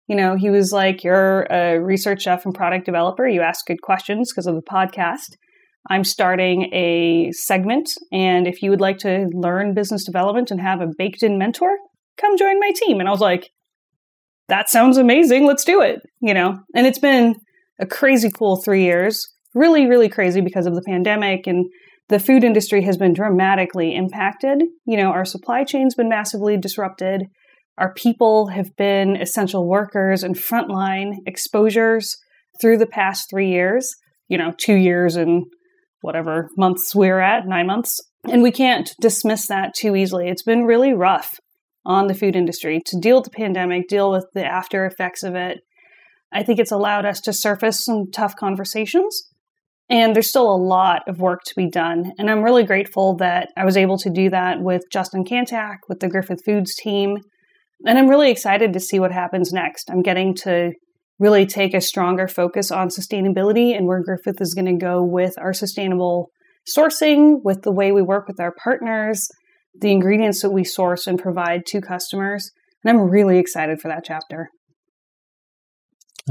You 0.08 0.16
know, 0.16 0.36
he 0.36 0.50
was 0.50 0.72
like, 0.72 1.04
You're 1.04 1.46
a 1.50 1.78
research 1.78 2.22
chef 2.22 2.44
and 2.44 2.54
product 2.54 2.86
developer. 2.86 3.26
You 3.26 3.42
ask 3.42 3.66
good 3.66 3.82
questions 3.82 4.32
because 4.32 4.46
of 4.46 4.56
the 4.56 4.62
podcast. 4.62 5.36
I'm 5.88 6.04
starting 6.04 6.72
a 6.74 7.30
segment, 7.32 7.88
and 8.12 8.46
if 8.46 8.62
you 8.62 8.70
would 8.70 8.80
like 8.80 8.98
to 8.98 9.28
learn 9.32 9.74
business 9.74 10.04
development 10.04 10.50
and 10.50 10.60
have 10.60 10.80
a 10.80 10.88
baked 10.98 11.22
in 11.22 11.38
mentor, 11.38 11.76
come 12.18 12.36
join 12.36 12.58
my 12.58 12.72
team. 12.74 13.00
And 13.00 13.08
I 13.08 13.12
was 13.12 13.20
like, 13.20 13.50
That 14.48 14.68
sounds 14.68 14.96
amazing. 14.96 15.46
Let's 15.46 15.64
do 15.64 15.80
it. 15.80 16.00
You 16.20 16.34
know, 16.34 16.58
and 16.74 16.86
it's 16.86 16.98
been 16.98 17.36
a 17.80 17.86
crazy 17.86 18.30
cool 18.30 18.56
three 18.56 18.84
years. 18.84 19.26
Really, 19.54 19.86
really 19.86 20.08
crazy 20.08 20.40
because 20.40 20.66
of 20.66 20.74
the 20.74 20.82
pandemic 20.82 21.46
and 21.46 21.66
the 22.08 22.20
food 22.20 22.44
industry 22.44 22.82
has 22.82 22.96
been 22.96 23.12
dramatically 23.12 23.94
impacted. 23.94 24.62
You 24.84 24.96
know, 24.96 25.10
our 25.10 25.24
supply 25.24 25.64
chain's 25.64 25.94
been 25.94 26.08
massively 26.08 26.56
disrupted. 26.56 27.26
Our 27.78 27.94
people 27.94 28.48
have 28.48 28.76
been 28.76 29.16
essential 29.16 29.66
workers 29.66 30.22
and 30.22 30.36
frontline 30.36 31.14
exposures 31.26 32.16
through 32.60 32.78
the 32.78 32.86
past 32.86 33.30
three 33.30 33.48
years, 33.48 33.94
you 34.28 34.36
know, 34.36 34.52
two 34.58 34.74
years 34.74 35.16
and 35.16 35.44
whatever 36.02 36.48
months 36.56 36.94
we're 36.94 37.20
at, 37.20 37.46
nine 37.46 37.66
months. 37.66 38.00
And 38.28 38.42
we 38.42 38.52
can't 38.52 38.92
dismiss 39.00 39.46
that 39.46 39.72
too 39.74 39.96
easily. 39.96 40.28
It's 40.28 40.42
been 40.42 40.64
really 40.64 40.92
rough 40.92 41.30
on 41.86 42.06
the 42.06 42.14
food 42.14 42.36
industry 42.36 42.80
to 42.86 43.00
deal 43.00 43.16
with 43.16 43.24
the 43.24 43.30
pandemic, 43.30 43.88
deal 43.88 44.10
with 44.10 44.26
the 44.34 44.44
after 44.44 44.84
effects 44.84 45.22
of 45.22 45.34
it, 45.34 45.60
I 46.32 46.42
think 46.42 46.58
it's 46.58 46.72
allowed 46.72 47.06
us 47.06 47.20
to 47.22 47.32
surface 47.32 47.84
some 47.84 48.10
tough 48.12 48.36
conversations. 48.36 49.24
And 49.88 50.14
there's 50.14 50.28
still 50.28 50.48
a 50.48 50.54
lot 50.54 51.02
of 51.08 51.18
work 51.18 51.40
to 51.46 51.54
be 51.56 51.68
done. 51.68 52.12
And 52.16 52.30
I'm 52.30 52.44
really 52.44 52.62
grateful 52.62 53.16
that 53.16 53.48
I 53.56 53.64
was 53.64 53.76
able 53.76 53.98
to 53.98 54.10
do 54.10 54.30
that 54.30 54.60
with 54.60 54.84
Justin 54.92 55.24
Kantak, 55.24 55.78
with 55.88 55.98
the 55.98 56.08
Griffith 56.08 56.44
Foods 56.44 56.76
team. 56.76 57.18
And 57.84 57.98
I'm 57.98 58.08
really 58.08 58.30
excited 58.30 58.72
to 58.72 58.80
see 58.80 59.00
what 59.00 59.10
happens 59.10 59.52
next. 59.52 59.90
I'm 59.90 60.02
getting 60.02 60.34
to 60.42 60.70
really 61.18 61.44
take 61.44 61.74
a 61.74 61.80
stronger 61.80 62.28
focus 62.28 62.70
on 62.70 62.88
sustainability 62.88 63.76
and 63.76 63.86
where 63.86 64.02
Griffith 64.02 64.40
is 64.40 64.54
going 64.54 64.66
to 64.66 64.84
go 64.84 65.02
with 65.02 65.34
our 65.38 65.52
sustainable 65.52 66.28
sourcing, 66.76 67.40
with 67.42 67.62
the 67.62 67.72
way 67.72 67.90
we 67.90 68.00
work 68.00 68.28
with 68.28 68.38
our 68.38 68.54
partners, 68.62 69.26
the 69.78 69.90
ingredients 69.90 70.40
that 70.42 70.50
we 70.50 70.62
source 70.62 71.06
and 71.06 71.18
provide 71.18 71.66
to 71.66 71.80
customers. 71.80 72.50
And 72.84 72.90
I'm 72.90 73.10
really 73.10 73.38
excited 73.38 73.80
for 73.80 73.88
that 73.88 74.04
chapter. 74.04 74.50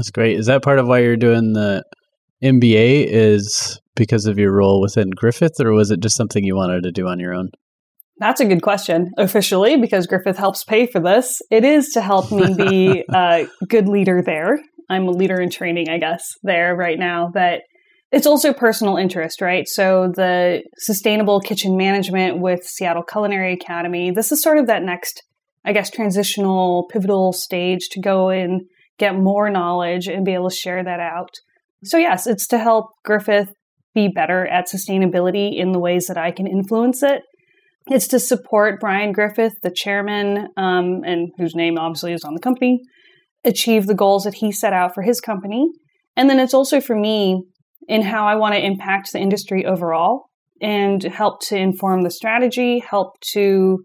That's 0.00 0.10
great. 0.10 0.38
Is 0.38 0.46
that 0.46 0.62
part 0.62 0.78
of 0.78 0.88
why 0.88 1.00
you're 1.00 1.18
doing 1.18 1.52
the 1.52 1.84
MBA? 2.42 3.04
Is 3.06 3.78
because 3.96 4.24
of 4.24 4.38
your 4.38 4.50
role 4.50 4.80
within 4.80 5.10
Griffith, 5.10 5.60
or 5.60 5.74
was 5.74 5.90
it 5.90 6.00
just 6.00 6.16
something 6.16 6.42
you 6.42 6.56
wanted 6.56 6.84
to 6.84 6.90
do 6.90 7.06
on 7.06 7.20
your 7.20 7.34
own? 7.34 7.50
That's 8.16 8.40
a 8.40 8.46
good 8.46 8.62
question. 8.62 9.10
Officially, 9.18 9.76
because 9.76 10.06
Griffith 10.06 10.38
helps 10.38 10.64
pay 10.64 10.86
for 10.86 11.00
this, 11.00 11.42
it 11.50 11.66
is 11.66 11.90
to 11.90 12.00
help 12.00 12.32
me 12.32 12.54
be 12.54 13.04
a 13.14 13.46
good 13.68 13.88
leader 13.88 14.22
there. 14.24 14.58
I'm 14.88 15.06
a 15.06 15.10
leader 15.10 15.38
in 15.38 15.50
training, 15.50 15.90
I 15.90 15.98
guess, 15.98 16.32
there 16.42 16.74
right 16.74 16.98
now. 16.98 17.30
But 17.30 17.60
it's 18.10 18.26
also 18.26 18.54
personal 18.54 18.96
interest, 18.96 19.42
right? 19.42 19.68
So 19.68 20.10
the 20.16 20.62
sustainable 20.78 21.40
kitchen 21.40 21.76
management 21.76 22.38
with 22.38 22.64
Seattle 22.64 23.02
Culinary 23.02 23.52
Academy, 23.52 24.12
this 24.12 24.32
is 24.32 24.42
sort 24.42 24.56
of 24.56 24.66
that 24.68 24.82
next, 24.82 25.22
I 25.62 25.74
guess, 25.74 25.90
transitional, 25.90 26.88
pivotal 26.90 27.34
stage 27.34 27.90
to 27.90 28.00
go 28.00 28.30
and 28.30 28.62
get 29.00 29.16
more 29.16 29.50
knowledge 29.50 30.06
and 30.06 30.24
be 30.24 30.34
able 30.34 30.50
to 30.50 30.54
share 30.54 30.84
that 30.84 31.00
out. 31.00 31.30
So, 31.82 31.96
yes, 31.96 32.26
it's 32.26 32.46
to 32.48 32.58
help 32.58 32.90
Griffith 33.04 33.48
be 33.94 34.08
better 34.08 34.46
at 34.46 34.68
sustainability 34.68 35.58
in 35.58 35.72
the 35.72 35.80
ways 35.80 36.06
that 36.06 36.18
I 36.18 36.30
can 36.30 36.46
influence 36.46 37.02
it. 37.02 37.22
It's 37.88 38.06
to 38.08 38.20
support 38.20 38.78
Brian 38.78 39.12
Griffith, 39.12 39.54
the 39.62 39.72
chairman, 39.74 40.48
um, 40.56 41.02
and 41.04 41.30
whose 41.38 41.54
name 41.54 41.78
obviously 41.78 42.12
is 42.12 42.22
on 42.22 42.34
the 42.34 42.40
company, 42.40 42.80
achieve 43.42 43.86
the 43.86 43.94
goals 43.94 44.24
that 44.24 44.34
he 44.34 44.52
set 44.52 44.74
out 44.74 44.94
for 44.94 45.02
his 45.02 45.20
company. 45.20 45.66
And 46.14 46.28
then 46.28 46.38
it's 46.38 46.54
also 46.54 46.80
for 46.80 46.94
me 46.94 47.42
in 47.88 48.02
how 48.02 48.26
I 48.26 48.36
want 48.36 48.54
to 48.54 48.64
impact 48.64 49.12
the 49.12 49.18
industry 49.18 49.64
overall 49.64 50.26
and 50.60 51.02
help 51.02 51.40
to 51.48 51.56
inform 51.56 52.02
the 52.02 52.10
strategy, 52.10 52.80
help 52.80 53.18
to 53.32 53.78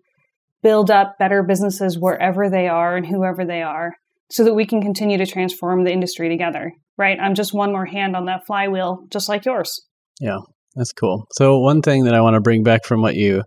build 0.61 0.91
up 0.91 1.13
better 1.17 1.41
businesses 1.41 1.97
wherever 1.97 2.49
they 2.49 2.67
are 2.67 2.97
and 2.97 3.07
whoever 3.07 3.45
they 3.45 3.61
are 3.61 3.93
so 4.29 4.43
that 4.43 4.53
we 4.53 4.65
can 4.65 4.81
continue 4.81 5.17
to 5.17 5.25
transform 5.25 5.83
the 5.83 5.91
industry 5.91 6.29
together, 6.29 6.71
right? 6.97 7.19
I'm 7.19 7.35
just 7.35 7.53
one 7.53 7.71
more 7.71 7.85
hand 7.85 8.15
on 8.15 8.25
that 8.25 8.45
flywheel, 8.45 9.05
just 9.11 9.29
like 9.29 9.45
yours. 9.45 9.81
Yeah, 10.19 10.39
that's 10.75 10.93
cool. 10.93 11.25
So, 11.33 11.59
one 11.59 11.81
thing 11.81 12.05
that 12.05 12.15
I 12.15 12.21
want 12.21 12.35
to 12.35 12.41
bring 12.41 12.63
back 12.63 12.85
from 12.85 13.01
what 13.01 13.15
you 13.15 13.43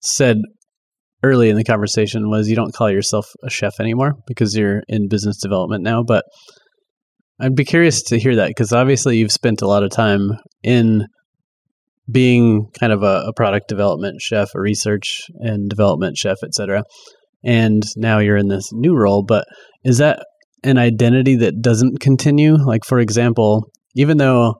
said 0.00 0.38
early 1.22 1.48
in 1.48 1.56
the 1.56 1.64
conversation 1.64 2.28
was 2.28 2.48
you 2.48 2.56
don't 2.56 2.74
call 2.74 2.90
yourself 2.90 3.26
a 3.42 3.50
chef 3.50 3.80
anymore 3.80 4.14
because 4.26 4.54
you're 4.54 4.82
in 4.88 5.08
business 5.08 5.38
development 5.40 5.82
now. 5.82 6.02
But 6.02 6.24
I'd 7.40 7.54
be 7.54 7.64
curious 7.64 8.02
to 8.04 8.18
hear 8.18 8.36
that 8.36 8.48
because 8.48 8.72
obviously 8.72 9.16
you've 9.16 9.32
spent 9.32 9.62
a 9.62 9.66
lot 9.66 9.82
of 9.82 9.90
time 9.90 10.32
in 10.62 11.06
being 12.10 12.66
kind 12.78 12.92
of 12.92 13.02
a, 13.02 13.24
a 13.26 13.32
product 13.32 13.68
development 13.68 14.20
chef, 14.20 14.50
a 14.54 14.60
research 14.60 15.22
and 15.38 15.70
development 15.70 16.16
chef, 16.16 16.38
etc. 16.44 16.84
And 17.44 17.82
now 17.96 18.18
you're 18.18 18.36
in 18.36 18.48
this 18.48 18.70
new 18.72 18.96
role. 18.96 19.22
But 19.22 19.44
is 19.84 19.98
that 19.98 20.24
an 20.62 20.78
identity 20.78 21.36
that 21.36 21.60
doesn't 21.60 22.00
continue? 22.00 22.56
Like, 22.56 22.84
for 22.84 22.98
example, 22.98 23.70
even 23.94 24.16
though 24.16 24.56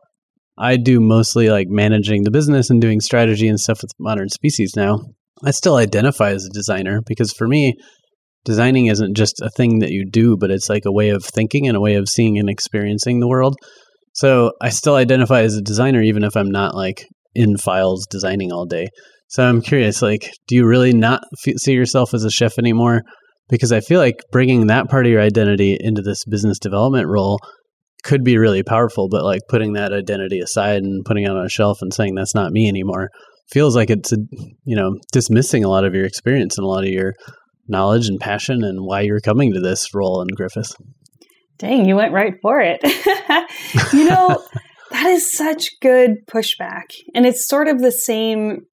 I 0.56 0.76
do 0.76 1.00
mostly 1.00 1.50
like 1.50 1.68
managing 1.68 2.22
the 2.22 2.30
business 2.30 2.70
and 2.70 2.80
doing 2.80 3.00
strategy 3.00 3.48
and 3.48 3.58
stuff 3.58 3.80
with 3.82 3.90
modern 3.98 4.28
species 4.28 4.72
now, 4.76 5.00
I 5.42 5.50
still 5.50 5.76
identify 5.76 6.30
as 6.30 6.44
a 6.44 6.54
designer 6.54 7.00
because 7.04 7.32
for 7.32 7.48
me, 7.48 7.74
designing 8.44 8.86
isn't 8.86 9.16
just 9.16 9.40
a 9.40 9.50
thing 9.56 9.80
that 9.80 9.90
you 9.90 10.04
do, 10.08 10.36
but 10.36 10.50
it's 10.50 10.68
like 10.68 10.84
a 10.84 10.92
way 10.92 11.08
of 11.08 11.24
thinking 11.24 11.66
and 11.66 11.76
a 11.76 11.80
way 11.80 11.94
of 11.94 12.08
seeing 12.08 12.38
and 12.38 12.48
experiencing 12.48 13.20
the 13.20 13.28
world. 13.28 13.56
So 14.12 14.52
I 14.60 14.68
still 14.68 14.94
identify 14.94 15.40
as 15.40 15.56
a 15.56 15.62
designer, 15.62 16.02
even 16.02 16.22
if 16.22 16.36
I'm 16.36 16.50
not 16.50 16.74
like 16.74 17.06
in 17.34 17.56
files 17.56 18.06
designing 18.08 18.52
all 18.52 18.66
day. 18.66 18.88
So 19.34 19.42
I'm 19.42 19.62
curious, 19.62 20.00
like, 20.00 20.30
do 20.46 20.54
you 20.54 20.64
really 20.64 20.92
not 20.92 21.20
f- 21.44 21.56
see 21.56 21.72
yourself 21.72 22.14
as 22.14 22.22
a 22.22 22.30
chef 22.30 22.56
anymore? 22.56 23.02
Because 23.48 23.72
I 23.72 23.80
feel 23.80 23.98
like 23.98 24.20
bringing 24.30 24.68
that 24.68 24.88
part 24.88 25.06
of 25.06 25.12
your 25.12 25.20
identity 25.20 25.76
into 25.80 26.02
this 26.02 26.24
business 26.24 26.60
development 26.60 27.08
role 27.08 27.40
could 28.04 28.22
be 28.22 28.38
really 28.38 28.62
powerful, 28.62 29.08
but 29.10 29.24
like 29.24 29.40
putting 29.48 29.72
that 29.72 29.92
identity 29.92 30.38
aside 30.38 30.84
and 30.84 31.04
putting 31.04 31.24
it 31.24 31.32
on 31.32 31.44
a 31.44 31.48
shelf 31.48 31.78
and 31.82 31.92
saying 31.92 32.14
that's 32.14 32.36
not 32.36 32.52
me 32.52 32.68
anymore 32.68 33.08
feels 33.50 33.74
like 33.74 33.90
it's 33.90 34.12
a, 34.12 34.16
you 34.64 34.76
know 34.76 34.94
dismissing 35.12 35.64
a 35.64 35.68
lot 35.68 35.84
of 35.84 35.94
your 35.94 36.06
experience 36.06 36.56
and 36.56 36.64
a 36.64 36.68
lot 36.68 36.84
of 36.84 36.90
your 36.90 37.12
knowledge 37.66 38.08
and 38.08 38.20
passion 38.20 38.62
and 38.62 38.86
why 38.86 39.00
you're 39.00 39.20
coming 39.20 39.52
to 39.52 39.60
this 39.60 39.92
role 39.92 40.22
in 40.22 40.28
Griffith. 40.28 40.76
Dang, 41.58 41.88
you 41.88 41.96
went 41.96 42.12
right 42.12 42.34
for 42.40 42.60
it. 42.60 42.80
you 43.92 44.04
know, 44.04 44.44
that 44.90 45.06
is 45.06 45.32
such 45.32 45.70
good 45.80 46.18
pushback. 46.30 46.84
And 47.16 47.26
it's 47.26 47.46
sort 47.48 47.66
of 47.66 47.80
the 47.80 47.90
same 47.90 48.66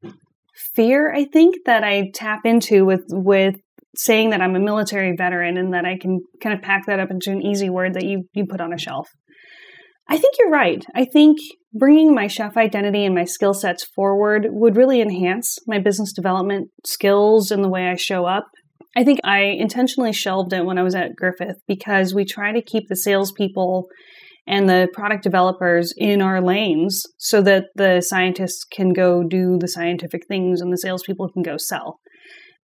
fear, 0.76 1.14
I 1.14 1.26
think, 1.26 1.56
that 1.66 1.84
I 1.84 2.12
tap 2.14 2.42
into 2.46 2.86
with 2.86 3.04
with 3.10 3.56
saying 3.96 4.30
that 4.30 4.42
I'm 4.42 4.56
a 4.56 4.60
military 4.60 5.14
veteran 5.18 5.58
and 5.58 5.74
that 5.74 5.86
I 5.86 5.98
can 5.98 6.22
kind 6.42 6.56
of 6.56 6.62
pack 6.62 6.86
that 6.88 7.00
up 7.00 7.12
into 7.12 7.32
an 7.32 7.42
easy 7.42 7.70
word 7.70 7.94
that 7.96 8.06
you 8.06 8.24
you 8.34 8.46
put 8.46 8.62
on 8.62 8.74
a 8.74 8.78
shelf. 8.78 9.10
I 10.10 10.18
think 10.18 10.36
you're 10.40 10.50
right. 10.50 10.84
I 10.96 11.06
think 11.06 11.38
bringing 11.74 12.14
my 12.14 12.28
chef 12.28 12.58
identity 12.58 13.06
and 13.06 13.16
my 13.16 13.24
skill 13.24 13.54
sets 13.54 13.86
forward 13.96 14.48
would 14.50 14.76
really 14.76 15.02
enhance 15.02 15.58
my 15.68 15.80
business 15.80 16.12
development 16.12 16.70
skills 16.86 17.52
and 17.52 17.64
the 17.64 17.70
way 17.70 17.88
I 17.88 17.96
show 17.96 18.26
up. 18.26 18.48
I 18.96 19.06
think 19.06 19.20
I 19.24 19.44
intentionally 19.44 20.12
shelved 20.12 20.52
it 20.52 20.66
when 20.66 20.78
I 20.78 20.84
was 20.84 20.96
at 20.96 21.16
Griffith 21.16 21.62
because 21.66 22.14
we 22.14 22.26
try 22.26 22.52
to 22.52 22.62
keep 22.62 22.90
the 22.90 22.96
salespeople 22.98 23.88
and 24.52 24.68
the 24.68 24.90
product 24.94 25.24
developers 25.24 25.94
in 25.96 26.22
our 26.22 26.42
lanes 26.42 27.06
so 27.18 27.42
that 27.42 27.68
the 27.76 28.02
scientists 28.02 28.66
can 28.66 28.90
go 28.90 29.24
do 29.24 29.58
the 29.58 29.68
scientific 29.68 30.28
things 30.28 30.60
and 30.60 30.74
the 30.74 30.78
salespeople 30.78 31.30
can 31.30 31.42
go 31.42 31.56
sell. 31.56 32.00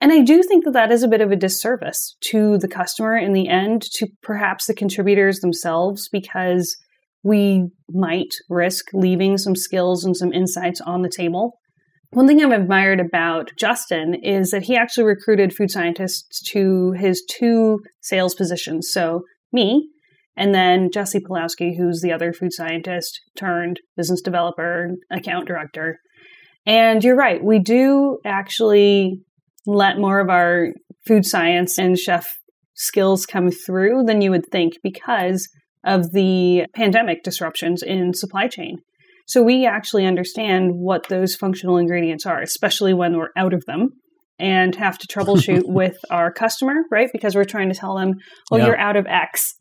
And 0.01 0.11
I 0.11 0.21
do 0.21 0.41
think 0.41 0.65
that 0.65 0.73
that 0.73 0.91
is 0.91 1.03
a 1.03 1.07
bit 1.07 1.21
of 1.21 1.31
a 1.31 1.35
disservice 1.35 2.17
to 2.31 2.57
the 2.57 2.67
customer 2.67 3.15
in 3.15 3.33
the 3.33 3.47
end, 3.47 3.83
to 3.93 4.07
perhaps 4.23 4.65
the 4.65 4.73
contributors 4.73 5.39
themselves, 5.39 6.09
because 6.11 6.75
we 7.23 7.67
might 7.89 8.33
risk 8.49 8.85
leaving 8.93 9.37
some 9.37 9.55
skills 9.55 10.03
and 10.03 10.17
some 10.17 10.33
insights 10.33 10.81
on 10.81 11.03
the 11.03 11.11
table. 11.15 11.59
One 12.11 12.27
thing 12.27 12.43
I've 12.43 12.51
admired 12.51 12.99
about 12.99 13.51
Justin 13.59 14.15
is 14.15 14.49
that 14.51 14.63
he 14.63 14.75
actually 14.75 15.05
recruited 15.05 15.55
food 15.55 15.69
scientists 15.69 16.41
to 16.51 16.93
his 16.93 17.23
two 17.29 17.79
sales 18.01 18.33
positions. 18.33 18.89
So, 18.91 19.21
me, 19.53 19.89
and 20.37 20.53
then 20.53 20.89
Jesse 20.91 21.19
Pulowski, 21.19 21.77
who's 21.77 22.01
the 22.01 22.11
other 22.11 22.33
food 22.33 22.53
scientist 22.53 23.19
turned 23.37 23.79
business 23.95 24.21
developer, 24.21 24.91
account 25.11 25.47
director. 25.47 25.99
And 26.65 27.03
you're 27.03 27.15
right, 27.15 27.43
we 27.43 27.59
do 27.59 28.19
actually 28.25 29.21
let 29.65 29.97
more 29.97 30.19
of 30.19 30.29
our 30.29 30.69
food 31.05 31.25
science 31.25 31.77
and 31.77 31.97
chef 31.97 32.27
skills 32.73 33.25
come 33.25 33.51
through 33.51 34.03
than 34.03 34.21
you 34.21 34.31
would 34.31 34.45
think 34.51 34.73
because 34.83 35.47
of 35.83 36.11
the 36.11 36.65
pandemic 36.75 37.23
disruptions 37.23 37.81
in 37.83 38.13
supply 38.13 38.47
chain. 38.47 38.77
So 39.27 39.41
we 39.41 39.65
actually 39.65 40.05
understand 40.05 40.71
what 40.73 41.07
those 41.09 41.35
functional 41.35 41.77
ingredients 41.77 42.25
are, 42.25 42.41
especially 42.41 42.93
when 42.93 43.17
we're 43.17 43.29
out 43.37 43.53
of 43.53 43.65
them 43.65 43.89
and 44.37 44.75
have 44.75 44.97
to 44.99 45.07
troubleshoot 45.07 45.63
with 45.65 45.97
our 46.09 46.31
customer, 46.31 46.83
right? 46.91 47.09
Because 47.11 47.35
we're 47.35 47.45
trying 47.45 47.69
to 47.69 47.75
tell 47.75 47.95
them, 47.95 48.15
oh, 48.51 48.57
yeah. 48.57 48.67
you're 48.67 48.79
out 48.79 48.97
of 48.97 49.07
X. 49.07 49.53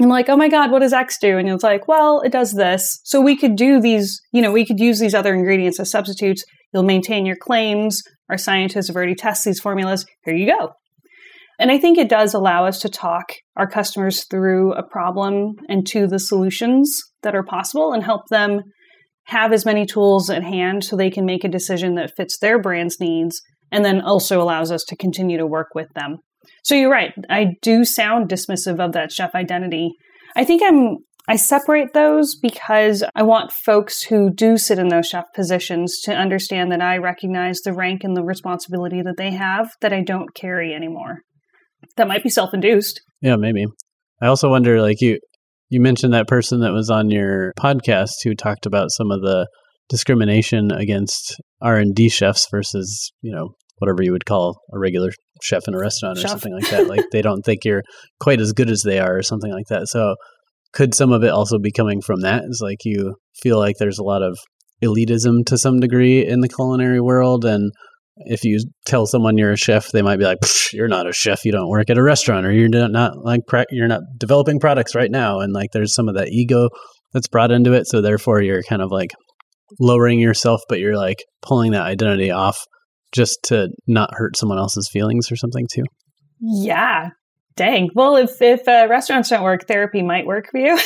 I'm 0.00 0.08
like, 0.08 0.28
oh 0.28 0.36
my 0.36 0.48
God, 0.48 0.70
what 0.70 0.80
does 0.80 0.92
X 0.92 1.18
do? 1.20 1.38
And 1.38 1.48
it's 1.48 1.62
like, 1.62 1.86
well, 1.86 2.20
it 2.22 2.32
does 2.32 2.52
this. 2.52 3.00
So 3.04 3.20
we 3.20 3.36
could 3.36 3.54
do 3.54 3.80
these, 3.80 4.20
you 4.32 4.42
know, 4.42 4.50
we 4.50 4.66
could 4.66 4.80
use 4.80 4.98
these 4.98 5.14
other 5.14 5.34
ingredients 5.34 5.78
as 5.78 5.90
substitutes. 5.90 6.44
You'll 6.72 6.82
maintain 6.82 7.26
your 7.26 7.36
claims. 7.36 8.02
Our 8.28 8.38
scientists 8.38 8.88
have 8.88 8.96
already 8.96 9.14
tested 9.14 9.52
these 9.52 9.60
formulas. 9.60 10.04
Here 10.24 10.34
you 10.34 10.46
go. 10.46 10.72
And 11.60 11.70
I 11.70 11.78
think 11.78 11.96
it 11.96 12.08
does 12.08 12.34
allow 12.34 12.66
us 12.66 12.80
to 12.80 12.88
talk 12.88 13.34
our 13.56 13.68
customers 13.68 14.26
through 14.28 14.72
a 14.72 14.82
problem 14.82 15.54
and 15.68 15.86
to 15.88 16.08
the 16.08 16.18
solutions 16.18 17.00
that 17.22 17.36
are 17.36 17.44
possible 17.44 17.92
and 17.92 18.02
help 18.02 18.22
them 18.28 18.62
have 19.26 19.52
as 19.52 19.64
many 19.64 19.86
tools 19.86 20.28
at 20.28 20.42
hand 20.42 20.84
so 20.84 20.96
they 20.96 21.10
can 21.10 21.24
make 21.24 21.44
a 21.44 21.48
decision 21.48 21.94
that 21.94 22.12
fits 22.16 22.38
their 22.38 22.60
brand's 22.60 22.98
needs 22.98 23.40
and 23.70 23.84
then 23.84 24.00
also 24.00 24.42
allows 24.42 24.72
us 24.72 24.82
to 24.88 24.96
continue 24.96 25.38
to 25.38 25.46
work 25.46 25.68
with 25.74 25.88
them. 25.94 26.18
So 26.62 26.74
you're 26.74 26.90
right. 26.90 27.12
I 27.28 27.54
do 27.62 27.84
sound 27.84 28.28
dismissive 28.28 28.80
of 28.80 28.92
that 28.92 29.12
chef 29.12 29.34
identity. 29.34 29.92
I 30.36 30.44
think 30.44 30.62
I'm 30.64 30.98
I 31.26 31.36
separate 31.36 31.94
those 31.94 32.36
because 32.36 33.02
I 33.14 33.22
want 33.22 33.50
folks 33.50 34.02
who 34.02 34.30
do 34.30 34.58
sit 34.58 34.78
in 34.78 34.88
those 34.88 35.06
chef 35.06 35.24
positions 35.34 36.00
to 36.02 36.14
understand 36.14 36.70
that 36.70 36.82
I 36.82 36.98
recognize 36.98 37.60
the 37.60 37.72
rank 37.72 38.04
and 38.04 38.14
the 38.14 38.22
responsibility 38.22 39.00
that 39.00 39.14
they 39.16 39.30
have 39.30 39.70
that 39.80 39.92
I 39.92 40.02
don't 40.02 40.34
carry 40.34 40.74
anymore 40.74 41.20
that 41.96 42.08
might 42.08 42.22
be 42.22 42.30
self-induced. 42.30 43.00
Yeah, 43.20 43.36
maybe. 43.36 43.66
I 44.20 44.26
also 44.26 44.50
wonder, 44.50 44.80
like 44.80 45.00
you, 45.00 45.18
you 45.68 45.80
mentioned 45.80 46.14
that 46.14 46.28
person 46.28 46.60
that 46.60 46.72
was 46.72 46.90
on 46.90 47.10
your 47.10 47.52
podcast 47.58 48.22
who 48.22 48.34
talked 48.34 48.66
about 48.66 48.90
some 48.90 49.10
of 49.10 49.20
the 49.20 49.48
discrimination 49.88 50.70
against 50.72 51.40
R 51.60 51.76
and 51.76 51.94
D 51.94 52.08
chefs 52.08 52.48
versus 52.50 53.12
you 53.20 53.34
know 53.34 53.54
whatever 53.78 54.02
you 54.02 54.12
would 54.12 54.24
call 54.24 54.60
a 54.72 54.78
regular 54.78 55.10
chef 55.42 55.66
in 55.66 55.74
a 55.74 55.78
restaurant 55.78 56.18
chef. 56.18 56.24
or 56.24 56.28
something 56.28 56.54
like 56.54 56.70
that. 56.70 56.86
like 56.86 57.04
they 57.12 57.22
don't 57.22 57.42
think 57.42 57.64
you're 57.64 57.82
quite 58.20 58.40
as 58.40 58.52
good 58.52 58.70
as 58.70 58.82
they 58.82 58.98
are 58.98 59.18
or 59.18 59.22
something 59.22 59.52
like 59.52 59.66
that. 59.68 59.88
So 59.88 60.16
could 60.72 60.94
some 60.94 61.12
of 61.12 61.22
it 61.22 61.30
also 61.30 61.58
be 61.58 61.72
coming 61.72 62.00
from 62.00 62.20
that? 62.20 62.44
Is 62.44 62.60
like 62.62 62.84
you 62.84 63.16
feel 63.42 63.58
like 63.58 63.76
there's 63.78 63.98
a 63.98 64.04
lot 64.04 64.22
of 64.22 64.38
elitism 64.82 65.44
to 65.46 65.58
some 65.58 65.80
degree 65.80 66.26
in 66.26 66.40
the 66.40 66.48
culinary 66.48 67.00
world 67.00 67.44
and 67.44 67.72
if 68.16 68.44
you 68.44 68.60
tell 68.86 69.06
someone 69.06 69.36
you're 69.36 69.50
a 69.50 69.56
chef, 69.56 69.90
they 69.90 70.02
might 70.02 70.18
be 70.18 70.24
like, 70.24 70.38
"You're 70.72 70.88
not 70.88 71.08
a 71.08 71.12
chef. 71.12 71.44
You 71.44 71.52
don't 71.52 71.68
work 71.68 71.90
at 71.90 71.98
a 71.98 72.02
restaurant, 72.02 72.46
or 72.46 72.52
you're 72.52 72.68
not 72.68 73.18
like 73.24 73.40
you're 73.70 73.88
not 73.88 74.02
developing 74.18 74.60
products 74.60 74.94
right 74.94 75.10
now." 75.10 75.40
And 75.40 75.52
like, 75.52 75.70
there's 75.72 75.94
some 75.94 76.08
of 76.08 76.14
that 76.14 76.28
ego 76.28 76.68
that's 77.12 77.28
brought 77.28 77.50
into 77.50 77.72
it. 77.72 77.88
So 77.88 78.00
therefore, 78.00 78.40
you're 78.40 78.62
kind 78.62 78.82
of 78.82 78.90
like 78.92 79.10
lowering 79.80 80.20
yourself, 80.20 80.60
but 80.68 80.78
you're 80.78 80.96
like 80.96 81.24
pulling 81.42 81.72
that 81.72 81.82
identity 81.82 82.30
off 82.30 82.64
just 83.14 83.38
to 83.44 83.68
not 83.86 84.10
hurt 84.12 84.36
someone 84.36 84.58
else's 84.58 84.88
feelings 84.92 85.30
or 85.30 85.36
something 85.36 85.66
too. 85.72 85.84
Yeah. 86.40 87.10
Dang. 87.56 87.90
Well, 87.94 88.16
if 88.16 88.42
if 88.42 88.66
uh, 88.66 88.88
restaurants 88.90 89.28
don't 89.28 89.44
work, 89.44 89.66
therapy 89.68 90.02
might 90.02 90.26
work 90.26 90.50
for 90.50 90.58
you. 90.58 90.72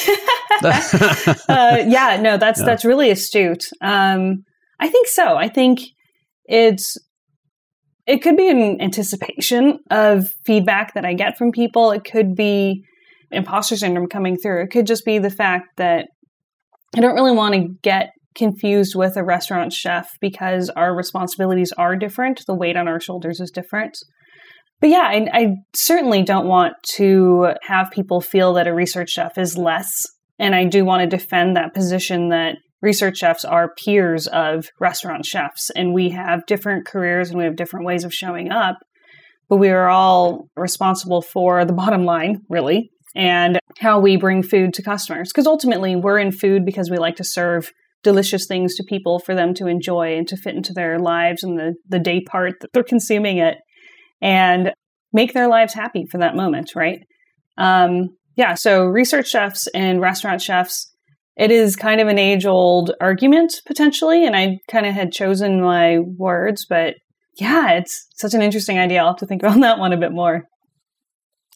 uh, 0.62 1.82
yeah. 1.86 2.18
No, 2.20 2.36
that's 2.36 2.60
yeah. 2.60 2.66
that's 2.66 2.84
really 2.84 3.10
astute. 3.10 3.64
Um, 3.80 4.44
I 4.78 4.88
think 4.88 5.08
so. 5.08 5.36
I 5.36 5.48
think 5.48 5.80
it's 6.44 6.96
it 8.06 8.22
could 8.22 8.36
be 8.36 8.50
an 8.50 8.80
anticipation 8.80 9.78
of 9.90 10.28
feedback 10.44 10.94
that 10.94 11.04
I 11.04 11.14
get 11.14 11.38
from 11.38 11.52
people. 11.52 11.90
It 11.90 12.04
could 12.04 12.34
be 12.34 12.82
imposter 13.30 13.76
syndrome 13.76 14.08
coming 14.08 14.36
through. 14.36 14.62
It 14.62 14.70
could 14.70 14.86
just 14.86 15.04
be 15.04 15.18
the 15.18 15.30
fact 15.30 15.68
that 15.76 16.08
I 16.96 17.00
don't 17.00 17.14
really 17.14 17.36
want 17.36 17.54
to 17.54 17.68
get 17.82 18.10
confused 18.38 18.94
with 18.94 19.16
a 19.16 19.24
restaurant 19.24 19.72
chef 19.72 20.08
because 20.20 20.70
our 20.70 20.94
responsibilities 20.94 21.72
are 21.76 21.96
different. 21.96 22.42
The 22.46 22.54
weight 22.54 22.76
on 22.76 22.88
our 22.88 23.00
shoulders 23.00 23.40
is 23.40 23.50
different. 23.50 23.98
But 24.80 24.90
yeah, 24.90 25.08
I, 25.10 25.26
I 25.32 25.46
certainly 25.74 26.22
don't 26.22 26.46
want 26.46 26.74
to 26.94 27.54
have 27.62 27.90
people 27.90 28.20
feel 28.20 28.54
that 28.54 28.68
a 28.68 28.74
research 28.74 29.10
chef 29.10 29.36
is 29.36 29.58
less. 29.58 30.06
And 30.38 30.54
I 30.54 30.64
do 30.64 30.84
want 30.84 31.02
to 31.02 31.16
defend 31.16 31.56
that 31.56 31.74
position 31.74 32.28
that 32.28 32.56
research 32.80 33.18
chefs 33.18 33.44
are 33.44 33.74
peers 33.74 34.26
of 34.28 34.68
restaurant 34.80 35.26
chefs 35.26 35.70
and 35.70 35.92
we 35.92 36.10
have 36.10 36.46
different 36.46 36.86
careers 36.86 37.28
and 37.28 37.38
we 37.38 37.44
have 37.44 37.56
different 37.56 37.84
ways 37.84 38.04
of 38.04 38.14
showing 38.14 38.52
up 38.52 38.78
but 39.48 39.56
we 39.56 39.68
are 39.68 39.88
all 39.88 40.48
responsible 40.56 41.22
for 41.22 41.64
the 41.64 41.72
bottom 41.72 42.04
line 42.04 42.40
really 42.48 42.90
and 43.16 43.58
how 43.80 43.98
we 43.98 44.16
bring 44.16 44.42
food 44.42 44.72
to 44.74 44.82
customers 44.82 45.30
because 45.32 45.46
ultimately 45.46 45.96
we're 45.96 46.18
in 46.18 46.30
food 46.30 46.64
because 46.64 46.88
we 46.88 46.98
like 46.98 47.16
to 47.16 47.24
serve 47.24 47.72
delicious 48.02 48.46
things 48.46 48.74
to 48.74 48.84
people 48.84 49.18
for 49.18 49.34
them 49.34 49.54
to 49.54 49.66
enjoy 49.66 50.16
and 50.16 50.28
to 50.28 50.36
fit 50.36 50.54
into 50.54 50.72
their 50.72 50.98
lives 50.98 51.42
and 51.42 51.58
the, 51.58 51.74
the 51.88 51.98
day 51.98 52.20
part 52.20 52.54
that 52.60 52.70
they're 52.72 52.82
consuming 52.82 53.38
it 53.38 53.58
and 54.20 54.72
make 55.12 55.32
their 55.32 55.48
lives 55.48 55.74
happy 55.74 56.06
for 56.10 56.18
that 56.18 56.36
moment 56.36 56.72
right 56.74 57.00
um, 57.56 58.08
yeah 58.36 58.54
so 58.54 58.84
research 58.84 59.28
chefs 59.28 59.66
and 59.68 60.00
restaurant 60.00 60.40
chefs 60.40 60.92
it 61.38 61.52
is 61.52 61.76
kind 61.76 62.00
of 62.00 62.08
an 62.08 62.18
age 62.18 62.44
old 62.44 62.90
argument 63.00 63.62
potentially, 63.64 64.26
and 64.26 64.36
I 64.36 64.58
kind 64.68 64.84
of 64.84 64.92
had 64.92 65.12
chosen 65.12 65.62
my 65.62 66.00
words, 66.00 66.66
but 66.68 66.96
yeah, 67.38 67.70
it's 67.70 68.06
such 68.16 68.34
an 68.34 68.42
interesting 68.42 68.78
idea. 68.78 69.00
I'll 69.00 69.10
have 69.10 69.18
to 69.18 69.26
think 69.26 69.42
about 69.42 69.60
that 69.60 69.78
one 69.78 69.92
a 69.92 69.96
bit 69.96 70.12
more. 70.12 70.42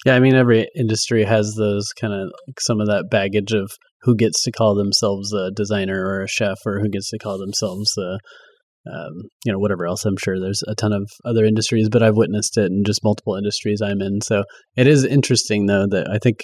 Yeah, 0.04 0.16
I 0.16 0.20
mean, 0.20 0.34
every 0.34 0.66
industry 0.76 1.24
has 1.24 1.54
those 1.56 1.92
kind 1.92 2.12
of 2.12 2.32
like 2.46 2.60
some 2.60 2.80
of 2.80 2.88
that 2.88 3.08
baggage 3.10 3.52
of 3.52 3.70
who 4.02 4.16
gets 4.16 4.42
to 4.42 4.52
call 4.52 4.74
themselves 4.74 5.32
a 5.32 5.50
designer 5.52 6.04
or 6.04 6.22
a 6.22 6.28
chef, 6.28 6.58
or 6.66 6.80
who 6.80 6.88
gets 6.88 7.10
to 7.10 7.18
call 7.18 7.38
themselves 7.38 7.96
a, 7.96 8.18
um, 8.90 9.12
you 9.44 9.52
know, 9.52 9.58
whatever 9.58 9.86
else. 9.86 10.04
I'm 10.04 10.16
sure 10.16 10.40
there's 10.40 10.62
a 10.66 10.74
ton 10.74 10.92
of 10.92 11.08
other 11.24 11.44
industries, 11.44 11.88
but 11.88 12.02
I've 12.02 12.16
witnessed 12.16 12.58
it 12.58 12.72
in 12.72 12.82
just 12.84 13.04
multiple 13.04 13.36
industries 13.36 13.80
I'm 13.80 14.00
in. 14.00 14.20
So 14.22 14.42
it 14.76 14.88
is 14.88 15.04
interesting, 15.04 15.66
though, 15.66 15.86
that 15.88 16.10
I 16.10 16.18
think 16.18 16.40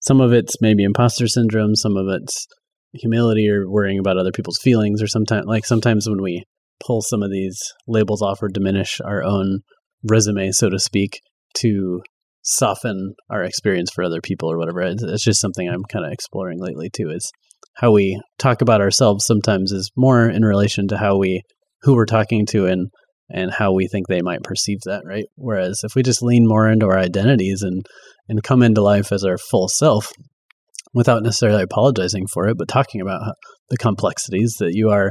some 0.00 0.20
of 0.20 0.32
it's 0.32 0.60
maybe 0.60 0.82
imposter 0.82 1.28
syndrome, 1.28 1.76
some 1.76 1.96
of 1.96 2.06
it's 2.08 2.46
humility 2.92 3.48
or 3.48 3.70
worrying 3.70 3.98
about 3.98 4.18
other 4.18 4.32
people's 4.32 4.58
feelings 4.58 5.02
or 5.02 5.06
sometimes 5.06 5.46
like 5.46 5.64
sometimes 5.64 6.08
when 6.08 6.22
we 6.22 6.44
pull 6.84 7.02
some 7.02 7.22
of 7.22 7.30
these 7.30 7.58
labels 7.86 8.22
off 8.22 8.42
or 8.42 8.48
diminish 8.48 9.00
our 9.04 9.22
own 9.22 9.60
resume 10.02 10.50
so 10.50 10.68
to 10.68 10.78
speak 10.78 11.20
to 11.54 12.00
soften 12.46 13.14
our 13.28 13.42
experience 13.42 13.90
for 13.92 14.04
other 14.04 14.20
people 14.22 14.50
or 14.50 14.56
whatever. 14.56 14.80
It's, 14.80 15.02
it's 15.02 15.24
just 15.24 15.40
something 15.40 15.68
i'm 15.68 15.82
kind 15.92 16.06
of 16.06 16.12
exploring 16.12 16.60
lately 16.60 16.88
too 16.88 17.10
is 17.10 17.30
how 17.76 17.92
we 17.92 18.20
talk 18.38 18.62
about 18.62 18.80
ourselves 18.80 19.26
sometimes 19.26 19.72
is 19.72 19.90
more 19.96 20.28
in 20.28 20.42
relation 20.42 20.88
to 20.88 20.96
how 20.96 21.18
we 21.18 21.42
who 21.82 21.94
we're 21.94 22.06
talking 22.06 22.46
to 22.46 22.66
and 22.66 22.88
and 23.28 23.50
how 23.52 23.72
we 23.72 23.88
think 23.88 24.06
they 24.06 24.22
might 24.22 24.44
perceive 24.44 24.78
that 24.84 25.02
right? 25.04 25.24
Whereas 25.34 25.80
if 25.82 25.94
we 25.96 26.02
just 26.02 26.22
lean 26.22 26.46
more 26.46 26.70
into 26.70 26.86
our 26.86 26.98
identities 26.98 27.62
and 27.62 27.84
and 28.28 28.42
come 28.42 28.62
into 28.62 28.82
life 28.82 29.12
as 29.12 29.24
our 29.24 29.38
full 29.38 29.68
self 29.68 30.12
without 30.94 31.22
necessarily 31.22 31.62
apologizing 31.62 32.26
for 32.32 32.48
it, 32.48 32.56
but 32.56 32.68
talking 32.68 33.00
about 33.00 33.20
the 33.68 33.76
complexities 33.76 34.56
that 34.60 34.72
you 34.72 34.88
are 34.90 35.10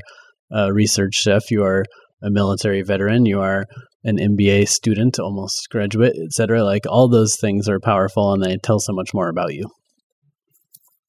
a 0.52 0.74
research 0.74 1.16
chef, 1.16 1.52
you 1.52 1.64
are 1.64 1.84
a 2.24 2.32
military 2.32 2.82
veteran, 2.82 3.26
you 3.26 3.42
are 3.42 3.66
an 4.06 4.18
MBA 4.18 4.68
student, 4.70 5.20
almost 5.20 5.68
graduate, 5.70 6.16
etc. 6.26 6.64
Like 6.64 6.84
all 6.88 7.10
those 7.10 7.36
things 7.36 7.68
are 7.68 7.80
powerful 7.80 8.32
and 8.32 8.42
they 8.42 8.58
tell 8.58 8.80
so 8.80 8.94
much 8.94 9.14
more 9.14 9.28
about 9.28 9.54
you. 9.54 9.70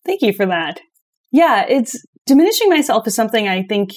Thank 0.04 0.22
you 0.22 0.32
for 0.32 0.46
that. 0.46 0.80
Yeah, 1.30 1.64
it's 1.68 2.00
diminishing 2.26 2.68
myself 2.68 3.06
is 3.06 3.14
something 3.14 3.46
I 3.46 3.62
think 3.62 3.90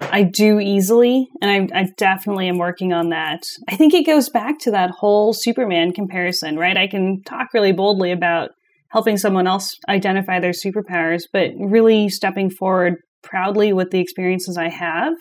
I 0.00 0.22
do 0.22 0.58
easily, 0.60 1.28
and 1.42 1.70
I, 1.72 1.80
I, 1.80 1.86
definitely 1.98 2.48
am 2.48 2.56
working 2.56 2.94
on 2.94 3.10
that. 3.10 3.42
I 3.68 3.76
think 3.76 3.92
it 3.92 4.06
goes 4.06 4.30
back 4.30 4.58
to 4.60 4.70
that 4.70 4.90
whole 4.90 5.34
Superman 5.34 5.92
comparison, 5.92 6.56
right? 6.56 6.76
I 6.76 6.86
can 6.86 7.22
talk 7.26 7.48
really 7.52 7.72
boldly 7.72 8.10
about 8.10 8.50
helping 8.90 9.18
someone 9.18 9.46
else 9.46 9.76
identify 9.90 10.40
their 10.40 10.52
superpowers, 10.52 11.24
but 11.32 11.50
really 11.58 12.08
stepping 12.08 12.48
forward 12.48 12.94
proudly 13.22 13.74
with 13.74 13.90
the 13.90 14.00
experiences 14.00 14.56
I 14.56 14.70
have, 14.70 15.12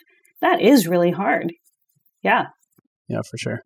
that 0.41 0.61
is 0.61 0.87
really 0.87 1.11
hard. 1.11 1.51
Yeah. 2.23 2.45
Yeah, 3.09 3.21
for 3.29 3.37
sure. 3.37 3.59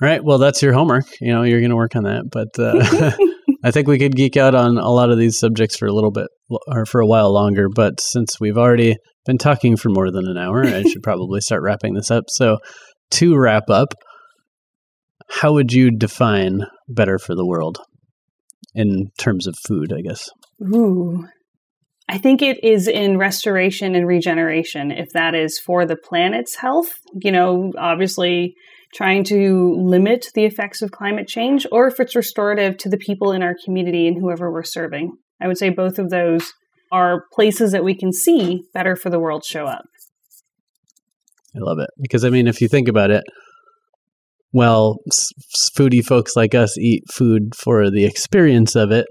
All 0.00 0.08
right. 0.08 0.24
Well, 0.24 0.38
that's 0.38 0.62
your 0.62 0.72
homework. 0.72 1.04
You 1.20 1.32
know, 1.32 1.42
you're 1.42 1.60
going 1.60 1.70
to 1.70 1.76
work 1.76 1.94
on 1.96 2.04
that. 2.04 2.24
But 2.30 2.58
uh, 2.58 3.12
I 3.64 3.70
think 3.70 3.86
we 3.86 3.98
could 3.98 4.16
geek 4.16 4.36
out 4.36 4.54
on 4.54 4.78
a 4.78 4.88
lot 4.88 5.10
of 5.10 5.18
these 5.18 5.38
subjects 5.38 5.76
for 5.76 5.86
a 5.86 5.92
little 5.92 6.10
bit 6.10 6.28
or 6.68 6.86
for 6.86 7.00
a 7.00 7.06
while 7.06 7.32
longer. 7.32 7.68
But 7.68 8.00
since 8.00 8.40
we've 8.40 8.56
already 8.56 8.96
been 9.26 9.38
talking 9.38 9.76
for 9.76 9.90
more 9.90 10.10
than 10.10 10.26
an 10.26 10.38
hour, 10.38 10.64
I 10.64 10.82
should 10.82 11.02
probably 11.02 11.40
start 11.40 11.62
wrapping 11.62 11.94
this 11.94 12.10
up. 12.10 12.24
So, 12.28 12.58
to 13.12 13.36
wrap 13.36 13.68
up, 13.68 13.94
how 15.28 15.52
would 15.52 15.72
you 15.72 15.90
define 15.90 16.60
better 16.88 17.18
for 17.18 17.34
the 17.34 17.46
world? 17.46 17.78
in 18.74 19.10
terms 19.18 19.46
of 19.46 19.54
food, 19.66 19.92
I 19.92 20.00
guess? 20.00 20.28
Ooh. 20.62 21.26
I 22.10 22.18
think 22.18 22.42
it 22.42 22.62
is 22.64 22.88
in 22.88 23.18
restoration 23.18 23.94
and 23.94 24.04
regeneration, 24.04 24.90
if 24.90 25.10
that 25.10 25.36
is 25.36 25.60
for 25.60 25.86
the 25.86 25.94
planet's 25.94 26.56
health, 26.56 26.90
you 27.14 27.30
know, 27.30 27.72
obviously 27.78 28.54
trying 28.92 29.22
to 29.22 29.76
limit 29.78 30.26
the 30.34 30.44
effects 30.44 30.82
of 30.82 30.90
climate 30.90 31.28
change, 31.28 31.68
or 31.70 31.86
if 31.86 32.00
it's 32.00 32.16
restorative 32.16 32.76
to 32.78 32.88
the 32.88 32.96
people 32.96 33.30
in 33.30 33.44
our 33.44 33.54
community 33.64 34.08
and 34.08 34.20
whoever 34.20 34.50
we're 34.50 34.64
serving. 34.64 35.12
I 35.40 35.46
would 35.46 35.56
say 35.56 35.70
both 35.70 36.00
of 36.00 36.10
those 36.10 36.52
are 36.90 37.26
places 37.32 37.70
that 37.70 37.84
we 37.84 37.94
can 37.94 38.12
see 38.12 38.64
better 38.74 38.96
for 38.96 39.08
the 39.08 39.20
world 39.20 39.44
show 39.44 39.66
up. 39.66 39.84
I 41.54 41.60
love 41.60 41.78
it. 41.78 41.90
Because, 42.00 42.24
I 42.24 42.30
mean, 42.30 42.48
if 42.48 42.60
you 42.60 42.66
think 42.66 42.88
about 42.88 43.12
it, 43.12 43.22
well, 44.52 44.98
foodie 45.78 46.04
folks 46.04 46.34
like 46.34 46.56
us 46.56 46.76
eat 46.76 47.04
food 47.12 47.54
for 47.54 47.88
the 47.88 48.04
experience 48.04 48.74
of 48.74 48.90
it. 48.90 49.06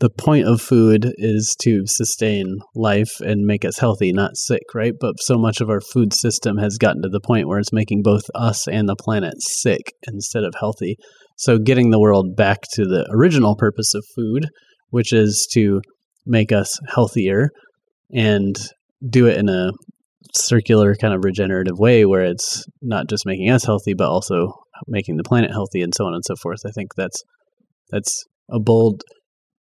The 0.00 0.10
point 0.10 0.46
of 0.46 0.60
food 0.60 1.12
is 1.18 1.54
to 1.62 1.82
sustain 1.86 2.58
life 2.74 3.20
and 3.20 3.46
make 3.46 3.64
us 3.64 3.78
healthy, 3.78 4.12
not 4.12 4.36
sick, 4.36 4.62
right? 4.74 4.92
But 4.98 5.20
so 5.20 5.38
much 5.38 5.60
of 5.60 5.70
our 5.70 5.80
food 5.80 6.12
system 6.12 6.58
has 6.58 6.78
gotten 6.78 7.02
to 7.02 7.08
the 7.08 7.20
point 7.20 7.46
where 7.46 7.58
it's 7.58 7.72
making 7.72 8.02
both 8.02 8.24
us 8.34 8.66
and 8.66 8.88
the 8.88 8.96
planet 8.96 9.34
sick 9.38 9.92
instead 10.08 10.42
of 10.42 10.54
healthy. 10.58 10.96
So, 11.36 11.58
getting 11.58 11.90
the 11.90 12.00
world 12.00 12.36
back 12.36 12.58
to 12.74 12.84
the 12.84 13.06
original 13.12 13.56
purpose 13.56 13.94
of 13.94 14.04
food, 14.16 14.48
which 14.90 15.12
is 15.12 15.48
to 15.52 15.80
make 16.26 16.52
us 16.52 16.78
healthier 16.88 17.50
and 18.12 18.56
do 19.08 19.26
it 19.26 19.36
in 19.36 19.48
a 19.48 19.72
circular 20.34 20.94
kind 20.96 21.14
of 21.14 21.24
regenerative 21.24 21.78
way 21.78 22.04
where 22.04 22.22
it's 22.22 22.64
not 22.82 23.08
just 23.08 23.26
making 23.26 23.50
us 23.50 23.64
healthy 23.64 23.94
but 23.94 24.08
also 24.08 24.52
making 24.88 25.16
the 25.16 25.22
planet 25.22 25.50
healthy 25.50 25.82
and 25.82 25.94
so 25.94 26.06
on 26.06 26.14
and 26.14 26.24
so 26.24 26.34
forth 26.42 26.60
i 26.66 26.70
think 26.70 26.94
that's 26.96 27.22
that's 27.90 28.24
a 28.50 28.58
bold 28.58 29.02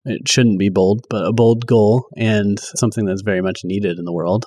it 0.05 0.29
shouldn't 0.29 0.59
be 0.59 0.69
bold, 0.69 1.05
but 1.11 1.27
a 1.27 1.33
bold 1.33 1.67
goal 1.67 2.07
and 2.17 2.59
something 2.59 3.05
that's 3.05 3.23
very 3.23 3.43
much 3.43 3.61
needed 3.65 3.99
in 3.99 4.05
the 4.05 4.13
world. 4.13 4.47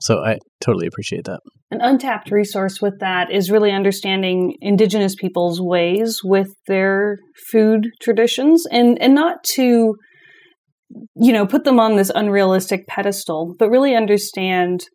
So 0.00 0.18
I 0.24 0.38
totally 0.60 0.86
appreciate 0.86 1.24
that. 1.24 1.40
An 1.70 1.80
untapped 1.80 2.30
resource 2.30 2.80
with 2.80 2.98
that 3.00 3.30
is 3.30 3.50
really 3.50 3.70
understanding 3.70 4.56
indigenous 4.60 5.14
people's 5.14 5.60
ways 5.60 6.20
with 6.24 6.48
their 6.66 7.18
food 7.50 7.88
traditions 8.02 8.66
and 8.66 9.00
and 9.00 9.14
not 9.14 9.44
to 9.44 9.94
you 11.14 11.32
know 11.32 11.46
put 11.46 11.64
them 11.64 11.78
on 11.78 11.96
this 11.96 12.10
unrealistic 12.14 12.86
pedestal, 12.86 13.54
but 13.58 13.70
really 13.70 13.94
understand 13.94 14.86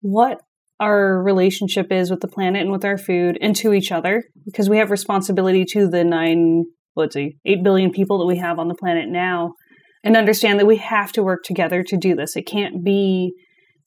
what 0.00 0.40
our 0.80 1.22
relationship 1.22 1.92
is 1.92 2.10
with 2.10 2.20
the 2.20 2.28
planet 2.28 2.62
and 2.62 2.72
with 2.72 2.84
our 2.84 2.98
food 2.98 3.38
and 3.40 3.54
to 3.56 3.72
each 3.72 3.92
other 3.92 4.24
because 4.44 4.68
we 4.68 4.78
have 4.78 4.90
responsibility 4.90 5.64
to 5.64 5.88
the 5.88 6.02
9 6.02 6.64
let's 6.96 7.14
see, 7.14 7.36
8 7.44 7.62
billion 7.62 7.90
people 7.90 8.18
that 8.18 8.26
we 8.26 8.38
have 8.38 8.58
on 8.58 8.68
the 8.68 8.74
planet 8.74 9.08
now 9.08 9.54
and 10.02 10.16
understand 10.16 10.60
that 10.60 10.66
we 10.66 10.76
have 10.76 11.12
to 11.12 11.22
work 11.22 11.42
together 11.44 11.82
to 11.82 11.96
do 11.96 12.14
this. 12.14 12.36
It 12.36 12.46
can't 12.46 12.84
be 12.84 13.32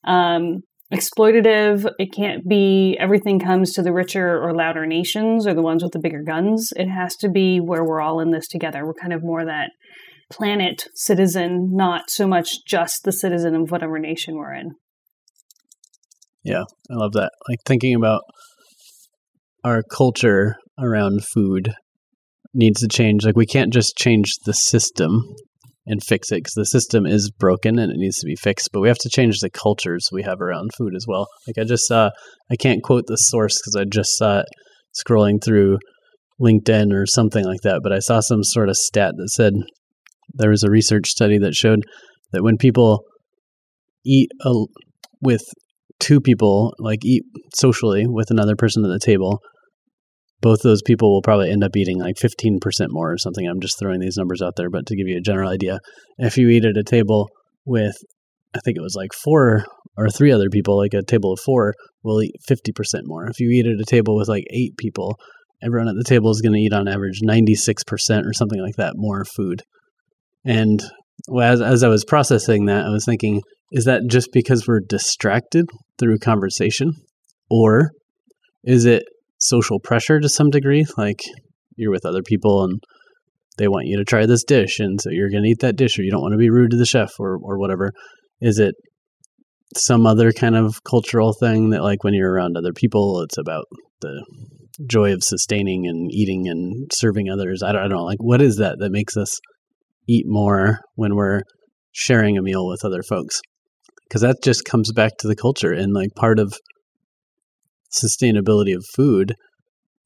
um, 0.04 0.62
exploitative. 0.94 1.90
It 2.00 2.14
can't 2.14 2.48
be 2.48 2.98
everything 3.00 3.40
comes 3.40 3.74
to 3.74 3.82
the 3.82 3.94
richer 3.94 4.42
or 4.42 4.54
louder 4.54 4.86
nations 4.86 5.46
or 5.46 5.54
the 5.54 5.62
ones 5.62 5.84
with 5.84 5.92
the 5.92 6.00
bigger 6.00 6.24
guns. 6.24 6.72
It 6.76 6.88
has 6.88 7.16
to 7.18 7.30
be 7.30 7.60
where 7.60 7.84
we're 7.84 8.02
all 8.02 8.20
in 8.20 8.32
this 8.32 8.48
together. 8.48 8.86
We're 8.86 8.94
kind 8.94 9.14
of 9.14 9.24
more 9.24 9.46
that 9.46 9.72
planet 10.32 10.88
citizen, 10.96 11.70
not 11.72 12.10
so 12.10 12.28
much 12.28 12.66
just 12.66 13.04
the 13.04 13.12
citizen 13.12 13.56
of 13.56 13.72
whatever 13.72 14.00
nation 14.00 14.36
we're 14.36 14.54
in. 14.54 14.72
Yeah, 16.44 16.64
I 16.90 16.96
love 16.96 17.14
that. 17.14 17.32
Like 17.50 17.60
thinking 17.66 17.96
about 17.96 18.22
our 19.64 19.84
culture 19.84 20.56
around 20.80 21.26
food 21.26 21.74
needs 22.54 22.82
to 22.82 22.88
change. 22.88 23.26
Like 23.26 23.36
we 23.36 23.46
can't 23.46 23.74
just 23.74 23.96
change 23.98 24.36
the 24.46 24.54
system 24.54 25.24
and 25.86 26.04
fix 26.04 26.32
it 26.32 26.38
because 26.38 26.54
the 26.54 26.66
system 26.66 27.06
is 27.06 27.32
broken 27.32 27.80
and 27.80 27.92
it 27.92 27.98
needs 27.98 28.18
to 28.18 28.26
be 28.26 28.36
fixed. 28.36 28.70
But 28.74 28.82
we 28.82 28.90
have 28.90 28.98
to 29.00 29.10
change 29.10 29.40
the 29.40 29.50
cultures 29.50 30.10
we 30.12 30.24
have 30.24 30.42
around 30.42 30.72
food 30.78 30.94
as 30.96 31.06
well. 31.08 31.28
Like 31.48 31.58
I 31.58 31.64
just 31.64 31.88
saw, 31.88 32.10
I 32.52 32.56
can't 32.58 32.84
quote 32.84 33.06
the 33.08 33.16
source 33.16 33.58
because 33.60 33.76
I 33.76 33.86
just 33.86 34.18
saw 34.18 34.40
it 34.40 34.46
scrolling 34.94 35.42
through 35.44 35.78
LinkedIn 36.42 36.94
or 36.94 37.06
something 37.06 37.46
like 37.46 37.62
that. 37.62 37.80
But 37.82 37.94
I 37.94 38.00
saw 38.00 38.20
some 38.20 38.44
sort 38.44 38.70
of 38.70 38.76
stat 38.76 39.14
that 39.18 39.30
said 39.30 39.54
there 40.34 40.50
was 40.50 40.64
a 40.64 40.70
research 40.70 41.08
study 41.08 41.38
that 41.40 41.54
showed 41.54 41.80
that 42.34 42.44
when 42.44 42.58
people 42.58 43.06
eat 44.06 44.30
a, 44.46 44.54
with 45.22 45.44
two 46.00 46.20
people, 46.20 46.74
like 46.80 47.06
eat 47.06 47.24
socially 47.56 48.06
with 48.08 48.30
another 48.30 48.56
person 48.56 48.84
at 48.84 48.90
the 48.90 49.00
table, 49.00 49.40
both 50.42 50.62
those 50.62 50.82
people 50.82 51.12
will 51.12 51.22
probably 51.22 51.50
end 51.50 51.64
up 51.64 51.76
eating 51.76 52.00
like 52.00 52.16
15% 52.16 52.60
more 52.90 53.12
or 53.12 53.18
something. 53.18 53.48
I'm 53.48 53.60
just 53.60 53.80
throwing 53.80 54.00
these 54.00 54.18
numbers 54.18 54.42
out 54.42 54.56
there, 54.56 54.70
but 54.70 54.86
to 54.88 54.96
give 54.96 55.08
you 55.08 55.18
a 55.18 55.22
general 55.22 55.50
idea, 55.50 55.80
if 56.18 56.38
you 56.38 56.50
eat 56.50 56.66
at 56.66 56.78
a 56.78 56.84
table 56.84 57.30
with, 57.66 57.96
I 58.56 58.60
think 58.64 58.78
it 58.78 58.84
was 58.84 58.96
like 58.96 59.14
four 59.14 59.66
or 59.98 60.10
three 60.10 60.32
other 60.32 60.50
people, 60.50 60.78
like 60.78 60.94
a 60.94 61.04
table 61.04 61.34
of 61.34 61.40
four, 61.40 61.74
will 62.04 62.22
eat 62.22 62.36
50% 62.50 63.02
more. 63.04 63.26
If 63.26 63.40
you 63.40 63.50
eat 63.50 63.66
at 63.66 63.82
a 63.82 63.86
table 63.86 64.16
with 64.16 64.28
like 64.28 64.46
eight 64.52 64.78
people, 64.78 65.18
everyone 65.62 65.90
at 65.90 65.96
the 65.96 66.08
table 66.08 66.30
is 66.30 66.42
going 66.42 66.54
to 66.54 66.60
eat 66.60 66.74
on 66.74 66.88
average 66.88 67.22
96% 67.28 68.26
or 68.26 68.34
something 68.34 68.62
like 68.62 68.76
that 68.76 68.94
more 68.96 69.26
food. 69.26 69.64
And 70.46 70.82
as, 71.42 71.62
as 71.62 71.84
I 71.84 71.88
was 71.88 72.06
processing 72.06 72.66
that, 72.66 72.86
I 72.86 72.90
was 72.90 73.06
thinking, 73.06 73.42
is 73.72 73.86
that 73.86 74.04
just 74.08 74.30
because 74.32 74.68
we're 74.68 74.80
distracted 74.80 75.66
through 76.00 76.20
conversation? 76.20 76.94
Or 77.50 77.92
is 78.64 78.86
it 78.86 79.04
social 79.40 79.80
pressure 79.80 80.20
to 80.20 80.30
some 80.30 80.50
degree? 80.50 80.86
Like 80.98 81.22
you're 81.76 81.92
with 81.92 82.06
other 82.06 82.24
people 82.24 82.64
and 82.64 82.82
they 83.58 83.68
want 83.68 83.88
you 83.88 83.98
to 83.98 84.06
try 84.06 84.26
this 84.26 84.44
dish, 84.44 84.80
and 84.80 85.02
so 85.02 85.10
you're 85.10 85.32
going 85.32 85.44
to 85.44 85.50
eat 85.50 85.62
that 85.62 85.76
dish, 85.76 85.98
or 85.98 86.04
you 86.04 86.12
don't 86.12 86.22
want 86.22 86.34
to 86.34 86.38
be 86.38 86.52
rude 86.52 86.72
to 86.72 86.78
the 86.78 86.86
chef, 86.86 87.14
or, 87.20 87.40
or 87.42 87.58
whatever. 87.58 87.92
Is 88.40 88.60
it 88.60 88.76
some 89.76 90.06
other 90.06 90.32
kind 90.32 90.56
of 90.56 90.84
cultural 90.84 91.34
thing 91.34 91.72
that, 91.72 91.82
like, 91.82 92.04
when 92.04 92.14
you're 92.14 92.32
around 92.32 92.56
other 92.56 92.72
people, 92.72 93.22
it's 93.22 93.40
about 93.40 93.66
the 94.02 94.24
joy 94.88 95.12
of 95.12 95.24
sustaining 95.24 95.88
and 95.88 96.12
eating 96.12 96.48
and 96.48 96.88
serving 96.94 97.32
others? 97.32 97.64
I 97.64 97.72
don't, 97.72 97.82
I 97.82 97.88
don't 97.88 97.98
know. 97.98 98.04
Like, 98.04 98.22
what 98.22 98.44
is 98.44 98.58
that 98.58 98.78
that 98.78 98.92
makes 98.92 99.18
us 99.18 99.40
eat 100.08 100.26
more 100.28 100.78
when 100.94 101.16
we're 101.16 101.42
sharing 101.92 102.38
a 102.38 102.44
meal 102.44 102.68
with 102.68 102.86
other 102.86 103.02
folks? 103.02 103.42
because 104.08 104.22
that 104.22 104.38
just 104.44 104.66
comes 104.66 104.92
back 104.92 105.18
to 105.20 105.28
the 105.28 105.36
culture 105.36 105.72
and 105.72 105.94
like 105.94 106.10
part 106.16 106.40
of 106.40 106.54
sustainability 107.92 108.76
of 108.76 108.86
food 108.94 109.36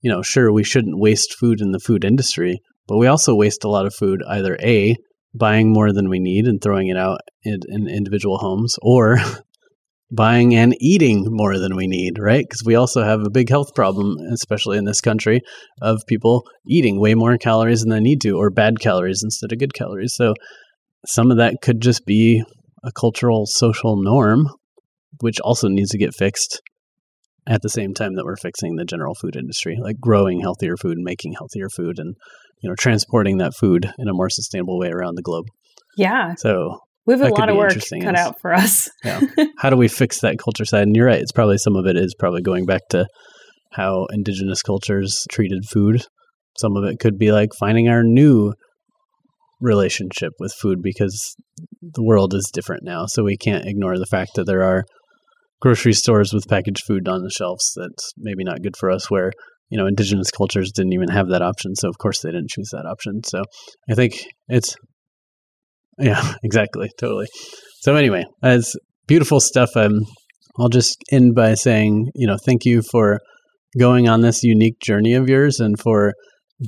you 0.02 0.12
know 0.12 0.22
sure 0.22 0.52
we 0.52 0.64
shouldn't 0.64 1.00
waste 1.00 1.36
food 1.40 1.62
in 1.62 1.72
the 1.72 1.80
food 1.80 2.04
industry 2.04 2.60
but 2.88 2.98
we 2.98 3.08
also 3.08 3.36
waste 3.36 3.64
a 3.64 3.70
lot 3.70 3.86
of 3.86 3.94
food 3.94 4.22
either 4.28 4.58
a 4.62 4.96
buying 5.34 5.72
more 5.72 5.94
than 5.94 6.10
we 6.10 6.20
need 6.20 6.46
and 6.46 6.62
throwing 6.62 6.90
it 6.90 6.98
out 6.98 7.20
in, 7.44 7.60
in 7.70 7.88
individual 7.88 8.40
homes 8.40 8.76
or 8.82 9.18
buying 10.12 10.54
and 10.54 10.76
eating 10.82 11.24
more 11.30 11.58
than 11.58 11.76
we 11.76 11.88
need 11.88 12.20
right? 12.20 12.44
Because 12.44 12.64
we 12.66 12.76
also 12.76 13.04
have 13.04 13.22
a 13.22 13.30
big 13.30 13.50
health 13.50 13.74
problem 13.74 14.18
especially 14.34 14.78
in 14.78 14.86
this 14.86 15.00
country 15.00 15.40
of 15.82 16.02
people 16.08 16.44
eating 16.68 17.00
way 17.00 17.16
more 17.16 17.38
calories 17.38 17.82
than 17.82 17.92
they 17.92 18.02
need 18.02 18.20
to 18.22 18.32
or 18.32 18.50
bad 18.50 18.80
calories 18.80 19.22
instead 19.24 19.54
of 19.54 19.60
good 19.60 19.74
calories. 19.74 20.14
So 20.16 20.34
some 21.08 21.32
of 21.32 21.38
that 21.38 21.56
could 21.62 21.82
just 21.82 22.06
be 22.06 22.44
a 22.84 22.92
cultural 22.92 23.46
social 23.46 24.02
norm, 24.02 24.50
which 25.22 25.40
also 25.40 25.70
needs 25.70 25.92
to 25.92 25.98
get 25.98 26.14
fixed 26.14 26.62
at 27.52 27.62
the 27.62 27.70
same 27.70 27.94
time 27.94 28.16
that 28.16 28.24
we're 28.24 28.38
fixing 28.38 28.78
the 28.78 28.86
general 28.86 29.14
food 29.14 29.36
industry, 29.36 29.78
like 29.82 30.00
growing 30.00 30.40
healthier 30.40 30.78
food, 30.78 30.98
and 30.98 31.04
making 31.04 31.34
healthier 31.34 31.68
food, 31.70 32.00
and 32.00 32.16
you 32.62 32.70
know 32.70 32.76
transporting 32.76 33.38
that 33.38 33.54
food 33.54 33.92
in 34.00 34.08
a 34.08 34.14
more 34.14 34.30
sustainable 34.30 34.80
way 34.80 34.90
around 34.90 35.16
the 35.16 35.22
globe. 35.22 35.46
Yeah. 35.98 36.36
So 36.36 36.80
we 37.06 37.14
have 37.14 37.22
a 37.22 37.30
lot 37.30 37.50
of 37.50 37.58
work 37.58 37.74
cut 38.02 38.16
out 38.16 38.40
for 38.40 38.54
us. 38.54 38.90
yeah. 39.04 39.20
How 39.58 39.70
do 39.70 39.76
we 39.76 39.90
fix 39.90 40.22
that 40.22 40.38
culture 40.38 40.66
side? 40.66 40.84
And 40.84 40.96
you're 40.96 41.08
right. 41.08 41.22
It's 41.22 41.34
probably 41.34 41.58
some 41.58 41.76
of 41.76 41.86
it 41.86 41.98
is 41.98 42.16
probably 42.18 42.42
going 42.42 42.66
back 42.66 42.82
to 42.92 43.06
how 43.74 44.06
indigenous 44.12 44.62
cultures 44.62 45.26
treated 45.30 45.64
food. 45.66 46.06
Some 46.58 46.76
of 46.76 46.84
it 46.84 47.00
could 47.00 47.18
be 47.18 47.32
like 47.32 47.50
finding 47.58 47.88
our 47.88 48.04
new 48.04 48.54
relationship 49.62 50.34
with 50.40 50.54
food 50.54 50.80
because 50.82 51.36
the 51.82 52.04
world 52.04 52.34
is 52.34 52.50
different 52.54 52.84
now. 52.84 53.06
So 53.06 53.24
we 53.24 53.38
can't 53.38 53.66
ignore 53.66 53.98
the 53.98 54.06
fact 54.06 54.32
that 54.36 54.46
there 54.46 54.64
are 54.64 54.84
grocery 55.62 55.94
stores 55.94 56.34
with 56.34 56.48
packaged 56.48 56.84
food 56.86 57.08
on 57.08 57.22
the 57.22 57.30
shelves 57.30 57.72
that's 57.76 58.12
maybe 58.18 58.44
not 58.44 58.62
good 58.62 58.76
for 58.76 58.90
us 58.90 59.10
where 59.10 59.32
you 59.70 59.78
know 59.78 59.88
indigenous 59.88 60.32
cultures 60.32 60.72
didn't 60.72 60.94
even 60.94 61.10
have 61.10 61.30
that 61.30 61.42
option 61.42 61.76
so 61.76 61.88
of 61.88 61.98
course 61.98 62.22
they 62.22 62.32
didn't 62.32 62.50
choose 62.50 62.70
that 62.72 62.86
option. 62.86 63.24
So 63.24 63.44
i 63.90 63.96
think 63.96 64.26
it's 64.48 64.76
yeah 65.98 66.34
exactly 66.44 66.90
totally. 67.00 67.28
So 67.82 67.96
anyway 67.96 68.26
as 68.44 68.76
beautiful 69.08 69.40
stuff 69.40 69.70
um, 69.76 70.02
i'll 70.60 70.70
just 70.70 70.98
end 71.12 71.36
by 71.36 71.54
saying 71.54 72.12
you 72.16 72.28
know 72.28 72.38
thank 72.38 72.66
you 72.66 72.82
for 72.82 73.20
going 73.80 74.10
on 74.10 74.22
this 74.22 74.44
unique 74.44 74.80
journey 74.80 75.14
of 75.14 75.30
yours 75.30 75.60
and 75.60 75.80
for 75.80 76.14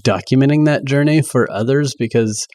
documenting 0.01 0.65
that 0.65 0.85
journey 0.85 1.21
for 1.21 1.51
others 1.51 1.93
because 1.97 2.47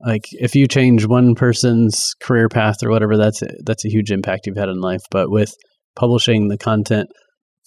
like 0.00 0.24
if 0.32 0.54
you 0.54 0.66
change 0.66 1.06
one 1.06 1.34
person's 1.34 2.14
career 2.22 2.48
path 2.48 2.76
or 2.82 2.90
whatever 2.90 3.16
that's 3.16 3.42
a, 3.42 3.48
that's 3.64 3.84
a 3.84 3.90
huge 3.90 4.10
impact 4.10 4.46
you've 4.46 4.56
had 4.56 4.68
in 4.68 4.80
life. 4.80 5.02
But 5.10 5.30
with 5.30 5.52
publishing 5.96 6.48
the 6.48 6.58
content 6.58 7.08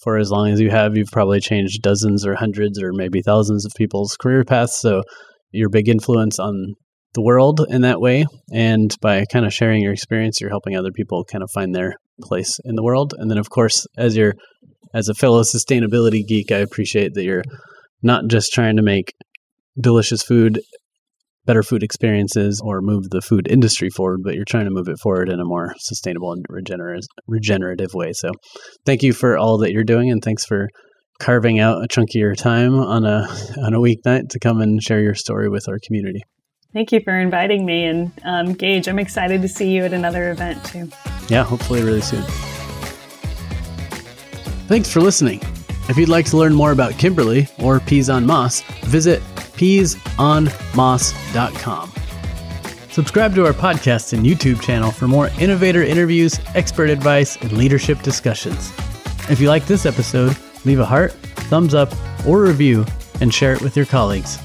for 0.02 0.16
as 0.16 0.30
long 0.30 0.48
as 0.48 0.60
you 0.60 0.70
have 0.70 0.96
you've 0.96 1.12
probably 1.12 1.40
changed 1.40 1.82
dozens 1.82 2.26
or 2.26 2.34
hundreds 2.34 2.82
or 2.82 2.92
maybe 2.92 3.20
thousands 3.20 3.64
of 3.64 3.72
people's 3.76 4.16
career 4.16 4.44
paths. 4.44 4.80
So 4.80 5.02
you're 5.50 5.68
a 5.68 5.70
big 5.70 5.88
influence 5.88 6.38
on 6.38 6.74
the 7.14 7.22
world 7.22 7.60
in 7.68 7.82
that 7.82 8.00
way. 8.00 8.24
And 8.52 8.94
by 9.02 9.26
kind 9.30 9.44
of 9.44 9.52
sharing 9.52 9.82
your 9.82 9.92
experience 9.92 10.40
you're 10.40 10.50
helping 10.50 10.76
other 10.76 10.92
people 10.92 11.24
kind 11.24 11.42
of 11.42 11.50
find 11.50 11.74
their 11.74 11.96
place 12.22 12.58
in 12.64 12.74
the 12.74 12.82
world. 12.82 13.14
And 13.18 13.30
then 13.30 13.38
of 13.38 13.50
course 13.50 13.86
as 13.98 14.16
you're 14.16 14.34
as 14.94 15.08
a 15.08 15.14
fellow 15.14 15.42
sustainability 15.42 16.26
geek 16.26 16.52
i 16.52 16.58
appreciate 16.58 17.14
that 17.14 17.24
you're 17.24 17.44
not 18.02 18.26
just 18.26 18.52
trying 18.52 18.76
to 18.76 18.82
make 18.82 19.14
delicious 19.80 20.22
food 20.22 20.60
better 21.46 21.62
food 21.62 21.82
experiences 21.82 22.60
or 22.64 22.80
move 22.80 23.10
the 23.10 23.20
food 23.20 23.46
industry 23.50 23.88
forward, 23.90 24.20
but 24.24 24.34
you're 24.34 24.44
trying 24.44 24.64
to 24.64 24.70
move 24.70 24.88
it 24.88 24.98
forward 25.02 25.28
in 25.28 25.40
a 25.40 25.44
more 25.44 25.74
sustainable 25.78 26.32
and 26.32 26.44
regenerative, 26.48 27.04
regenerative 27.26 27.94
way. 27.94 28.12
So, 28.12 28.30
thank 28.86 29.02
you 29.02 29.12
for 29.12 29.36
all 29.36 29.58
that 29.58 29.72
you're 29.72 29.84
doing, 29.84 30.10
and 30.10 30.22
thanks 30.22 30.44
for 30.44 30.68
carving 31.20 31.60
out 31.60 31.82
a 31.82 31.88
chunk 31.88 32.10
of 32.10 32.20
your 32.20 32.34
time 32.34 32.74
on 32.74 33.04
a 33.04 33.26
on 33.64 33.74
a 33.74 33.78
weeknight 33.78 34.28
to 34.30 34.38
come 34.38 34.60
and 34.60 34.82
share 34.82 35.00
your 35.00 35.14
story 35.14 35.48
with 35.48 35.68
our 35.68 35.78
community. 35.84 36.20
Thank 36.72 36.90
you 36.90 37.00
for 37.00 37.18
inviting 37.18 37.66
me, 37.66 37.84
and 37.84 38.12
um, 38.24 38.54
Gage, 38.54 38.88
I'm 38.88 38.98
excited 38.98 39.42
to 39.42 39.48
see 39.48 39.70
you 39.70 39.84
at 39.84 39.92
another 39.92 40.30
event 40.30 40.64
too. 40.64 40.88
Yeah, 41.28 41.44
hopefully 41.44 41.82
really 41.82 42.00
soon. 42.00 42.22
Thanks 44.68 44.90
for 44.90 45.00
listening. 45.00 45.40
If 45.92 45.98
you'd 45.98 46.08
like 46.08 46.24
to 46.30 46.38
learn 46.38 46.54
more 46.54 46.72
about 46.72 46.96
Kimberly 46.96 47.46
or 47.58 47.78
Peas 47.78 48.08
on 48.08 48.24
Moss, 48.24 48.62
visit 48.86 49.20
peasonmoss.com. 49.58 51.92
Subscribe 52.90 53.34
to 53.34 53.44
our 53.44 53.52
podcast 53.52 54.14
and 54.14 54.24
YouTube 54.24 54.62
channel 54.62 54.90
for 54.90 55.06
more 55.06 55.28
innovator 55.38 55.82
interviews, 55.82 56.40
expert 56.54 56.88
advice, 56.88 57.36
and 57.36 57.52
leadership 57.52 58.00
discussions. 58.00 58.72
If 59.28 59.38
you 59.38 59.48
like 59.48 59.66
this 59.66 59.84
episode, 59.84 60.34
leave 60.64 60.80
a 60.80 60.86
heart, 60.86 61.12
thumbs 61.50 61.74
up, 61.74 61.92
or 62.26 62.40
review 62.40 62.86
and 63.20 63.34
share 63.34 63.52
it 63.52 63.60
with 63.60 63.76
your 63.76 63.84
colleagues. 63.84 64.38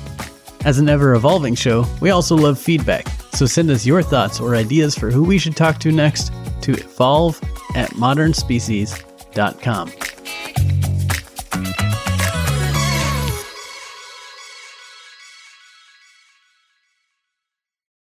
As 0.65 0.80
an 0.80 0.90
ever 0.90 1.15
evolving 1.15 1.56
show, 1.56 1.86
we 2.02 2.10
also 2.10 2.36
love 2.36 2.60
feedback, 2.60 3.07
so 3.34 3.45
send 3.45 3.72
us 3.72 3.86
your 3.86 4.03
thoughts 4.03 4.41
or 4.41 4.53
ideas 4.53 4.95
for 4.95 5.11
who 5.11 5.24
we 5.24 5.38
should 5.38 5.56
talk 5.56 5.80
to 5.80 5.94
next 5.94 6.34
to 6.60 6.74
evolve 6.74 7.41
at 7.74 7.91
modernspecies.com. 7.91 9.91